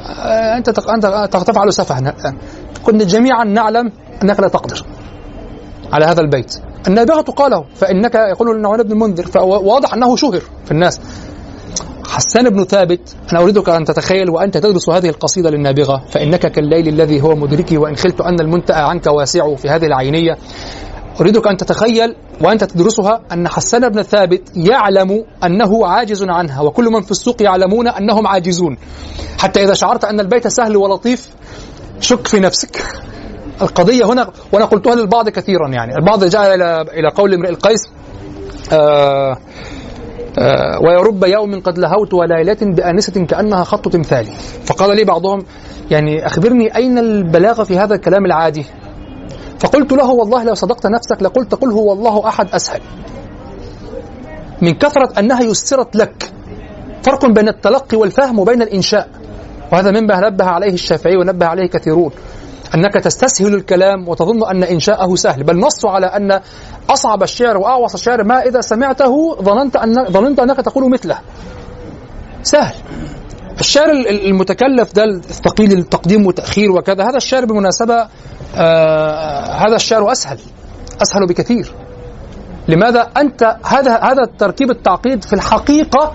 آه، 0.00 0.56
أنت 0.56 0.68
أنت 0.68 1.36
تفعل 1.36 1.72
سفها. 1.72 1.98
الآن 1.98 2.38
كنا 2.82 3.04
جميعا 3.04 3.44
نعلم 3.44 3.92
أنك 4.22 4.40
لا 4.40 4.48
تقدر 4.48 4.84
على 5.92 6.04
هذا 6.04 6.20
البيت. 6.20 6.54
النابغة 6.88 7.20
قاله 7.20 7.64
فإنك 7.74 8.14
يقول 8.14 8.56
النعمان 8.56 8.82
بن 8.82 8.92
المنذر 8.92 9.26
فواضح 9.26 9.94
أنه 9.94 10.16
شهر 10.16 10.40
في 10.64 10.70
الناس. 10.70 11.00
حسان 12.08 12.50
بن 12.50 12.64
ثابت 12.64 13.16
أنا 13.32 13.40
أريدك 13.42 13.68
أن 13.68 13.84
تتخيل 13.84 14.30
وأنت 14.30 14.56
تدرس 14.56 14.90
هذه 14.90 15.08
القصيدة 15.08 15.50
للنابغة 15.50 16.04
فإنك 16.10 16.52
كالليل 16.52 16.88
الذي 16.88 17.22
هو 17.22 17.34
مدركي 17.34 17.78
وإن 17.78 17.96
خلت 17.96 18.20
أن 18.20 18.40
المنتأى 18.40 18.82
عنك 18.82 19.06
واسع 19.06 19.54
في 19.54 19.68
هذه 19.68 19.86
العينية. 19.86 20.36
أريدك 21.20 21.46
أن 21.46 21.56
تتخيل 21.56 22.16
وأنت 22.40 22.64
تدرسها 22.64 23.20
أن 23.32 23.48
حسان 23.48 23.88
بن 23.88 24.02
ثابت 24.02 24.42
يعلم 24.56 25.24
أنه 25.44 25.86
عاجز 25.86 26.24
عنها 26.28 26.60
وكل 26.60 26.84
من 26.84 27.02
في 27.02 27.10
السوق 27.10 27.42
يعلمون 27.42 27.88
أنهم 27.88 28.26
عاجزون. 28.26 28.76
حتى 29.38 29.64
إذا 29.64 29.74
شعرت 29.74 30.04
أن 30.04 30.20
البيت 30.20 30.48
سهل 30.48 30.76
ولطيف 30.76 31.28
شك 32.00 32.26
في 32.26 32.40
نفسك. 32.40 32.82
القضية 33.62 34.04
هنا 34.04 34.30
وأنا 34.52 34.64
قلتها 34.64 34.94
للبعض 34.94 35.28
كثيرا 35.28 35.68
يعني. 35.68 35.92
البعض 36.00 36.24
جاء 36.24 36.54
إلى 36.54 36.80
إلى 36.80 37.08
قول 37.14 37.34
امرئ 37.34 37.50
القيس 37.50 37.80
آه، 38.72 39.36
ويرب 40.84 41.24
يوم 41.24 41.60
قد 41.60 41.78
لهوت 41.78 42.14
وليلة 42.14 42.56
بآنسة 42.60 43.24
كأنها 43.24 43.64
خط 43.64 43.88
تمثالي 43.88 44.30
فقال 44.64 44.96
لي 44.96 45.04
بعضهم 45.04 45.44
يعني 45.90 46.26
أخبرني 46.26 46.76
أين 46.76 46.98
البلاغة 46.98 47.62
في 47.62 47.78
هذا 47.78 47.94
الكلام 47.94 48.26
العادي؟ 48.26 48.64
فقلت 49.58 49.92
له 49.92 50.10
والله 50.10 50.44
لو 50.44 50.54
صدقت 50.54 50.86
نفسك 50.86 51.22
لقلت 51.22 51.54
قل 51.54 51.70
هو 51.70 51.92
الله 51.92 52.28
أحد 52.28 52.48
أسهل. 52.54 52.80
من 54.62 54.74
كثرة 54.74 55.18
أنها 55.18 55.42
يسرت 55.42 55.96
لك. 55.96 56.32
فرق 57.02 57.26
بين 57.26 57.48
التلقي 57.48 57.96
والفهم 57.96 58.38
وبين 58.38 58.62
الإنشاء. 58.62 59.08
وهذا 59.72 59.90
مما 59.90 60.30
نبه 60.30 60.44
عليه 60.44 60.72
الشافعي 60.72 61.16
ونبه 61.16 61.46
عليه 61.46 61.66
كثيرون. 61.66 62.10
أنك 62.74 62.94
تستسهل 62.94 63.54
الكلام 63.54 64.08
وتظن 64.08 64.44
أن 64.50 64.64
إنشاءه 64.64 65.14
سهل 65.14 65.42
بل 65.42 65.56
نص 65.60 65.86
على 65.86 66.06
أن 66.06 66.40
أصعب 66.90 67.22
الشعر 67.22 67.56
وأعوص 67.56 67.94
الشعر 67.94 68.24
ما 68.24 68.42
إذا 68.42 68.60
سمعته 68.60 69.36
ظننت 69.42 69.76
أن 69.76 70.04
ظننت 70.04 70.40
أنك 70.40 70.56
تقول 70.56 70.90
مثله. 70.90 71.18
سهل. 72.42 72.74
الشعر 73.60 73.90
ال- 73.90 74.08
ال- 74.08 74.26
المتكلف 74.26 74.94
ده 74.94 75.04
الثقيل 75.04 75.72
التقديم 75.72 76.26
وتأخير 76.26 76.70
وكذا 76.72 77.04
هذا 77.10 77.16
الشعر 77.16 77.44
بالمناسبة 77.44 78.08
آه 78.56 79.44
هذا 79.52 79.76
الشعر 79.76 80.12
أسهل 80.12 80.38
أسهل 81.02 81.26
بكثير. 81.26 81.72
لماذا؟ 82.68 83.00
أنت 83.16 83.56
هذا 83.64 83.96
هذا 84.02 84.22
التركيب 84.22 84.70
التعقيد 84.70 85.24
في 85.24 85.32
الحقيقة 85.32 86.12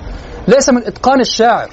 ليس 0.48 0.70
من 0.70 0.88
إتقان 0.88 1.22
الشاعر. 1.22 1.70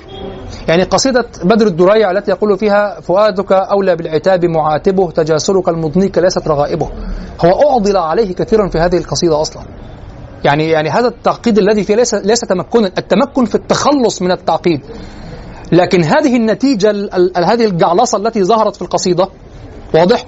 يعني 0.68 0.82
قصيدة 0.82 1.26
بدر 1.44 1.66
الدريع 1.66 2.10
التي 2.10 2.30
يقول 2.30 2.58
فيها 2.58 3.00
فؤادك 3.00 3.52
أولى 3.52 3.96
بالعتاب 3.96 4.44
معاتبه 4.44 5.10
تجاسرك 5.10 5.68
المضنيك 5.68 6.18
ليست 6.18 6.48
رغائبه. 6.48 6.90
هو 7.44 7.70
أعضل 7.70 7.96
عليه 7.96 8.34
كثيرا 8.34 8.68
في 8.68 8.78
هذه 8.78 8.98
القصيدة 8.98 9.40
أصلا. 9.40 9.62
يعني 10.44 10.70
يعني 10.70 10.90
هذا 10.90 11.08
التعقيد 11.08 11.58
الذي 11.58 11.84
فيه 11.84 11.94
ليس 11.94 12.14
ليس 12.14 12.40
تمكنا. 12.40 12.86
التمكن 12.98 13.44
في 13.44 13.54
التخلص 13.54 14.22
من 14.22 14.30
التعقيد. 14.30 14.80
لكن 15.72 16.04
هذه 16.04 16.36
النتيجة 16.36 16.90
ال- 16.90 17.14
ال- 17.38 17.44
هذه 17.44 17.64
الجعلصة 17.66 18.18
التي 18.18 18.44
ظهرت 18.44 18.76
في 18.76 18.82
القصيدة 18.82 19.28
واضح؟ 19.94 20.24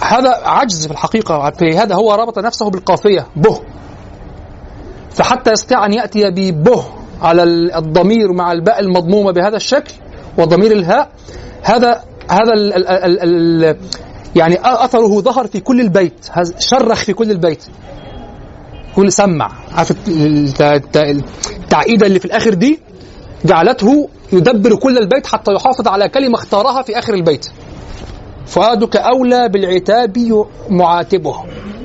هذا 0.00 0.30
عجز 0.44 0.86
في 0.86 0.92
الحقيقة. 0.92 1.50
في 1.50 1.76
هذا 1.78 1.94
هو 1.94 2.14
ربط 2.14 2.38
نفسه 2.38 2.70
بالقافية 2.70 3.26
به. 3.36 3.60
فحتى 5.10 5.50
يستطيع 5.52 5.86
أن 5.86 5.92
يأتي 5.92 6.30
ببه. 6.30 6.84
على 7.22 7.42
ال- 7.42 7.72
الضمير 7.74 8.32
مع 8.32 8.52
الباء 8.52 8.80
المضمومة 8.80 9.32
بهذا 9.32 9.56
الشكل 9.56 9.92
وضمير 10.38 10.72
الهاء. 10.72 11.10
هذا 11.62 12.02
هذا 12.30 12.52
ال 12.54 12.72
ال 12.74 12.88
ال 12.88 13.64
ال 13.64 13.76
يعني 14.36 14.58
أثره 14.64 15.20
ظهر 15.20 15.46
في 15.46 15.60
كل 15.60 15.80
البيت. 15.80 16.28
شرخ 16.58 16.98
في 17.04 17.12
كل 17.12 17.30
البيت. 17.30 17.64
كل 18.96 19.12
سمع. 19.12 19.52
عارف 19.72 19.90
الت- 19.90 20.08
الت- 20.08 20.60
الت- 20.96 21.36
التعقيدة 21.62 22.06
اللي 22.06 22.18
في 22.18 22.24
الآخر 22.24 22.54
دي؟ 22.54 22.80
جعلته 23.44 24.08
يدبر 24.32 24.74
كل 24.74 24.98
البيت 24.98 25.26
حتى 25.26 25.52
يحافظ 25.52 25.88
على 25.88 26.08
كلمة 26.08 26.34
اختارها 26.34 26.82
في 26.82 26.98
آخر 26.98 27.14
البيت. 27.14 27.46
فؤادك 28.46 28.96
أولى 28.96 29.48
بالعتاب 29.48 30.44
معاتبه. 30.70 31.34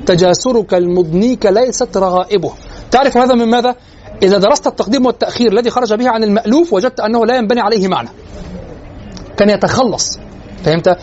تجاسرك 0.06 0.74
المضنيك 0.74 1.46
ليست 1.46 1.96
رغائبه. 1.96 2.52
تعرف 2.90 3.16
هذا 3.16 3.34
من 3.34 3.44
ماذا؟ 3.44 3.74
إذا 4.22 4.38
درست 4.38 4.66
التقديم 4.66 5.06
والتأخير 5.06 5.52
الذي 5.52 5.70
خرج 5.70 5.94
به 5.94 6.10
عن 6.10 6.24
المألوف 6.24 6.72
وجدت 6.72 7.00
أنه 7.00 7.26
لا 7.26 7.36
ينبني 7.36 7.60
عليه 7.60 7.88
معنى 7.88 8.08
كان 9.36 9.50
يتخلص 9.50 10.18
فهمت؟ 10.64 10.98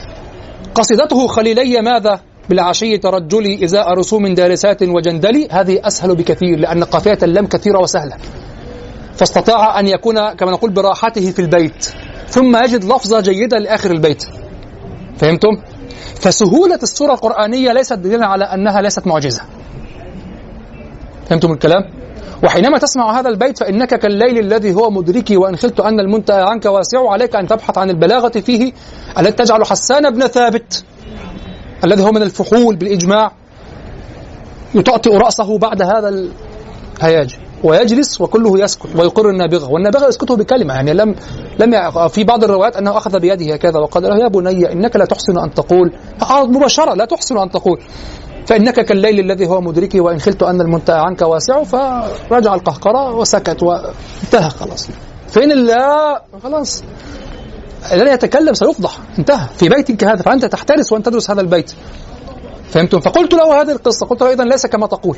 قصيدته 0.76 1.28
خليلي 1.28 1.82
ماذا؟ 1.82 2.20
بالعشي 2.50 2.98
ترجلي 2.98 3.64
إزاء 3.64 3.94
رسوم 3.94 4.34
دارسات 4.34 4.84
وجندلي 4.84 5.48
هذه 5.52 5.80
أسهل 5.84 6.16
بكثير 6.16 6.60
لأن 6.60 6.84
قافية 6.84 7.18
اللم 7.24 7.48
كثيرة 7.48 7.80
وسهلة 7.80 8.18
فاستطاع 9.18 9.80
أن 9.80 9.88
يكون 9.88 10.34
كما 10.34 10.52
نقول 10.52 10.72
براحته 10.72 11.32
في 11.32 11.40
البيت 11.40 11.94
ثم 12.28 12.64
يجد 12.64 12.84
لفظة 12.84 13.22
جيدة 13.22 13.58
لآخر 13.58 13.92
البيت 13.92 14.26
فهمتم؟ 15.18 15.62
فسهولة 16.16 16.80
السورة 16.84 17.14
القرآنية 17.14 17.72
ليست 17.72 17.94
دليلا 17.94 18.26
على 18.26 18.46
أنها 18.46 18.82
ليست 18.82 19.08
معجزة 19.08 19.42
فهمتم 21.30 21.52
الكلام؟ 21.52 22.05
وحينما 22.46 22.78
تسمع 22.78 23.20
هذا 23.20 23.30
البيت 23.30 23.60
فإنك 23.60 24.00
كالليل 24.00 24.40
الذي 24.40 24.74
هو 24.74 24.90
مدركي 24.90 25.38
وإن 25.38 25.56
خلت 25.56 25.80
أن 25.80 26.00
المنتهى 26.00 26.42
عنك 26.42 26.66
واسع 26.66 27.10
عليك 27.10 27.36
أن 27.36 27.48
تبحث 27.48 27.78
عن 27.78 27.90
البلاغة 27.90 28.40
فيه 28.40 28.72
التي 29.20 29.44
تجعل 29.44 29.66
حسان 29.66 30.10
بن 30.10 30.28
ثابت 30.28 30.84
الذي 31.84 32.04
هو 32.04 32.12
من 32.12 32.22
الفحول 32.22 32.76
بالإجماع 32.76 33.32
يطأطئ 34.76 35.18
رأسه 35.18 35.58
بعد 35.58 35.82
هذا 35.82 36.10
الهياج 37.00 37.38
ويجلس 37.64 38.22
وكله 38.22 38.60
يسكت 38.60 38.96
ويقر 38.96 39.30
النابغة. 39.30 39.72
والنابغة 39.72 40.08
يسكته 40.08 40.36
بكلمة 40.36 40.74
يعني 40.74 40.94
لم 40.94 41.16
لم 41.60 41.92
في 42.08 42.24
بعض 42.24 42.44
الروايات 42.44 42.78
أنه 42.78 42.98
أخذ 42.98 43.20
بيده 43.20 43.54
هكذا 43.54 43.80
وقال 43.80 44.04
له 44.04 44.18
يا 44.18 44.28
بني 44.28 44.72
إنك 44.72 44.96
لا 44.96 45.06
تحسن 45.06 45.40
أن 45.40 45.54
تقول. 45.54 45.92
مباشرة 46.32 46.94
لا 46.94 47.06
تحسن 47.06 47.38
أن 47.38 47.50
تقول. 47.50 47.80
فإنك 48.46 48.86
كالليل 48.86 49.20
الذي 49.20 49.48
هو 49.48 49.62
مدركي 49.62 50.00
وإن 50.00 50.20
خلت 50.20 50.44
أن 50.44 50.62
المنتهى 50.62 51.00
عنك 51.00 51.22
واسع 51.22 51.64
فرجع 51.64 52.54
القهقرة 52.54 53.16
وسكت 53.16 53.64
وانتهى 53.64 54.50
خلاص. 54.50 54.90
فإن 55.30 55.52
الله 55.52 56.20
خلاص. 56.44 56.84
الذي 57.92 58.10
يتكلم 58.10 58.54
سيفضح 58.54 58.98
انتهى. 59.20 59.48
في 59.58 59.70
بيت 59.70 59.92
كهذا 59.92 60.22
فأنت 60.22 60.46
تحترس 60.46 60.92
وأن 60.92 61.04
تدرس 61.04 61.32
هذا 61.32 61.42
البيت. 61.42 61.72
فهمتم؟ 62.70 63.00
فقلت 63.00 63.34
له 63.34 63.62
هذه 63.62 63.72
القصة 63.72 64.06
قلت 64.06 64.22
له 64.22 64.30
أيضا 64.30 64.44
ليس 64.44 64.66
كما 64.66 64.88
تقول. 64.88 65.18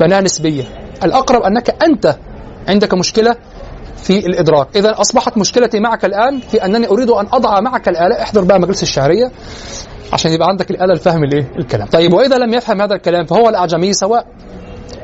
بأنها 0.00 0.20
نسبية. 0.20 0.64
الأقرب 1.04 1.42
أنك 1.42 1.82
أنت 1.84 2.16
عندك 2.68 2.94
مشكلة 2.94 3.36
في 3.96 4.18
الإدراك. 4.26 4.76
إذا 4.76 5.00
أصبحت 5.00 5.38
مشكلتي 5.38 5.80
معك 5.80 6.04
الآن 6.04 6.40
في 6.40 6.64
أنني 6.64 6.88
أريد 6.88 7.10
أن 7.10 7.26
أضع 7.32 7.60
معك 7.60 7.88
الآلة 7.88 8.22
احضر 8.22 8.44
بقى 8.44 8.60
مجلس 8.60 8.82
الشعرية 8.82 9.32
عشان 10.12 10.32
يبقى 10.32 10.48
عندك 10.48 10.70
الآلة 10.70 10.92
الفهم 10.92 11.24
الإيه 11.24 11.50
الكلام. 11.58 11.86
طيب 11.88 12.12
وإذا 12.12 12.38
لم 12.38 12.54
يفهم 12.54 12.80
هذا 12.82 12.94
الكلام 12.94 13.24
فهو 13.24 13.48
الأعجمي 13.48 13.92
سواء 13.92 14.26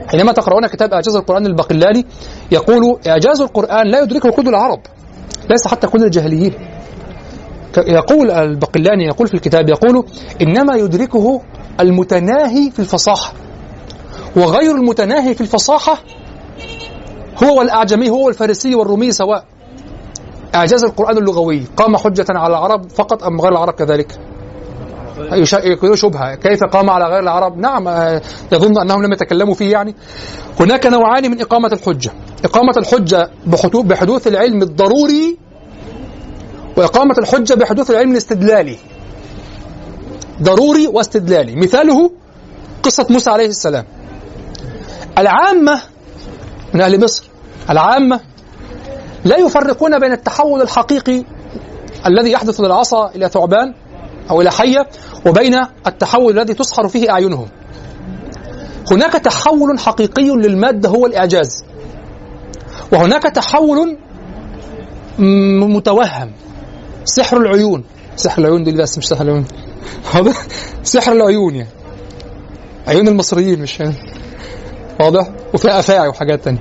حينما 0.09 0.33
تقرؤون 0.33 0.67
كتاب 0.67 0.93
إعجاز 0.93 1.17
القرآن 1.17 1.47
الباقلاني 1.47 2.07
يقول 2.53 2.99
إعجاز 3.07 3.41
القرآن 3.41 3.87
لا 3.87 4.01
يدركه 4.03 4.31
كل 4.31 4.49
العرب 4.49 4.81
ليس 5.51 5.69
حتى 5.69 5.87
كل 5.87 6.05
الجاهليين. 6.05 6.53
يقول 7.79 8.31
البقلاني 8.31 9.05
يقول 9.05 9.29
في 9.29 9.35
الكتاب 9.35 9.69
يقول 9.69 10.05
إنما 10.43 10.77
يدركه 10.77 11.41
المتناهي 11.81 12.71
في 12.71 12.79
الفصاحة 12.79 13.33
وغير 14.37 14.75
المتناهي 14.75 15.35
في 15.35 15.41
الفصاحة 15.41 15.99
هو 17.45 17.59
والأعجمي 17.59 18.11
هو 18.11 18.29
الفارسي 18.29 18.75
والرومي 18.75 19.13
سواء 19.13 19.45
إعجاز 20.55 20.85
القرآن 20.85 21.19
اللغوي. 21.19 21.63
قام 21.77 21.97
حجة 21.97 22.27
على 22.29 22.51
العرب 22.51 22.91
فقط 22.91 23.25
أم 23.25 23.41
غير 23.41 23.53
العرب 23.53 23.73
كذلك؟ 23.73 24.19
يكون 25.65 25.97
شبهة. 25.97 26.35
كيف 26.35 26.65
قام 26.65 26.91
على 26.91 27.05
غير 27.05 27.21
العرب 27.21 27.59
نعم 27.59 27.89
آه، 27.89 28.23
يظن 28.53 28.81
أنهم 28.81 29.03
لم 29.03 29.13
يتكلموا 29.13 29.55
فيه 29.55 29.73
يعني. 29.73 29.95
هناك 30.61 30.87
نوعان 30.87 31.31
من 31.31 31.41
إقامة 31.41 31.69
الحجة. 31.73 32.11
إقامة 32.45 32.75
الحجة 32.77 33.31
بحدوث, 33.47 33.87
بحدوث 33.87 34.27
العلم 34.27 34.63
الضروري 34.63 35.39
وإقامة 36.77 37.15
الحجة 37.19 37.55
بحدوث 37.55 37.91
العلم 37.91 38.13
الاستدلالي. 38.13 38.77
ضروري 40.43 40.87
واستدلالي. 40.87 41.57
مثاله 41.57 42.11
قصة 42.83 43.07
موسى 43.11 43.31
عليه 43.31 43.47
السلام. 43.47 43.85
العامة 45.19 45.81
من 46.75 46.81
أهل 46.81 47.05
مصر 47.05 47.29
العامة 47.71 48.21
لا 49.25 49.37
يفرقون 49.37 49.99
بين 49.99 50.13
التحول 50.13 50.63
الحقيقي 50.63 51.25
الذي 52.07 52.33
يحدث 52.33 52.61
للعصا 52.61 53.11
إلى 53.11 53.29
ثعبان 53.29 53.75
أو 54.31 54.41
إلى 54.41 54.51
حية 54.51 54.87
وبين 55.27 55.55
التحول 55.87 56.39
الذي 56.39 56.55
تسحر 56.55 56.89
فيه 56.89 57.11
أعينهم. 57.11 57.49
هناك 58.91 59.13
تحول 59.13 59.79
حقيقي 59.79 60.29
للمادة 60.29 60.89
هو 60.89 61.07
الإعجاز. 61.07 61.65
وهناك 62.93 63.23
تحول 63.23 63.99
متوهم. 65.19 66.33
سحر 67.05 67.37
العيون. 67.37 67.85
سحر 68.17 68.43
العيون 68.43 68.65
دي 68.65 68.73
بس 68.73 68.99
مش 68.99 69.09
سحر 69.09 69.25
العيون. 69.25 69.45
هذا 70.13 70.35
سحر 70.83 71.13
العيون 71.13 71.55
يعني. 71.55 71.71
عيون 72.89 73.09
المصريين 73.09 73.63
مش 73.63 73.83
واضح؟ 75.01 75.31
وفيها 75.55 75.79
أفاعي 75.79 76.09
وحاجات 76.09 76.45
تانية. 76.45 76.59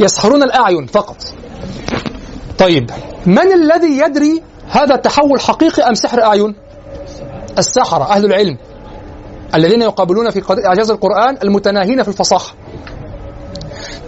يسحرون 0.00 0.42
الأعين 0.42 0.86
فقط. 0.86 1.16
طيب 2.58 2.90
من 3.26 3.52
الذي 3.52 3.98
يدري 3.98 4.42
هذا 4.72 4.94
التحول 4.94 5.40
حقيقي 5.40 5.82
أم 5.82 5.94
سحر 5.94 6.22
أعين؟ 6.22 6.54
السحرة 7.58 8.04
أهل 8.04 8.24
العلم. 8.24 8.58
الذين 9.54 9.82
يقابلون 9.82 10.30
في 10.30 10.40
قضية 10.40 10.66
إعجاز 10.66 10.90
القرآن 10.90 11.38
المتناهين 11.42 12.02
في 12.02 12.08
الفصاحة. 12.08 12.54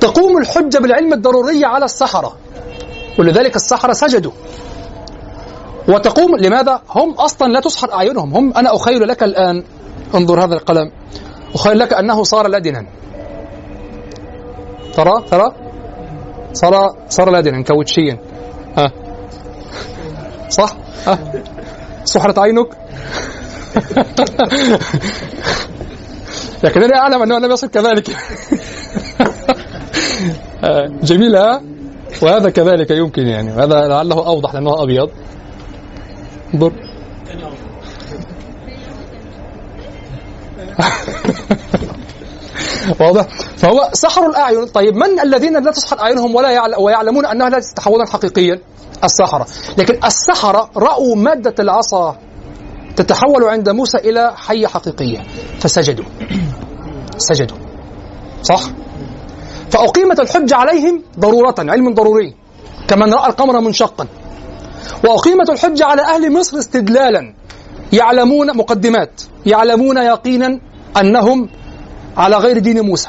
تقوم 0.01 0.39
الحجة 0.39 0.79
بالعلم 0.79 1.13
الضروري 1.13 1.65
على 1.65 1.85
السحرة. 1.85 2.37
ولذلك 3.19 3.57
السحرة 3.57 3.93
سجدوا. 3.93 4.33
وتقوم 5.89 6.37
لماذا؟ 6.37 6.81
هم 6.91 7.15
أصلا 7.15 7.53
لا 7.53 7.61
تسحر 7.61 7.93
أعينهم. 7.93 8.35
هم 8.35 8.53
أنا 8.57 8.77
أخيل 8.77 9.09
لك 9.09 9.23
الآن 9.23 9.65
انظر 10.15 10.45
هذا 10.45 10.55
القلم. 10.55 10.91
أخيل 11.55 11.79
لك 11.79 11.93
أنه 11.93 12.23
صار 12.23 12.49
لدنا 12.49 12.87
ترى؟ 14.95 15.25
ترى؟ 15.31 15.53
صار 16.53 16.97
صار 17.09 17.31
لدنا 17.31 17.63
كاوتشيا 17.63 18.19
ها. 18.79 19.04
صح؟ 20.49 20.77
ها 21.07 21.19
سحرت 22.05 22.39
عينك. 22.39 22.67
لكنني 26.65 26.95
أعلم 26.97 27.23
أنه 27.23 27.39
لم 27.39 27.53
يصل 27.53 27.69
كذلك. 27.69 28.11
آه، 30.65 30.87
جميل 31.03 31.37
ها؟ 31.37 31.63
وهذا 32.23 32.51
كذلك 32.51 32.91
يمكن 32.91 33.27
يعني. 33.27 33.53
وهذا 33.53 33.89
لعله 33.89 34.27
أوضح 34.27 34.55
لأنه 34.55 34.83
أبيض. 34.83 35.11
انظر. 36.55 36.73
واضح. 43.01 43.27
فهو 43.57 43.89
سحر 43.93 44.27
الأعين. 44.27 44.67
طيب 44.67 44.97
من 44.97 45.21
الذين 45.21 45.65
لا 45.65 45.71
تسحر 45.71 46.01
أعينهم 46.01 46.35
ولا 46.35 46.51
يعل... 46.51 46.75
ويعلمون 46.79 47.27
أنها 47.27 47.49
لا 47.49 47.59
تتحولا 47.59 48.07
حقيقيا؟ 48.07 48.61
السحرة. 49.05 49.47
لكن 49.79 50.05
السحرة 50.05 50.71
رأوا 50.77 51.17
مادة 51.17 51.55
العصا 51.61 52.17
تتحول 52.97 53.45
عند 53.45 53.69
موسى 53.69 53.99
إلى 53.99 54.33
حية 54.37 54.67
حقيقية. 54.67 55.23
فسجدوا. 55.61 56.05
سجدوا. 57.29 57.57
صح؟ 58.43 58.61
فأقيمت 59.71 60.21
الحجة 60.21 60.57
عليهم 60.57 61.03
ضرورة 61.19 61.55
علم 61.59 61.95
ضروري 61.95 62.35
كمن 62.89 63.15
رأى 63.15 63.31
القمر 63.31 63.61
منشقا. 63.61 64.07
وأقيمت 65.05 65.51
الحجة 65.51 65.85
على 65.85 66.03
أهل 66.03 66.33
مصر 66.33 66.59
استدلالا. 66.59 67.35
يعلمون 67.93 68.57
مقدمات 68.57 69.23
يعلمون 69.47 69.97
يقينا 69.97 70.61
أنهم 70.97 71.49
على 72.17 72.37
غير 72.37 72.59
دين 72.59 72.81
موسى. 72.81 73.09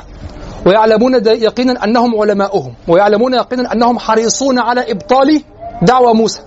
ويعلمون 0.66 1.14
يقينا 1.26 1.84
أنهم 1.84 2.22
علماؤهم. 2.22 2.74
ويعلمون 2.88 3.34
يقينا 3.34 3.74
أنهم 3.74 4.00
حريصون 4.00 4.60
على 4.60 4.92
إبطال 4.92 5.44
دعوى 5.82 6.14
موسى. 6.14 6.42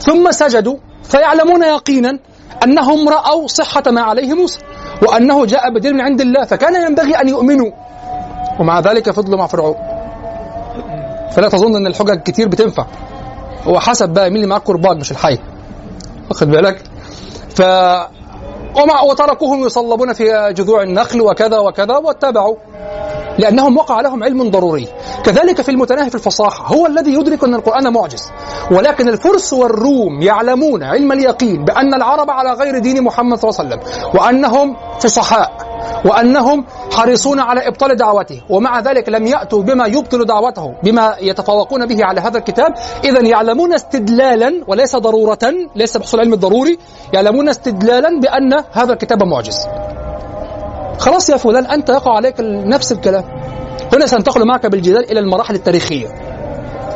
ثم 0.00 0.32
سجدوا 0.32 0.76
فيعلمون 1.02 1.62
يقينا 1.62 2.18
أنهم 2.64 3.08
رأوا 3.08 3.46
صحة 3.46 3.82
ما 3.86 4.00
عليه 4.00 4.34
موسى 4.34 4.58
وأنه 5.02 5.46
جاء 5.46 5.74
بدين 5.74 5.94
من 5.94 6.00
عند 6.00 6.20
الله 6.20 6.44
فكان 6.44 6.86
ينبغي 6.86 7.14
أن 7.14 7.28
يؤمنوا. 7.28 7.70
ومع 8.60 8.80
ذلك 8.80 9.10
فضلوا 9.10 9.38
مع 9.38 9.46
فرعون. 9.46 9.74
فلا 11.32 11.48
تظن 11.48 11.76
أن 11.76 11.86
الحجج 11.86 12.22
كتير 12.22 12.48
بتنفع. 12.48 12.86
هو 13.64 13.80
حسب 13.80 14.08
بقى 14.08 14.30
مين 14.30 14.36
اللي 14.36 14.46
معاه 14.46 14.58
كرباج 14.58 14.96
مش 14.96 15.10
الحي. 15.12 15.38
واخد 16.30 16.50
بالك؟ 16.50 16.82
ف 17.56 17.62
وتركوهم 19.08 19.66
يصلبون 19.66 20.12
في 20.12 20.52
جذوع 20.56 20.82
النخل 20.82 21.20
وكذا 21.20 21.58
وكذا 21.58 21.96
واتبعوا. 21.96 22.56
لأنهم 23.38 23.76
وقع 23.76 24.00
لهم 24.00 24.24
علم 24.24 24.50
ضروري. 24.50 24.88
كذلك 25.24 25.60
في 25.60 25.70
المتناهي 25.70 26.08
في 26.10 26.14
الفصاحة 26.14 26.74
هو 26.74 26.86
الذي 26.86 27.14
يدرك 27.14 27.44
أن 27.44 27.54
القرآن 27.54 27.92
معجز. 27.92 28.30
ولكن 28.70 29.08
الفرس 29.08 29.52
والروم 29.52 30.22
يعلمون 30.22 30.82
علم 30.82 31.12
اليقين 31.12 31.64
بأن 31.64 31.94
العرب 31.94 32.30
على 32.30 32.52
غير 32.52 32.78
دين 32.78 33.02
محمد 33.02 33.38
صلى 33.38 33.50
الله 33.50 33.60
عليه 33.60 33.68
وسلم 33.68 34.10
وأنهم 34.20 34.76
فصحاء 35.00 35.72
وأنهم 36.04 36.64
حريصون 36.92 37.40
على 37.40 37.68
إبطال 37.68 37.96
دعوته 37.96 38.42
ومع 38.50 38.80
ذلك 38.80 39.08
لم 39.08 39.26
يأتوا 39.26 39.62
بما 39.62 39.86
يبطل 39.86 40.24
دعوته 40.24 40.74
بما 40.82 41.16
يتفوقون 41.20 41.86
به 41.86 42.04
على 42.04 42.20
هذا 42.20 42.38
الكتاب. 42.38 42.74
إذا 43.04 43.20
يعلمون 43.20 43.74
استدلالا 43.74 44.64
وليس 44.66 44.96
ضرورة 44.96 45.54
ليس 45.76 45.96
بحصول 45.96 46.20
العلم 46.20 46.34
الضروري 46.34 46.78
يعلمون 47.12 47.48
استدلالا 47.48 48.20
بأن 48.20 48.64
هذا 48.72 48.92
الكتاب 48.92 49.22
معجز. 49.22 49.56
خلاص 50.98 51.30
يا 51.30 51.36
فلان 51.36 51.66
أنت 51.66 51.88
يقع 51.88 52.16
عليك 52.16 52.34
نفس 52.40 52.92
الكلام. 52.92 53.24
هنا 53.92 54.06
سننتقل 54.06 54.46
معك 54.46 54.66
بالجدال 54.66 55.10
إلى 55.10 55.20
المراحل 55.20 55.54
التاريخية. 55.54 56.06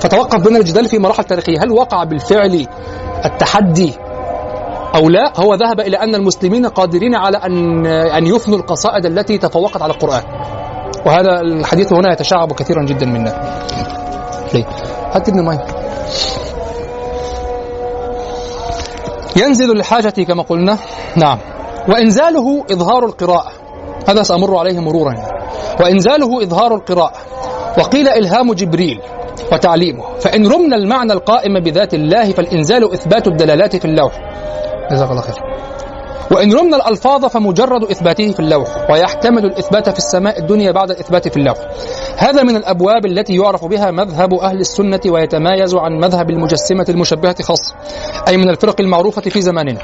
فتوقف 0.01 0.40
بنا 0.40 0.59
الجدال 0.59 0.89
في 0.89 0.98
مراحل 0.98 1.24
تاريخية. 1.24 1.59
هل 1.62 1.70
وقع 1.73 2.05
بالفعل 2.05 2.66
التحدي 3.24 3.94
أو 4.94 5.09
لا؟ 5.09 5.32
هو 5.36 5.55
ذهب 5.55 5.81
إلى 5.81 5.97
أن 5.97 6.14
المسلمين 6.14 6.66
قادرين 6.66 7.14
على 7.14 7.36
أن 7.36 7.86
أن 7.86 8.27
يفنوا 8.27 8.59
القصائد 8.59 9.06
التي 9.06 9.39
تفوقت 9.39 9.82
على 9.82 9.93
القرآن. 9.93 10.23
وهذا 11.06 11.40
الحديث 11.40 11.93
هنا 11.93 12.12
يتشعب 12.12 12.52
كثيرا 12.52 12.85
جدا 12.85 13.06
منا. 13.06 13.60
ليه؟ 14.55 14.64
هات 15.12 15.28
ابن 15.28 15.44
مايك. 15.44 15.60
ينزل 19.36 19.68
للحاجة 19.68 20.24
كما 20.24 20.43
قلنا. 20.43 20.78
نعم. 21.16 21.39
وإنزاله 21.89 22.64
إظهار 22.70 23.05
القراءة. 23.05 23.52
هذا 24.08 24.22
سأمر 24.22 24.56
عليه 24.56 24.80
مرورا. 24.80 25.14
وإنزاله 25.80 26.42
إظهار 26.42 26.74
القراءة 26.74 27.12
وقيل 27.78 28.08
إلهام 28.08 28.52
جبريل 28.52 29.00
وتعليمه. 29.52 30.04
فإن 30.20 30.46
رمنا 30.46 30.76
المعنى 30.76 31.12
القائم 31.12 31.60
بذات 31.60 31.94
الله 31.94 32.32
فالإنزال 32.32 32.92
إثبات 32.92 33.26
الدلالات 33.26 33.76
في 33.76 33.84
اللوح. 33.84 34.12
جزاك 34.92 35.10
الله 35.10 35.22
خير. 35.22 35.34
وإن 36.30 36.52
رمنا 36.52 36.76
الألفاظ 36.76 37.24
فمجرد 37.24 37.84
إثباته 37.84 38.30
في 38.30 38.40
اللوح. 38.40 38.90
ويحتمل 38.90 39.44
الإثبات 39.44 39.90
في 39.90 39.98
السماء 39.98 40.38
الدنيا 40.38 40.72
بعد 40.72 40.90
الإثبات 40.90 41.28
في 41.28 41.36
اللوح. 41.36 41.56
هذا 42.16 42.42
من 42.42 42.56
الأبواب 42.56 43.06
التي 43.06 43.36
يعرف 43.36 43.64
بها 43.64 43.90
مذهب 43.90 44.34
أهل 44.34 44.60
السنة 44.60 45.00
ويتمايز 45.06 45.74
عن 45.74 45.92
مذهب 45.92 46.30
المجسمة 46.30 46.86
المشبهة 46.88 47.36
خاصة 47.42 47.74
أي 48.28 48.36
من 48.36 48.50
الفرق 48.50 48.80
المعروفة 48.80 49.22
في 49.22 49.40
زماننا. 49.40 49.80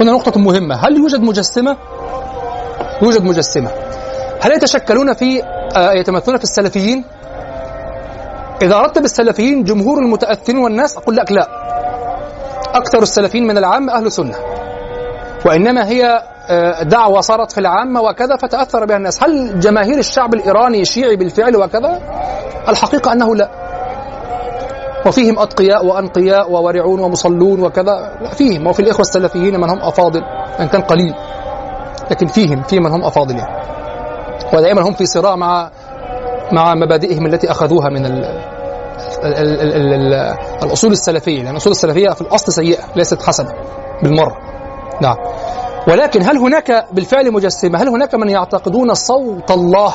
هنا 0.00 0.12
نقطة 0.12 0.40
مهمة. 0.40 0.74
هل 0.74 0.96
يوجد 0.96 1.20
مجسمة؟ 1.20 1.76
يوجد 3.02 3.22
مجسمة. 3.22 3.70
هل 4.40 4.52
يتشكلون 4.52 5.14
في 5.14 5.42
آه 5.76 5.92
يتمثلون 5.92 6.36
في 6.38 6.44
السلفيين؟ 6.44 7.04
إذا 8.62 8.74
أردت 8.76 8.98
بالسلفيين 8.98 9.64
جمهور 9.64 9.98
المتأثرين 9.98 10.58
والناس 10.58 10.96
أقول 10.96 11.16
لك 11.16 11.32
لا. 11.32 11.48
أكثر 12.74 13.02
السلفيين 13.02 13.46
من 13.46 13.58
العام 13.58 13.90
أهل 13.90 14.12
سنة 14.12 14.34
وإنما 15.46 15.88
هي 15.88 16.22
آه، 16.48 16.82
دعوة 16.82 17.20
صارت 17.20 17.52
في 17.52 17.58
العامة 17.58 18.00
وكذا 18.00 18.36
فتأثر 18.36 18.84
بها 18.84 18.96
الناس. 18.96 19.22
هل 19.22 19.60
جماهير 19.60 19.98
الشعب 19.98 20.34
الإيراني 20.34 20.84
شيعي 20.84 21.16
بالفعل 21.16 21.56
وكذا؟ 21.56 22.00
الحقيقة 22.68 23.12
أنه 23.12 23.36
لا. 23.36 23.48
وفيهم 25.06 25.38
أتقياء 25.38 25.86
وأنقياء 25.86 26.50
وورعون 26.50 27.00
ومصلون 27.00 27.60
وكذا. 27.60 28.12
لا 28.22 28.30
فيهم. 28.30 28.66
وفي 28.66 28.80
الإخوة 28.80 29.00
السلفيين 29.00 29.60
من 29.60 29.70
هم 29.70 29.78
أفاضل 29.78 30.22
إن 30.60 30.68
كان 30.68 30.80
قليل. 30.80 31.14
لكن 32.12 32.26
فيهم 32.26 32.62
في 32.62 32.80
من 32.80 32.90
هم 32.90 33.04
أفاضل 33.04 33.36
يعني 33.36 33.62
ودائما 34.54 34.82
هم 34.82 34.94
في 34.94 35.06
صراع 35.06 35.36
مع 35.36 35.70
مع 36.52 36.74
مبادئهم 36.74 37.26
التي 37.26 37.50
أخذوها 37.50 37.88
من 37.88 38.06
ال 38.06 38.24
ال 39.24 39.34
ال 39.34 39.76
ال 39.76 39.94
ال 39.94 40.14
الأصول 40.62 40.92
السلفية. 40.92 41.42
لأن 41.42 41.50
الأصول 41.50 41.70
السلفية 41.70 42.10
في 42.10 42.20
الأصل 42.20 42.52
سيئة 42.52 42.82
ليست 42.96 43.22
حسنة 43.22 43.52
بالمرة. 44.02 44.36
نعم. 45.02 45.16
ولكن 45.88 46.22
هل 46.22 46.36
هناك 46.36 46.86
بالفعل 46.92 47.32
مجسمة؟ 47.32 47.82
هل 47.82 47.88
هناك 47.88 48.14
من 48.14 48.28
يعتقدون 48.28 48.94
صوت 48.94 49.50
الله 49.50 49.94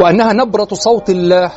وأنها 0.00 0.32
نبرة 0.32 0.68
صوت 0.72 1.10
الله 1.10 1.50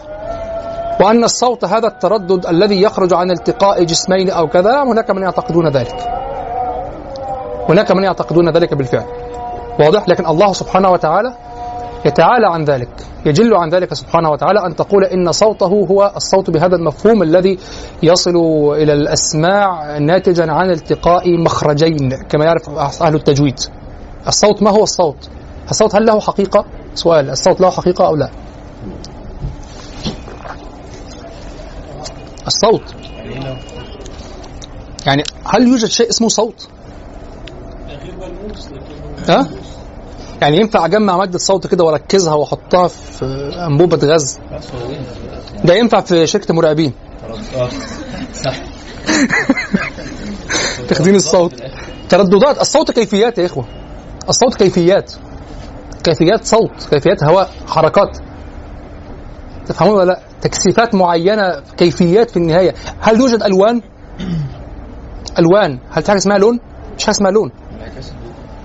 وأن 1.02 1.23
الصوت 1.23 1.65
هذا 1.65 1.88
التردد 1.88 2.45
الذي 2.45 2.81
يخرج 2.81 3.14
عن 3.14 3.31
التقاء 3.31 3.84
جسمين 3.84 4.30
أو 4.30 4.48
كذا؟ 4.48 4.84
هناك 4.84 5.11
من 5.11 5.22
يعتقدون 5.22 5.68
ذلك. 5.68 5.95
هناك 7.69 7.91
من 7.91 8.03
يعتقدون 8.03 8.49
ذلك 8.49 8.73
بالفعل. 8.73 9.22
واضح؟ 9.79 10.09
لكن 10.09 10.25
الله 10.25 10.53
سبحانه 10.53 10.89
وتعالى 10.89 11.37
يتعالى 12.05 12.47
عن 12.47 12.63
ذلك 12.63 12.89
يجل 13.25 13.55
عن 13.55 13.69
ذلك 13.69 13.93
سبحانه 13.93 14.29
وتعالى 14.29 14.65
أن 14.65 14.75
تقول 14.75 15.03
إن 15.03 15.31
صوته 15.31 15.65
هو 15.65 16.13
الصوت 16.15 16.49
بهذا 16.49 16.75
المفهوم 16.75 17.23
الذي 17.23 17.57
يصل 18.03 18.35
إلى 18.75 18.93
الأسماع 18.93 19.97
ناتجا 19.97 20.51
عن 20.51 20.69
التقاء 20.69 21.37
مخرجين 21.37 22.09
كما 22.29 22.45
يعرف 22.45 22.69
أهل 23.01 23.15
التجويد. 23.15 23.59
الصوت 24.27 24.63
ما 24.63 24.69
هو 24.71 24.83
الصوت؟ 24.83 25.29
الصوت 25.71 25.95
هل 25.95 26.05
له 26.05 26.19
حقيقة؟ 26.19 26.65
سؤال 26.95 27.29
الصوت 27.29 27.61
له 27.61 27.69
حقيقة 27.69 28.07
أو 28.07 28.15
لا؟ 28.15 28.29
الصوت. 32.47 32.95
يعني 35.05 35.23
هل 35.45 35.67
يوجد 35.67 35.89
شيء 35.89 36.09
اسمه 36.09 36.27
صوت؟ 36.27 36.69
ها؟ 39.29 39.47
يعني 40.41 40.57
ينفع 40.57 40.85
أجمع 40.85 41.17
مادة 41.17 41.37
صوت 41.37 41.67
كده 41.67 41.83
وأركزها 41.83 42.33
وأحطها 42.33 42.87
في 42.87 43.25
أنبوبة 43.67 44.07
غاز؟ 44.07 44.39
ده 45.65 45.73
ينفع 45.73 46.01
في 46.01 46.27
شركة 46.27 46.53
مراقبين 46.53 46.93
تخزين 50.89 51.15
الصوت. 51.15 51.53
ترددات. 52.09 52.61
الصوت 52.61 52.91
كيفيات 52.91 53.37
يا 53.37 53.45
إخوة؟ 53.45 53.65
الصوت 54.29 54.55
كيفيات. 54.55 55.11
كيفيات 56.03 56.45
صوت. 56.45 56.71
كيفيات 56.91 57.23
هواء. 57.23 57.49
حركات. 57.67 58.17
تفهمون 59.65 59.95
ولا 59.95 60.05
لا؟ 60.05 60.19
تكثيفات 60.41 60.95
معينة. 60.95 61.61
كيفيات 61.77 62.31
في 62.31 62.37
النهاية. 62.37 62.73
هل 62.99 63.19
يوجد 63.19 63.43
ألوان؟ 63.43 63.81
ألوان. 65.39 65.79
هل 65.91 66.01
في 66.03 66.07
حاجة 66.07 66.17
اسمها 66.17 66.37
لون؟ 66.37 66.59
مش 66.97 67.03
حاجة 67.05 67.15
اسمها 67.15 67.31
لون. 67.31 67.51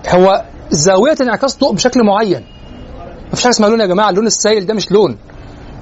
هو 0.08 0.44
زاوية 0.70 1.16
انعكاس 1.20 1.58
ضوء 1.58 1.72
بشكل 1.74 2.04
معين. 2.04 2.44
ما 3.30 3.34
فيش 3.34 3.42
حاجة 3.44 3.52
اسمها 3.52 3.68
لون 3.68 3.80
يا 3.80 3.86
جماعة 3.86 4.10
اللون 4.10 4.26
السائل 4.26 4.66
ده 4.66 4.74
مش 4.74 4.92
لون. 4.92 5.16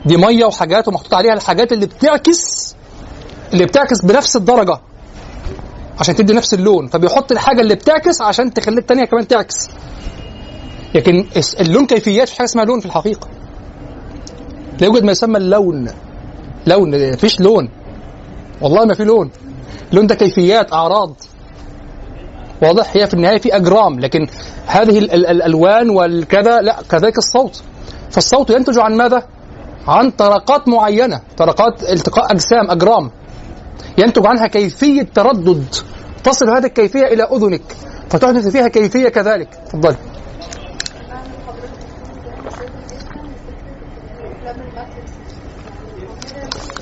دي 0.06 0.16
مية 0.16 0.44
وحاجات 0.44 0.88
ومحطوط 0.88 1.14
عليها 1.14 1.32
الحاجات 1.32 1.72
اللي 1.72 1.86
بتعكس 1.86 2.74
اللي 3.52 3.64
بتعكس 3.66 4.02
بنفس 4.05 4.36
الدرجة 4.36 4.80
عشان 6.01 6.14
تدي 6.14 6.32
نفس 6.32 6.55
اللون. 6.55 6.86
فبيحط 6.86 7.32
الحاجة 7.32 7.60
اللي 7.60 7.74
بتعكس 7.74 8.22
عشان 8.22 8.55
تخلي 8.55 8.78
الثانية 8.78 9.05
كمان 9.05 9.28
تعكس. 9.28 9.68
لكن 10.94 11.26
اللون 11.60 11.86
كيفيات 11.86 12.22
مفيش 12.22 12.38
حاجة 12.38 12.47
اسمها 12.47 12.64
لون 12.64 12.80
في 12.80 12.86
الحقيقة. 12.86 13.28
لا 14.80 14.86
يوجد 14.86 15.05
ما 15.05 15.12
يسمى 15.12 15.38
اللون. 15.38 15.88
لون 16.66 17.12
مفيش 17.12 17.40
لون. 17.40 17.68
والله 18.60 18.84
ما 18.84 18.94
في 18.94 19.05
لون. 19.05 19.30
اللون 19.90 20.06
ده 20.06 20.14
كيفيات 20.14 20.72
أعراض. 20.72 21.14
واضح 22.62 22.96
هي 22.96 23.06
في 23.06 23.14
النهاية 23.14 23.38
في 23.38 23.56
أجرام 23.56 24.00
لكن 24.00 24.26
هذه 24.66 24.98
ال- 24.98 25.10
ال- 25.14 25.26
الألوان 25.26 25.90
والكذا 25.90 26.60
لا 26.60 26.76
كذلك 26.90 27.18
الصوت. 27.18 27.62
فالصوت 28.10 28.50
ينتج 28.50 28.78
عن 28.78 28.96
ماذا؟ 28.96 29.22
عن 29.88 30.10
طرقات 30.10 30.68
معينة 30.68 31.20
طرقات 31.36 31.82
التقاء 31.82 32.32
أجسام 32.32 32.70
أجرام. 32.70 33.10
ينتج 33.98 34.26
عنها 34.26 34.46
كيفية 34.46 35.02
تردد. 35.14 35.64
تصل 36.24 36.50
هذه 36.50 36.66
الكيفية 36.66 37.04
إلى 37.06 37.22
أذنك 37.22 37.62
فتحدث 38.10 38.48
فيها 38.48 38.68
كيفية 38.68 39.08
كذلك. 39.08 39.48
تفضل. 39.66 39.96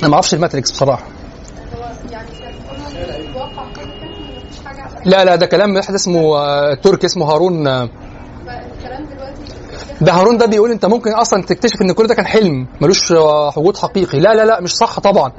أنا 0.00 0.08
ما 0.08 0.14
أعرفش 0.14 0.34
الماتريكس 0.34 0.70
بصراحة. 0.70 1.04
لا 5.04 5.24
لا 5.24 5.36
ده 5.36 5.46
كلام 5.46 5.76
واحد 5.76 5.94
اسمه 5.94 6.36
آه، 6.36 6.74
تركي 6.74 7.06
اسمه 7.06 7.26
هارون 7.26 7.66
آه، 7.66 7.88
ده 10.00 10.12
هارون 10.12 10.38
ده 10.38 10.46
بيقول 10.46 10.70
انت 10.70 10.86
ممكن 10.86 11.12
أصلا 11.12 11.42
تكتشف 11.42 11.82
ان 11.82 11.92
كل 11.92 12.06
ده 12.06 12.14
كان 12.14 12.26
حلم 12.26 12.66
ملوش 12.80 13.12
آه، 13.12 13.52
وجود 13.58 13.76
حقيقي. 13.76 14.20
لا 14.20 14.34
لا 14.34 14.44
لا 14.44 14.60
مش 14.60 14.76
صح 14.76 15.00
طبعا. 15.00 15.32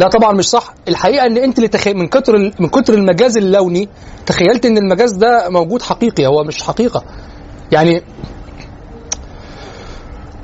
لا 0.00 0.08
طبعا 0.08 0.32
مش 0.32 0.48
صح. 0.48 0.74
الحقيقة 0.88 1.26
إن 1.26 1.36
أنت 1.36 1.56
اللي 1.58 1.68
تخي... 1.68 1.94
من 1.94 2.08
كتر 2.08 2.38
من 2.60 2.68
كتر 2.68 2.94
المجاز 2.94 3.36
اللوني 3.36 3.88
تخيلت 4.26 4.66
إن 4.66 4.78
المجاز 4.78 5.12
ده 5.12 5.48
موجود 5.48 5.82
حقيقي 5.82 6.26
هو 6.26 6.44
مش 6.44 6.62
حقيقة. 6.62 7.04
يعني 7.72 8.02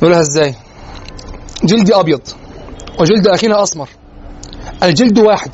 نقولها 0.02 0.20
إزاي؟ 0.20 0.54
جلدي 1.64 1.94
أبيض 1.94 2.20
وجلد 3.00 3.26
أخينا 3.28 3.62
أسمر. 3.62 3.88
الجلد 4.82 5.18
واحد. 5.18 5.50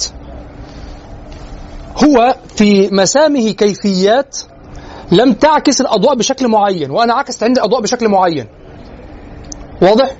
هو 2.04 2.36
في 2.56 2.88
مسامه 2.92 3.50
كيفيات 3.50 4.38
لم 5.12 5.32
تعكس 5.32 5.80
الأضواء 5.80 6.14
بشكل 6.14 6.48
معين 6.48 6.90
وأنا 6.90 7.14
عكست 7.14 7.42
عندي 7.42 7.60
الأضواء 7.60 7.82
بشكل 7.82 8.08
معين. 8.08 8.46
واضح؟ 9.82 10.16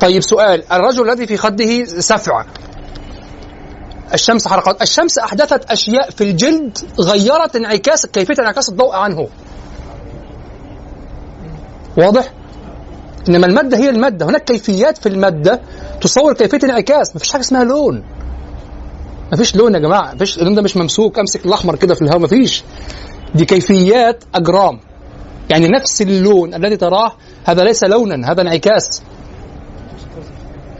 طيب 0.00 0.22
سؤال 0.22 0.72
الرجل 0.72 1.10
الذي 1.10 1.26
في 1.26 1.36
خده 1.36 1.84
سفع. 1.84 2.44
الشمس 4.14 4.48
حرقت. 4.48 4.82
الشمس 4.82 5.18
أحدثت 5.18 5.70
أشياء 5.70 6.10
في 6.10 6.24
الجلد 6.24 6.78
غيرت 7.00 7.56
انعكاس 7.56 8.06
كيفية 8.06 8.34
انعكاس 8.38 8.68
الضوء 8.68 8.94
عنه. 8.94 9.28
واضح؟ 11.98 12.32
إنما 13.28 13.46
المادة 13.46 13.76
هي 13.76 13.90
المادة. 13.90 14.26
هناك 14.26 14.44
كيفيات 14.44 14.98
في 14.98 15.08
المادة 15.08 15.60
تصور 16.00 16.34
كيفية 16.34 16.58
انعكاس. 16.64 17.16
مفيش 17.16 17.32
حاجة 17.32 17.42
اسمها 17.42 17.64
لون. 17.64 18.04
مفيش 19.32 19.56
لون 19.56 19.74
يا 19.74 19.78
جماعة 19.78 20.14
مفيش 20.14 20.38
اللون 20.38 20.54
ده 20.54 20.62
مش 20.62 20.76
ممسوك 20.76 21.18
أمسك 21.18 21.46
الأحمر 21.46 21.76
كده 21.76 21.94
في 21.94 22.02
الهواء 22.02 22.20
مفيش. 22.20 22.64
دي 23.34 23.44
كيفيات 23.44 24.24
أجرام. 24.34 24.80
يعني 25.50 25.68
نفس 25.68 26.02
اللون 26.02 26.54
الذي 26.54 26.76
تراه 26.76 27.12
هذا 27.44 27.64
ليس 27.64 27.84
لونا 27.84 28.32
هذا 28.32 28.42
انعكاس. 28.42 29.02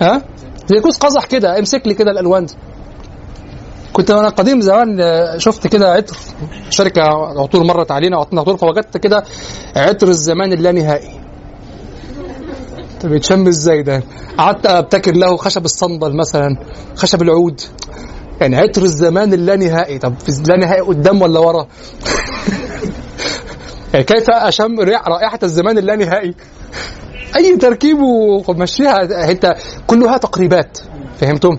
ها؟ 0.01 0.23
زي 0.67 0.81
كوس 0.81 0.99
قزح 0.99 1.25
كده 1.25 1.59
امسك 1.59 1.83
لي 1.87 1.95
كده 1.95 2.11
الألوان 2.11 2.47
دي. 2.47 2.55
كنت 3.93 4.11
أنا 4.11 4.29
قديم 4.29 4.61
زمان 4.61 5.01
آه، 5.01 5.39
شفت 5.39 5.67
كده 5.67 5.93
عطر 5.93 6.17
شركة 6.71 7.03
عطور 7.43 7.65
مرت 7.65 7.91
علينا 7.91 8.17
وعطتنا 8.17 8.41
عطور 8.41 8.57
فوجدت 8.57 8.97
كده 8.97 9.25
عطر 9.77 10.09
الزمان 10.09 10.53
اللانهائي. 10.53 11.21
طب 13.01 13.13
يتشم 13.13 13.47
إزاي 13.47 13.83
ده؟ 13.83 14.03
قعدت 14.39 14.67
أبتكر 14.67 15.13
له 15.17 15.37
خشب 15.37 15.65
الصندل 15.65 16.17
مثلا 16.17 16.57
خشب 16.97 17.23
العود. 17.23 17.61
يعني 18.41 18.57
عطر 18.57 18.83
الزمان 18.83 19.33
اللانهائي 19.33 19.99
طب 19.99 20.15
في 20.19 20.29
اللانهائي 20.29 20.81
قدام 20.81 21.23
ولا 21.23 21.41
ورا؟ 21.41 21.67
يعني 23.93 24.05
كيف 24.11 24.31
أشم 24.31 24.81
رائحة 25.07 25.39
الزمان 25.43 25.79
اللانهائي؟ 25.79 26.35
أي 27.37 27.57
تركيب 27.57 27.99
ومشيها 28.49 29.31
انت 29.31 29.55
كلها 29.87 30.17
تقريبات 30.17 30.79
فهمتم؟ 31.21 31.59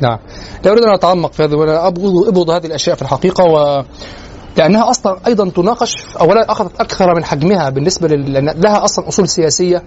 نعم 0.00 0.18
لا 0.64 0.72
أريد 0.72 0.84
أن 0.84 0.94
أتعمق 0.94 1.32
في 1.32 1.44
هذا 1.44 1.56
وأنا 1.56 1.86
ابغض 1.86 2.28
أبغض 2.28 2.50
هذه 2.50 2.66
الأشياء 2.66 2.96
في 2.96 3.02
الحقيقة 3.02 3.44
و 3.44 3.84
لأنها 4.56 4.90
أصلا 4.90 5.18
أيضا 5.26 5.50
تناقش 5.50 5.94
اولا 6.20 6.52
أخذت 6.52 6.80
أكثر 6.80 7.14
من 7.14 7.24
حجمها 7.24 7.70
بالنسبة 7.70 8.08
لل... 8.08 8.60
لها 8.60 8.84
أصلا 8.84 9.08
أصول 9.08 9.28
سياسية 9.28 9.82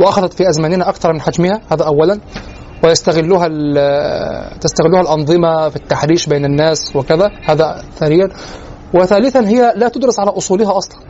وأخذت 0.00 0.32
في 0.32 0.48
أزماننا 0.48 0.88
أكثر 0.88 1.12
من 1.12 1.20
حجمها 1.20 1.60
هذا 1.70 1.84
اولا 1.84 2.20
ويستغلها 2.84 3.48
تستغلها 4.58 5.00
الأنظمة 5.00 5.68
في 5.68 5.76
التحريش 5.76 6.26
بين 6.26 6.44
الناس 6.44 6.96
وكذا. 6.96 7.30
هذا 7.44 7.82
ثانيا. 7.96 8.28
وثالثا 8.94 9.48
هي 9.48 9.72
لا 9.76 9.88
تدرس 9.88 10.20
على 10.20 10.30
أصولها 10.30 10.78
أصلا. 10.78 11.00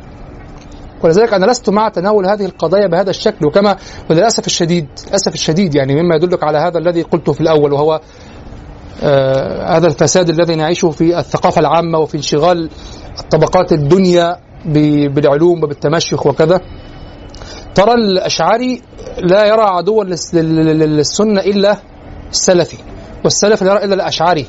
ولذلك 1.03 1.35
أنا 1.35 1.47
لست 1.47 1.71
مع 1.71 1.89
تناول 1.89 2.27
هذه 2.27 2.45
القضايا 2.45 2.87
بهذا 2.87 3.11
الشكل. 3.11 3.47
وكما 3.47 3.77
وللاسف 4.11 4.47
الشديد 4.47 4.87
للأسف 5.09 5.35
الشديد 5.35 5.75
يعني 5.75 6.03
مما 6.03 6.17
يدلك 6.17 6.45
على 6.45 6.59
هذا 6.59 6.79
الذي 6.79 7.03
قلته 7.03 7.33
في 7.33 7.41
الأول 7.41 7.73
وهو 7.73 8.01
آه 9.03 9.77
هذا 9.77 9.87
الفساد 9.87 10.29
الذي 10.29 10.55
نعيشه 10.55 10.91
في 10.91 11.19
الثقافة 11.19 11.61
العامة 11.61 11.99
وفي 11.99 12.17
انشغال 12.17 12.71
الطبقات 13.21 13.73
الدنيا 13.73 14.37
بالعلوم 15.15 15.65
وبالتمشيخ 15.65 16.27
وكذا. 16.27 16.61
ترى 17.75 17.95
الاشعري 17.95 18.83
لا 19.19 19.47
يرى 19.47 19.63
عدوا 19.63 20.05
للس- 20.05 20.35
لل- 20.35 20.55
لل- 20.67 20.97
للسنة 20.97 21.41
إلا 21.41 21.77
السلفي 22.31 22.77
والسلف 23.25 23.63
لا 23.63 23.73
يرى 23.73 23.85
إلا 23.85 23.95
الاشعري 23.95 24.47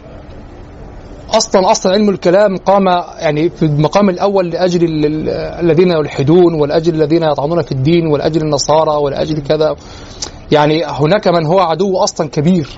أصلا 1.34 1.72
أصلا 1.72 1.92
علم 1.92 2.10
الكلام 2.10 2.58
قام 2.58 2.86
يعني 3.20 3.50
في 3.50 3.64
المقام 3.66 4.10
الأول 4.10 4.50
لأجل 4.50 4.84
ال- 4.84 5.06
ال- 5.06 5.30
الذين 5.66 5.92
يلحدون 5.92 6.54
ولأجل 6.54 6.96
الذين 6.96 7.24
يطعنون 7.24 7.62
في 7.62 7.72
الدين 7.72 8.08
ولأجل 8.08 8.42
النصارى 8.42 8.92
ولأجل 8.96 9.42
كذا. 9.42 9.76
يعني 10.52 10.86
هناك 10.86 11.28
من 11.28 11.46
هو 11.46 11.60
عدو 11.60 11.98
أصلا 11.98 12.30
كبير. 12.30 12.70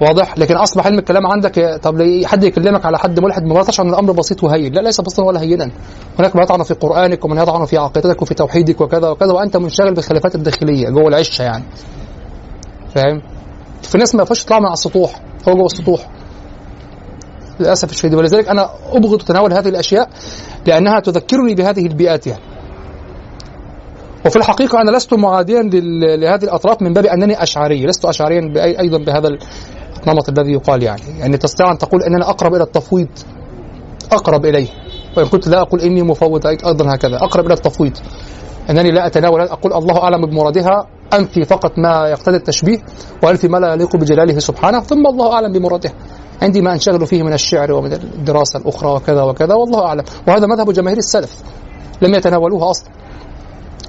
واضح؟ 0.00 0.38
لكن 0.38 0.56
أصبح 0.56 0.86
علم 0.86 0.98
الكلام 0.98 1.26
عندك 1.26 1.80
طب 1.82 2.22
حد 2.24 2.44
يكلمك 2.44 2.86
على 2.86 2.98
حد 2.98 3.20
ملحد 3.20 3.64
تشعر 3.66 3.86
ان 3.86 3.90
الأمر 3.90 4.12
بسيط 4.12 4.44
وهين. 4.44 4.72
لا 4.72 4.80
ليس 4.80 5.00
بسيطا 5.00 5.22
ولا 5.22 5.40
هينا. 5.40 5.70
هناك 6.18 6.36
من 6.36 6.42
يطعن 6.42 6.62
في 6.62 6.74
قرآنك 6.74 7.24
ومن 7.24 7.38
يطعن 7.38 7.64
في 7.64 7.78
عقيدتك 7.78 8.22
وفي 8.22 8.34
توحيدك 8.34 8.80
وكذا 8.80 9.08
وكذا 9.08 9.32
وأنت 9.32 9.56
منشغل 9.56 9.94
بالخلافات 9.94 10.34
الداخلية 10.34 10.90
جوه 10.90 11.08
العشة 11.08 11.42
يعني. 11.42 11.64
فاهم؟ 12.94 13.22
في 13.82 13.98
ناس 13.98 14.14
ما 14.14 14.20
ينفعش 14.20 14.42
يطلعوا 14.42 14.60
من 14.60 14.66
على 14.66 14.74
السطوح 14.74 15.20
هو 15.48 15.54
جوه 15.54 15.66
السطوح. 15.66 16.08
للأسف 17.60 17.90
الشديد. 17.90 18.14
ولذلك 18.14 18.48
أنا 18.48 18.70
ابغض 18.92 19.22
تناول 19.22 19.52
هذه 19.52 19.68
الأشياء 19.68 20.08
لأنها 20.66 21.00
تذكرني 21.00 21.54
بهذه 21.54 21.86
البيئات 21.86 22.26
يعني. 22.26 22.42
وفي 24.26 24.36
الحقيقة 24.36 24.80
أنا 24.80 24.90
لست 24.90 25.14
معاديا 25.14 25.62
لهذه 26.16 26.44
الأطراف 26.44 26.82
من 26.82 26.92
باب 26.92 27.06
أنني 27.06 27.42
أشعري. 27.42 27.86
لست 27.86 28.04
أشعريا 28.04 28.52
أيضا 28.56 28.98
بهذا 28.98 29.28
النمط 30.06 30.28
الذي 30.28 30.52
يقال 30.52 30.82
يعني. 30.82 31.02
يعني 31.18 31.36
تستطيع 31.36 31.72
أن 31.72 31.78
تقول 31.78 32.02
أننا 32.02 32.30
أقرب 32.30 32.54
إلى 32.54 32.62
التفويض. 32.62 33.08
أقرب 34.12 34.44
إليه. 34.44 34.68
وإن 35.16 35.26
كنت 35.26 35.48
لا 35.48 35.60
أقول 35.60 35.80
إني 35.80 36.02
مفوض 36.02 36.46
أيضا 36.46 36.94
هكذا. 36.94 37.16
أقرب 37.16 37.46
إلى 37.46 37.54
التفويض. 37.54 37.96
أنني 38.70 38.90
لا 38.90 39.06
أتناول 39.06 39.40
أقول 39.40 39.72
الله 39.72 40.02
أعلم 40.02 40.26
بمرادها. 40.26 40.86
أنفي 41.14 41.44
فقط 41.44 41.78
ما 41.78 42.08
يقتضي 42.08 42.36
التشبيه 42.36 42.78
وأنفي 43.22 43.48
ما 43.48 43.58
لا 43.58 43.72
يليق 43.72 43.96
بجلاله 43.96 44.38
سبحانه 44.38 44.80
ثم 44.80 45.06
الله 45.06 45.32
أعلم 45.32 45.52
بمرادها. 45.52 45.92
عندي 46.42 46.60
ما 46.60 46.72
أنشغل 46.72 47.06
فيه 47.06 47.22
من 47.22 47.32
الشعر 47.32 47.72
ومن 47.72 47.92
الدراسة 47.92 48.58
الأخرى 48.58 48.90
وكذا 48.90 49.22
وكذا 49.22 49.54
والله 49.54 49.84
أعلم. 49.84 50.04
وهذا 50.28 50.46
مذهب 50.46 50.72
جماهير 50.72 50.98
السلف. 50.98 51.42
لم 52.02 52.14
يتناولوها 52.14 52.70
أصلا. 52.70 52.88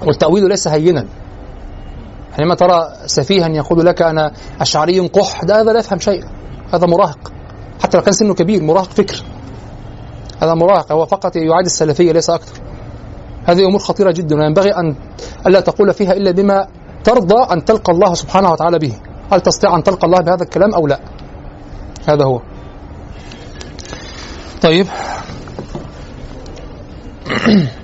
والتأويل 0.06 0.48
ليس 0.48 0.68
هينا. 0.68 1.06
حينما 2.36 2.54
ترى 2.54 2.92
سفيها 3.06 3.48
يقول 3.48 3.86
لك 3.86 4.02
أنا 4.02 4.32
أشعري 4.60 5.00
قح 5.00 5.44
ده 5.44 5.60
هذا 5.60 5.72
لا 5.72 5.78
يفهم 5.78 5.98
شيء 5.98 6.24
هذا 6.74 6.86
مراهق. 6.86 7.32
حتى 7.82 7.96
لو 7.96 8.02
كان 8.02 8.12
سنه 8.12 8.34
كبير 8.34 8.62
مراهق 8.62 8.90
فكر. 8.90 9.22
هذا 10.42 10.54
مراهق 10.54 10.92
هو 10.92 11.06
فقط 11.06 11.36
يعادي 11.36 11.66
السلفية 11.66 12.12
ليس 12.12 12.30
أكثر. 12.30 12.60
هذه 13.44 13.66
أمور 13.66 13.78
خطيرة 13.78 14.10
جدا 14.10 14.36
وينبغي 14.36 14.70
أن 14.70 14.96
ألا 15.46 15.60
تقول 15.60 15.94
فيها 15.94 16.12
إلا 16.12 16.30
بما 16.30 16.66
ترضى 17.04 17.52
أن 17.52 17.64
تلقى 17.64 17.92
الله 17.92 18.14
سبحانه 18.14 18.52
وتعالى 18.52 18.78
به. 18.78 18.94
هل 19.32 19.40
تستطيع 19.40 19.76
أن 19.76 19.82
تلقى 19.82 20.06
الله 20.06 20.20
بهذا 20.20 20.42
الكلام 20.42 20.74
أو 20.74 20.86
لا؟ 20.86 21.00
هذا 22.08 22.24
هو. 22.24 22.40
طيب. 24.62 24.86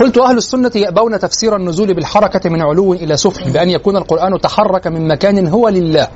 قلت 0.00 0.18
أهل 0.18 0.36
السنة 0.36 0.70
يأبون 0.74 1.18
تفسير 1.18 1.56
النزول 1.56 1.94
بالحركة 1.94 2.50
من 2.50 2.62
علو 2.62 2.92
إلى 2.92 3.16
سفل 3.16 3.52
بأن 3.52 3.70
يكون 3.70 3.96
القرآن 3.96 4.40
تحرك 4.40 4.86
من 4.86 5.08
مكان 5.08 5.48
هو 5.48 5.68
لله 5.68 6.08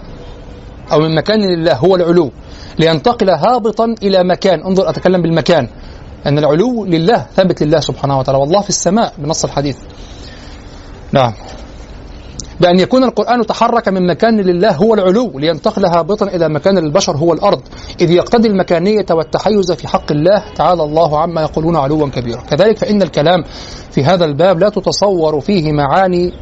أو 0.92 1.00
من 1.00 1.14
مكان 1.14 1.40
لله 1.40 1.74
هو 1.74 1.96
العلو 1.96 2.30
لينتقل 2.78 3.30
هابطا 3.30 3.94
إلى 4.02 4.24
مكان. 4.24 4.62
انظر 4.62 4.88
أتكلم 4.88 5.22
بالمكان. 5.22 5.68
أن 6.26 6.38
العلو 6.38 6.84
لله 6.84 7.26
ثابت 7.36 7.62
لله 7.62 7.80
سبحانه 7.80 8.18
وتعالى 8.18 8.38
والله 8.40 8.60
في 8.60 8.68
السماء 8.68 9.12
بنص 9.18 9.44
الحديث. 9.44 9.76
نعم. 11.12 11.32
بأن 12.60 12.78
يكون 12.78 13.04
القرآن 13.04 13.46
تحرك 13.46 13.88
من 13.88 14.06
مكان 14.06 14.40
لله 14.40 14.72
هو 14.72 14.94
العلو 14.94 15.38
لينتقل 15.38 15.86
هابطا 15.86 16.26
إلى 16.26 16.48
مكان 16.48 16.78
للبشر 16.78 17.16
هو 17.16 17.32
الأرض. 17.32 17.60
إذ 18.00 18.10
يقتضي 18.10 18.48
المكانية 18.48 19.06
والتحيز 19.10 19.72
في 19.72 19.88
حق 19.88 20.12
الله 20.12 20.44
تعالى 20.54 20.82
الله 20.82 21.18
عما 21.18 21.42
يقولون 21.42 21.76
علوا 21.76 22.08
كبيرا. 22.08 22.40
كذلك 22.40 22.78
فإن 22.78 23.02
الكلام 23.02 23.44
في 23.90 24.04
هذا 24.04 24.24
الباب 24.24 24.58
لا 24.58 24.68
تتصور 24.68 25.40
فيه 25.40 25.72
معاني 25.72 26.32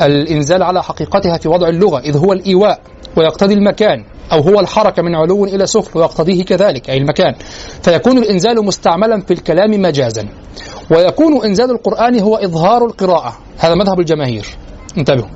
الإنزال 0.00 0.62
على 0.62 0.82
حقيقتها 0.82 1.38
في 1.38 1.48
وضع 1.48 1.68
اللغة 1.68 1.98
إذ 1.98 2.16
هو 2.16 2.32
الإيواء 2.32 2.80
ويقتضي 3.16 3.54
المكان 3.54 4.04
أو 4.32 4.40
هو 4.40 4.60
الحركة 4.60 5.02
من 5.02 5.14
علو 5.14 5.44
إلى 5.44 5.66
سفل 5.66 5.98
ويقتضيه 5.98 6.44
كذلك 6.44 6.90
أي 6.90 6.96
المكان. 6.96 7.34
فيكون 7.82 8.18
الإنزال 8.18 8.64
مستعملا 8.64 9.20
في 9.20 9.30
الكلام 9.30 9.70
مجازا. 9.70 10.28
ويكون 10.90 11.44
إنزال 11.44 11.70
القرآن 11.70 12.20
هو 12.20 12.36
إظهار 12.36 12.86
القراءة. 12.86 13.38
هذا 13.58 13.74
مذهب 13.74 14.00
الجماهير. 14.00 14.46
انتبهوا. 14.98 15.28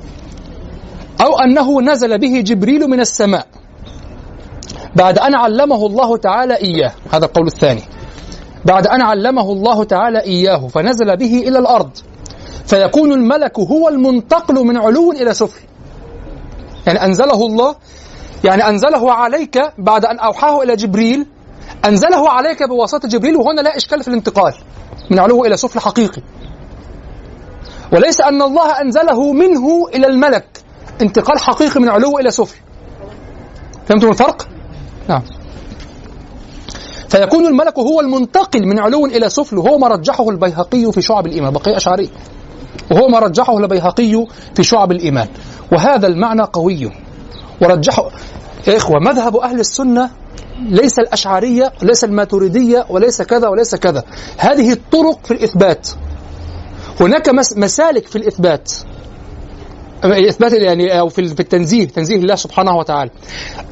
أو 1.21 1.39
أنه 1.39 1.81
نزل 1.81 2.17
به 2.17 2.41
جبريل 2.45 2.87
من 2.87 2.99
السماء. 2.99 3.47
بعد 4.95 5.19
أن 5.19 5.35
علمه 5.35 5.85
الله 5.85 6.17
تعالى 6.17 6.55
إياه. 6.55 6.91
هذا 7.11 7.25
القول 7.25 7.47
الثاني. 7.47 7.83
بعد 8.65 8.87
أن 8.87 9.01
علمه 9.01 9.51
الله 9.51 9.83
تعالى 9.83 10.19
إياه 10.19 10.67
فنزل 10.67 11.17
به 11.17 11.43
إلى 11.47 11.59
الأرض. 11.59 11.89
فيكون 12.65 13.11
الملك 13.11 13.59
هو 13.59 13.89
المنتقل 13.89 14.55
من 14.65 14.77
علو 14.77 15.11
إلى 15.11 15.33
سفل. 15.33 15.61
يعني 16.87 17.05
أنزله 17.05 17.45
الله 17.45 17.75
يعني 18.43 18.69
أنزله 18.69 19.13
عليك 19.13 19.73
بعد 19.77 20.05
أن 20.05 20.19
أوحاه 20.19 20.63
إلى 20.63 20.75
جبريل. 20.75 21.25
أنزله 21.85 22.29
عليك 22.29 22.63
بواسطة 22.63 23.07
جبريل 23.07 23.35
وهنا 23.35 23.61
لا 23.61 23.77
إشكال 23.77 24.03
في 24.03 24.07
الانتقال. 24.07 24.53
من 25.09 25.19
علو 25.19 25.45
إلى 25.45 25.57
سفل 25.57 25.79
حقيقي. 25.79 26.21
وليس 27.93 28.21
أن 28.21 28.41
الله 28.41 28.81
أنزله 28.81 29.33
منه 29.33 29.87
إلى 29.95 30.07
الملك. 30.07 30.66
انتقال 31.01 31.39
حقيقي 31.39 31.79
من 31.79 31.89
علو 31.89 32.19
إلى 32.19 32.31
سفل 32.31 32.55
فهمتم 33.87 34.07
الفرق؟ 34.09 34.47
نعم. 35.09 35.21
فيكون 37.09 37.45
الملك 37.45 37.79
هو 37.79 38.01
المنتقل 38.01 38.65
من 38.67 38.79
علو 38.79 39.05
إلى 39.05 39.29
سفل 39.29 39.57
وهو 39.57 39.77
ما 39.77 39.87
رجحه 39.87 40.29
البيهقي 40.29 40.91
في 40.91 41.01
شعب 41.01 41.27
الإيمان. 41.27 41.53
بقية 41.53 41.77
أشعري. 41.77 42.09
وهو 42.91 43.07
ما 43.07 43.19
رجحه 43.19 43.57
البيهقي 43.57 44.25
في 44.55 44.63
شعب 44.63 44.91
الإيمان. 44.91 45.27
وهذا 45.71 46.07
المعنى 46.07 46.41
قوي. 46.41 46.91
ورجحه 47.61 48.09
يا 48.67 48.77
إخوة 48.77 48.99
مذهب 48.99 49.37
أهل 49.37 49.59
السنة 49.59 50.09
ليس 50.69 50.99
الأشعرية 50.99 51.73
ليس 51.81 52.03
الماتريدية 52.03 52.85
وليس 52.89 53.21
كذا 53.21 53.47
وليس 53.47 53.75
كذا. 53.75 54.03
هذه 54.37 54.71
الطرق 54.71 55.19
في 55.25 55.31
الإثبات. 55.31 55.89
هناك 56.99 57.29
مس- 57.29 57.57
مسالك 57.57 58.07
في 58.07 58.15
الإثبات. 58.15 58.71
الإثبات 60.05 60.53
يعني 60.53 60.99
أو 60.99 61.09
في 61.09 61.21
التنزيه 61.21 61.87
تنزيه 61.87 62.15
الله 62.15 62.35
سبحانه 62.35 62.77
وتعالى. 62.77 63.11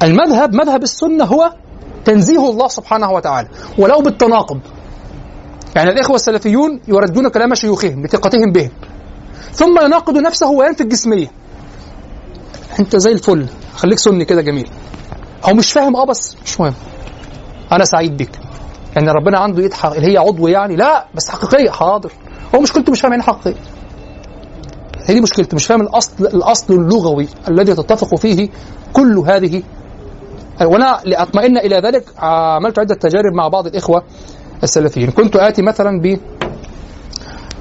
المذهب 0.02 0.54
مذهب 0.54 0.82
السنة 0.82 1.24
هو 1.24 1.52
تنزيه 2.04 2.50
الله 2.50 2.68
سبحانه 2.68 3.12
وتعالى 3.12 3.48
ولو 3.78 4.00
بالتناقض. 4.00 4.60
يعني 5.76 5.90
الإخوة 5.90 6.16
السلفيون 6.16 6.80
يردون 6.88 7.28
كلام 7.28 7.54
شيوخهم 7.54 8.04
لثقتهم 8.04 8.52
بهم. 8.52 8.70
ثم 9.52 9.84
يناقض 9.84 10.16
نفسه 10.18 10.50
وينفي 10.50 10.80
الجسمية 10.80 11.30
أنت 12.80 12.96
زي 12.96 13.12
الفل. 13.12 13.46
خليك 13.76 13.98
سني 13.98 14.24
كده 14.24 14.42
جميل. 14.42 14.70
أو 15.48 15.54
مش 15.54 15.72
فاهم 15.72 15.96
أه 15.96 16.06
بس 16.06 16.36
مش 16.44 16.60
مهم. 16.60 16.74
أنا 17.72 17.84
سعيد 17.84 18.16
بك. 18.16 18.30
يعني 18.96 19.10
ربنا 19.10 19.38
عنده 19.38 19.62
إيد. 19.62 19.72
اللي 19.84 20.12
هي 20.12 20.16
عضو 20.16 20.48
يعني. 20.48 20.76
لا 20.76 21.06
بس 21.14 21.30
حقيقية 21.30 21.70
حاضر. 21.70 22.12
هو 22.54 22.60
مشكلته 22.60 22.92
مش 22.92 23.00
فاهم 23.00 23.12
يعني 23.12 23.22
حقيقية 23.22 23.60
هي 25.06 25.14
دي 25.14 25.20
مشكلته 25.20 25.54
مش 25.54 25.66
فاهم 25.66 25.80
الأصل 25.80 26.26
الأصل 26.26 26.74
اللغوي 26.74 27.28
الذي 27.48 27.74
تتفق 27.74 28.14
فيه 28.14 28.48
كل 28.92 29.18
هذه. 29.18 29.62
وأنا 30.62 31.00
لأطمئن 31.04 31.58
إلى 31.58 31.76
ذلك 31.76 32.04
عملت 32.18 32.78
عدة 32.78 32.94
تجارب 32.94 33.32
مع 33.32 33.48
بعض 33.48 33.66
الإخوة 33.66 34.02
السلفيين. 34.62 35.10
كنت 35.10 35.36
آتي 35.36 35.62
مثلا 35.62 36.00
ب 36.00 36.18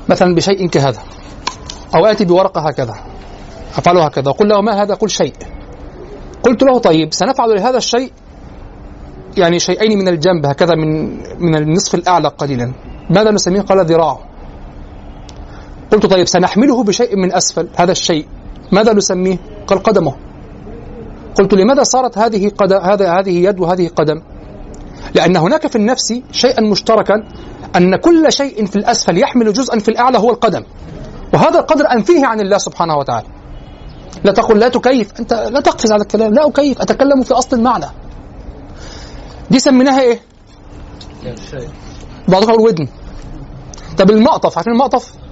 مثلا 0.10 0.36
بشيء 0.36 0.68
كهذا 0.68 1.00
أو 1.96 2.06
آتي 2.06 2.26
بورقة 2.26 2.62
هكذا 2.62 2.94
افعل 3.78 3.98
هكذا 3.98 4.30
أقول 4.30 4.50
له 4.50 4.62
ما 4.62 4.84
هذا؟ 4.84 4.94
قل 4.94 5.10
شيء. 5.10 5.34
قلت 6.44 6.64
له 6.64 6.80
طيب 6.80 7.14
سنفعل 7.14 7.56
لهذا 7.56 7.78
الشيء؟ 7.78 8.12
يعني 9.38 9.60
شيئين 9.60 9.98
من 9.98 10.08
الجنب 10.08 10.46
هكذا 10.46 10.76
من 10.76 11.18
من 11.40 11.56
النصف 11.56 11.96
الأعلى 11.96 12.28
قليلا. 12.28 12.74
ماذا 13.10 13.32
نسميه؟ 13.32 13.62
قال 13.62 13.86
ذراع. 13.86 14.20
قلت 15.96 16.06
طيب 16.06 16.28
سنحمله 16.28 16.84
بشيء 16.84 17.16
من 17.16 17.34
أسفل 17.34 17.68
هذا 17.76 17.92
الشيء. 17.92 18.26
ماذا 18.72 18.94
نسميه؟ 18.94 19.38
قال 19.68 19.84
قدمه. 19.84 20.16
قلت 21.40 21.54
لماذا 21.54 21.84
صارت 21.84 22.18
هذه 22.18 22.50
قدم 22.50 22.78
هذا 22.78 23.20
هذه 23.20 23.46
يد 23.46 23.60
وهذه 23.60 23.88
قدم؟ 23.88 24.22
لأن 25.14 25.38
هناك 25.38 25.68
في 25.68 25.76
النفس 25.76 26.14
شيئا 26.32 26.62
مشتركا 26.62 27.14
أن 27.76 27.96
كل 27.96 28.32
شيء 28.32 28.66
في 28.66 28.76
الأسفل 28.76 29.18
يحمل 29.18 29.54
جزءا 29.54 29.80
في 29.80 29.90
الأعلى 29.90 30.18
هو 30.18 30.30
القدم. 30.30 30.64
وهذا 31.34 31.60
القدر 31.60 31.92
أنفيه 31.92 32.26
عن 32.26 32.40
الله 32.42 32.58
سبحانه 32.58 32.98
وتعالى. 32.98 33.28
لا 34.24 34.32
تقل 34.32 34.60
لا 34.60 34.70
تكيف. 34.70 35.20
أنت 35.20 35.34
لا 35.34 35.60
تقفز 35.60 35.92
على 35.92 36.02
الكلام. 36.02 36.34
لا 36.34 36.48
أكيف. 36.48 36.82
أتكلم 36.82 37.22
في 37.24 37.34
أصل 37.34 37.58
المعنى. 37.58 37.86
دي 39.52 39.60
سميناها 39.60 40.02
إيه؟ 40.02 40.20
بعضهم 42.28 42.50
يقول 42.50 42.62
ودن 42.62 42.88
طب 43.98 44.12
المقطف 44.12 44.58
عارفين 44.58 44.74
المقطف؟ 44.74 45.24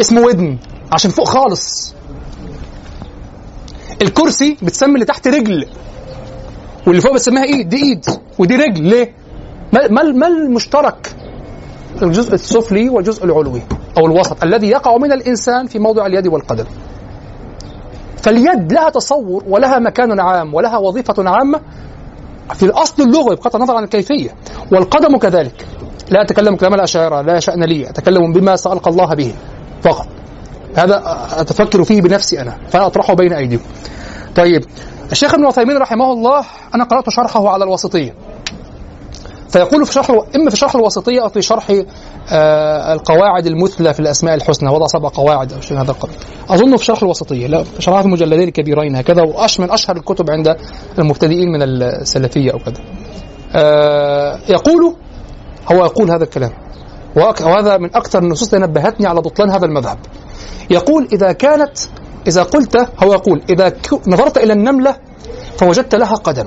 اسمه 0.00 0.20
ودن 0.20 0.58
عشان 0.92 1.10
فوق 1.10 1.28
خالص. 1.28 1.94
الكرسي 4.02 4.56
بتسمي 4.62 4.94
اللي 4.94 5.04
تحت 5.04 5.28
رجل 5.28 5.66
واللي 6.86 7.00
فوق 7.00 7.12
بتسميها 7.12 7.44
ايد 7.44 7.68
دي 7.68 7.82
ايد 7.82 8.04
ودي 8.38 8.56
رجل 8.56 8.82
ليه؟ 8.82 9.14
ما 9.72 10.12
ما 10.12 10.26
المشترك 10.26 11.14
الجزء 12.02 12.34
السفلي 12.34 12.88
والجزء 12.88 13.24
العلوي 13.24 13.62
أو 13.98 14.06
الوسط 14.06 14.42
الذي 14.44 14.68
يقع 14.68 14.96
من 14.96 15.12
الإنسان 15.12 15.66
في 15.66 15.78
موضع 15.78 16.06
اليد 16.06 16.26
والقدم. 16.26 16.64
فاليد 18.22 18.72
لها 18.72 18.90
تصور 18.90 19.44
ولها 19.48 19.78
مكان 19.78 20.20
عام 20.20 20.54
ولها 20.54 20.78
وظيفة 20.78 21.14
عامة 21.30 21.60
في 22.54 22.62
الأصل 22.62 23.02
اللغوي 23.02 23.36
بغض 23.36 23.56
النظر 23.56 23.76
عن 23.76 23.84
الكيفية. 23.84 24.30
والقدم 24.72 25.16
كذلك. 25.16 25.66
لا 26.10 26.22
أتكلم 26.22 26.56
كلام 26.56 26.74
الأشاعرة 26.74 27.20
لا 27.20 27.40
شأن 27.40 27.64
لي 27.64 27.90
أتكلم 27.90 28.32
بما 28.32 28.56
سألقى 28.56 28.90
الله 28.90 29.14
به. 29.14 29.34
فقط. 29.84 30.06
هذا 30.76 31.02
أتفكر 31.36 31.84
فيه 31.84 32.02
بنفسي 32.02 32.40
أنا 32.40 32.56
فأنا 32.68 32.86
أطرحه 32.86 33.14
بين 33.14 33.32
أيديكم. 33.32 33.64
طيب 34.36 34.64
الشيخ 35.12 35.34
ابن 35.34 35.46
عثيمين 35.46 35.76
رحمه 35.76 36.12
الله 36.12 36.44
أنا 36.74 36.84
قرأت 36.84 37.10
شرحه 37.10 37.48
على 37.48 37.64
الوسطية 37.64 38.14
فيقول 39.48 39.86
في 39.86 39.92
شرح 39.92 40.10
إما 40.36 40.50
في 40.50 40.56
شرح 40.56 40.74
الوسطية 40.74 41.22
أو 41.22 41.28
في 41.28 41.42
شرح 41.42 41.82
آه 42.32 42.92
القواعد 42.92 43.46
المثلى 43.46 43.94
في 43.94 44.00
الأسماء 44.00 44.34
الحسنى 44.34 44.70
وضع 44.70 44.86
سبع 44.86 45.08
قواعد 45.08 45.52
أو 45.52 45.60
شيء 45.60 45.80
هذا 45.80 45.90
القبيل. 45.90 46.16
أظنه 46.50 46.76
في 46.76 46.84
شرح 46.84 47.02
الوسطية 47.02 47.46
لا 47.46 47.64
شرحها 47.78 48.02
في 48.02 48.08
مجلدين 48.08 48.50
كبيرين 48.50 48.96
هكذا 48.96 49.22
وأش 49.22 49.60
من 49.60 49.70
أشهر 49.70 49.96
الكتب 49.96 50.30
عند 50.30 50.56
المبتدئين 50.98 51.48
من 51.48 51.62
السلفية 51.62 52.52
أو 52.52 52.58
كذا. 52.58 52.82
آه 53.54 54.38
يقول 54.48 54.94
هو 55.72 55.84
يقول 55.84 56.10
هذا 56.10 56.24
الكلام. 56.24 56.52
وهذا 57.16 57.78
من 57.78 57.96
أكثر 57.96 58.18
النصوص 58.18 58.54
التي 58.54 58.66
نبهتني 58.66 59.06
على 59.06 59.20
بطلان 59.20 59.50
هذا 59.50 59.66
المذهب. 59.66 59.98
يقول 60.70 61.08
إذا 61.12 61.32
كانت 61.32 61.78
إذا 62.26 62.42
قلت 62.42 62.76
هو 62.76 63.12
يقول 63.12 63.42
إذا 63.50 63.72
نظرت 64.06 64.38
إلى 64.38 64.52
النملة 64.52 64.96
فوجدت 65.58 65.94
لها 65.94 66.14
قدم 66.14 66.46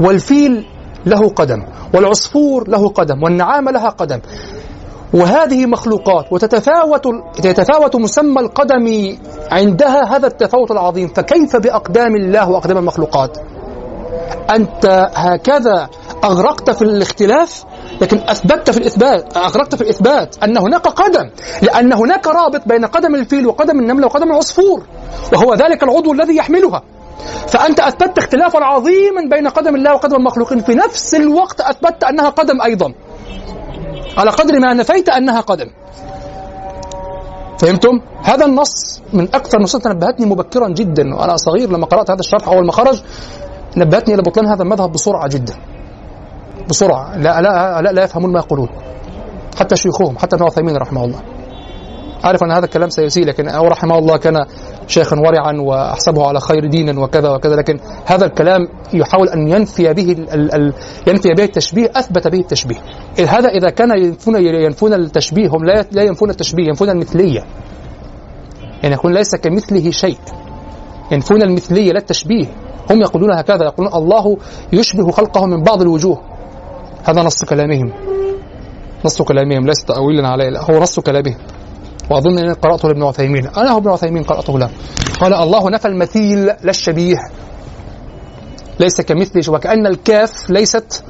والفيل 0.00 0.66
له 1.06 1.28
قدم 1.28 1.64
والعصفور 1.94 2.68
له 2.68 2.88
قدم 2.88 3.22
والنعامة 3.22 3.70
لها 3.70 3.88
قدم. 3.88 4.20
وهذه 5.14 5.66
مخلوقات 5.66 6.32
وتتفاوت 6.32 7.06
يتفاوت 7.44 7.96
مسمى 7.96 8.40
القدم 8.40 9.16
عندها 9.50 10.16
هذا 10.16 10.26
التفاوت 10.26 10.70
العظيم. 10.70 11.08
فكيف 11.08 11.56
بأقدام 11.56 12.16
الله 12.16 12.50
وأقدام 12.50 12.78
المخلوقات؟ 12.78 13.38
أنت 14.50 15.10
هكذا 15.14 15.88
أغرقت 16.24 16.70
في 16.70 16.82
الاختلاف 16.82 17.64
لكن 18.00 18.18
أثبتت 18.28 18.70
في 18.70 18.78
الإثبات 18.78 19.36
أغرقت 19.36 19.74
في 19.74 19.80
الإثبات 19.80 20.36
أن 20.44 20.56
هناك 20.58 20.86
قدم 20.88 21.30
لأن 21.62 21.92
هناك 21.92 22.26
رابط 22.26 22.68
بين 22.68 22.84
قدم 22.84 23.14
الفيل 23.14 23.46
وقدم 23.46 23.78
النملة 23.80 24.06
وقدم 24.06 24.30
العصفور 24.30 24.82
وهو 25.32 25.54
ذلك 25.54 25.82
العضو 25.82 26.12
الذي 26.12 26.36
يحملها. 26.36 26.82
فأنت 27.48 27.80
أثبتت 27.80 28.18
اختلافا 28.18 28.64
عظيما 28.64 29.28
بين 29.30 29.48
قدم 29.48 29.74
الله 29.76 29.92
وقدم 29.94 30.16
المخلوقين 30.16 30.60
في 30.60 30.74
نفس 30.74 31.14
الوقت 31.14 31.60
أثبتت 31.60 32.04
أنها 32.04 32.28
قدم 32.28 32.62
أيضا. 32.62 32.94
على 34.18 34.30
قدر 34.30 34.60
ما 34.60 34.74
نفيت 34.74 35.08
أنها 35.08 35.40
قدم. 35.40 35.66
فهمتم؟ 37.58 38.00
هذا 38.22 38.44
النص 38.44 39.00
من 39.12 39.28
أكثر 39.34 39.58
النصوص 39.58 39.86
نبهتني 39.86 40.26
مبكرا 40.26 40.68
جدا 40.68 41.14
وأنا 41.14 41.36
صغير 41.36 41.70
لما 41.70 41.86
قرأت 41.86 42.10
هذا 42.10 42.20
الشرح 42.20 42.48
أول 42.48 42.66
ما 42.66 42.72
خرج 42.72 43.02
نبهتني 43.76 44.14
إلى 44.14 44.22
بطلان 44.22 44.46
هذا 44.46 44.62
المذهب 44.62 44.92
بسرعة 44.92 45.28
جدا. 45.28 45.54
بسرعة. 46.68 47.16
لا 47.16 47.40
لا 47.40 47.82
لا, 47.82 47.92
لا 47.92 48.04
يفهمون 48.04 48.32
ما 48.32 48.38
يقولون. 48.38 48.68
حتى 49.58 49.76
شيوخهم 49.76 50.18
حتى 50.18 50.36
ابن 50.36 50.44
عثيمين 50.44 50.76
رحمه 50.76 51.04
الله. 51.04 51.20
عارف 52.24 52.44
أن 52.44 52.50
هذا 52.50 52.64
الكلام 52.64 52.90
سيسيء 52.90 53.24
لكن 53.24 53.48
أو 53.48 53.68
رحمه 53.68 53.98
الله 53.98 54.16
كان 54.16 54.44
شيخا 54.86 55.16
ورعا 55.16 55.52
وأحسبه 55.60 56.26
على 56.26 56.40
خير 56.40 56.66
دينا 56.66 57.00
وكذا 57.00 57.30
وكذا 57.30 57.56
لكن 57.56 57.78
هذا 58.06 58.26
الكلام 58.26 58.68
يحاول 58.94 59.28
أن 59.28 59.48
ينفي 59.48 59.92
به 59.92 60.12
ال 60.12 60.54
ال 60.54 60.74
ينفي 61.06 61.28
به 61.28 61.44
التشبيه 61.44 61.90
أثبت 61.96 62.28
به 62.28 62.38
التشبيه. 62.38 62.76
هذا 63.28 63.48
إذا 63.48 63.70
كان 63.70 63.90
ينفون 64.04 64.36
ينفون 64.36 64.94
التشبيه 64.94 65.48
هم 65.48 65.64
لا 65.64 65.84
لا 65.92 66.02
ينفون 66.02 66.30
التشبيه 66.30 66.68
ينفون 66.68 66.90
المثلية. 66.90 67.44
يعني 68.82 68.94
يكون 68.94 69.12
ليس 69.14 69.36
كمثله 69.36 69.90
شيء. 69.90 70.18
ينفون 71.10 71.42
المثلية 71.42 71.92
لا 71.92 71.98
التشبيه. 71.98 72.46
هم 72.90 73.00
يقولون 73.00 73.32
هكذا 73.38 73.64
يقولون 73.64 73.94
الله 73.94 74.36
يشبه 74.72 75.10
خلقه 75.10 75.46
من 75.46 75.62
بعض 75.62 75.82
الوجوه. 75.82 76.20
هذا 77.04 77.22
نص 77.22 77.44
كلامهم. 77.44 77.92
نص 79.04 79.22
كلامهم 79.22 79.66
ليس 79.66 79.84
تأويلا 79.84 80.28
عليه 80.28 80.48
لا 80.48 80.70
هو 80.70 80.82
نص 80.82 81.00
كلامهم. 81.00 81.38
وأظن 82.10 82.38
اني 82.38 82.52
قرأته 82.52 82.88
لابن 82.88 83.02
عثيمين. 83.02 83.46
أنا 83.46 83.70
هو 83.70 83.78
ابن 83.78 83.90
عثيمين 83.90 84.22
قرأته 84.22 84.58
له. 84.58 84.70
قال 85.20 85.34
الله 85.34 85.70
نفى 85.70 85.88
المثيل 85.88 86.44
لا 86.46 86.70
الشبيه. 86.70 87.16
ليس 88.80 89.00
كمثله 89.00 89.52
وكأن 89.52 89.86
الكاف 89.86 90.50
ليست 90.50 91.04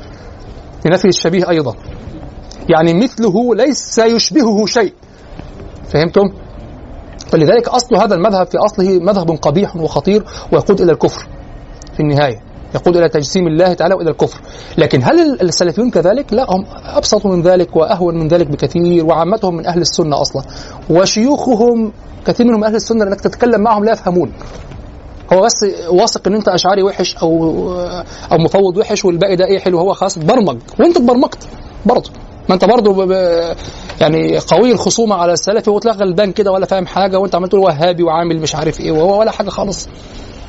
لنفي 0.86 1.08
الشبيه 1.08 1.48
أيضا. 1.48 1.74
يعني 2.68 2.94
مثله 2.94 3.54
ليس 3.54 3.98
يشبهه 3.98 4.66
شيء. 4.66 4.94
فهمتم؟ 5.88 6.22
فلذلك 7.28 7.68
أصل 7.68 7.96
هذا 7.96 8.14
المذهب 8.14 8.46
في 8.46 8.58
أصله 8.58 8.98
مذهب 8.98 9.30
قبيح 9.30 9.76
وخطير 9.76 10.24
ويقود 10.52 10.80
إلى 10.80 10.92
الكفر 10.92 11.26
في 11.94 12.00
النهاية. 12.00 12.51
يقود 12.74 12.96
إلى 12.96 13.08
تجسيم 13.08 13.46
الله 13.46 13.72
تعالى 13.72 13.94
وإلى 13.94 14.10
الكفر. 14.10 14.40
لكن 14.78 15.02
هل 15.02 15.40
السلفيون 15.42 15.90
كذلك؟ 15.90 16.32
لا 16.32 16.46
هم 16.50 16.64
أبسط 16.96 17.26
من 17.26 17.42
ذلك 17.42 17.76
وأهون 17.76 18.18
من 18.18 18.28
ذلك 18.28 18.46
بكثير 18.46 19.06
وعامتهم 19.06 19.56
من 19.56 19.66
أهل 19.66 19.80
السنة 19.80 20.20
أصلا. 20.20 20.42
وشيوخهم 20.90 21.92
كثير 22.26 22.46
منهم 22.46 22.64
أهل 22.64 22.74
السنة 22.74 23.04
لأنك 23.04 23.20
تتكلم 23.20 23.60
معهم 23.60 23.84
لا 23.84 23.92
يفهمون. 23.92 24.32
هو 25.32 25.40
بس 25.40 25.66
واثق 25.90 26.28
إن 26.28 26.34
أنت 26.34 26.48
أشعري 26.48 26.82
وحش 26.82 27.16
أو 27.16 27.30
أو 28.32 28.38
مفوض 28.38 28.76
وحش 28.76 29.04
والباقي 29.04 29.36
ده 29.36 29.44
إيه 29.44 29.58
حلو 29.58 29.78
هو 29.78 29.92
خلاص 29.92 30.18
برمج. 30.18 30.58
وأنت 30.80 30.96
اتبرمجت 30.96 31.48
برضه. 31.86 32.10
ما 32.48 32.54
أنت 32.54 32.64
برضه. 32.64 33.14
يعني 34.00 34.38
قوي 34.38 34.72
الخصومة 34.72 35.14
على 35.14 35.32
السلفي 35.32 35.70
وتلاقي 35.70 35.98
غلبان 35.98 36.32
كده 36.32 36.52
ولا 36.52 36.66
فاهم 36.66 36.86
حاجة 36.86 37.18
وأنت 37.18 37.34
عمال 37.34 37.48
تقول 37.48 37.60
وهابي 37.60 38.02
وعامل 38.02 38.40
مش 38.40 38.54
عارف 38.54 38.80
إيه 38.80 38.92
وهو 38.92 39.20
ولا 39.20 39.30
حاجة 39.30 39.48
خالص. 39.48 39.88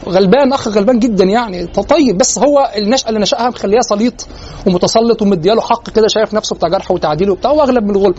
غلبان 0.07 0.53
أخ 0.53 0.67
غلبان 0.67 0.99
جدا 0.99 1.23
يعني. 1.23 1.67
طيب 1.67 2.17
بس 2.17 2.39
هو 2.39 2.71
النشأة 2.77 3.09
اللي 3.09 3.19
نشأها 3.19 3.49
مخليها 3.49 3.81
سليط 3.81 4.27
ومتسلط 4.67 5.21
ومدياله 5.21 5.61
حق 5.61 5.89
كده 5.89 6.07
شايف 6.07 6.33
نفسه 6.33 6.55
بتاع 6.55 6.69
جرح 6.69 6.91
وتعديل 6.91 7.29
وبتاع 7.29 7.51
واغلب 7.51 7.83
من 7.83 7.95
الغلب. 7.95 8.15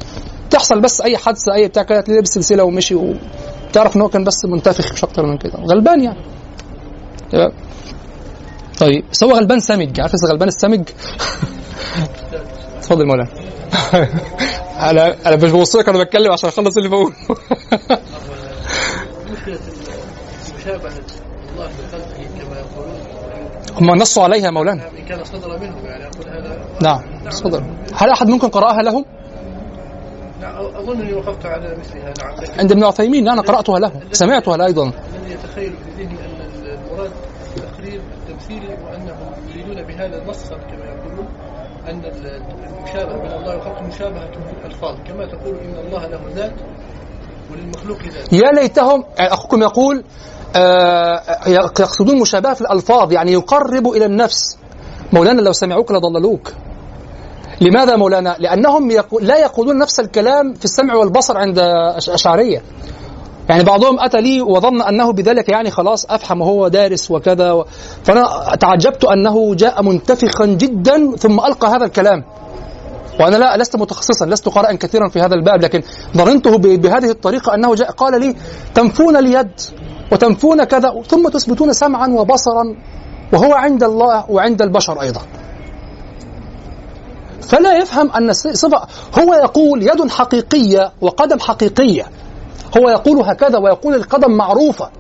تحصل 0.51 0.81
بس 0.81 1.01
أي 1.01 1.17
حادثة 1.17 1.55
أي 1.55 1.69
بتاع 1.69 1.83
كده 1.83 2.01
تلاقيه 2.01 2.15
لابس 2.15 2.29
سلسلة 2.35 2.65
ومشي 2.65 2.95
وتعرف 2.95 3.97
إن 3.97 4.01
هو 4.03 4.09
كان 4.09 4.25
بس 4.25 4.45
منتفخ 4.45 4.93
مش 4.93 5.05
أكتر 5.05 5.27
من 5.27 5.39
كده. 5.39 5.53
غلبان 5.59 6.01
يعني؟ 6.03 6.19
طيب 8.81 9.05
بس 9.13 9.25
هو 9.25 9.31
غلبان 9.33 9.61
سمج. 9.61 10.01
عارف 10.01 10.13
غلبان 10.31 10.49
السمج؟ 10.49 10.83
اتفضل 12.79 13.07
مولانا. 13.07 13.29
أنا 14.91 15.17
أنا 15.27 15.37
مش 15.37 15.51
ببص 15.51 15.77
لك 15.77 15.89
أنا 15.89 16.05
بتكلم 16.05 16.33
عشان 16.33 16.49
أخلص 16.49 16.77
اللي 16.77 16.89
بقوله 16.89 17.15
مشكلة 19.31 19.59
مشابهة 20.59 20.93
الله 21.53 21.67
بخلقه 21.67 22.25
كما 22.39 22.57
يقولون 22.59 23.01
هم 23.81 23.91
نصوا 23.91 24.23
عليها 24.23 24.51
مولانا. 24.51 24.83
كان 25.09 25.25
صدر 25.25 25.59
منهم 25.59 25.85
يعني 25.87 26.05
أقول 26.05 26.29
هذا 26.29 26.59
نعم 26.83 27.01
تفضل. 27.31 27.65
هل 27.95 28.11
أحد 28.11 28.29
منكم 28.29 28.49
قرأها 28.49 28.83
لهم 28.83 29.05
نعم 30.41 30.55
أظن 30.57 31.01
أني 31.01 31.13
وقفت 31.13 31.47
على 31.47 31.77
مثلها 31.77 32.15
نعم 32.23 32.59
عند 32.59 32.73
ابن 32.73 32.85
عثيمين 32.85 33.29
أنا 33.29 33.43
قرأتها 33.43 33.79
له 33.79 33.93
سمعتها 34.13 34.57
له 34.57 34.67
أيضا. 34.67 34.85
الذي 34.85 35.33
يتخيل 35.33 35.73
في 35.97 36.03
ذهني 36.03 36.19
أن 36.25 36.41
المراد 36.67 37.11
التقرير 37.57 38.01
التمثيلي 38.23 38.69
وأنهم 38.85 39.33
يريدون 39.49 39.83
بهذا 39.83 40.25
نصا 40.25 40.57
كما 40.57 40.85
يقولون 40.85 41.29
أن 41.89 42.03
المشابهة 42.05 43.19
بين 43.23 43.33
الله 43.33 43.57
وخلقه 43.57 43.83
مشابهة 43.83 44.33
في 44.33 44.53
الألفاظ 44.61 44.97
كما 45.07 45.27
تقول 45.27 45.57
إن 45.57 45.87
الله 45.87 46.07
له 46.07 46.21
ذات 46.35 46.53
وللمخلوق 47.53 47.99
ذات 48.03 48.33
يا 48.33 48.53
ليتهم 48.53 49.05
أخوكم 49.19 49.63
يقول 49.63 50.05
يقصدون 51.47 52.21
مشابهة 52.21 52.55
في 52.55 52.61
الألفاظ 52.61 53.13
يعني 53.13 53.33
يقرب 53.33 53.89
إلى 53.89 54.07
النفس. 54.07 54.57
مولانا 55.13 55.41
لو 55.41 55.53
سمعوك 55.53 55.93
لضللوك. 55.93 56.53
لماذا 57.61 57.97
مولانا؟ 57.97 58.37
يقول 58.91 59.27
لا 59.27 59.39
يقولون 59.39 59.79
نفس 59.79 60.01
الكلام 60.01 60.55
في 60.55 60.65
السمع 60.65 60.95
والبصر 60.95 61.39
عند 61.39 61.59
أش- 61.99 62.09
أشعرية. 62.09 62.63
يعني 63.49 63.65
بعضهم 63.65 64.01
أتى 64.01 64.21
لي 64.21 64.43
وظن 64.43 64.83
أنه 64.83 65.13
بذلك 65.13 65.49
يعني 65.49 65.71
خلاص 65.71 66.07
أفهم 66.11 66.41
وهو 66.41 66.69
دارس 66.69 67.11
وكذا 67.11 67.53
و... 67.53 67.65
فأنا 68.05 68.29
تعجبت 68.61 69.05
أنه 69.05 69.55
جاء 69.55 69.83
منتفخا 69.83 70.47
جدا 70.47 71.17
ثم 71.17 71.41
ألقى 71.41 71.69
هذا 71.69 71.85
الكلام. 71.85 72.25
وأنا 73.21 73.37
لا 73.37 73.57
لست 73.57 73.77
متخصصا 73.77 74.27
لست 74.27 74.49
قارئا 74.49 74.73
كثيرا 74.77 75.09
في 75.09 75.21
هذا 75.21 75.35
الباب 75.35 75.63
لكن 75.63 75.83
ظننته 76.17 76.59
بهذه 76.59 77.11
الطريقة 77.11 77.55
أنه 77.55 77.75
جاء 77.75 77.91
قال 77.91 78.21
لي 78.21 78.35
تنفون 78.75 79.17
اليد. 79.17 79.51
وتنفون 80.13 80.65
كذا 80.65 81.03
ثم 81.09 81.29
تثبتون 81.29 81.73
سمعا 81.73 82.09
وبصرا 82.09 82.77
وهو 83.33 83.53
عند 83.55 83.83
الله 83.85 84.31
وعند 84.31 84.63
البشر 84.63 85.01
أيضا. 85.01 85.21
فلا 87.49 87.79
يفهم 87.79 88.11
أن 88.11 88.33
الص- 88.35 88.53
صفة 88.53 88.83
هو 89.19 89.35
يقول 89.35 89.83
يد 89.83 90.11
حقيقية 90.11 90.93
وقدم 91.01 91.39
حقيقية. 91.41 92.05
هو 92.79 92.89
يقول 92.91 93.21
هكذا 93.21 93.59
ويقول 93.59 93.95
القدم 93.95 94.31
معروفة. 94.31 94.91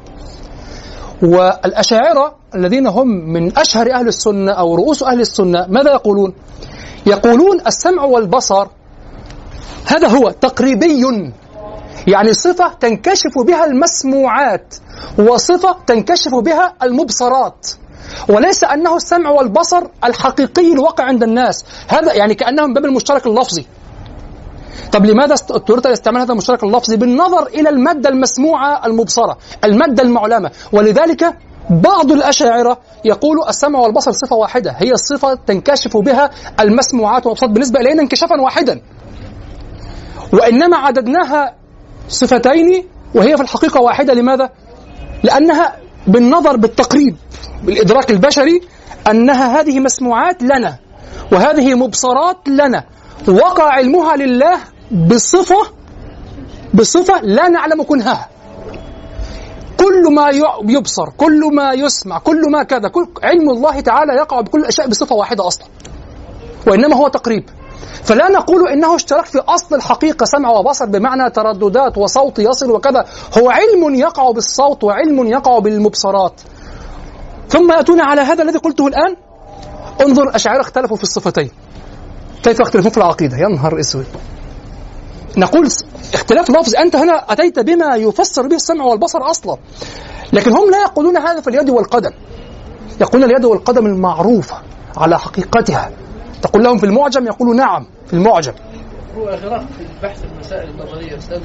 والأشاعرة 1.23 2.35
الذين 2.55 2.87
هم 2.87 3.09
من 3.09 3.59
أشهر 3.59 3.93
أهل 3.93 4.09
السنة 4.09 4.53
أو 4.53 4.75
رؤوس 4.75 5.03
أهل 5.03 5.21
السنة 5.21 5.67
ماذا 5.69 5.91
يقولون؟ 5.93 6.35
يقولون 7.07 7.61
السمع 7.67 8.03
والبصر 8.05 8.67
هذا 9.87 10.09
هو 10.09 10.31
تقريبي 10.31 11.03
يعني 12.07 12.33
صفة 12.33 12.73
تنكشف 12.81 13.39
بها 13.47 13.65
المسموعات. 13.65 14.75
وصفة 15.19 15.77
تنكشف 15.87 16.35
بها 16.35 16.75
المبصرات. 16.83 17.67
وليس 18.29 18.65
أنه 18.65 18.97
السمع 18.97 19.31
والبصر 19.31 19.83
الحقيقي 20.05 20.73
الواقع 20.73 21.05
عند 21.05 21.23
الناس. 21.23 21.65
هذا 21.89 22.15
يعني 22.15 22.35
كأنه 22.35 22.67
من 22.67 22.75
باب 22.75 22.85
المشترك 22.85 23.27
اللفظي. 23.27 23.67
طب 24.93 25.07
لماذا 25.07 25.35
اضطررت 25.35 25.87
لاستعمال 25.87 26.21
هذا 26.21 26.33
المشترك 26.33 26.65
اللفظي 26.65 26.97
بالنظر 26.97 27.47
إلى 27.47 27.69
المادة 27.69 28.09
المسموعة 28.09 28.87
المبصرة 28.87 29.39
المادة 29.65 30.03
المعلمة؟ 30.03 30.51
ولذلك 30.73 31.37
بعض 31.71 32.13
الأشاعرة 32.13 32.79
يقول 33.05 33.37
السمع 33.49 33.79
والبصر 33.79 34.13
صفة 34.13 34.37
واحدة 34.37 34.71
هي 34.79 34.93
الصفة 34.93 35.35
تنكشف 35.35 35.97
بها 35.97 36.31
المسموعات 36.61 37.27
والأبصار 37.27 37.49
بالنسبة 37.49 37.81
إلينا 37.81 38.03
انكشافا 38.03 38.41
واحدا. 38.41 38.81
وإنما 40.33 40.77
عددناها 40.77 41.55
صفتين 42.09 42.89
وهي 43.15 43.37
في 43.37 43.43
الحقيقة 43.43 43.81
واحدة. 43.81 44.15
لماذا؟ 44.15 44.51
لأنها 45.25 45.77
بالنظر 46.07 46.57
بالتقريب 46.57 47.17
بالإدراك 47.65 48.11
البشري 48.11 48.61
أنها 49.11 49.61
هذه 49.61 49.81
مسموعات 49.81 50.43
لنا 50.43 50.77
وهذه 51.33 51.75
مبصرات 51.75 52.49
لنا 52.49 52.85
وقع 53.29 53.65
علمها 53.65 54.17
لله 54.17 54.57
بصفة 55.11 55.63
بصفة 56.75 57.21
لا 57.23 57.49
نعلم 57.49 57.83
كنهها. 57.83 58.29
كل 59.81 60.15
ما 60.15 60.31
يبصر 60.69 61.09
كل 61.17 61.41
ما 61.55 61.73
يسمع 61.73 62.19
كل 62.19 62.51
ما 62.51 62.63
كذا 62.63 62.89
كل 62.89 63.07
علم 63.23 63.51
الله 63.51 63.81
تعالى 63.81 64.13
يقع 64.13 64.41
بكل 64.41 64.61
الأشياء 64.61 64.89
بصفة 64.89 65.15
واحدة 65.17 65.47
أصلا 65.47 65.67
وإنما 66.67 66.97
هو 66.97 67.09
تقريب. 67.09 67.45
فلا 68.05 68.29
نقول 68.29 68.69
إنه 68.69 68.97
اشترك 68.97 69.25
في 69.25 69.39
أصل 69.39 69.75
الحقيقة 69.75 70.25
سمع 70.25 70.51
وبصر 70.51 70.85
بمعنى 70.85 71.31
ترددات 71.31 71.99
وصوت 71.99 72.39
يصل 72.39 72.71
وكذا. 72.71 73.05
هو 73.39 73.51
علم 73.51 73.95
يقع 73.95 74.31
بالصوت 74.31 74.85
وعلم 74.85 75.27
يقع 75.27 75.59
بالمبصرات. 75.59 76.41
ثم 77.49 77.73
يأتون 77.73 78.01
على 78.01 78.21
هذا 78.21 78.43
الذي 78.43 78.59
قلته 78.59 78.87
الآن. 78.87 79.17
انظر 80.01 80.23
الاشاعره 80.23 80.61
اختلفوا 80.61 80.97
في 80.97 81.03
الصفتين. 81.03 81.51
كيف 82.43 82.61
يختلفون 82.61 82.91
في 82.91 82.97
العقيدة؟ 82.97 83.37
يا 83.37 83.49
نهار 83.49 83.81
أسود. 83.81 84.07
نقول 85.37 85.69
اختلاف 86.15 86.51
لفظ 86.51 86.75
أنت 86.75 86.97
هنا 86.97 87.33
أتيت 87.33 87.59
بما 87.59 87.97
يفسر 87.97 88.47
به 88.47 88.57
السمع 88.57 88.85
والبصر 88.85 89.19
أصلا. 89.31 89.57
لكن 90.33 90.53
هم 90.53 90.71
لا 90.71 90.83
يقولون 90.83 91.17
هذا 91.17 91.41
في 91.41 91.51
اليد 91.51 91.71
والقدم. 91.71 92.11
يقولون 93.01 93.31
اليد 93.31 93.45
والقدم 93.45 93.87
المعروفة 93.87 94.57
على 94.97 95.19
حقيقتها. 95.19 95.91
تقول 96.45 96.65
لهم 96.65 96.79
في 96.79 96.87
المعجم 96.87 97.27
يقولوا 97.27 97.55
نعم 97.55 97.87
في 98.07 98.13
المعجم. 98.13 98.53
هو 99.17 99.29
إغراق 99.29 99.61
في 99.79 99.87
البحث 99.97 100.25
المسائل 100.25 100.71
النظرية 100.71 101.19
أستاذ. 101.19 101.39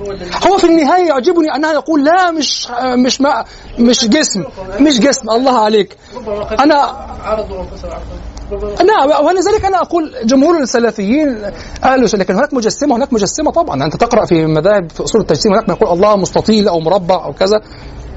هو 0.00 0.10
الذي 0.12 0.30
هو 0.46 0.58
في 0.58 0.66
النهاية 0.66 1.08
يعجبني 1.08 1.54
أنها 1.56 1.72
يقول 1.72 2.04
لا 2.04 2.30
مش 2.30 2.68
مش 3.04 3.20
ما 3.20 3.44
مش 3.78 4.08
جسم 4.08 4.44
مش 4.80 5.00
جسم. 5.00 5.30
الله 5.30 5.58
عليك. 5.58 5.96
أنا 6.60 6.74
عرضوا 7.24 7.64
نعم 8.86 9.24
ولذلك 9.26 9.64
أنا 9.64 9.82
أقول 9.82 10.14
جمهور 10.24 10.58
السلفيين 10.58 11.42
أهل 11.84 12.04
لكن 12.14 12.34
هناك 12.34 12.54
مجسمة 12.54 12.96
هناك 12.96 13.12
مجسمة 13.12 13.50
طبعا. 13.50 13.84
أنت 13.84 13.96
تقرأ 13.96 14.24
في 14.26 14.46
مذاهب 14.46 14.90
في 14.90 15.04
أصول 15.04 15.20
التجسيم 15.20 15.52
هناك 15.52 15.68
ما 15.68 15.74
يقول 15.74 15.92
الله 15.92 16.16
مستطيل 16.16 16.68
أو 16.68 16.80
مربع 16.80 17.24
أو 17.24 17.32
كذا 17.32 17.60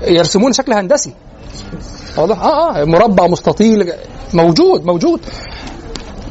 يرسمون 0.02 0.54
شكل 0.54 0.74
هندسي. 0.74 1.14
واضح؟ 2.18 2.44
آه 2.44 2.82
آه 2.82 2.84
مربع 2.84 3.28
مستطيل 3.28 3.94
موجود 4.34 4.86
موجود. 4.86 5.22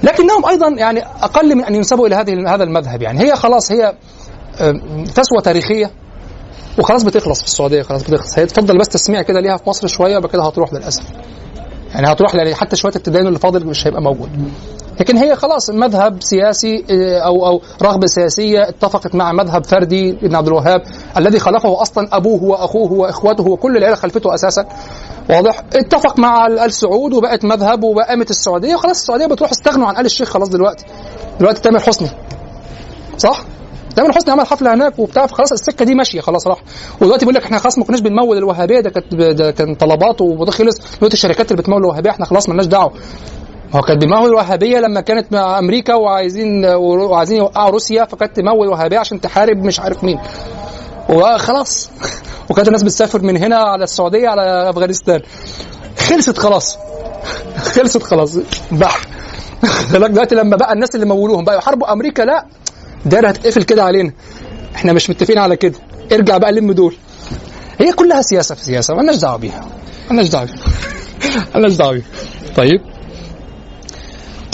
لكنهم 0.07 0.47
أيضا 0.47 0.69
يعني 0.69 1.03
أقل 1.03 1.55
من 1.55 1.65
أن 1.65 1.74
ينسبوا 1.74 2.07
إلى 2.07 2.15
هذه 2.15 2.55
هذا 2.55 2.65
المذهب 2.65 3.03
يعني. 3.03 3.20
هي 3.20 3.37
خلاص 3.37 3.73
هي 3.73 3.95
فسوة 5.07 5.41
تاريخية. 5.45 5.91
وخلاص 6.78 7.03
بتخلص 7.03 7.41
في 7.41 7.47
السعودية 7.47 7.83
خلاص 7.83 8.03
بتخلص. 8.03 8.39
هي 8.39 8.47
تفضل 8.47 8.78
بس 8.78 8.89
تسميع 8.89 9.23
كده 9.23 9.41
ليها 9.41 9.57
في 9.57 9.69
مصر 9.69 9.87
شوية 9.87 10.16
وبعد 10.16 10.31
كده 10.31 10.43
هتروح 10.43 10.73
للأسف. 10.73 11.05
يعني 11.95 12.12
هتروح 12.12 12.35
لأن 12.35 12.55
حتى 12.55 12.77
شوية 12.77 12.93
التدين 12.97 13.27
اللي 13.27 13.39
فاضل 13.39 13.66
مش 13.66 13.87
هيبقى 13.87 14.03
موجود. 14.03 14.31
لكن 15.01 15.16
هي 15.16 15.36
خلاص 15.36 15.70
مذهب 15.70 16.23
سياسي 16.23 16.85
آه، 16.90 17.18
أو 17.18 17.47
أو 17.47 17.60
رغبة 17.82 18.06
سياسية 18.06 18.68
اتفقت 18.68 19.14
مع 19.14 19.32
مذهب 19.32 19.64
فردي 19.64 20.10
ابن 20.10 20.35
عبد 20.35 20.47
الوهاب 20.47 20.82
الذي 21.16 21.39
خلقه 21.39 21.82
أصلا 21.82 22.09
أبوه 22.16 22.43
وأخوه 22.44 22.93
وإخوته 22.93 23.44
وكل 23.48 23.77
العيلة 23.77 23.97
خلفته 23.97 24.35
أساسا. 24.35 24.64
واضح؟ 25.31 25.62
اتفق 25.74 26.18
مع 26.18 26.47
ال 26.47 26.73
سعود 26.73 27.12
وبقت 27.12 27.44
مذهب 27.44 27.85
وقامت 27.85 28.31
السعودية 28.31 28.74
وخلاص 28.74 29.01
السعودية 29.01 29.27
بتروح 29.27 29.51
استغنوا 29.51 29.86
عن 29.86 29.97
آل 29.97 30.06
الشيخ 30.06 30.28
خلاص 30.28 30.48
دلوقتي. 30.48 30.85
دلوقتي 31.40 31.60
تامر 31.60 31.81
حسني. 31.81 32.09
صح؟ 33.18 33.40
تامر 33.97 34.12
حسني 34.12 34.32
عمل 34.32 34.47
حفلة 34.47 34.74
هناك 34.74 34.98
وبتاع 34.98 35.27
فخلاص 35.27 35.52
السكة 35.52 35.85
دي 35.85 35.94
ماشية 35.94 36.20
خلاص 36.20 36.47
راح. 36.47 36.59
ودلوقتي 37.01 37.24
بيقول 37.24 37.35
لك 37.35 37.43
إحنا 37.44 37.59
خلاص 37.59 37.78
ما 37.78 37.85
كناش 37.85 38.01
بنمول 38.01 38.36
الوهابية 38.39 38.81
ده 38.81 38.90
كانت 38.90 39.14
ده 39.14 39.51
كان 39.51 39.74
طلبات 39.74 40.20
وده 40.20 40.51
خلص. 40.51 40.77
دلوقتي 40.98 41.14
الشركات 41.14 41.51
اللي 41.51 41.62
بتمول 41.62 41.78
الوهابية 41.78 42.10
إحنا 42.10 42.27
خلاص 42.27 42.48
مالناش 42.48 42.66
دعوة. 42.66 42.93
هو 43.74 43.80
كانت 43.80 44.02
بتمول 44.02 44.28
الوهابية 44.28 44.78
لما 44.78 45.01
كانت 45.01 45.32
مع 45.32 45.59
أمريكا 45.59 45.94
وعايزين 45.94 46.64
وعايزين 46.64 47.36
يوقعوا 47.38 47.70
روسيا 47.70 48.05
فكانت 48.05 48.36
تمول 48.36 48.66
الوهابية 48.66 48.98
عشان 48.98 49.20
تحارب 49.20 49.64
مش 49.64 49.80
عارف 49.80 50.05
مين. 50.05 50.18
وخلاص. 51.09 51.90
وكانت 52.51 52.68
الناس 52.68 52.82
بتسافر 52.82 53.22
من 53.22 53.36
هنا 53.36 53.56
على 53.56 53.84
السعودية 53.84 54.28
على 54.28 54.70
أفغانستان. 54.70 55.20
خلصت 55.98 56.38
خلاص. 56.38 56.78
خلصت 57.74 58.02
خلاص. 58.02 58.36
بح 58.70 59.01
دلوقتي 59.93 60.34
لما 60.34 60.56
بقى 60.56 60.72
الناس 60.72 60.94
اللي 60.94 61.06
مولوهم 61.06 61.44
بقى 61.44 61.56
يحاربوا 61.59 61.93
أمريكا 61.93 62.22
لا. 62.22 62.47
دايره 63.06 63.28
هتقفل 63.28 63.62
كده 63.62 63.84
علينا. 63.84 64.12
إحنا 64.74 64.93
مش 64.93 65.10
متفقين 65.10 65.38
على 65.38 65.56
كده. 65.56 65.78
ارجع 66.12 66.38
بقى 66.38 66.52
لم 66.52 66.72
دول. 66.72 66.97
هي 67.78 67.93
كلها 67.93 68.22
سياسة 68.22 68.55
في 68.55 68.64
سياسة 68.64 68.94
مالناش 68.94 69.16
دعوة 69.16 69.36
بيها. 69.36 69.66
مالناش 70.09 70.28
دعوة 70.28 70.44
بيها. 70.44 70.56
مالناش 71.55 71.72
دعوة 71.76 71.93
بيها. 71.93 72.05
طيب. 72.56 72.80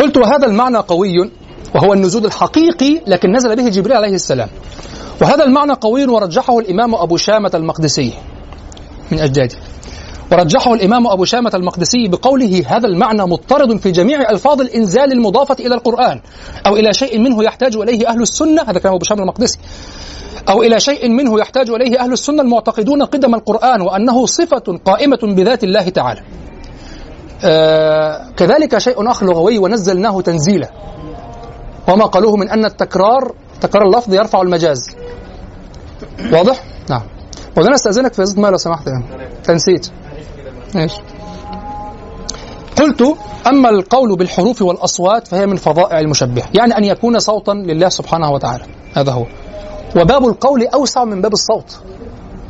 قلت 0.02 0.16
وهذا 0.16 0.46
المعنى 0.46 0.78
قوي 0.78 1.30
وهو 1.74 1.92
النزول 1.92 2.24
الحقيقي 2.26 3.00
لكن 3.06 3.32
نزل 3.32 3.56
به 3.56 3.68
جبريل 3.68 3.96
عليه 3.96 4.14
السلام. 4.14 4.48
وهذا 5.22 5.44
المعنى 5.44 5.72
قوي 5.72 6.06
ورجحه 6.06 6.58
الإمام 6.58 6.94
أبو 6.94 7.16
شامة 7.16 7.50
المقدسي. 7.54 8.12
من 9.12 9.18
أجداده. 9.18 9.56
ورجحه 10.32 10.74
الإمام 10.74 11.06
أبو 11.06 11.24
شامة 11.24 11.50
المقدسي 11.54 12.08
بقوله 12.08 12.62
هذا 12.66 12.86
المعنى 12.86 13.22
مضطرد 13.22 13.76
في 13.76 13.90
جميع 13.90 14.30
ألفاظ 14.30 14.60
الإنزال 14.60 15.12
المضافة 15.12 15.56
إلى 15.60 15.74
القرآن. 15.74 16.20
أو 16.66 16.76
إلى 16.76 16.92
شيء 16.94 17.18
منه 17.18 17.44
يحتاج 17.44 17.76
إليه 17.76 18.08
أهل 18.08 18.22
السنة 18.22 18.62
هذا 18.62 18.78
كلام 18.78 18.94
أبو 18.94 19.04
شامة 19.04 19.22
المقدسي. 19.22 19.58
أو 20.48 20.62
إلى 20.62 20.80
شيء 20.80 21.08
منه 21.08 21.40
يحتاج 21.40 21.70
إليه 21.70 22.00
أهل 22.00 22.12
السنة 22.12 22.42
المعتقدون 22.42 23.02
قدم 23.02 23.34
القرآن 23.34 23.80
وأنه 23.80 24.26
صفة 24.26 24.78
قائمة 24.84 25.18
بذات 25.22 25.64
الله 25.64 25.88
تعالى. 25.88 26.20
آه 27.44 28.30
كذلك 28.36 28.78
شيء 28.78 29.10
آخر 29.10 29.26
لغوي 29.26 29.58
ونزلناه 29.58 30.20
تنزيلا. 30.20 30.70
وما 31.88 32.06
قالوه 32.06 32.36
من 32.36 32.50
أن 32.50 32.64
التكرار 32.64 33.34
تكرار 33.60 33.86
اللفظ 33.86 34.14
يرفع 34.14 34.42
المجاز. 34.42 34.96
واضح؟ 36.32 36.64
نعم. 36.90 37.02
وأنا 37.56 37.74
أستأذنك 37.74 38.14
في 38.14 38.40
ماء 38.40 38.50
لو 38.50 38.56
سمحت. 38.56 38.86
يعني 38.86 39.04
تنسيت. 39.44 39.88
ماشي 40.74 41.00
قلت 42.78 43.16
أما 43.46 43.70
القول 43.70 44.16
بالحروف 44.16 44.62
والأصوات 44.62 45.28
فهي 45.28 45.46
من 45.46 45.56
فظائع 45.56 46.00
المشبه. 46.00 46.42
يعني 46.54 46.78
أن 46.78 46.84
يكون 46.84 47.18
صوتا 47.18 47.52
لله 47.52 47.88
سبحانه 47.88 48.30
وتعالى. 48.30 48.64
هذا 48.94 49.12
هو. 49.12 49.26
وباب 49.96 50.26
القول 50.26 50.66
أوسع 50.66 51.04
من 51.04 51.20
باب 51.20 51.32
الصوت. 51.32 51.80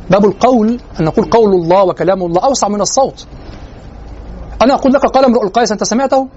باب 0.09 0.25
القول 0.25 0.79
أن 0.99 1.05
نقول 1.05 1.25
قول 1.25 1.53
الله 1.53 1.83
وكلام 1.83 2.23
الله 2.23 2.41
أوسع 2.43 2.67
من 2.67 2.81
الصوت. 2.81 3.25
أنا 4.63 4.73
أقول 4.73 4.93
لك 4.93 5.05
قال 5.05 5.25
امرؤ 5.25 5.43
القيس 5.43 5.71
أنت 5.71 5.83
سمعته؟ 5.83 6.27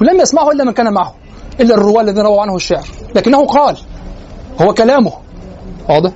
ولم 0.00 0.20
يسمعه 0.20 0.50
إلا 0.50 0.64
من 0.64 0.72
كان 0.72 0.92
معه 0.94 1.14
إلا 1.60 1.74
الرواة 1.74 2.02
الذين 2.02 2.22
رووا 2.22 2.42
عنه 2.42 2.56
الشعر. 2.56 2.86
لكنه 3.14 3.46
قال 3.46 3.78
هو 4.60 4.74
كلامه. 4.74 5.12
واضح؟ 5.88 6.12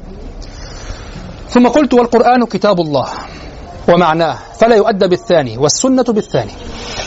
ثم 1.48 1.68
قلت 1.68 1.94
والقرآن 1.94 2.44
كتاب 2.44 2.80
الله 2.80 3.06
ومعناه 3.88 4.38
فلا 4.60 4.76
يؤدى 4.76 5.08
بالثاني 5.08 5.58
والسنة 5.58 6.02
بالثاني. 6.02 6.52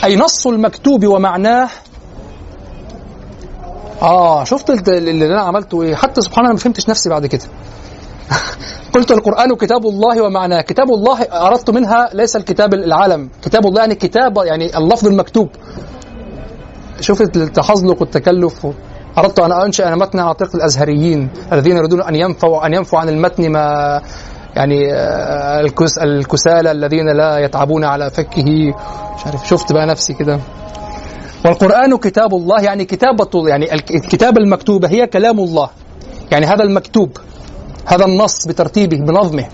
أي 0.03 0.15
نص 0.15 0.47
المكتوب 0.47 1.05
ومعناه 1.05 1.69
آه 4.01 4.43
شفت 4.43 4.89
اللي 4.89 5.25
أنا 5.25 5.41
عملته 5.41 5.81
إيه؟ 5.81 5.95
حتى 5.95 6.21
سبحان 6.21 6.39
الله 6.39 6.53
ما 6.53 6.59
فهمتش 6.59 6.89
نفسي 6.89 7.09
بعد 7.09 7.25
كده. 7.25 7.43
قلت 8.93 9.11
القرآن 9.11 9.55
كتاب 9.55 9.85
الله 9.85 10.21
ومعناه. 10.21 10.61
كتاب 10.61 10.89
الله 10.89 11.21
أردت 11.21 11.69
منها 11.69 12.09
ليس 12.13 12.35
الكتاب 12.35 12.73
العالم. 12.73 13.29
كتاب 13.41 13.65
الله 13.65 13.79
يعني 13.81 13.95
كتاب 13.95 14.37
يعني 14.37 14.77
اللفظ 14.77 15.07
المكتوب. 15.07 15.49
شوف 17.01 17.21
التحزلق 17.21 18.01
والتكلف. 18.01 18.67
أردت 19.17 19.39
أن 19.39 19.51
أنشئ 19.51 19.95
متنا 19.95 20.23
على 20.23 20.33
طريق 20.33 20.55
الأزهريين 20.55 21.29
الذين 21.53 21.77
يريدون 21.77 22.01
أن 22.01 22.15
ينفوا 22.15 22.65
أن 22.65 22.73
ينفوا 22.73 22.99
عن 22.99 23.09
المتن 23.09 23.51
ما 23.51 24.01
يعني 24.55 24.93
آه، 24.93 25.59
الكس 25.59 25.97
الكسالى 25.97 26.71
الذين 26.71 27.09
لا 27.17 27.37
يتعبون 27.37 27.83
على 27.83 28.09
فكه. 28.09 28.73
مش 29.15 29.25
عارف 29.25 29.47
شفت 29.47 29.73
بقى 29.73 29.85
نفسي 29.85 30.13
كده. 30.13 30.39
والقرآن 31.45 31.97
كتاب 31.97 32.33
الله 32.33 32.61
يعني 32.61 32.85
كتابة 32.85 33.47
يعني 33.47 33.73
الكتابة 33.73 34.41
المكتوبة 34.41 34.87
هي 34.87 35.07
كلام 35.07 35.39
الله. 35.39 35.69
يعني 36.31 36.45
هذا 36.45 36.63
المكتوب. 36.63 37.17
هذا 37.89 38.05
النص 38.05 38.47
بترتيبه 38.47 38.97
بنظمه. 38.97 39.45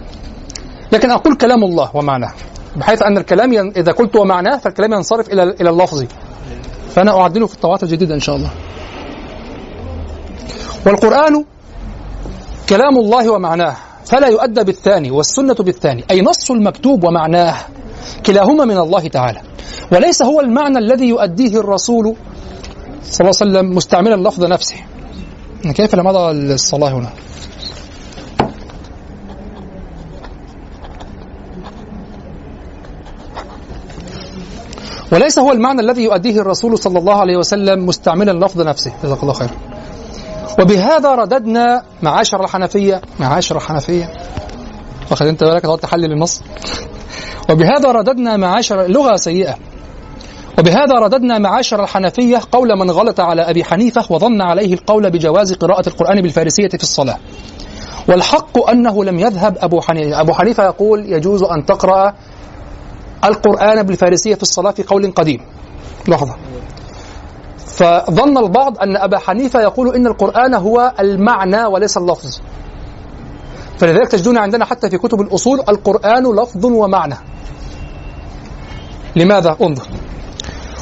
لكن 0.91 1.11
أقول 1.11 1.35
كلام 1.35 1.63
الله 1.63 1.91
ومعناه 1.93 2.33
بحيث 2.75 3.01
أن 3.01 3.17
الكلام 3.17 3.53
ين... 3.53 3.71
إذا 3.77 3.91
قلت 3.91 4.15
ومعناه 4.15 4.57
فالكلام 4.57 4.93
ينصرف 4.93 5.29
إلى 5.29 5.43
إلى 5.43 5.69
اللفظ. 5.69 6.05
فأنا 6.95 7.19
أعدله 7.19 7.47
في 7.47 7.53
الطوات 7.53 7.83
الجديدة 7.83 8.15
إن 8.15 8.19
شاء 8.19 8.35
الله. 8.35 8.51
والقرآن 10.85 11.45
كلام 12.69 12.97
الله 12.97 13.31
ومعناه 13.31 13.75
فلا 14.05 14.27
يؤدى 14.27 14.63
بالثاني 14.63 15.11
والسنة 15.11 15.53
بالثاني 15.53 16.03
أي 16.11 16.21
نص 16.21 16.51
المكتوب 16.51 17.03
ومعناه 17.03 17.55
كلاهما 18.25 18.65
من 18.65 18.77
الله 18.77 19.07
تعالى. 19.07 19.41
وليس 19.91 20.21
هو 20.21 20.41
المعنى 20.41 20.77
الذي 20.77 21.07
يؤديه 21.09 21.59
الرسول 21.59 22.15
صلى 23.03 23.29
الله 23.29 23.37
عليه 23.41 23.51
وسلم 23.51 23.75
مستعملا 23.75 24.29
لفظ 24.29 24.43
نفسه. 24.43 24.75
كيف 25.75 25.95
لماذا 25.95 26.31
الصلاة 26.31 26.89
هنا؟ 26.89 27.09
وليس 35.11 35.39
هو 35.39 35.51
المعنى 35.51 35.81
الذي 35.81 36.03
يؤديه 36.03 36.41
الرسول 36.41 36.77
صلى 36.77 36.99
الله 36.99 37.15
عليه 37.15 37.37
وسلم 37.37 37.85
مستعملا 37.85 38.45
لفظ 38.45 38.61
نفسه. 38.61 38.93
جزاك 39.03 39.23
الله 39.23 39.33
خير. 39.33 39.49
وبهذا 40.59 41.15
رددنا 41.15 41.83
معاشر 42.01 42.43
الحنفية. 42.43 43.01
معاشر 43.19 43.55
الحنفية. 43.55 44.13
واخد 45.11 45.27
انت 45.27 45.43
بالك؟ 45.43 45.61
تقعد 45.61 45.77
تحلل 45.77 46.11
النص 46.11 46.41
وبهذا 47.49 47.91
رددنا 47.91 48.37
معاشر 48.37 48.87
لغة 48.87 49.15
سيئة. 49.15 49.55
وبهذا 50.59 50.93
رددنا 50.99 51.37
معاشر 51.37 51.83
الحنفية 51.83 52.41
قول 52.51 52.79
من 52.79 52.91
غلط 52.91 53.19
على 53.19 53.41
أبي 53.41 53.63
حنيفة 53.63 54.05
وظن 54.09 54.41
عليه 54.41 54.73
القول 54.73 55.11
بجواز 55.11 55.53
قراءة 55.53 55.89
القرآن 55.89 56.21
بالفارسية 56.21 56.67
في 56.67 56.83
الصلاة. 56.83 57.17
والحق 58.07 58.69
أنه 58.69 59.03
لم 59.03 59.19
يذهب 59.19 59.57
أبو 59.59 59.81
حنيفة 59.81 60.21
أبو 60.21 60.33
حنيفة 60.33 60.63
يقول 60.63 61.13
يجوز 61.13 61.43
أن 61.43 61.65
تقرأ 61.65 62.13
القرآن 63.25 63.83
بالفارسية 63.83 64.35
في 64.35 64.41
الصلاة 64.41 64.71
في 64.71 64.83
قول 64.83 65.11
قديم. 65.11 65.41
لحظة. 66.07 66.35
فظن 67.57 68.37
البعض 68.37 68.77
أن 68.77 68.97
أبا 68.97 69.19
حنيفة 69.19 69.61
يقول 69.61 69.95
إن 69.95 70.07
القرآن 70.07 70.53
هو 70.53 70.93
المعنى 70.99 71.65
وليس 71.65 71.97
اللفظ. 71.97 72.39
فلذلك 73.77 74.07
تجدون 74.07 74.37
عندنا 74.37 74.65
حتى 74.65 74.89
في 74.89 74.97
كتب 74.97 75.21
الأصول 75.21 75.59
القرآن 75.69 76.23
لفظ 76.35 76.65
ومعنى. 76.65 77.15
لماذا؟ 79.15 79.57
انظر. 79.61 79.87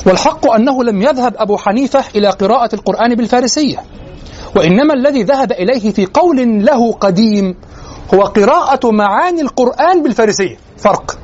والحق 0.06 0.52
أنه 0.52 0.84
لم 0.84 1.02
يذهب 1.02 1.36
أبو 1.38 1.58
حنيفة 1.58 2.04
إلى 2.16 2.30
قراءة 2.30 2.76
القرآن 2.76 3.16
بالفارسية. 3.16 3.78
وإنما 4.56 4.94
الذي 4.94 5.24
ذهب 5.24 5.52
إليه 5.52 5.92
في 5.92 6.06
قول 6.06 6.66
له 6.66 6.92
قديم 6.92 7.56
هو 8.14 8.22
قراءة 8.22 8.92
معاني 8.92 9.42
القرآن 9.42 10.04
بالفارسية. 10.04 10.58
فرق. 10.78 11.23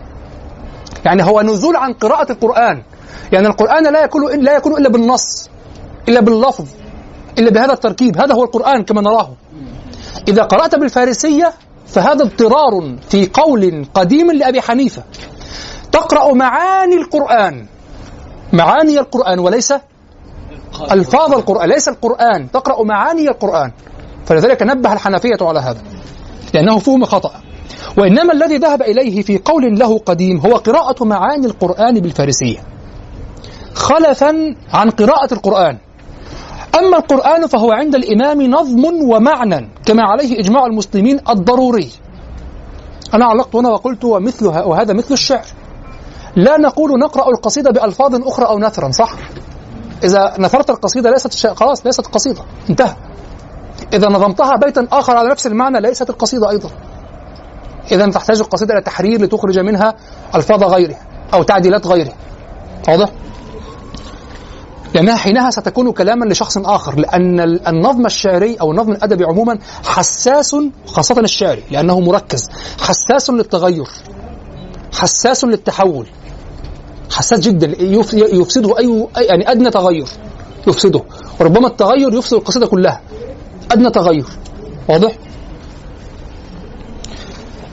يعني 1.06 1.24
هو 1.24 1.42
نزول 1.42 1.76
عن 1.76 1.94
قراءة 1.94 2.32
القرآن. 2.32 2.84
يعني 3.32 3.48
القرآن 3.48 3.94
لا 3.94 4.04
يكون 4.04 4.44
لا 4.44 4.56
يكون 4.56 4.78
إلا 4.78 4.90
بالنص 4.90 5.50
إلا 6.10 6.20
باللفظ 6.22 6.68
إلا 7.40 7.50
بهذا 7.52 7.74
التركيب. 7.74 8.18
هذا 8.18 8.34
هو 8.34 8.44
القرآن 8.44 8.84
كما 8.84 9.02
نراه. 9.02 9.30
إذا 10.28 10.44
قرأت 10.44 10.76
بالفارسية 10.76 11.54
فهذا 11.88 12.24
اضطرار 12.24 12.96
في 13.10 13.30
قول 13.34 13.86
قديم 13.94 14.32
لأبي 14.32 14.62
حنيفة. 14.62 15.04
تقرأ 15.92 16.34
معاني 16.34 16.96
القرآن. 16.96 17.68
معاني 18.54 19.00
القرآن 19.00 19.40
وليس 19.40 19.74
ألفاظ 20.92 21.34
القرآن 21.34 21.70
ليس 21.70 21.88
القرآن. 21.88 22.52
تقرأ 22.52 22.84
معاني 22.84 23.30
القرآن. 23.30 23.72
فلذلك 24.26 24.64
نبه 24.64 24.94
الحنفية 24.94 25.38
على 25.42 25.60
هذا 25.60 25.82
لأنه 26.54 26.80
فهم 26.80 27.06
خطأ. 27.06 27.49
وإنما 27.98 28.34
الذي 28.34 28.58
ذهب 28.58 28.82
إليه 28.82 29.22
في 29.22 29.38
قول 29.38 29.80
له 29.80 29.98
قديم 29.98 30.38
هو 30.38 30.56
قراءة 30.56 31.04
معاني 31.06 31.48
القرآن 31.48 32.00
بالفارسية 32.00 32.64
خلفا 33.74 34.56
عن 34.74 34.90
قراءة 34.90 35.34
القرآن. 35.34 35.78
أما 36.80 36.98
القرآن 36.98 37.48
فهو 37.48 37.72
عند 37.72 37.96
الإمام 37.96 38.42
نظم 38.42 38.86
ومعنى 38.86 39.70
كما 39.86 40.04
عليه 40.04 40.40
إجماع 40.40 40.66
المسلمين 40.66 41.20
الضروري. 41.30 41.90
أنا 43.14 43.26
علقت 43.26 43.56
هنا 43.56 43.70
وقلت 43.70 44.06
ومثلها 44.06 44.64
وهذا 44.64 44.94
مثل 44.94 45.14
الشعر. 45.14 45.46
لا 46.36 46.58
نقول 46.58 47.00
نقرأ 47.00 47.30
القصيدة 47.30 47.72
بألفاظ 47.72 48.28
أخرى 48.28 48.46
أو 48.46 48.60
نثرا 48.60 48.92
صح؟ 48.92 49.14
إذا 50.04 50.34
نثرت 50.40 50.70
القصيدة 50.70 51.12
ليست 51.12 51.48
خلاص 51.48 51.86
ليست 51.86 52.08
قصيدة 52.08 52.42
انتهى. 52.70 52.96
إذا 53.94 54.10
نظمتها 54.10 54.56
بيتا 54.56 54.88
آخر 54.92 55.18
على 55.18 55.30
نفس 55.30 55.48
المعنى 55.48 55.82
ليست 55.82 56.10
القصيدة 56.10 56.50
أيضا. 56.50 56.70
إذا 57.92 58.10
تحتاج 58.12 58.40
القصيدة 58.40 58.74
إلى 58.74 58.82
تحرير 58.82 59.22
لتخرج 59.22 59.60
منها 59.60 59.96
ألفاظ 60.36 60.64
غيره 60.64 60.96
أو 61.34 61.44
تعديلات 61.44 61.88
غيره 61.88 62.14
واضح؟ 62.88 63.10
لأنها 64.94 65.16
حينها 65.16 65.50
ستكون 65.52 65.92
كلاما 65.92 66.26
لشخص 66.26 66.58
آخر 66.58 67.00
لأن 67.00 67.40
النظم 67.68 68.06
الشعري 68.06 68.56
أو 68.56 68.72
النظم 68.72 68.92
الأدبي 68.92 69.24
عموما 69.24 69.60
حساس 69.86 70.56
خاصة 70.86 71.20
الشعري 71.20 71.64
لأنه 71.72 72.00
مركز 72.00 72.50
حساس 72.82 73.30
للتغير 73.30 73.88
حساس 74.94 75.44
للتحول 75.44 76.08
حساس 77.12 77.40
جدا 77.40 77.68
يف- 77.84 78.14
يفسده 78.14 78.74
أي- 78.76 79.22
يعني 79.22 79.52
أدنى 79.52 79.70
تغير 79.70 80.08
يفسده. 80.68 81.04
وربما 81.40 81.68
التغير 81.68 82.14
يفسد 82.14 82.34
القصيدة 82.34 82.68
كلها 82.68 83.02
أدنى 83.72 83.90
تغير. 83.90 84.26
واضح؟ 84.90 85.12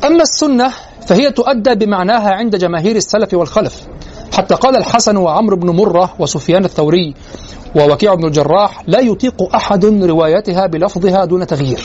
أما 0.06 0.22
السنة 0.22 0.72
فهي 1.06 1.30
تؤدى 1.30 1.74
بمعناها 1.74 2.30
عند 2.30 2.56
جماهير 2.56 2.96
السلف 2.96 3.34
والخلف. 3.34 3.86
حتى 4.32 4.54
قال 4.54 4.76
الحسن 4.76 5.16
وعمرو 5.16 5.56
بن 5.56 5.70
مرة 5.70 6.14
وسفيان 6.18 6.64
الثوري 6.64 7.14
ووكيع 7.76 8.14
بن 8.14 8.24
الجراح 8.24 8.82
لا 8.86 9.00
يطيق 9.00 9.54
أحد 9.54 9.84
روايتها 9.84 10.66
بلفظها 10.66 11.24
دون 11.24 11.46
تغيير. 11.46 11.80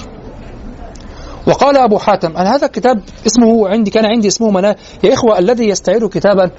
وقال 1.48 1.78
أبو 1.78 1.98
حاتم 1.98 2.38
أنا 2.38 2.56
هذا 2.56 2.66
الكتاب 2.66 3.02
اسمه 3.28 3.70
عندي 3.70 3.92
كان 3.92 4.06
عندي 4.06 4.28
اسمه 4.28 4.52
مناه 4.52 4.76
يا 5.04 5.14
إخوة 5.14 5.40
الذي 5.40 5.70
يستعير 5.70 6.08
كتابا 6.08 6.52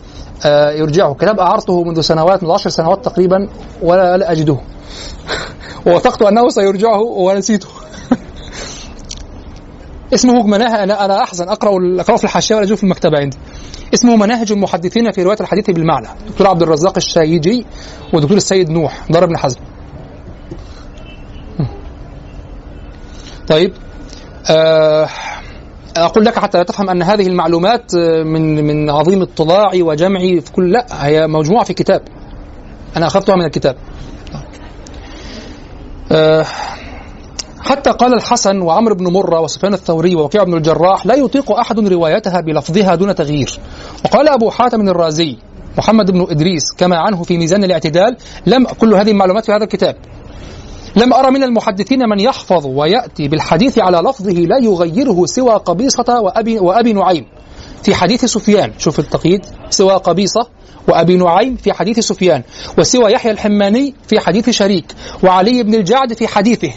آه، 0.47 0.70
يرجعه. 0.70 1.14
كتاب 1.14 1.40
أعرته 1.40 1.84
منذ 1.84 2.01
سنوات 2.01 2.43
منذ 2.43 2.52
عشر 2.52 2.70
سنوات 2.70 3.05
تقريبا 3.05 3.48
ولا 3.82 4.16
لا 4.16 4.32
أجده. 4.32 4.56
ووثقت 5.86 6.22
أنه 6.22 6.48
سيرجعه 6.48 7.01
ونسيته. 7.01 7.68
اسمه 10.14 10.47
مناهج 10.47 10.80
أنا 10.80 11.05
أنا 11.05 11.22
أحزن 11.22 11.48
أقرأ 11.48 12.01
أقرأه 12.01 12.16
في 12.16 12.24
الحاشية 12.24 12.55
ولا 12.55 12.76
في 12.76 12.82
المكتبة 12.82 13.18
عندي. 13.18 13.39
اسمه 13.94 14.16
مناهج 14.16 14.52
المحدثين 14.52 15.12
في 15.12 15.22
رواية 15.22 15.36
الحديث 15.40 15.70
بالمعنى. 15.70 16.09
دكتور 16.28 16.47
عبد 16.47 16.62
الرزاق 16.62 16.93
الشايجي 16.97 17.66
ودكتور 18.14 18.36
السيد 18.36 18.70
نوح. 18.70 19.06
دار 19.10 19.24
ابن 19.24 19.36
حزم. 19.36 19.60
طيب 23.48 23.72
آه، 24.51 25.09
أقول 25.97 26.24
لك 26.24 26.39
حتى 26.39 26.59
لا 26.59 26.64
تفهم 26.64 26.90
أن 26.90 27.02
هذه 27.02 27.26
المعلومات 27.26 27.94
آه، 27.94 28.22
من 28.22 28.64
من 28.64 28.90
عظيم 28.90 29.22
اطلاعي 29.22 29.82
وجمعي 29.82 30.40
في 30.40 30.52
كل 30.52 30.72
لا 30.72 30.86
هي 31.06 31.26
موجوعة 31.26 31.64
في 31.64 31.74
كتاب. 31.74 32.02
أنا 32.97 33.06
أخذتها 33.06 33.36
من 33.36 33.44
الكتاب. 33.44 33.76
آه، 36.12 36.47
حتى 37.64 37.90
قال 37.90 38.14
الحسن 38.14 38.60
وعمرو 38.60 38.94
بن 38.94 39.12
مرة 39.12 39.40
وسفيان 39.40 39.74
الثوري 39.74 40.14
ووكيع 40.14 40.44
بن 40.44 40.55
الجراح 40.55 41.06
لا 41.06 41.14
يطيق 41.14 41.52
أحد 41.52 41.78
روايتها 41.78 42.40
بلفظها 42.40 42.94
دون 42.94 43.14
تغيير. 43.14 43.59
وقال 44.05 44.28
أبو 44.28 44.51
حاتم 44.51 44.89
الرازي 44.89 45.36
محمد 45.78 46.10
بن 46.10 46.26
إدريس 46.30 46.72
كما 46.78 46.97
عنه 46.97 47.22
في 47.22 47.39
ميزان 47.39 47.64
الاعتدال 47.64 48.16
لم 48.47 48.66
كل 48.66 48.94
هذه 48.94 49.10
المعلومات 49.10 49.44
في 49.44 49.52
هذا 49.52 49.64
الكتاب. 49.64 49.97
لم 50.97 51.12
أرى 51.12 51.30
من 51.30 51.43
المحدثين 51.43 52.09
من 52.09 52.20
يحفظ 52.20 52.66
ويأتي 52.66 53.28
بالحديث 53.28 53.78
على 53.78 53.98
لفظه 53.98 54.32
لا 54.32 54.59
يغيره 54.59 55.26
سوى 55.26 55.55
قبيصة 55.55 56.20
وأبي, 56.20 56.59
وأبي 56.59 56.93
نعيم. 56.93 57.26
في 57.82 57.94
حديث 57.94 58.24
سفيان 58.24 58.72
شوف 58.78 58.98
التقييد 58.98 59.47
سوى 59.70 59.93
قبيصة 59.93 60.40
وأبي 60.89 61.17
نعيم 61.17 61.57
في 61.57 61.73
حديث 61.73 62.01
سفيان 62.01 62.43
وسوى 62.79 63.13
يحيى 63.13 63.33
الحماني 63.33 63.95
في 64.09 64.21
حديث 64.21 64.51
شريك 64.51 64.95
وعلي 65.25 65.63
بن 65.63 65.75
الجعد 65.75 66.15
في 66.15 66.27
حديثه. 66.27 66.73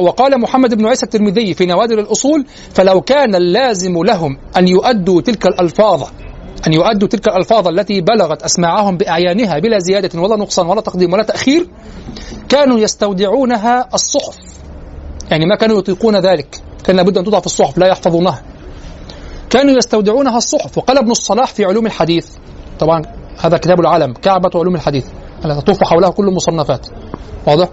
وقال 0.00 0.40
محمد 0.40 0.74
بن 0.74 0.86
عيسى 0.86 1.06
الترمذي 1.06 1.54
في 1.54 1.66
نوادر 1.66 1.98
الأصول 1.98 2.46
فلو 2.74 3.00
كان 3.00 3.34
اللازم 3.34 4.04
لهم 4.04 4.38
أن 4.56 4.68
يؤدوا 4.68 5.20
تلك 5.20 5.46
الألفاظ 5.46 6.02
أن 6.66 6.72
يؤدوا 6.72 7.08
تلك 7.08 7.28
الألفاظ 7.28 7.68
التي 7.68 8.00
بلغت 8.00 8.42
أسماعهم 8.42 8.96
بأعيانها 8.96 9.58
بلا 9.58 9.78
زيادة 9.78 10.20
ولا 10.20 10.36
نقصان 10.36 10.66
ولا 10.66 10.80
تقديم 10.80 11.12
ولا 11.12 11.22
تأخير 11.22 11.68
كانوا 12.48 12.78
يستودعونها 12.78 13.88
الصحف. 13.94 14.36
يعني 15.30 15.46
ما 15.46 15.56
كانوا 15.56 15.78
يطيقون 15.78 16.16
ذلك 16.16 16.60
كان 16.84 16.96
لابد 16.96 17.18
أن 17.18 17.24
توضع 17.24 17.40
في 17.40 17.46
الصحف 17.46 17.78
لا 17.78 17.86
يحفظونها. 17.86 18.42
كانوا 19.50 19.78
يستودعونها 19.78 20.36
الصحف 20.36 20.78
وقال 20.78 20.98
ابن 20.98 21.10
الصلاح 21.10 21.54
في 21.54 21.64
علوم 21.64 21.86
الحديث 21.86 22.26
طبعا 22.78 23.02
هذا 23.40 23.56
كتاب 23.56 23.80
العالم 23.80 24.12
كعبة 24.12 24.50
علوم 24.54 24.74
الحديث 24.74 25.06
التي 25.44 25.60
تطوف 25.60 25.84
حولها 25.84 26.10
كل 26.10 26.28
المصنفات. 26.28 26.86
واضح؟ 27.46 27.68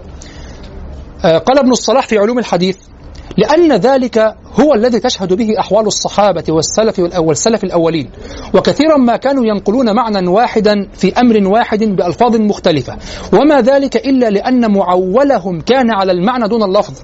آه، 1.24 1.38
قال 1.38 1.58
ابن 1.58 1.70
الصلاح 1.70 2.06
في 2.06 2.18
علوم 2.18 2.38
الحديث 2.38 2.76
لأن 3.36 3.72
ذلك 3.72 4.18
هو 4.60 4.74
الذي 4.74 5.00
تشهد 5.00 5.32
به 5.32 5.60
أحوال 5.60 5.86
الصحابة 5.86 6.44
والسلف 6.48 6.98
والسلف 7.18 7.64
الأولين 7.64 8.10
وكثيرا 8.54 8.96
ما 8.96 9.16
كانوا 9.16 9.44
ينقلون 9.44 9.94
معنى 9.94 10.28
واحدا 10.28 10.88
في 10.92 11.20
أمر 11.20 11.48
واحد 11.48 11.84
بألفاظ 11.84 12.36
مختلفة. 12.36 12.96
وما 13.32 13.60
ذلك 13.60 13.96
إلا 13.96 14.30
لأن 14.30 14.72
معولهم 14.72 15.60
كان 15.60 15.90
على 15.90 16.12
المعنى 16.12 16.48
دون 16.48 16.62
اللفظ. 16.62 16.94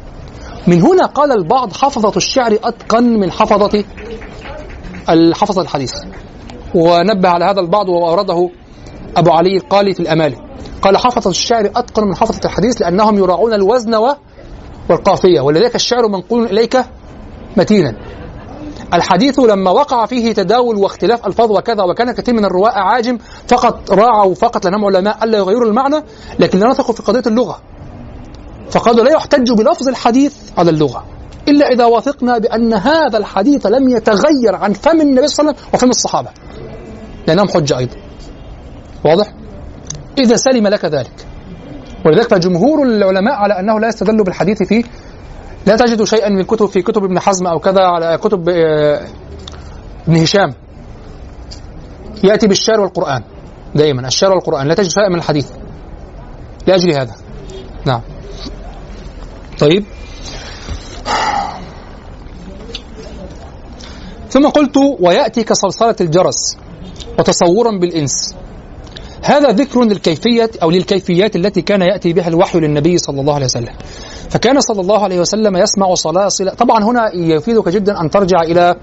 من 0.66 0.82
هنا 0.82 1.06
قال 1.06 1.32
البعض 1.32 1.72
حفظة 1.72 2.12
الشعر 2.16 2.58
أتقن 2.64 3.20
من 3.20 3.30
حفظة 3.30 3.84
الحفظة 5.08 5.62
الحديث. 5.62 5.94
ونبه 6.74 7.28
على 7.28 7.44
هذا 7.44 7.60
البعض 7.60 7.88
وأورده 7.88 8.50
أبو 9.16 9.30
علي 9.30 9.56
القالي 9.56 9.94
في 9.94 10.00
الأمالي 10.00 10.36
قال 10.82 10.96
حفظة 10.96 11.30
الشعر 11.30 11.66
أتقن 11.76 12.04
من 12.04 12.16
حفظة 12.16 12.40
الحديث 12.44 12.82
لأنهم 12.82 13.18
يراعون 13.18 13.52
الوزن 13.52 13.94
و- 13.94 14.16
والقافية 14.90 15.40
ولذلك 15.40 15.74
الشعر 15.74 16.08
منقول 16.08 16.44
إليك 16.44 16.84
متينا. 17.56 17.94
الحديث 18.94 19.38
لما 19.38 19.70
وقع 19.70 20.06
فيه 20.06 20.32
تداول 20.32 20.76
واختلاف 20.76 21.26
ألفاظ 21.26 21.50
وكذا 21.52 21.82
وكان 21.84 22.12
كثير 22.12 22.34
من 22.34 22.44
الرواة 22.44 22.70
عاجم 22.78 23.18
فقط 23.48 23.90
راعوا 23.90 24.34
فقط 24.34 24.64
لانهم 24.64 24.84
علماء 24.84 25.24
ألا 25.24 25.38
يغيروا 25.38 25.64
المعنى 25.68 25.96
لكن 26.38 26.58
لا 26.58 26.68
نثقوا 26.68 26.94
في 26.94 27.02
قضية 27.02 27.22
اللغة. 27.26 27.58
فقالوا 28.70 29.04
لا 29.04 29.10
يحتج 29.10 29.52
بلفظ 29.52 29.88
الحديث 29.88 30.34
على 30.58 30.70
اللغة. 30.70 31.04
إلا 31.48 31.66
إذا 31.66 31.84
وثقنا 31.84 32.38
بأن 32.38 32.74
هذا 32.74 33.18
الحديث 33.18 33.66
لم 33.66 33.88
يتغير 33.88 34.54
عن 34.54 34.72
فم 34.72 35.00
النبي 35.00 35.28
صلى 35.28 35.40
الله 35.40 35.52
عليه 35.52 35.62
وسلم 35.62 35.74
وفم 35.74 35.90
الصحابة. 35.90 36.30
لأنهم 37.26 37.48
حجة 37.48 37.78
أيضا. 37.78 37.96
واضح؟ 39.04 39.26
إذا 40.18 40.36
سلم 40.36 40.66
لك 40.66 40.84
ذلك. 40.84 41.26
ولذلك 42.06 42.30
فجمهور 42.30 42.82
العلماء 42.82 43.34
على 43.34 43.60
أنه 43.60 43.80
لا 43.80 43.88
يستدل 43.88 44.24
بالحديث 44.24 44.62
في 44.62 44.84
لا 45.66 45.76
تجد 45.76 46.04
شيئا 46.04 46.28
من 46.28 46.42
كتب 46.42 46.66
في 46.66 46.82
كتب 46.82 47.04
ابن 47.04 47.18
حزم 47.20 47.46
أو 47.46 47.58
كذا 47.58 47.82
على 47.82 48.18
كتب 48.18 48.48
آه، 48.48 49.02
ابن 50.08 50.16
هشام. 50.16 50.54
يأتي 52.24 52.46
بالشعر 52.46 52.80
والقرآن. 52.80 53.22
دائما 53.74 54.06
الشعر 54.06 54.30
والقرآن. 54.30 54.68
لا 54.68 54.74
تجد 54.74 54.88
شيئا 54.88 55.08
من 55.08 55.14
الحديث. 55.14 55.50
لأجل 56.66 56.92
هذا. 56.92 57.14
نعم. 57.84 58.00
طيب. 59.60 59.84
ثم 64.30 64.48
قلت 64.48 64.76
ويأتي 65.00 65.44
كصلصلة 65.44 65.96
الجرس 66.00 66.56
وتصورا 67.18 67.78
بالإنس. 67.78 68.34
هذا 69.22 69.48
ذكر 69.50 69.84
للكيفية 69.84 70.50
أو 70.62 70.70
للكيفيات 70.70 71.36
التي 71.36 71.62
كان 71.62 71.82
يأتي 71.82 72.12
بها 72.12 72.28
الوحي 72.28 72.60
للنبي 72.60 72.98
صلى 72.98 73.20
الله 73.20 73.34
عليه 73.34 73.44
وسلم. 73.44 73.74
فكان 74.30 74.60
صلى 74.60 74.80
الله 74.80 75.05
عليه 75.05 75.20
وسلم 75.20 75.56
يسمع 75.56 75.94
صلاصل 75.94 76.50
طبعا 76.50 76.84
هنا 76.84 77.14
يفيدك 77.14 77.68
جدا 77.68 78.00
أن 78.00 78.10
ترجع 78.10 78.42
إلى 78.42 78.74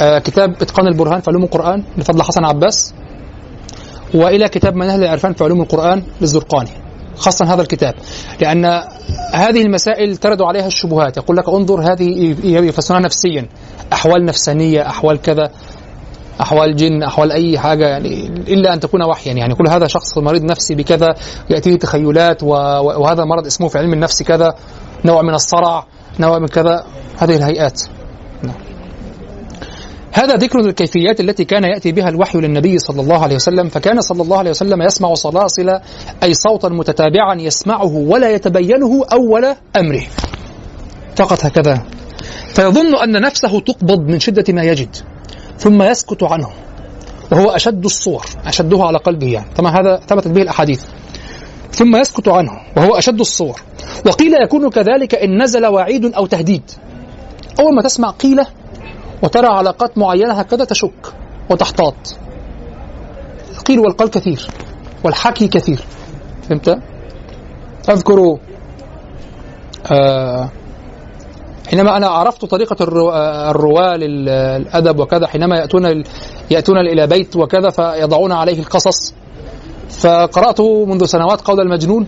آه، 0.00 0.18
كتاب 0.18 0.50
إتقان 0.62 0.86
البرهان 0.86 1.20
في 1.20 1.30
علوم 1.30 1.42
القرآن 1.42 1.84
لفضل 1.98 2.22
حسن 2.22 2.44
عباس 2.44 2.94
وإلى 4.14 4.48
كتاب 4.48 4.74
منهل 4.74 5.02
العرفان 5.02 5.32
في 5.32 5.44
علوم 5.44 5.60
القرآن 5.60 6.02
للزرقاني. 6.20 6.70
خاصة 7.16 7.54
هذا 7.54 7.62
الكتاب. 7.62 7.94
لأن 8.40 8.64
هذه 9.32 9.62
المسائل 9.62 10.16
ترد 10.16 10.42
عليها 10.42 10.66
الشبهات. 10.66 11.16
يقول 11.16 11.36
لك 11.36 11.48
انظر 11.48 11.92
هذه 11.92 12.36
يفسرونها 12.44 13.04
نفسيا. 13.04 13.48
أحوال 13.92 14.24
نفسانية 14.24 14.86
أحوال 14.86 15.20
كذا 15.20 15.50
أحوال 16.40 16.76
جن 16.76 17.02
أحوال 17.02 17.32
أي 17.32 17.58
حاجة 17.58 17.86
يعني 17.88 18.26
إلا 18.26 18.74
أن 18.74 18.80
تكون 18.80 19.02
وحيا. 19.02 19.32
يعني 19.32 19.54
كل 19.54 19.68
هذا 19.68 19.86
شخص 19.86 20.18
مريض 20.18 20.44
نفسي 20.44 20.74
بكذا 20.74 21.14
يأتيه 21.50 21.78
تخيلات 21.78 22.42
وهذا 22.42 23.24
مرض 23.24 23.46
اسمه 23.46 23.68
في 23.68 23.78
علم 23.78 23.92
النفس 23.92 24.22
كذا 24.22 24.54
نوع 25.04 25.22
من 25.22 25.34
الصرع 25.34 25.86
نوع 26.20 26.38
من 26.38 26.46
كذا. 26.46 26.84
هذه 27.18 27.36
الهيئات. 27.36 27.82
هذا 30.12 30.34
ذكر 30.34 30.58
الكيفيات 30.58 31.20
التي 31.20 31.44
كان 31.44 31.64
يأتي 31.64 31.92
بها 31.92 32.08
الوحي 32.08 32.38
للنبي 32.38 32.78
صلى 32.78 33.00
الله 33.00 33.22
عليه 33.22 33.34
وسلم 33.34 33.68
فكان 33.68 34.00
صلى 34.00 34.22
الله 34.22 34.38
عليه 34.38 34.50
وسلم 34.50 34.82
يسمع 34.82 35.14
صلاصل 35.14 35.80
أي 36.22 36.34
صوتا 36.34 36.68
متتابعا 36.68 37.34
يسمعه 37.34 37.96
ولا 37.96 38.30
يتبينه 38.30 39.04
أول 39.12 39.44
أمره. 39.76 40.02
فقط 41.16 41.44
هكذا. 41.44 41.82
فيظن 42.54 42.94
أن 42.94 43.22
نفسه 43.22 43.60
تقبض 43.60 44.00
من 44.00 44.20
شدة 44.20 44.44
ما 44.52 44.62
يجد 44.62 44.96
ثم 45.58 45.82
يسكت 45.82 46.22
عنه 46.22 46.48
وهو 47.32 47.50
أشد 47.50 47.84
الصور 47.84 48.26
أشدها 48.46 48.86
على 48.86 48.98
قلبه 48.98 49.32
يعني. 49.32 49.46
طبعا 49.56 49.80
هذا 49.80 50.00
ثبتت 50.08 50.28
به 50.28 50.42
الأحاديث. 50.42 50.84
ثم 51.72 51.96
يسكت 51.96 52.28
عنه 52.28 52.50
وهو 52.76 52.94
أشد 52.94 53.20
الصور. 53.20 53.60
وقيل 54.06 54.32
يكون 54.42 54.70
كذلك 54.70 55.14
إن 55.14 55.42
نزل 55.42 55.66
وعيد 55.66 56.04
أو 56.04 56.26
تهديد. 56.26 56.62
أول 57.60 57.74
ما 57.74 57.82
تسمع 57.82 58.10
قيلة 58.10 58.46
وترى 59.22 59.46
علاقات 59.46 59.98
معينة 59.98 60.32
هكذا 60.34 60.64
تشك 60.64 61.12
وتحتاط 61.50 61.94
القيل 63.58 63.78
والقال 63.80 64.10
كثير 64.10 64.46
والحكي 65.04 65.48
كثير 65.48 65.84
فهمت؟ 66.48 66.78
أذكر 67.88 68.38
آه 69.92 70.50
حينما 71.70 71.96
أنا 71.96 72.08
عرفت 72.08 72.44
طريقة 72.44 72.76
الرو- 72.80 73.12
الرواة 73.50 73.96
للأدب 73.96 74.98
وكذا 75.00 75.26
حينما 75.26 75.56
يأتون 75.56 76.04
يأتون 76.50 76.78
إلى 76.78 77.06
بيت 77.06 77.36
وكذا 77.36 77.70
فيضعون 77.70 78.32
عليه 78.32 78.58
القصص 78.58 79.14
فقرأت 79.88 80.60
منذ 80.60 81.04
سنوات 81.04 81.40
قول 81.40 81.60
المجنون 81.60 82.06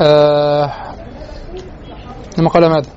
آه 0.00 0.72
لما 2.38 2.48
قال 2.50 2.66
ماذا؟ 2.70 2.88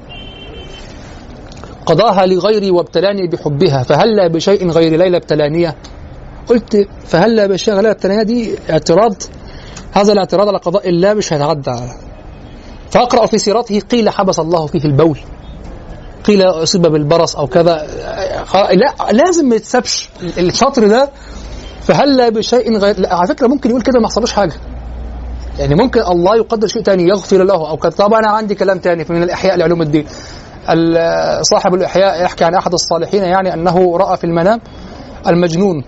قضاها 1.85 2.25
لغيري 2.25 2.71
وابتلاني 2.71 3.27
بحبها 3.27 3.83
فهلا 3.83 4.27
بشيء 4.27 4.69
غير 4.69 4.97
ليلى 4.97 5.17
ابتلانية؟ 5.17 5.75
قلت 6.47 6.87
فهلا 7.05 7.47
بشيء 7.47 7.73
غير 7.73 7.81
ليلى 7.83 7.91
ابتلانية؟ 7.91 8.23
دي 8.23 8.55
اعتراض. 8.69 9.15
هذا 9.91 10.13
الاعتراض 10.13 10.47
على 10.47 10.57
قضاء 10.57 10.89
الله 10.89 11.13
مش 11.13 11.33
هيتعدى 11.33 11.75
فأقرأ 12.91 13.25
في 13.25 13.37
سيرته 13.37 13.79
قيل 13.79 14.09
حبس 14.09 14.39
الله 14.39 14.65
فيه 14.67 14.85
البول. 14.85 15.19
قيل 16.23 16.41
أصيب 16.41 16.81
بالبرص 16.81 17.35
أو 17.35 17.47
كذا. 17.47 17.87
لا 18.73 18.93
لازم 19.11 19.49
ما 19.49 19.55
يتسابش. 19.55 20.09
الشطر 20.37 20.87
ده 20.87 21.09
فهلا 21.81 22.29
بشيء 22.29 22.77
غير 22.77 22.99
لا 22.99 23.15
على 23.15 23.27
فكرة 23.27 23.47
ممكن 23.47 23.69
يقول 23.69 23.81
كده 23.81 23.99
ما 23.99 24.07
حصلوش 24.07 24.31
حاجة. 24.31 24.53
يعني 25.59 25.75
ممكن 25.75 26.01
الله 26.01 26.35
يقدر 26.35 26.67
شيء 26.67 26.81
تاني 26.81 27.03
يغفر 27.03 27.43
له 27.43 27.69
أو 27.69 27.77
كذا. 27.77 27.91
طب 27.91 28.13
أنا 28.13 28.27
عندي 28.27 28.55
كلام 28.55 28.79
تاني 28.79 29.05
من 29.09 29.23
الإحياء 29.23 29.55
لعلوم 29.57 29.81
الدين. 29.81 30.01
ال- 30.01 30.42
صاحب 31.41 31.73
الإحياء 31.73 32.23
يحكي 32.23 32.43
عن 32.43 32.55
أحد 32.55 32.73
الصالحين 32.73 33.23
يعني 33.23 33.53
أنه 33.53 33.97
رأى 33.97 34.17
في 34.17 34.23
المنام 34.23 34.61
المجنون 35.27 35.83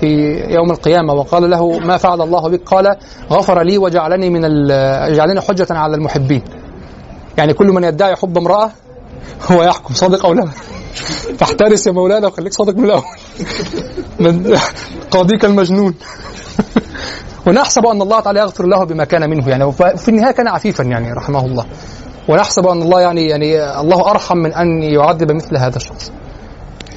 في 0.00 0.40
يوم 0.48 0.70
القيامة 0.70 1.12
وقال 1.12 1.50
له 1.50 1.78
ما 1.78 1.96
فعل 1.96 2.22
الله 2.22 2.48
بك؟ 2.48 2.60
قال 2.66 2.96
غفر 3.30 3.62
لي 3.62 3.78
وجعلني 3.78 4.30
من 4.30 4.40
جعلني 5.16 5.40
حجة 5.40 5.66
على 5.70 5.96
المحبين. 5.96 6.42
يعني 7.38 7.52
كل 7.52 7.66
من 7.66 7.84
يدعي 7.84 8.16
حب 8.16 8.38
امرأة 8.38 8.70
هو 9.52 9.62
يحكم 9.62 9.94
صادق 9.94 10.26
أو 10.26 10.32
لا؟ 10.32 10.48
فاحترس 11.38 11.86
يا 11.86 11.92
مولانا 11.92 12.26
وخليك 12.26 12.52
صادق 12.52 12.76
من 12.76 12.84
الأول 12.84 13.02
من 14.20 14.56
قاضيك 15.10 15.44
المجنون. 15.44 15.94
ونحسب 17.46 17.86
أن 17.86 18.02
الله 18.02 18.20
تعالى 18.20 18.40
يغفر 18.40 18.66
له 18.66 18.84
بما 18.84 19.04
كان 19.04 19.30
منه 19.30 19.48
يعني 19.48 19.64
وفي 19.64 20.08
النهاية 20.08 20.32
كان 20.32 20.48
عفيفا 20.48 20.82
يعني 20.82 21.12
رحمه 21.12 21.46
الله. 21.46 21.64
ونحسب 22.28 22.66
أن 22.66 22.82
الله 22.82 23.00
يعني 23.00 23.28
يعني 23.28 23.80
الله 23.80 24.10
أرحم 24.10 24.36
من 24.36 24.52
أن 24.54 24.82
يعذب 24.82 25.32
مثل 25.32 25.56
هذا 25.56 25.76
الشخص. 25.76 26.12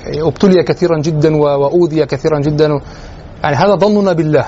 أبتلي 0.07 0.63
كثيرا 0.63 0.99
جدا 1.01 1.35
و- 1.37 1.41
وأوذي 1.43 2.05
كثيرا 2.05 2.39
جدا. 2.39 2.79
يعني 3.43 3.55
هذا 3.55 3.75
ظننا 3.75 4.13
بالله. 4.13 4.45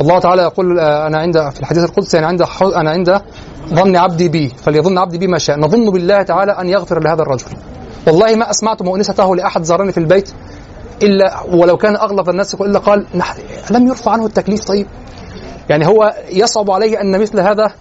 الله 0.00 0.18
تعالى 0.18 0.42
يقول 0.42 0.78
آه، 0.80 1.06
أنا 1.06 1.18
عند 1.18 1.48
في 1.50 1.60
الحديث 1.60 1.84
القدسي 1.84 2.18
أنا 2.18 2.26
عند 2.26 2.42
أنا 2.76 2.90
عند 2.90 3.20
ظن 3.68 3.96
عبدي 3.96 4.28
بي 4.28 4.48
فليظن 4.48 4.98
عبدي 4.98 5.18
بي 5.18 5.26
ما 5.26 5.38
شاء. 5.38 5.58
نظن 5.58 5.90
بالله 5.90 6.22
تعالى 6.22 6.52
أن 6.52 6.68
يغفر 6.68 7.00
لهذا 7.00 7.22
الرجل. 7.22 7.46
والله 8.06 8.34
ما 8.36 8.50
أسمعت 8.50 8.82
مؤنسته 8.82 9.36
لأحد 9.36 9.62
زارني 9.62 9.92
في 9.92 9.98
البيت 9.98 10.30
إلا 11.02 11.40
ولو 11.52 11.76
كان 11.76 11.96
أغلب 11.96 12.28
الناس 12.28 12.54
إلا 12.54 12.78
قال 12.78 13.06
لم 13.70 13.86
يرفع 13.86 14.10
عنه 14.12 14.26
التكليف 14.26 14.64
طيب؟ 14.64 14.86
يعني 15.68 15.86
هو 15.86 16.14
يصعب 16.32 16.70
عليه 16.70 17.00
أن 17.00 17.20
مثل 17.20 17.40
هذا 17.40 17.72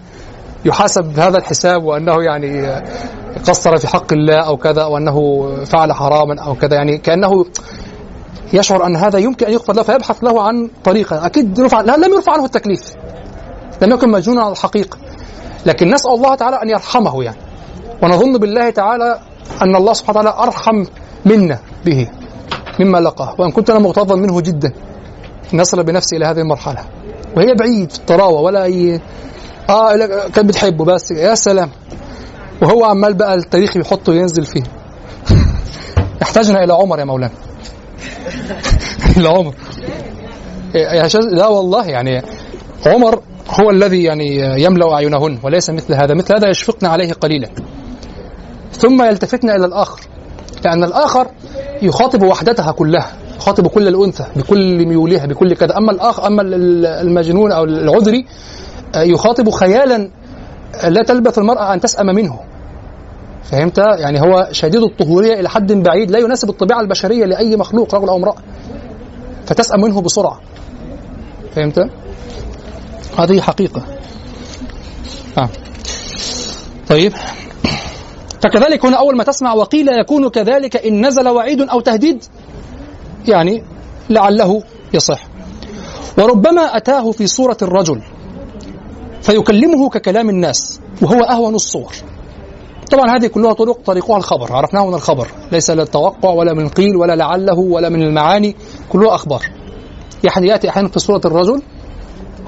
يحاسب 0.66 1.20
هذا 1.20 1.38
الحساب 1.38 1.84
وأنه 1.84 2.24
يعني 2.24 2.82
قصر 3.48 3.78
في 3.78 3.88
حق 3.88 4.14
الله 4.14 4.36
أو 4.36 4.58
كذا 4.58 4.82
أو 4.84 4.98
أنه 4.98 5.48
فعل 5.66 5.94
حراما 5.94 6.42
أو 6.42 6.56
كذا. 6.56 6.76
يعني 6.76 6.98
كأنه 6.98 7.46
يشعر 8.54 8.86
أن 8.86 8.96
هذا 8.96 9.20
يمكن 9.20 9.46
أن 9.46 9.54
يغفر 9.54 9.74
له 9.74 9.84
فيبحث 9.84 10.24
له 10.24 10.42
عن 10.42 10.70
طريقة. 10.84 11.26
أكيد 11.26 11.60
رفع 11.60 11.82
لم 11.82 12.14
يرفع 12.14 12.32
عنه 12.32 12.46
التكليف. 12.46 12.94
لم 13.82 13.92
يكن 13.92 14.12
مجنونا 14.12 14.42
على 14.42 14.52
الحقيقة 14.52 14.98
لكن 15.66 15.94
نسأل 15.94 16.12
الله 16.12 16.36
تعالى 16.36 16.62
أن 16.64 16.70
يرحمه 16.70 17.24
يعني. 17.24 17.38
ونظن 18.04 18.38
بالله 18.38 18.70
تعالى 18.70 19.20
أن 19.62 19.76
الله 19.76 19.94
سبحانه 19.94 20.20
وتعالى 20.20 20.44
أرحم 20.44 20.86
منا 21.26 21.60
به 21.86 22.08
مما 22.80 22.98
لقاه. 22.98 23.36
وإن 23.40 23.52
كنت 23.52 23.70
أنا 23.70 23.80
مغتاظا 23.80 24.16
منه 24.16 24.42
جدا 24.42 24.74
أن 25.54 25.60
يصل 25.60 25.84
بنفسي 25.84 26.16
إلى 26.16 26.26
هذه 26.26 26.40
المرحلة. 26.40 26.80
وهي 27.38 27.54
بعيد 27.60 27.92
في 27.92 28.00
الطراوة 28.00 28.42
ولا 28.42 28.66
لا، 29.70 30.30
كانت 30.30 30.50
بتحبه 30.50 30.86
بس 30.86 31.12
يا 31.12 31.36
سلام. 31.36 31.70
وهو 32.62 32.86
عمال 32.86 33.14
بقى 33.14 33.34
التاريخ 33.34 33.78
يحطه 33.78 34.12
وينزل 34.12 34.46
فيه. 34.46 34.64
يحتاجنا 36.22 36.64
إلى 36.64 36.74
عمر 36.74 37.00
يا 37.00 37.04
مولانا. 37.04 37.34
إلى 39.18 39.30
عمر. 39.30 39.56
يا 40.76 41.08
شاذ 41.08 41.22
لا 41.22 41.48
والله 41.48 41.86
يعني 41.86 42.22
عمر 42.86 43.22
هو 43.50 43.70
الذي 43.70 44.04
يعني 44.04 44.36
يملأ 44.64 44.94
أعينهن 44.94 45.40
وليس 45.44 45.70
مثل 45.70 45.94
هذا. 45.94 46.14
مثل 46.14 46.36
هذا 46.36 46.50
يشفقن 46.50 46.88
عليه 46.88 47.14
قليلا. 47.14 47.50
ثم 48.72 49.04
يلتفتن 49.04 49.50
إلى 49.50 49.66
الآخر. 49.66 50.02
لأن 50.66 50.84
الآخر 50.84 51.28
يخاطب 51.82 52.24
وحدتها 52.24 52.72
كلها 52.72 53.12
يخاطب 53.38 53.68
كل 53.68 53.88
الأنثى 53.88 54.26
بكل 54.36 54.86
ميولها 54.86 55.26
بكل 55.26 55.56
كذا. 55.56 55.78
أما 55.78 55.92
الآخ 55.92 56.20
أما 56.20 56.42
المجنون 57.02 57.52
أو 57.52 57.64
العذري 57.64 58.26
يخاطب 58.96 59.50
خيالا 59.50 60.10
لا 60.84 61.04
تلبث 61.04 61.38
المرأة 61.38 61.74
أن 61.74 61.80
تسأم 61.80 62.06
منه. 62.06 62.40
فهمت؟ 63.44 63.78
يعني 63.78 64.22
هو 64.22 64.48
شديد 64.52 64.84
الطهورية 64.84 65.40
إلى 65.40 65.50
حد 65.50 65.72
بعيد 65.72 66.12
لا 66.12 66.20
يناسب 66.20 66.50
الطبيعة 66.50 66.82
البشرية 66.82 67.26
لأي 67.26 67.56
مخلوق 67.56 67.96
رجل 67.96 68.10
أو 68.10 68.16
امرأة. 68.16 68.36
فتسأم 69.46 69.82
منه 69.82 70.02
بسرعة. 70.02 70.40
فهمت؟ 71.56 71.80
هذه 73.18 73.42
حقيقة. 73.42 73.82
آه. 75.38 75.50
طيب. 76.90 77.14
فكذلك 78.42 78.86
هنا 78.86 78.98
أول 78.98 79.18
ما 79.18 79.24
تسمع 79.24 79.54
وقيل 79.54 79.88
يكون 79.90 80.30
كذلك 80.30 80.86
إن 80.86 81.08
نزل 81.08 81.30
وعيد 81.30 81.62
أو 81.62 81.80
تهديد 81.80 82.24
يعني 83.28 83.64
لعله 84.10 84.64
يصح. 84.94 85.28
وربما 86.18 86.78
أتاه 86.78 87.12
في 87.12 87.28
صورة 87.28 87.58
الرجل. 87.62 88.02
فيكلمه 89.24 89.90
ككلام 89.90 90.30
الناس 90.30 90.80
وهو 91.02 91.20
أهون 91.24 91.56
الصور. 91.56 91.94
طبعا 92.92 93.18
هذه 93.18 93.28
كلها 93.28 93.54
طرق 93.54 93.80
طريقها 93.86 94.18
الخبر 94.18 94.54
عرفناه 94.54 94.88
من 94.88 94.94
الخبر. 94.94 95.28
ليس 95.52 95.70
للتوقع 95.70 96.30
ولا 96.30 96.54
من 96.54 96.70
قيل 96.70 96.96
ولا 96.96 97.16
لعله 97.16 97.60
ولا 97.60 97.90
من 97.90 98.02
المعاني 98.02 98.56
كلها 98.90 99.16
أخبار. 99.16 99.42
يعني 100.24 100.48
يأتي 100.48 100.70
أحيانا 100.70 100.88
في 100.88 101.00
صورة 101.00 101.22
الرجل 101.26 101.62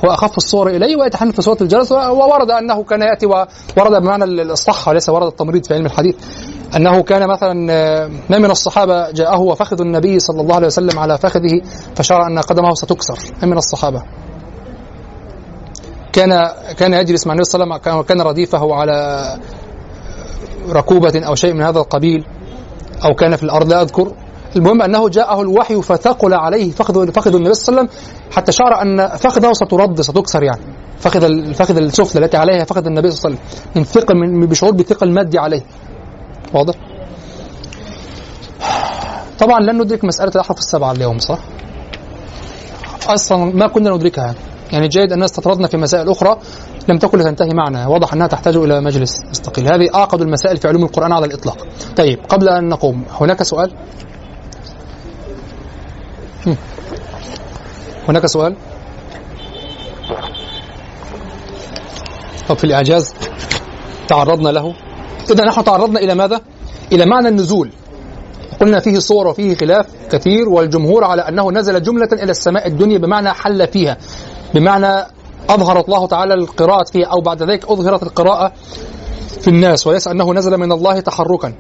هو 0.06 0.12
أخف 0.12 0.38
الصور 0.38 0.70
إليه 0.70 0.96
ويأتي 0.96 1.16
أحيانا 1.16 1.34
في 1.34 1.42
صورة 1.42 1.58
الجلس 1.62 1.92
وورد 1.92 2.52
أنه 2.52 2.84
كان 2.84 3.02
يأتي 3.02 3.26
وورد 3.26 4.02
بمعنى 4.02 4.24
الصحة 4.24 4.90
وليس 4.90 5.10
ورد 5.10 5.28
التمريض 5.28 5.66
في 5.66 5.74
علم 5.74 5.86
الحديث 5.86 6.16
أنه 6.76 7.04
كان 7.04 7.28
مثلا 7.28 7.54
ما 8.30 8.38
من 8.40 8.52
الصحابة 8.52 9.12
جاءه 9.12 9.40
وفخذ 9.40 9.82
النبي 9.82 10.20
صلى 10.20 10.42
الله 10.42 10.56
عليه 10.56 10.68
وسلم 10.68 11.00
على 11.00 11.18
فخذه 11.18 11.62
فشعر 11.96 12.28
أن 12.28 12.40
قدمه 12.40 12.74
ستكسر. 12.74 13.20
ما 13.42 13.48
من 13.48 13.58
الصحابة. 13.58 14.04
كان 16.16 16.50
كان 16.78 16.94
يجلس 16.94 17.28
مع 17.28 17.34
النبي 17.34 17.46
صلى 17.46 17.64
الله 17.64 17.76
عليه 17.76 17.84
وسلم 17.84 18.02
كان 18.02 18.22
رديفه 18.22 18.76
على 18.76 19.28
ركوبة 20.70 21.26
أو 21.28 21.36
شيء 21.36 21.54
من 21.54 21.62
هذا 21.62 21.80
القبيل 21.80 22.26
أو 23.06 23.16
كان 23.16 23.36
في 23.36 23.44
الأرض 23.44 23.70
لا 23.70 23.82
أذكر 23.82 24.12
المهم 24.56 24.82
أنه 24.82 25.10
جاءه 25.10 25.42
الوحي 25.42 25.82
فثقل 25.82 26.34
عليه 26.34 26.72
فخذ 26.72 27.12
فخذ 27.12 27.36
النبي 27.36 27.54
صلى 27.54 27.70
الله 27.70 27.80
عليه 27.80 27.92
وسلم 27.92 28.10
حتى 28.32 28.52
شعر 28.52 28.82
أن 28.82 29.08
فخذه 29.08 29.54
سترد 29.54 30.02
ستكسر 30.02 30.44
يعني 30.44 30.62
فخذ 31.00 31.24
الفخذ 31.24 31.78
السفلى 31.78 32.26
التي 32.26 32.38
عليها 32.38 32.66
فخذ 32.66 32.86
النبي 32.86 33.12
صلى 33.12 33.30
الله 33.30 33.40
عليه 33.40 33.50
وسلم 33.52 33.74
من 33.76 33.84
ثقل 33.84 34.16
من 34.16 34.46
بشعور 34.46 34.74
بثقل 34.74 35.12
مادي 35.12 35.40
عليه 35.40 35.62
واضح؟ 36.54 36.76
طبعا 39.40 39.60
لن 39.60 39.82
ندرك 39.82 40.04
مسألة 40.04 40.32
الأحرف 40.36 40.60
السبعة 40.60 40.92
اليوم 40.92 41.20
صح؟ 41.20 41.40
أصلا 43.08 43.46
ما 43.46 43.68
كنا 43.68 43.90
ندركها 43.90 44.26
يعني 44.26 44.55
جيد 44.74 45.12
أننا 45.12 45.26
استطردنا 45.26 45.68
في 45.68 45.78
مسائل 45.78 46.10
أخرى 46.10 46.38
لم 46.90 46.98
تكن 46.98 47.18
لتنتهي 47.18 47.50
معنا. 47.54 47.88
واضح 47.88 48.14
أنها 48.14 48.28
تحتاج 48.28 48.56
إلى 48.56 48.82
مجلس 48.82 49.22
مستقل. 49.30 49.68
هذه 49.68 49.90
أعقد 49.96 50.22
المسائل 50.22 50.58
في 50.58 50.68
علوم 50.68 50.84
القرآن 50.84 51.12
على 51.12 51.26
الإطلاق. 51.26 51.68
طيب 51.98 52.20
قبل 52.30 52.50
أن 52.50 52.70
نقوم 52.70 53.06
هناك 53.22 53.44
سؤال. 53.44 53.74
هناك 58.10 58.26
سؤال؟ 58.26 58.56
طب 62.50 62.58
في 62.58 62.64
الإعجاز 62.64 63.14
تعرضنا 64.08 64.50
له. 64.50 64.74
إذا 65.32 65.46
نحن 65.46 65.64
تعرضنا 65.64 66.00
إلى 66.00 66.16
ماذا؟ 66.16 66.42
إلى 66.92 67.06
معنى 67.06 67.28
النزول. 67.28 67.72
قلنا 68.62 68.80
فيه 68.80 69.00
صور 69.00 69.28
وفيه 69.28 69.56
خلاف 69.56 69.86
كثير 70.12 70.50
والجمهور 70.50 71.04
على 71.04 71.22
أنه 71.22 71.52
نزل 71.52 71.84
جملة 71.84 72.10
إلى 72.14 72.32
السماء 72.32 72.68
الدنيا 72.68 72.98
بمعنى 72.98 73.34
حل 73.34 73.68
فيها. 73.68 73.98
بمعنى 74.56 75.06
أظهر 75.49 75.80
الله 75.80 76.07
تعالى 76.07 76.34
القراءة 76.34 76.84
فيها 76.91 77.07
أو 77.07 77.22
بعد 77.22 77.44
ذلك 77.44 77.72
أظهرت 77.72 78.03
القراءة 78.03 78.52
في 79.41 79.48
الناس 79.48 79.88
وليس 79.88 80.07
أنه 80.07 80.34
نزل 80.34 80.57
من 80.57 80.72
الله 80.72 80.99
تحركا. 80.99 81.53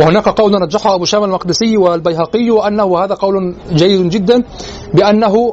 وهناك 0.00 0.28
قول 0.28 0.62
رجحه 0.62 0.94
أبو 0.94 1.04
شام 1.04 1.24
المقدسي 1.24 1.76
والبيهقي 1.76 2.50
وأنه 2.50 2.84
وهذا 2.84 3.14
قول 3.14 3.54
جيد 3.72 4.10
جدا 4.10 4.42
بأنه 4.94 5.52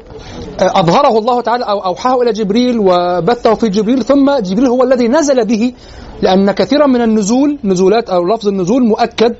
أظهره 0.60 1.18
الله 1.18 1.42
تعالى 1.42 1.64
أو 1.64 1.86
أوحاه 1.86 2.22
إلى 2.22 2.32
جبريل 2.34 2.80
وبثه 2.80 3.54
في 3.54 3.70
جبريل 3.70 4.04
ثم 4.04 4.40
جبريل 4.40 4.68
هو 4.68 4.84
الذي 4.84 5.08
نزل 5.08 5.46
به 5.46 5.74
لأن 6.22 6.52
كثيرا 6.52 6.88
من 6.88 7.02
النزول 7.02 7.60
نزولات 7.64 8.10
أو 8.10 8.26
لفظ 8.26 8.48
النزول 8.48 8.84
مؤكد 8.88 9.36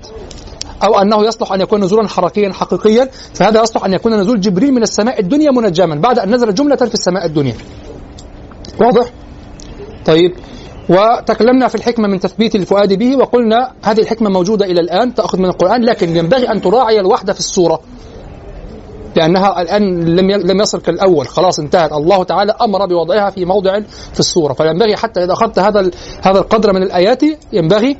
أو 0.84 1.02
أنه 1.02 1.24
يصلح 1.26 1.54
أن 1.54 1.62
يكون 1.62 1.84
نزولا 1.84 2.08
حركيا 2.08 2.54
حقيقيا. 2.54 3.10
فهذا 3.34 3.62
يصلح 3.62 3.86
أن 3.86 3.94
يكون 3.94 4.14
نزول 4.20 4.40
جبريل 4.40 4.72
من 4.74 4.84
السماء 4.84 5.20
الدنيا 5.20 5.52
منجما 5.52 5.96
بعد 5.96 6.20
أن 6.20 6.36
نزل 6.36 6.54
جملة 6.54 6.76
في 6.76 6.94
السماء 6.94 7.26
الدنيا. 7.26 7.56
واضح؟ 8.82 9.12
طيب. 10.06 10.32
وتكلمنا 10.90 11.68
في 11.68 11.76
الحكمة 11.76 12.08
من 12.08 12.20
تثبيت 12.20 12.56
الفؤاد 12.56 12.94
به 12.94 13.18
وقلنا 13.18 13.72
هذه 13.84 14.00
الحكمة 14.02 14.30
موجودة 14.30 14.66
إلى 14.66 14.82
الآن 14.82 15.14
تأخذ 15.14 15.38
من 15.38 15.46
القرآن 15.46 15.86
لكن 15.86 16.16
ينبغي 16.16 16.52
أن 16.52 16.62
تراعي 16.62 17.00
الوحدة 17.00 17.34
في 17.34 17.40
السورة. 17.40 17.80
لأنها 19.16 19.62
الآن 19.62 20.06
لم 20.16 20.32
لم 20.32 20.62
يصل 20.62 20.82
كالأول 20.82 21.28
خلاص 21.28 21.60
انتهت. 21.60 21.92
الله 21.92 22.24
تعالى 22.24 22.52
أمر 22.62 22.86
بوضعها 22.86 23.30
في 23.30 23.46
موضع 23.46 23.80
في 24.14 24.20
السورة. 24.20 24.54
فينبغي 24.54 24.96
حتى 24.96 25.24
إذا 25.24 25.34
أخذت 25.34 25.60
هذا 25.60 25.92
هذا 26.22 26.40
القدر 26.40 26.74
من 26.74 26.84
الآيات 26.84 27.24
ينبغي 27.54 27.98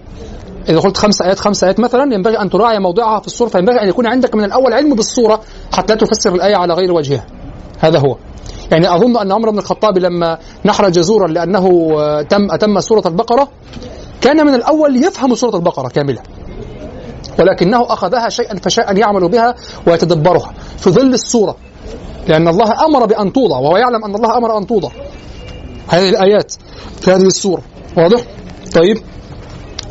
إذا 0.70 0.80
قلت 0.80 0.98
خمس 0.98 1.22
آيات 1.22 1.40
خمس 1.40 1.64
آيات 1.64 1.80
مثلا 1.80 2.14
ينبغي 2.14 2.42
أن 2.42 2.50
تراعي 2.50 2.80
موضعها 2.80 3.20
في 3.20 3.28
السورة 3.28 3.50
فينبغي 3.50 3.82
أن 3.82 3.90
يكون 3.90 4.08
عندك 4.08 4.36
من 4.36 4.44
الأول 4.44 4.74
علم 4.74 4.96
بالسورة 4.96 5.42
حتى 5.74 5.94
لا 5.94 6.00
تفسر 6.00 6.36
الآية 6.36 6.56
على 6.56 6.74
غير 6.74 6.92
وجهها. 6.92 7.26
هذا 7.80 8.00
هو. 8.00 8.18
يعني 8.72 8.96
أظن 8.96 9.18
أن 9.18 9.32
عمر 9.32 9.50
بن 9.50 9.60
الخطاب 9.60 9.98
لما 9.98 10.38
نحر 10.66 10.90
جزورا 10.90 11.28
لأنه 11.28 11.96
آه، 12.00 12.22
تم 12.22 12.52
أتم 12.52 12.80
سورة 12.80 13.08
البقرة 13.08 13.50
كان 14.22 14.46
من 14.46 14.54
الأول 14.54 15.04
يفهم 15.04 15.36
سورة 15.36 15.56
البقرة 15.56 15.88
كاملة. 15.88 16.22
ولكنه 17.40 17.94
أخذها 17.94 18.30
شيئا 18.30 18.56
فشيئا 18.56 18.92
يعمل 18.92 19.30
بها 19.30 19.56
ويتدبرها 19.88 20.54
في 20.78 20.90
ظل 20.90 21.14
السورة. 21.14 21.56
لأن 22.28 22.48
الله 22.48 22.86
أمر 22.86 23.06
بأن 23.06 23.34
توضع 23.34 23.58
وهو 23.58 23.78
يعلم 23.78 24.06
أن 24.06 24.16
الله 24.16 24.38
أمر 24.38 24.58
أن 24.58 24.68
توضع. 24.68 24.90
هذه 25.88 26.10
الآيات 26.10 26.54
في 27.02 27.12
هذه 27.12 27.26
السورة. 27.26 27.62
واضح؟ 27.98 28.22
طيب. 28.76 28.98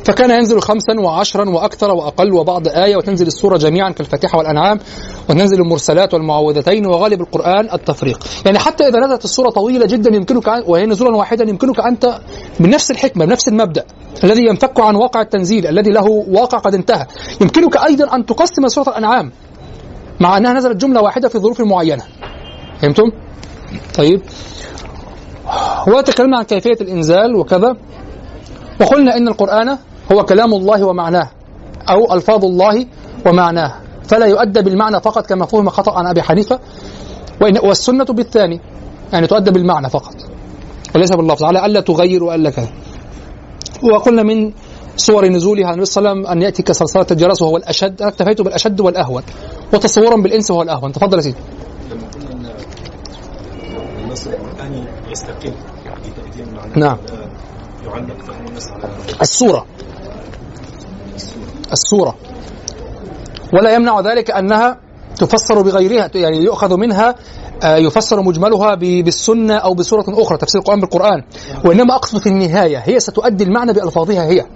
فكان 0.06 0.30
ينزل 0.30 0.60
خمسا 0.60 1.00
وعشرا 1.00 1.50
وأكثر 1.50 1.90
وأقل 1.90 2.32
وبعض 2.32 2.68
آية 2.68 2.96
وتنزل 2.96 3.26
السورة 3.26 3.56
جميعا 3.56 3.90
كالفاتحة 3.90 4.38
والأنعام 4.38 4.80
وتنزل 5.28 5.60
المرسلات 5.60 6.14
والمعوذتين 6.14 6.86
وغالب 6.86 7.20
القرآن 7.20 7.68
التفريق. 7.72 8.24
يعني 8.44 8.58
حتى 8.58 8.88
إذا 8.88 9.00
نزلت 9.00 9.24
السورة 9.24 9.50
طويلة 9.50 9.86
جدا 9.86 10.16
يمكنك 10.16 10.62
وهي 10.66 10.86
نزولا 10.86 11.16
واحدا 11.16 11.44
يمكنك 11.50 11.80
أنت 11.80 12.18
بنفس 12.60 12.90
الحكمة 12.90 13.24
بنفس 13.24 13.48
المبدأ 13.48 13.84
الذي 14.24 14.46
ينفك 14.46 14.80
عن 14.80 14.94
واقع 14.94 15.20
التنزيل 15.20 15.66
الذي 15.66 15.90
له 15.90 16.08
واقع 16.28 16.58
قد 16.58 16.74
انتهى. 16.74 17.06
يمكنك 17.40 17.76
أيضا 17.76 18.14
أن 18.14 18.26
تقسم 18.26 18.68
سورة 18.68 18.88
الأنعام 18.88 19.32
مع 20.20 20.36
أنها 20.36 20.52
نزلت 20.52 20.76
جملة 20.76 21.00
واحدة 21.00 21.28
في 21.28 21.38
ظروف 21.38 21.60
معينة. 21.60 22.02
فهمتم؟ 22.82 23.10
طيب. 23.98 24.22
وتكلمنا 25.88 26.38
عن 26.38 26.44
كيفية 26.44 26.78
الإنزال 26.80 27.36
وكذا. 27.36 27.76
وقلنا 28.80 29.16
إن 29.16 29.28
القرآن 29.28 29.78
هو 30.12 30.24
كلام 30.24 30.54
الله 30.54 30.84
ومعناه 30.84 31.30
أو 31.90 32.14
ألفاظ 32.14 32.44
الله 32.44 32.86
ومعناه. 33.26 33.74
فلا 34.08 34.26
يؤدى 34.26 34.62
بالمعنى 34.62 35.00
فقط 35.00 35.26
كما 35.26 35.46
فهم 35.46 35.68
خطأ 35.68 35.98
عن 35.98 36.06
أبي 36.06 36.22
حنيفة 36.22 36.60
وإن 37.40 37.58
والسنة 37.58 38.04
بالثاني 38.04 38.60
يعني 39.12 39.26
تؤدى 39.26 39.50
بالمعنى 39.50 39.90
فقط. 39.90 40.14
وليس 40.94 41.10
باللفظ 41.10 41.44
على 41.44 41.66
ألا 41.66 41.80
تغير 41.80 42.24
وألا 42.24 42.50
كذا. 42.50 42.68
وقلنا 43.92 44.22
من 44.22 44.52
صور 44.96 45.28
نزولها 45.28 45.70
النبي 45.70 45.84
صلى 45.84 46.00
الله 46.00 46.10
عليه 46.10 46.20
وسلم 46.20 46.32
أن 46.32 46.42
يأتي 46.42 46.62
كصلصلة 46.62 47.06
الجرس 47.10 47.42
وهو 47.42 47.56
الأشد 47.56 48.02
أنا 48.02 48.10
اكتفيت 48.10 48.40
بالأشد 48.42 48.80
والأهون. 48.80 49.22
وتصورا 49.74 50.16
بالإنس 50.16 50.50
وهو 50.50 50.62
الأهون. 50.62 50.92
تفضل 50.92 51.16
يا 51.16 51.22
سيدي. 51.22 51.36
لما 51.90 52.08
قلنا 52.14 52.50
إن 52.50 54.04
النص 54.04 54.26
القراني 54.26 54.84
يستقل 55.10 55.52
نعم. 56.76 56.96
لا 56.96 57.26
يعلق 57.84 58.22
فهم 58.22 58.46
النص 58.48 58.68
على 58.68 58.88
السورة 59.22 59.66
السورة. 61.72 62.14
ولا 63.52 63.74
يمنع 63.74 64.00
ذلك 64.00 64.30
أنها 64.30 64.80
تفسر 65.18 65.62
بغيرها 65.62 66.10
يعني 66.14 66.38
يؤخذ 66.38 66.76
منها 66.76 67.14
آه، 67.62 67.76
يفسر 67.76 68.22
مجملها 68.22 68.74
بالسنة 68.74 69.54
أو 69.54 69.74
بسورة 69.74 70.04
أخرى 70.08 70.38
تفسير 70.38 70.60
القرآن 70.60 70.80
بالقرآن. 70.80 71.22
وإنما 71.64 71.94
أقصد 71.94 72.18
في 72.18 72.28
النهاية 72.28 72.78
هي 72.78 73.00
ستؤدي 73.00 73.44
المعنى 73.44 73.72
بألفاظها 73.72 74.24
هي. 74.24 74.46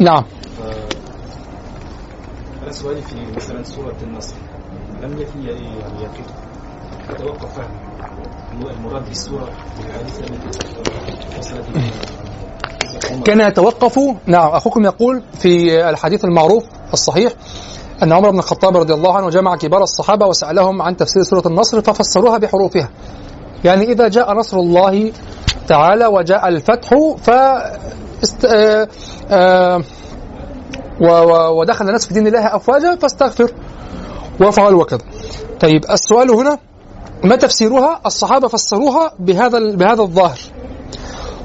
نعم. 0.00 0.24
أنا 2.62 2.72
سؤالي 2.72 3.02
في 3.02 3.16
مثلا 3.36 3.62
سورة 3.62 3.96
النصر. 4.02 4.34
لم 5.02 5.20
يكن 5.20 5.42
يعني 5.42 5.68
يقين 6.02 6.24
اتوقف 7.10 7.54
فهم 7.54 7.70
المراد 8.70 9.04
بالسورة 9.08 9.50
بالحديث 9.76 10.20
التي 10.20 10.60
كان 13.24 13.40
يتوقف. 13.40 13.98
نعم 14.26 14.48
أخوكم 14.50 14.84
يقول 14.84 15.22
في 15.38 15.88
الحديث 15.90 16.24
المعروف 16.24 16.64
الصحيح 16.92 17.32
أن 18.02 18.12
عمر 18.12 18.30
بن 18.30 18.38
الخطاب 18.38 18.76
رضي 18.76 18.94
الله 18.94 19.16
عنه 19.16 19.28
جمع 19.30 19.56
كبار 19.56 19.82
الصحابة 19.82 20.26
وسألهم 20.26 20.82
عن 20.82 20.96
تفسير 20.96 21.22
سورة 21.22 21.42
النصر 21.46 21.80
ففسروها 21.80 22.38
بحروفها. 22.38 22.88
يعني 23.64 23.84
إذا 23.92 24.08
جاء 24.08 24.32
نصر 24.34 24.56
الله 24.56 25.12
تعالى 25.68 26.06
وجاء 26.06 26.48
الفتح 26.48 26.90
ف 27.22 27.30
است... 28.22 28.44
آه... 28.44 28.88
آه... 29.30 29.82
و... 31.00 31.06
و... 31.06 31.60
ودخل 31.60 31.86
الناس 31.86 32.06
في 32.06 32.14
دين 32.14 32.26
الله 32.26 32.56
أفواجا 32.56 32.96
فاستغفر 32.96 33.50
وافعل 34.40 34.74
وكذا. 34.74 34.98
طيب 35.60 35.84
السؤال 35.90 36.30
هنا 36.30 36.58
ما 37.24 37.36
تفسيرها؟ 37.36 38.00
الصحابة 38.06 38.48
فسروها 38.48 39.12
بهذا 39.18 39.58
ال- 39.58 39.76
بهذا 39.76 40.02
الظاهر. 40.02 40.38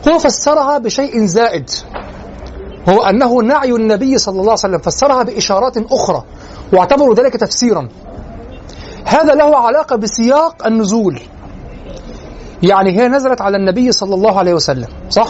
هو 0.08 0.20
فسرها 0.20 0.78
بشيء 0.78 1.26
زائد. 1.26 1.70
هو 2.90 3.02
أنه 3.02 3.42
نعي 3.42 3.72
النبي 3.72 4.18
صلى 4.18 4.32
الله 4.32 4.44
عليه 4.44 4.54
وسلم 4.54 4.78
فسرها 4.78 5.24
بإشارات 5.24 5.78
أخرى 5.78 6.24
واعتبروا 6.74 7.16
ذلك 7.16 7.34
تفسيرا. 7.34 7.90
هذا 9.06 9.34
له 9.34 9.58
علاقة 9.58 9.96
بسياق 9.96 10.66
النزول. 10.66 11.20
يعني 12.64 13.00
هي 13.00 13.08
نزلت 13.08 13.42
على 13.42 13.58
النبي 13.58 13.92
صلى 13.92 14.16
الله 14.16 14.40
عليه 14.40 14.54
وسلم 14.54 14.88
صح؟ 15.10 15.28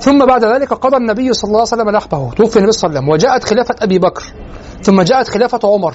ثم 0.00 0.26
بعد 0.26 0.44
ذلك 0.44 0.72
قضى 0.72 0.96
النبي 0.96 1.32
صلى 1.32 1.48
الله 1.48 1.58
عليه 1.58 1.68
وسلم 1.68 1.90
نحبه 1.90 2.30
توفي 2.30 2.56
النبي 2.56 2.72
صلى 2.72 2.88
الله 2.88 2.98
عليه 2.98 3.08
وسلم 3.08 3.08
وجاءت 3.08 3.44
خلافة 3.44 3.74
أبي 3.80 3.98
بكر 3.98 4.22
ثم 4.82 5.02
جاءت 5.02 5.28
خلافة 5.28 5.60
عمر. 5.64 5.94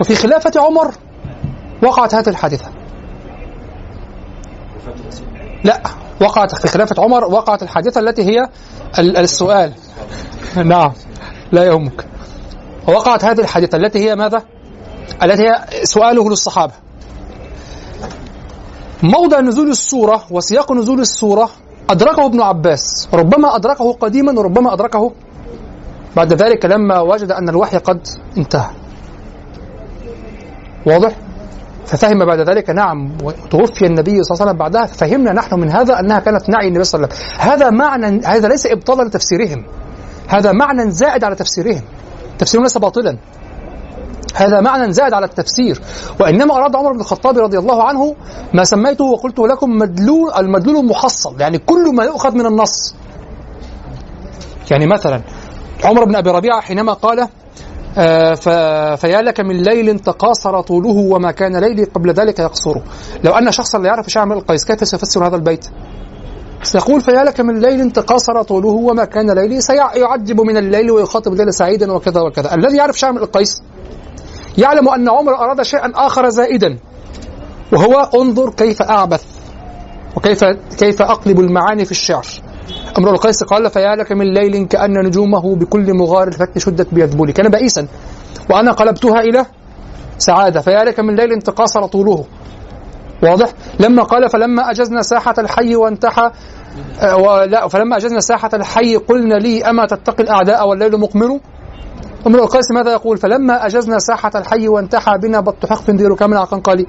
وفي 0.00 0.14
خلافة 0.14 0.52
عمر 0.56 0.94
وقعت 1.82 2.14
هذه 2.14 2.28
الحادثة. 2.28 2.70
لا 5.66 5.82
وقعت 6.20 6.54
في 6.54 6.68
خلافة 6.68 7.02
عمر 7.02 7.24
وقعت 7.24 7.62
الحادثة 7.62 8.00
التي 8.00 8.22
هي 8.22 8.48
ال- 8.98 9.16
السؤال. 9.16 9.72
نعم 10.64 10.92
لا 11.52 11.64
يهمك. 11.64 12.06
وقعت 12.88 13.24
هذه 13.24 13.40
الحادثة 13.40 13.78
التي 13.78 13.98
هي 14.10 14.16
ماذا؟ 14.16 14.42
التي 15.22 15.42
هي 15.42 15.64
سؤاله 15.84 16.30
للصحابة. 16.30 16.72
موضع 19.02 19.40
نزول 19.40 19.70
السورة 19.70 20.24
وسياق 20.30 20.72
نزول 20.72 21.00
السورة 21.00 21.50
أدركه 21.90 22.26
ابن 22.26 22.40
عباس. 22.40 23.08
ربما 23.14 23.56
أدركه 23.56 23.92
قديما 23.92 24.38
وربما 24.38 24.72
أدركه 24.74 25.12
بعد 26.16 26.32
ذلك 26.32 26.64
لما 26.64 27.00
وجد 27.00 27.30
أن 27.32 27.48
الوحي 27.48 27.76
قد 27.78 28.06
انتهى. 28.38 28.70
واضح؟ 30.86 31.12
ففهم 31.86 32.24
بعد 32.24 32.40
ذلك 32.48 32.70
نعم 32.70 33.12
وتوفي 33.22 33.86
النبي 33.86 34.22
صلى 34.22 34.34
الله 34.34 34.40
عليه 34.40 34.50
وسلم 34.50 34.58
بعدها 34.58 34.86
ففهمنا 34.86 35.32
نحن 35.32 35.60
من 35.60 35.70
هذا 35.70 36.00
أنها 36.00 36.20
كانت 36.20 36.48
نعي 36.48 36.68
النبي 36.68 36.84
صلى 36.84 36.98
الله 36.98 37.08
عليه 37.14 37.24
وسلم. 37.24 37.50
هذا 37.50 37.70
معنى 37.70 38.26
هذا 38.26 38.48
ليس 38.48 38.66
إبطالا 38.66 39.02
لتفسيرهم. 39.02 39.66
هذا 40.28 40.52
معنى 40.52 40.90
زائد 40.90 41.24
على 41.24 41.34
تفسيرهم. 41.34 41.82
تفسيرهم 42.38 42.64
ليس 42.64 42.78
باطلا. 42.78 43.18
هذا 44.34 44.60
معنى 44.60 44.92
زائد 44.92 45.12
على 45.12 45.26
التفسير. 45.26 45.80
وإنما 46.20 46.54
أراد 46.54 46.76
عمر 46.76 46.92
بن 46.92 47.00
الخطاب 47.00 47.38
رضي 47.38 47.58
الله 47.58 47.82
عنه 47.82 48.16
ما 48.54 48.64
سميته 48.64 49.04
وقلته 49.04 49.48
لكم 49.48 49.70
مدلول 49.70 50.32
المدلول 50.38 50.76
المحصل 50.76 51.40
يعني 51.40 51.58
كل 51.58 51.94
ما 51.94 52.04
يؤخذ 52.04 52.34
من 52.34 52.46
النص. 52.46 52.94
يعني 54.70 54.86
مثلا 54.86 55.22
عمر 55.84 56.04
بن 56.04 56.16
أبي 56.16 56.30
ربيعة 56.30 56.60
حينما 56.60 56.92
قال 56.92 57.28
فيا 58.96 59.22
لك 59.22 59.40
من 59.40 59.62
ليل 59.62 60.00
تقاصر 60.00 60.60
طوله 60.60 60.96
وما 60.96 61.30
كان 61.30 61.56
ليلي 61.56 61.84
قبل 61.84 62.10
ذلك 62.10 62.38
يقصره. 62.38 62.82
لو 63.24 63.32
أن 63.32 63.52
شخصا 63.52 63.78
لا 63.78 63.86
يعرف 63.86 64.08
شعر 64.08 64.32
القيس 64.32 64.64
كيف 64.64 64.88
سيفسر 64.88 65.26
هذا 65.26 65.36
البيت؟ 65.36 65.66
سيقول 66.62 67.00
فيا 67.00 67.24
لك 67.24 67.40
من 67.40 67.60
ليل 67.60 67.90
تقاصر 67.90 68.42
طوله 68.42 68.68
وما 68.68 69.04
كان 69.04 69.30
ليلي 69.30 69.60
سيعجب 69.60 70.40
من 70.40 70.56
الليل 70.56 70.90
ويخاطب 70.90 71.32
الليل 71.32 71.54
سعيدا 71.54 71.92
وكذا 71.92 72.20
وكذا. 72.20 72.54
الذي 72.54 72.76
يعرف 72.76 72.98
شعر 72.98 73.16
القيس 73.16 73.62
يعلم 74.58 74.88
أن 74.88 75.08
عمر 75.08 75.34
أراد 75.34 75.62
شيئا 75.62 75.92
آخر 75.94 76.28
زائدا 76.28 76.78
وهو 77.72 78.10
انظر 78.22 78.50
كيف 78.50 78.82
أعبث 78.82 79.24
وكيف 80.16 80.44
كيف 80.78 81.02
أقلب 81.02 81.40
المعاني 81.40 81.84
في 81.84 81.90
الشعر. 81.90 82.26
امرؤ 82.98 83.12
القيس 83.12 83.44
قال 83.44 83.70
فيا 83.70 83.96
لك 83.96 84.12
من 84.12 84.34
ليل 84.34 84.66
كأن 84.66 85.06
نجومه 85.06 85.56
بكل 85.56 85.94
مغار 85.94 86.28
الفتن 86.28 86.60
شدت 86.60 86.94
بيذبولي 86.94 87.32
كان 87.32 87.48
بئيسا. 87.48 87.86
وأنا 88.50 88.72
قلبتها 88.72 89.20
إلى 89.20 89.46
سعادة. 90.18 90.60
فيا 90.60 90.84
لك 90.84 91.00
من 91.00 91.16
ليل 91.16 91.42
تقاصر 91.42 91.86
طوله. 91.86 92.24
واضح. 93.22 93.48
لما 93.80 94.02
قال 94.02 94.30
فلما 94.30 94.70
أجزنا 94.70 95.02
ساحة 95.02 95.34
الحي 95.38 95.76
وانتحى 95.76 96.30
آه، 97.00 97.16
ولا 97.16 97.68
فلما 97.68 97.96
أجزنا 97.96 98.20
ساحة 98.20 98.50
الحي 98.54 98.96
قلنا 98.96 99.34
لي 99.34 99.64
أما 99.64 99.86
تتقي 99.86 100.22
الأعداء 100.22 100.68
والليل 100.68 101.00
مقمر؟ 101.00 101.40
امرؤ 102.26 102.42
القيس 102.42 102.70
ماذا 102.70 102.92
يقول؟ 102.92 103.18
فلما 103.18 103.66
أجزنا 103.66 103.98
ساحة 103.98 104.30
الحي 104.34 104.68
وانتحى 104.68 105.18
بنا 105.18 105.40
بط 105.40 105.66
حق 105.66 105.90
دير 105.90 106.14
كامل 106.14 106.36
على 106.36 106.46
قنقالي 106.46 106.86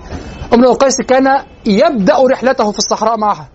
امرؤ 0.54 0.72
القيس 0.72 1.02
كان 1.02 1.28
يبدأ 1.66 2.14
رحلته 2.32 2.72
في 2.72 2.78
الصحراء 2.78 3.18
معها. 3.18 3.48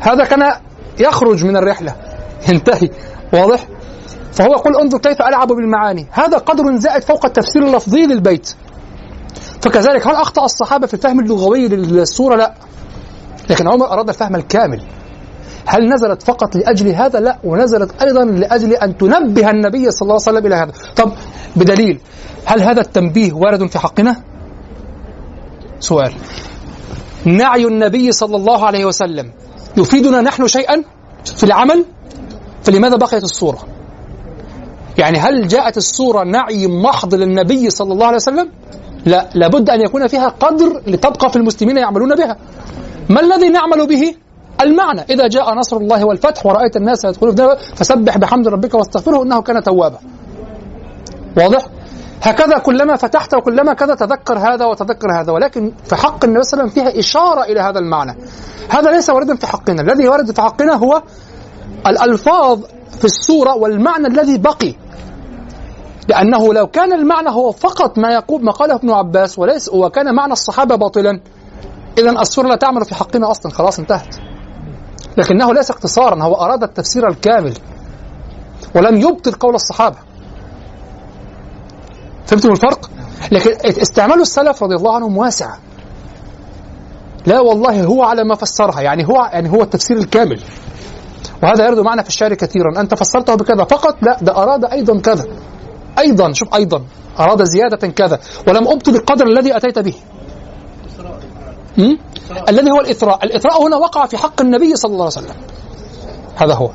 هذا 0.00 0.24
كان 0.24 0.52
يخرج 1.00 1.44
من 1.44 1.56
الرحلة. 1.56 1.94
ينتهي. 2.48 2.90
واضح؟ 3.32 3.66
فهو 4.32 4.52
يقول 4.52 4.76
انظر 4.76 4.98
كيف 4.98 5.22
ألعب 5.22 5.48
بالمعاني. 5.48 6.06
هذا 6.10 6.38
قدر 6.38 6.76
زائد 6.76 7.02
فوق 7.02 7.24
التفسير 7.24 7.62
اللفظي 7.62 8.06
للبيت. 8.06 8.54
فكذلك 9.60 10.06
هل 10.06 10.14
أخطأ 10.14 10.44
الصحابة 10.44 10.86
في 10.86 10.94
الفهم 10.94 11.20
اللغوي 11.20 11.68
للسورة؟ 11.68 12.36
لا. 12.36 12.54
لكن 13.50 13.68
عمر 13.68 13.86
أراد 13.86 14.08
الفهم 14.08 14.36
الكامل. 14.36 14.82
هل 15.66 15.88
نزلت 15.88 16.22
فقط 16.22 16.56
لأجل 16.56 16.88
هذا؟ 16.88 17.20
لا. 17.20 17.38
ونزلت 17.44 18.02
أيضا 18.02 18.24
لأجل 18.24 18.72
أن 18.72 18.96
تنبه 18.96 19.50
النبي 19.50 19.90
صلى 19.90 20.02
الله 20.02 20.20
عليه 20.26 20.38
وسلم 20.38 20.46
إلى 20.46 20.54
هذا. 20.54 20.72
طب 20.96 21.12
بدليل. 21.56 22.00
هل 22.44 22.62
هذا 22.62 22.80
التنبيه 22.80 23.32
وارد 23.32 23.66
في 23.66 23.78
حقنا؟ 23.78 24.16
سؤال. 25.80 26.12
نعي 27.24 27.64
النبي 27.66 28.12
صلى 28.12 28.36
الله 28.36 28.66
عليه 28.66 28.84
وسلم. 28.84 29.32
يفيدنا 29.76 30.20
نحن 30.20 30.46
شيئا 30.46 30.84
في 31.24 31.44
العمل؟ 31.44 31.84
فلماذا 32.62 32.96
بقيت 32.96 33.24
الصورة؟ 33.24 33.58
يعني 34.98 35.18
هل 35.18 35.48
جاءت 35.48 35.76
الصورة 35.76 36.24
نعي 36.24 36.66
محض 36.66 37.14
للنبي 37.14 37.70
صلى 37.70 37.92
الله 37.92 38.06
عليه 38.06 38.16
وسلم؟ 38.16 38.48
لا 39.06 39.28
لابد 39.34 39.70
أن 39.70 39.80
يكون 39.80 40.06
فيها 40.06 40.28
قدر 40.28 40.82
لتبقى 40.86 41.30
في 41.30 41.36
المسلمين 41.36 41.76
يعملون 41.76 42.14
بها. 42.14 42.36
ما 43.08 43.20
الذي 43.20 43.48
نعمل 43.48 43.86
به؟ 43.86 44.14
المعنى. 44.60 45.00
إذا 45.10 45.28
جاء 45.28 45.54
نصر 45.54 45.76
الله 45.76 46.04
والفتح 46.04 46.46
ورأيت 46.46 46.76
الناس 46.76 47.04
يدخلون 47.04 47.56
فسبح 47.74 48.18
بحمد 48.18 48.48
ربك 48.48 48.74
واستغفره 48.74 49.22
إنه 49.22 49.42
كان 49.42 49.62
توابا. 49.62 49.98
واضح؟ 51.36 51.66
هكذا 52.22 52.58
كلما 52.58 52.96
فتحت 52.96 53.34
وكلما 53.34 53.74
كذا 53.74 53.94
تذكر 53.94 54.38
هذا 54.38 54.64
وتذكر 54.64 55.20
هذا. 55.20 55.32
ولكن 55.32 55.72
في 55.84 55.96
حق 55.96 56.24
النبي 56.24 56.42
صلى 56.42 56.60
الله 56.60 56.72
عليه 56.72 56.82
وسلم 56.82 56.92
فيها 56.92 57.00
إشارة 57.00 57.42
إلى 57.42 57.60
هذا 57.60 57.78
المعنى. 57.78 58.16
هذا 58.68 58.90
ليس 58.90 59.10
واردا 59.10 59.36
في 59.36 59.46
حقنا. 59.46 59.82
الذي 59.82 60.08
ورد 60.08 60.34
في 60.34 60.42
حقنا 60.42 60.74
هو 60.74 61.02
الألفاظ 61.86 62.60
في 62.98 63.04
السورة 63.04 63.56
والمعنى 63.56 64.06
الذي 64.06 64.38
بقي. 64.38 64.74
لأنه 66.08 66.54
لو 66.54 66.66
كان 66.66 66.92
المعنى 66.92 67.30
هو 67.30 67.52
فقط 67.52 67.98
ما 67.98 68.12
يقول 68.12 68.44
ما 68.44 68.52
قاله 68.52 68.74
ابن 68.74 68.90
عباس 68.90 69.38
وليس 69.38 69.68
وكان 69.68 70.14
معنى 70.14 70.32
الصحابة 70.32 70.76
باطلا 70.76 71.20
إذا 71.98 72.10
السورة 72.10 72.48
لا 72.48 72.56
تعمل 72.56 72.84
في 72.84 72.94
حقنا 72.94 73.30
أصلا. 73.30 73.52
خلاص 73.52 73.78
انتهت. 73.78 74.16
لكنه 75.16 75.54
ليس 75.54 75.70
اقتصارا 75.70 76.22
هو 76.22 76.34
أراد 76.34 76.62
التفسير 76.62 77.08
الكامل. 77.08 77.54
ولم 78.74 78.96
يبطل 78.96 79.32
قول 79.32 79.54
الصحابة. 79.54 79.96
فهمتم 82.26 82.50
الفرق؟ 82.50 82.90
لكن 83.32 83.50
استعمال 83.64 84.20
السلف 84.20 84.62
رضي 84.62 84.74
الله 84.74 84.94
عنهم 84.94 85.16
واسع. 85.16 85.56
لا 87.26 87.40
والله 87.40 87.84
هو 87.84 88.02
على 88.02 88.24
ما 88.24 88.34
فسرها 88.34 88.80
يعني 88.80 89.08
هو 89.08 89.30
يعني 89.32 89.50
هو 89.50 89.62
التفسير 89.62 89.96
الكامل. 89.96 90.42
وهذا 91.42 91.66
يرد 91.66 91.78
معنا 91.78 92.02
في 92.02 92.08
الشعر 92.08 92.34
كثيرا. 92.34 92.80
أنت 92.80 92.94
فسرته 92.94 93.34
بكذا. 93.34 93.64
فقط 93.64 93.96
لا 94.02 94.18
ده 94.22 94.36
أراد 94.36 94.64
أيضا 94.64 95.00
كذا. 95.00 95.24
أيضا 95.98 96.32
شوف 96.32 96.54
أيضا. 96.54 96.82
أراد 97.18 97.44
زيادة 97.44 97.88
كذا. 97.88 98.18
ولم 98.48 98.68
أبطل 98.68 98.94
القدر 98.94 99.26
الذي 99.26 99.56
أتيت 99.56 99.78
به. 99.78 99.94
الذي 102.48 102.70
هو 102.70 102.80
الإثراء. 102.80 103.24
الإثراء 103.24 103.66
هنا 103.66 103.76
وقع 103.76 104.06
في 104.06 104.16
حق 104.16 104.40
النبي 104.40 104.76
صلى 104.76 104.92
الله 104.92 105.04
عليه 105.04 105.26
وسلم. 105.26 105.36
هذا 106.36 106.54
هو. 106.54 106.70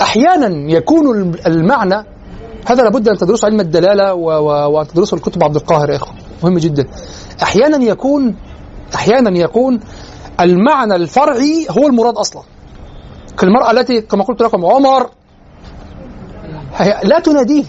أحيانا 0.00 0.72
يكون 0.72 1.34
المعنى 1.46 2.11
هذا 2.66 2.82
لابد 2.82 3.08
أن 3.08 3.16
تدرسوا 3.16 3.48
علم 3.48 3.60
الدلالة. 3.60 4.14
وأن 4.14 4.86
تدرسوا 4.86 5.18
الكتب 5.18 5.44
عبد 5.44 5.56
القاهر 5.56 5.90
يا 5.90 5.96
إخوة. 5.96 6.14
مهم 6.42 6.58
جدا. 6.58 6.86
أحيانا 7.42 7.84
يكون 7.84 8.36
أحيانا 8.94 9.38
يكون 9.38 9.80
المعنى 10.40 10.94
الفرعي 10.94 11.66
هو 11.70 11.86
المراد 11.86 12.14
أصلا. 12.16 12.42
كالمرأة 13.38 13.70
التي 13.70 14.00
كما 14.00 14.24
قلت 14.24 14.42
لكم 14.42 14.64
عمر 14.66 15.10
هي 16.74 17.00
لا 17.04 17.18
تناديه. 17.18 17.64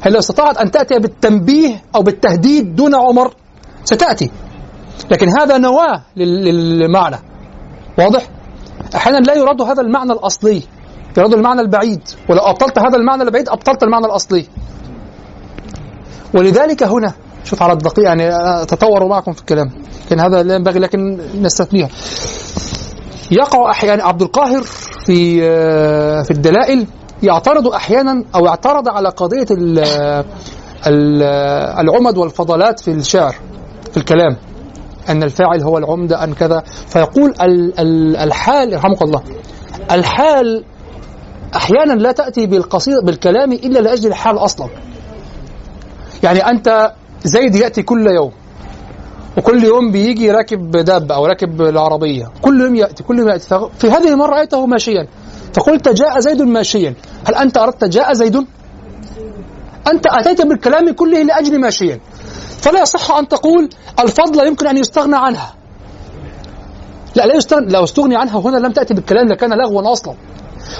هل 0.00 0.12
لو 0.12 0.18
استطاعت 0.18 0.56
أن 0.56 0.70
تأتي 0.70 0.98
بالتنبيه 0.98 1.82
أو 1.94 2.02
بالتهديد 2.02 2.76
دون 2.76 2.94
عمر 2.94 3.34
ستأتي. 3.84 4.30
لكن 5.10 5.28
هذا 5.28 5.58
نواة 5.58 6.02
للمعنى. 6.16 7.16
واضح؟ 7.98 8.28
أحيانا 8.94 9.18
لا 9.18 9.34
يراد 9.34 9.62
هذا 9.62 9.82
المعنى 9.82 10.12
الأصلي. 10.12 10.62
يراد 11.16 11.34
المعنى 11.34 11.60
البعيد. 11.60 12.00
ولو 12.28 12.40
أبطلت 12.40 12.78
هذا 12.78 12.96
المعنى 12.96 13.22
البعيد 13.22 13.48
أبطلت 13.48 13.82
المعنى 13.82 14.06
الأصلي. 14.06 14.46
ولذلك 16.34 16.82
هنا 16.82 17.12
شوف 17.44 17.62
على 17.62 17.72
الدقيق 17.72 18.04
يعني 18.04 18.28
أتطور 18.62 19.08
معكم 19.08 19.32
في 19.32 19.40
الكلام. 19.40 19.70
لكن 20.06 20.20
هذا 20.20 20.42
لا 20.42 20.54
ينبغي 20.54 20.78
لكن 20.78 21.18
نستثنيها. 21.42 21.88
يقع 23.30 23.70
أحيانا 23.70 24.04
عبد 24.04 24.22
القاهر 24.22 24.62
في 25.06 25.40
في 26.24 26.30
الدلائل 26.30 26.86
يعترض 27.22 27.68
أحيانا 27.68 28.24
أو 28.34 28.48
اعترض 28.48 28.88
على 28.88 29.08
قضية 29.08 29.46
العمد 31.78 32.18
والفضلات 32.18 32.80
في 32.80 32.90
الشعر 32.90 33.34
في 33.90 33.96
الكلام. 33.96 34.36
أن 35.08 35.22
الفاعل 35.22 35.62
هو 35.62 35.78
العمدة 35.78 36.24
أن 36.24 36.34
كذا. 36.34 36.62
فيقول 36.86 37.34
الحال 38.18 38.72
يرحمك 38.72 39.02
الله 39.02 39.22
الحال 39.90 40.64
أحيانا 41.56 41.92
لا 41.92 42.12
تأتي 42.12 42.46
بالقصيدة 42.46 43.00
بالكلام 43.00 43.52
إلا 43.52 43.78
لأجل 43.78 44.08
الحال 44.08 44.38
أصلا. 44.38 44.68
يعني 46.22 46.50
أنت 46.50 46.92
زيد 47.24 47.54
يأتي 47.54 47.82
كل 47.82 48.06
يوم 48.06 48.32
وكل 49.36 49.64
يوم 49.64 49.92
بيجي 49.92 50.30
راكب 50.30 50.70
دابة 50.70 51.14
أو 51.14 51.26
راكب 51.26 51.62
العربية 51.62 52.30
كل 52.42 52.60
يوم 52.60 52.74
يأتي 52.74 53.02
كل 53.02 53.18
يوم 53.18 53.28
يأتي. 53.28 53.68
في 53.78 53.90
هذه 53.90 54.08
المرة 54.08 54.30
رأيته 54.30 54.66
ماشيا. 54.66 55.06
فقلت 55.54 55.88
جاء 55.88 56.20
زيد 56.20 56.42
ماشيا. 56.42 56.94
هل 57.28 57.34
أنت 57.34 57.58
أردت 57.58 57.84
جاء 57.84 58.12
زيد؟ 58.12 58.36
أنت 59.92 60.06
أتيت 60.06 60.42
بالكلام 60.42 60.92
كله 60.92 61.22
لأجل 61.22 61.60
ماشيا. 61.60 62.00
فلا 62.60 62.82
يصح 62.82 63.16
أن 63.16 63.28
تقول 63.28 63.68
الفضل 64.00 64.46
يمكن 64.46 64.66
أن 64.66 64.76
يستغنى 64.76 65.16
عنها. 65.16 65.54
لا 67.14 67.26
لا 67.26 67.36
يستغنى 67.36 67.72
لو 67.72 67.84
استغني 67.84 68.16
عنها. 68.16 68.40
هنا 68.40 68.56
لم 68.56 68.72
تأتي 68.72 68.94
بالكلام 68.94 69.28
لكان 69.28 69.50
لغوا 69.50 69.92
أصلا. 69.92 70.14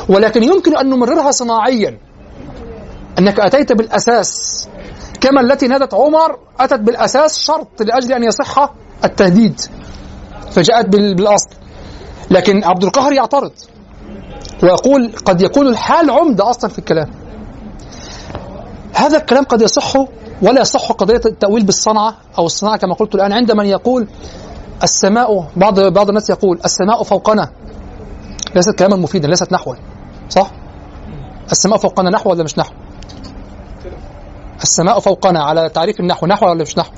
ولكن 0.08 0.42
يمكن 0.42 0.76
أن 0.76 0.90
نمررها 0.90 1.30
صناعيا. 1.30 1.98
أنك 3.18 3.40
أتيت 3.40 3.72
بالأساس. 3.72 4.68
كما 5.20 5.40
التي 5.40 5.68
نادت 5.68 5.94
عمر 5.94 6.38
أتت 6.60 6.80
بالأساس 6.80 7.38
شرط 7.38 7.82
لأجل 7.82 8.12
أن 8.12 8.24
يصح 8.24 8.72
التهديد. 9.04 9.60
فجاءت 10.50 10.86
بالأصل. 10.86 11.50
لكن 12.30 12.64
عبد 12.64 12.84
القاهر 12.84 13.12
يعترض. 13.12 13.52
ويقول 14.62 15.12
قد 15.24 15.42
يكون 15.42 15.66
الحال 15.66 16.10
عمدة 16.10 16.50
أصلا 16.50 16.70
في 16.70 16.78
الكلام. 16.78 17.10
هذا 18.94 19.16
الكلام 19.16 19.44
قد 19.44 19.62
يصح 19.62 19.96
ولا 20.42 20.60
يصح 20.60 20.92
قضية 20.92 21.20
التأويل 21.26 21.64
بالصنعة 21.64 22.16
أو 22.38 22.46
الصناعة 22.46 22.76
كما 22.76 22.94
قلت 22.94 23.14
الآن. 23.14 23.32
عند 23.32 23.52
من 23.52 23.66
يقول 23.66 24.08
السماء 24.82 25.50
بعض 25.56 25.80
بعض 25.80 26.08
الناس 26.08 26.30
يقول 26.30 26.60
السماء 26.64 27.02
فوقنا. 27.02 27.50
ليست 28.54 28.70
كلاما 28.78 28.96
مفيدا 28.96 29.28
ليست 29.28 29.52
نحوا 29.52 29.74
صح؟ 30.28 30.50
السماء 31.52 31.78
فوقنا 31.78 32.10
نحو 32.10 32.30
ولا 32.30 32.44
مش 32.44 32.58
نحو؟ 32.58 32.72
السماء 34.62 35.00
فوقنا 35.00 35.44
على 35.44 35.68
تعريف 35.68 36.00
النحو 36.00 36.26
نحو 36.26 36.46
ولا 36.46 36.62
مش 36.62 36.78
نحو؟ 36.78 36.90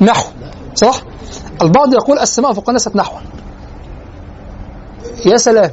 نحو 0.00 0.24
صح؟ 0.74 1.00
البعض 1.62 1.94
يقول 1.94 2.18
السماء 2.18 2.52
فوقنا 2.52 2.72
ليست 2.72 2.96
نحوا 2.96 3.18
يا 5.26 5.36
سلام 5.36 5.70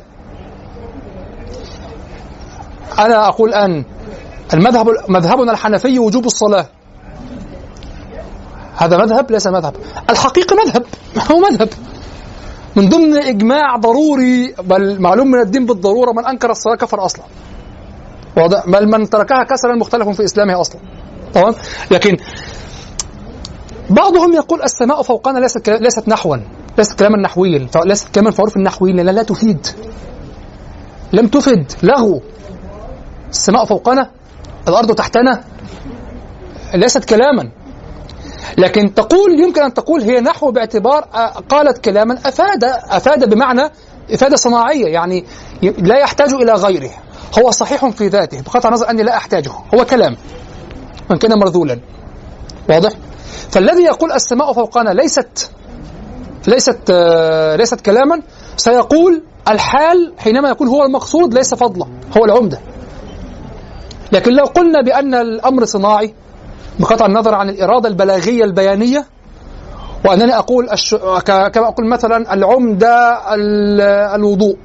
أنا 3.00 3.28
أقول 3.28 3.54
أن 3.54 3.86
المذهب 4.54 4.88
مذهبنا 5.08 5.52
الحنفي 5.52 6.00
وجوب 6.00 6.26
الصلاة 6.26 6.66
هذا 8.76 8.98
مذهب 8.98 9.32
ليس 9.32 9.48
مذهب 9.48 9.76
الحقيقة 10.10 10.56
مذهب 10.66 10.84
هو 11.32 11.40
مذهب 11.40 11.70
من 12.76 12.90
ضمن 12.90 13.18
إجماع 13.18 13.76
ضروري 13.76 14.56
بل 14.64 15.02
معلوم 15.02 15.32
من 15.32 15.40
الدين 15.40 15.66
بالضرورة 15.66 16.12
من 16.12 16.26
أنكر 16.26 16.52
الصلاة 16.52 16.76
كفر 16.76 17.06
أصلا. 17.06 17.26
واضح؟ 18.38 18.70
بل 18.70 18.92
من 18.92 19.10
تركها 19.10 19.44
كسرا 19.44 19.76
مختلف 19.76 20.10
في 20.10 20.24
إسلامه 20.24 20.62
أصلا. 20.62 20.82
تمام؟ 21.34 21.54
لكن 21.92 22.18
بعضهم 23.90 24.34
يقول 24.34 24.62
السماء 24.62 25.02
فوقنا 25.02 25.40
ليست 25.40 25.70
ليست 25.70 26.08
نحوا 26.08 26.38
ليست 26.78 27.00
كلاما 27.00 27.18
نحويا 27.18 27.68
ليست 27.86 28.16
كلاما 28.16 28.32
في 28.32 28.42
عرف 28.42 28.58
النحوي 28.58 28.94
لأنها 28.94 29.14
لا 29.14 29.24
تفيد. 29.24 29.68
لم 31.14 31.28
تفد 31.28 31.72
لغو 31.84 32.22
السماء 33.30 33.66
فوقنا 33.66 34.12
الأرض 34.68 34.92
تحتنا 34.92 35.44
ليست 36.74 37.06
كلاما. 37.06 37.52
لكن 38.58 38.94
تقول 38.94 39.40
يمكن 39.40 39.62
أن 39.62 39.74
تقول 39.74 40.02
هي 40.02 40.22
نحو 40.22 40.52
باعتبار 40.52 41.08
آه، 41.14 41.28
قالت 41.28 41.78
كلاما 41.78 42.20
أفاد 42.26 42.64
أفاد 42.90 43.30
بمعنى 43.30 43.72
إفادة 44.14 44.36
صناعية 44.36 44.86
يعني 44.86 45.26
لا 45.62 45.98
يحتاج 45.98 46.34
إلى 46.34 46.54
غيره. 46.54 46.92
هو 47.40 47.52
صحيح 47.52 47.86
في 47.86 48.08
ذاته 48.08 48.42
بقطع 48.42 48.70
النظر 48.70 48.90
أني 48.90 49.04
لا 49.04 49.18
أحتاجه. 49.18 49.52
هو 49.76 49.86
كلام 49.86 50.16
وإن 51.10 51.18
كان 51.18 51.40
مرذولا. 51.40 51.80
واضح؟ 52.70 52.92
فالذي 53.52 53.84
يقول 53.84 54.12
السماء 54.12 54.54
فوقنا 54.54 54.90
ليست 54.90 55.52
ليست 56.48 56.80
آه، 56.90 57.56
ليست 57.56 57.82
كلاما 57.82 58.22
سيقول 58.58 59.24
الحال 59.48 60.14
حينما 60.18 60.50
يكون 60.50 60.68
هو 60.68 60.84
المقصود 60.84 61.34
ليس 61.34 61.54
فضلا 61.54 61.88
هو 62.18 62.26
العمدة. 62.26 62.60
لكن 64.12 64.32
لو 64.32 64.46
قلنا 64.46 64.82
بأن 64.82 65.14
الأمر 65.14 65.66
صناعي 65.66 66.14
بقطع 66.80 67.06
النظر 67.06 67.36
عن 67.36 67.50
الإرادة 67.50 67.90
البلاغية 67.90 68.44
البيانية 68.44 69.06
وأنني 70.06 70.38
أقول 70.38 70.70
الش... 70.70 70.96
كما 71.26 71.68
أقول 71.68 71.88
مثلا 71.90 72.34
العمدة 72.34 73.18
ال- 73.36 73.82
الوضوء 74.16 74.58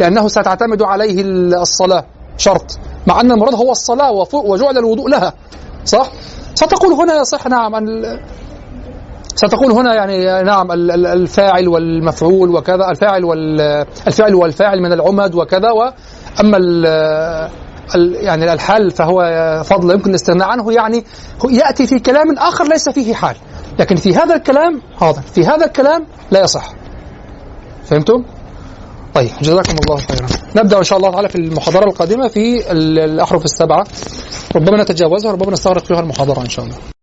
لأنه 0.00 0.28
ستعتمد 0.28 0.82
عليه 0.82 1.20
ال- 1.20 1.54
الصلاة 1.54 2.04
شرط 2.36 2.78
مع 3.06 3.20
أن 3.20 3.32
المراد 3.32 3.54
هو 3.54 3.70
الصلاة 3.72 4.12
وف- 4.12 4.34
وجعل 4.34 4.78
الوضوء 4.78 5.08
لها 5.08 5.32
صح؟ 5.84 6.06
ستقول 6.54 6.92
هنا 6.92 7.20
يصح 7.20 7.46
نعم 7.46 7.74
ال- 7.74 8.20
ستقول 9.34 9.72
هنا 9.72 9.94
يعني 9.94 10.42
نعم 10.42 10.72
ال- 10.72 10.90
ال- 10.90 11.06
الفاعل 11.06 11.68
والمفعول 11.68 12.50
وكذا 12.50 12.90
الفاعل 12.90 13.24
والفعل 13.24 14.34
والفاعل 14.34 14.80
من 14.82 14.92
العمد 14.92 15.34
وكذا 15.34 15.72
ال- 16.54 17.50
يعني 18.20 18.52
الحال 18.52 18.90
فهو 18.90 19.22
فضل 19.64 19.90
يمكن 19.94 20.10
الاستغناء 20.10 20.48
عنه 20.48 20.72
يعني 20.72 21.04
يأتي 21.50 21.86
في 21.86 21.98
كلام 21.98 22.38
آخر 22.38 22.68
ليس 22.68 22.88
فيه 22.88 23.14
حال. 23.14 23.36
لكن 23.78 23.96
في 23.96 24.14
هذا 24.16 24.34
الكلام 24.36 24.82
حاضر. 25.00 25.20
في 25.34 25.46
هذا 25.46 25.66
الكلام 25.66 26.06
لا 26.30 26.40
يصح. 26.40 26.70
فهمتم؟ 27.84 28.24
طيب 29.14 29.30
جزاكم 29.42 29.74
الله 29.84 29.96
خيرا. 29.96 30.26
نبدأ 30.56 30.78
إن 30.78 30.82
شاء 30.84 30.98
الله 30.98 31.10
تعالى 31.10 31.28
في 31.28 31.34
المحاضرة 31.36 31.84
القادمة 31.84 32.28
في 32.28 32.72
ال- 32.72 32.98
الأحرف 32.98 33.44
السبعة. 33.44 33.84
ربما 34.56 34.82
نتجاوزها 34.82 35.30
وربما 35.30 35.52
نستغرق 35.52 35.84
فيها 35.84 36.00
المحاضرة 36.00 36.40
إن 36.40 36.48
شاء 36.48 36.64
الله. 36.64 36.95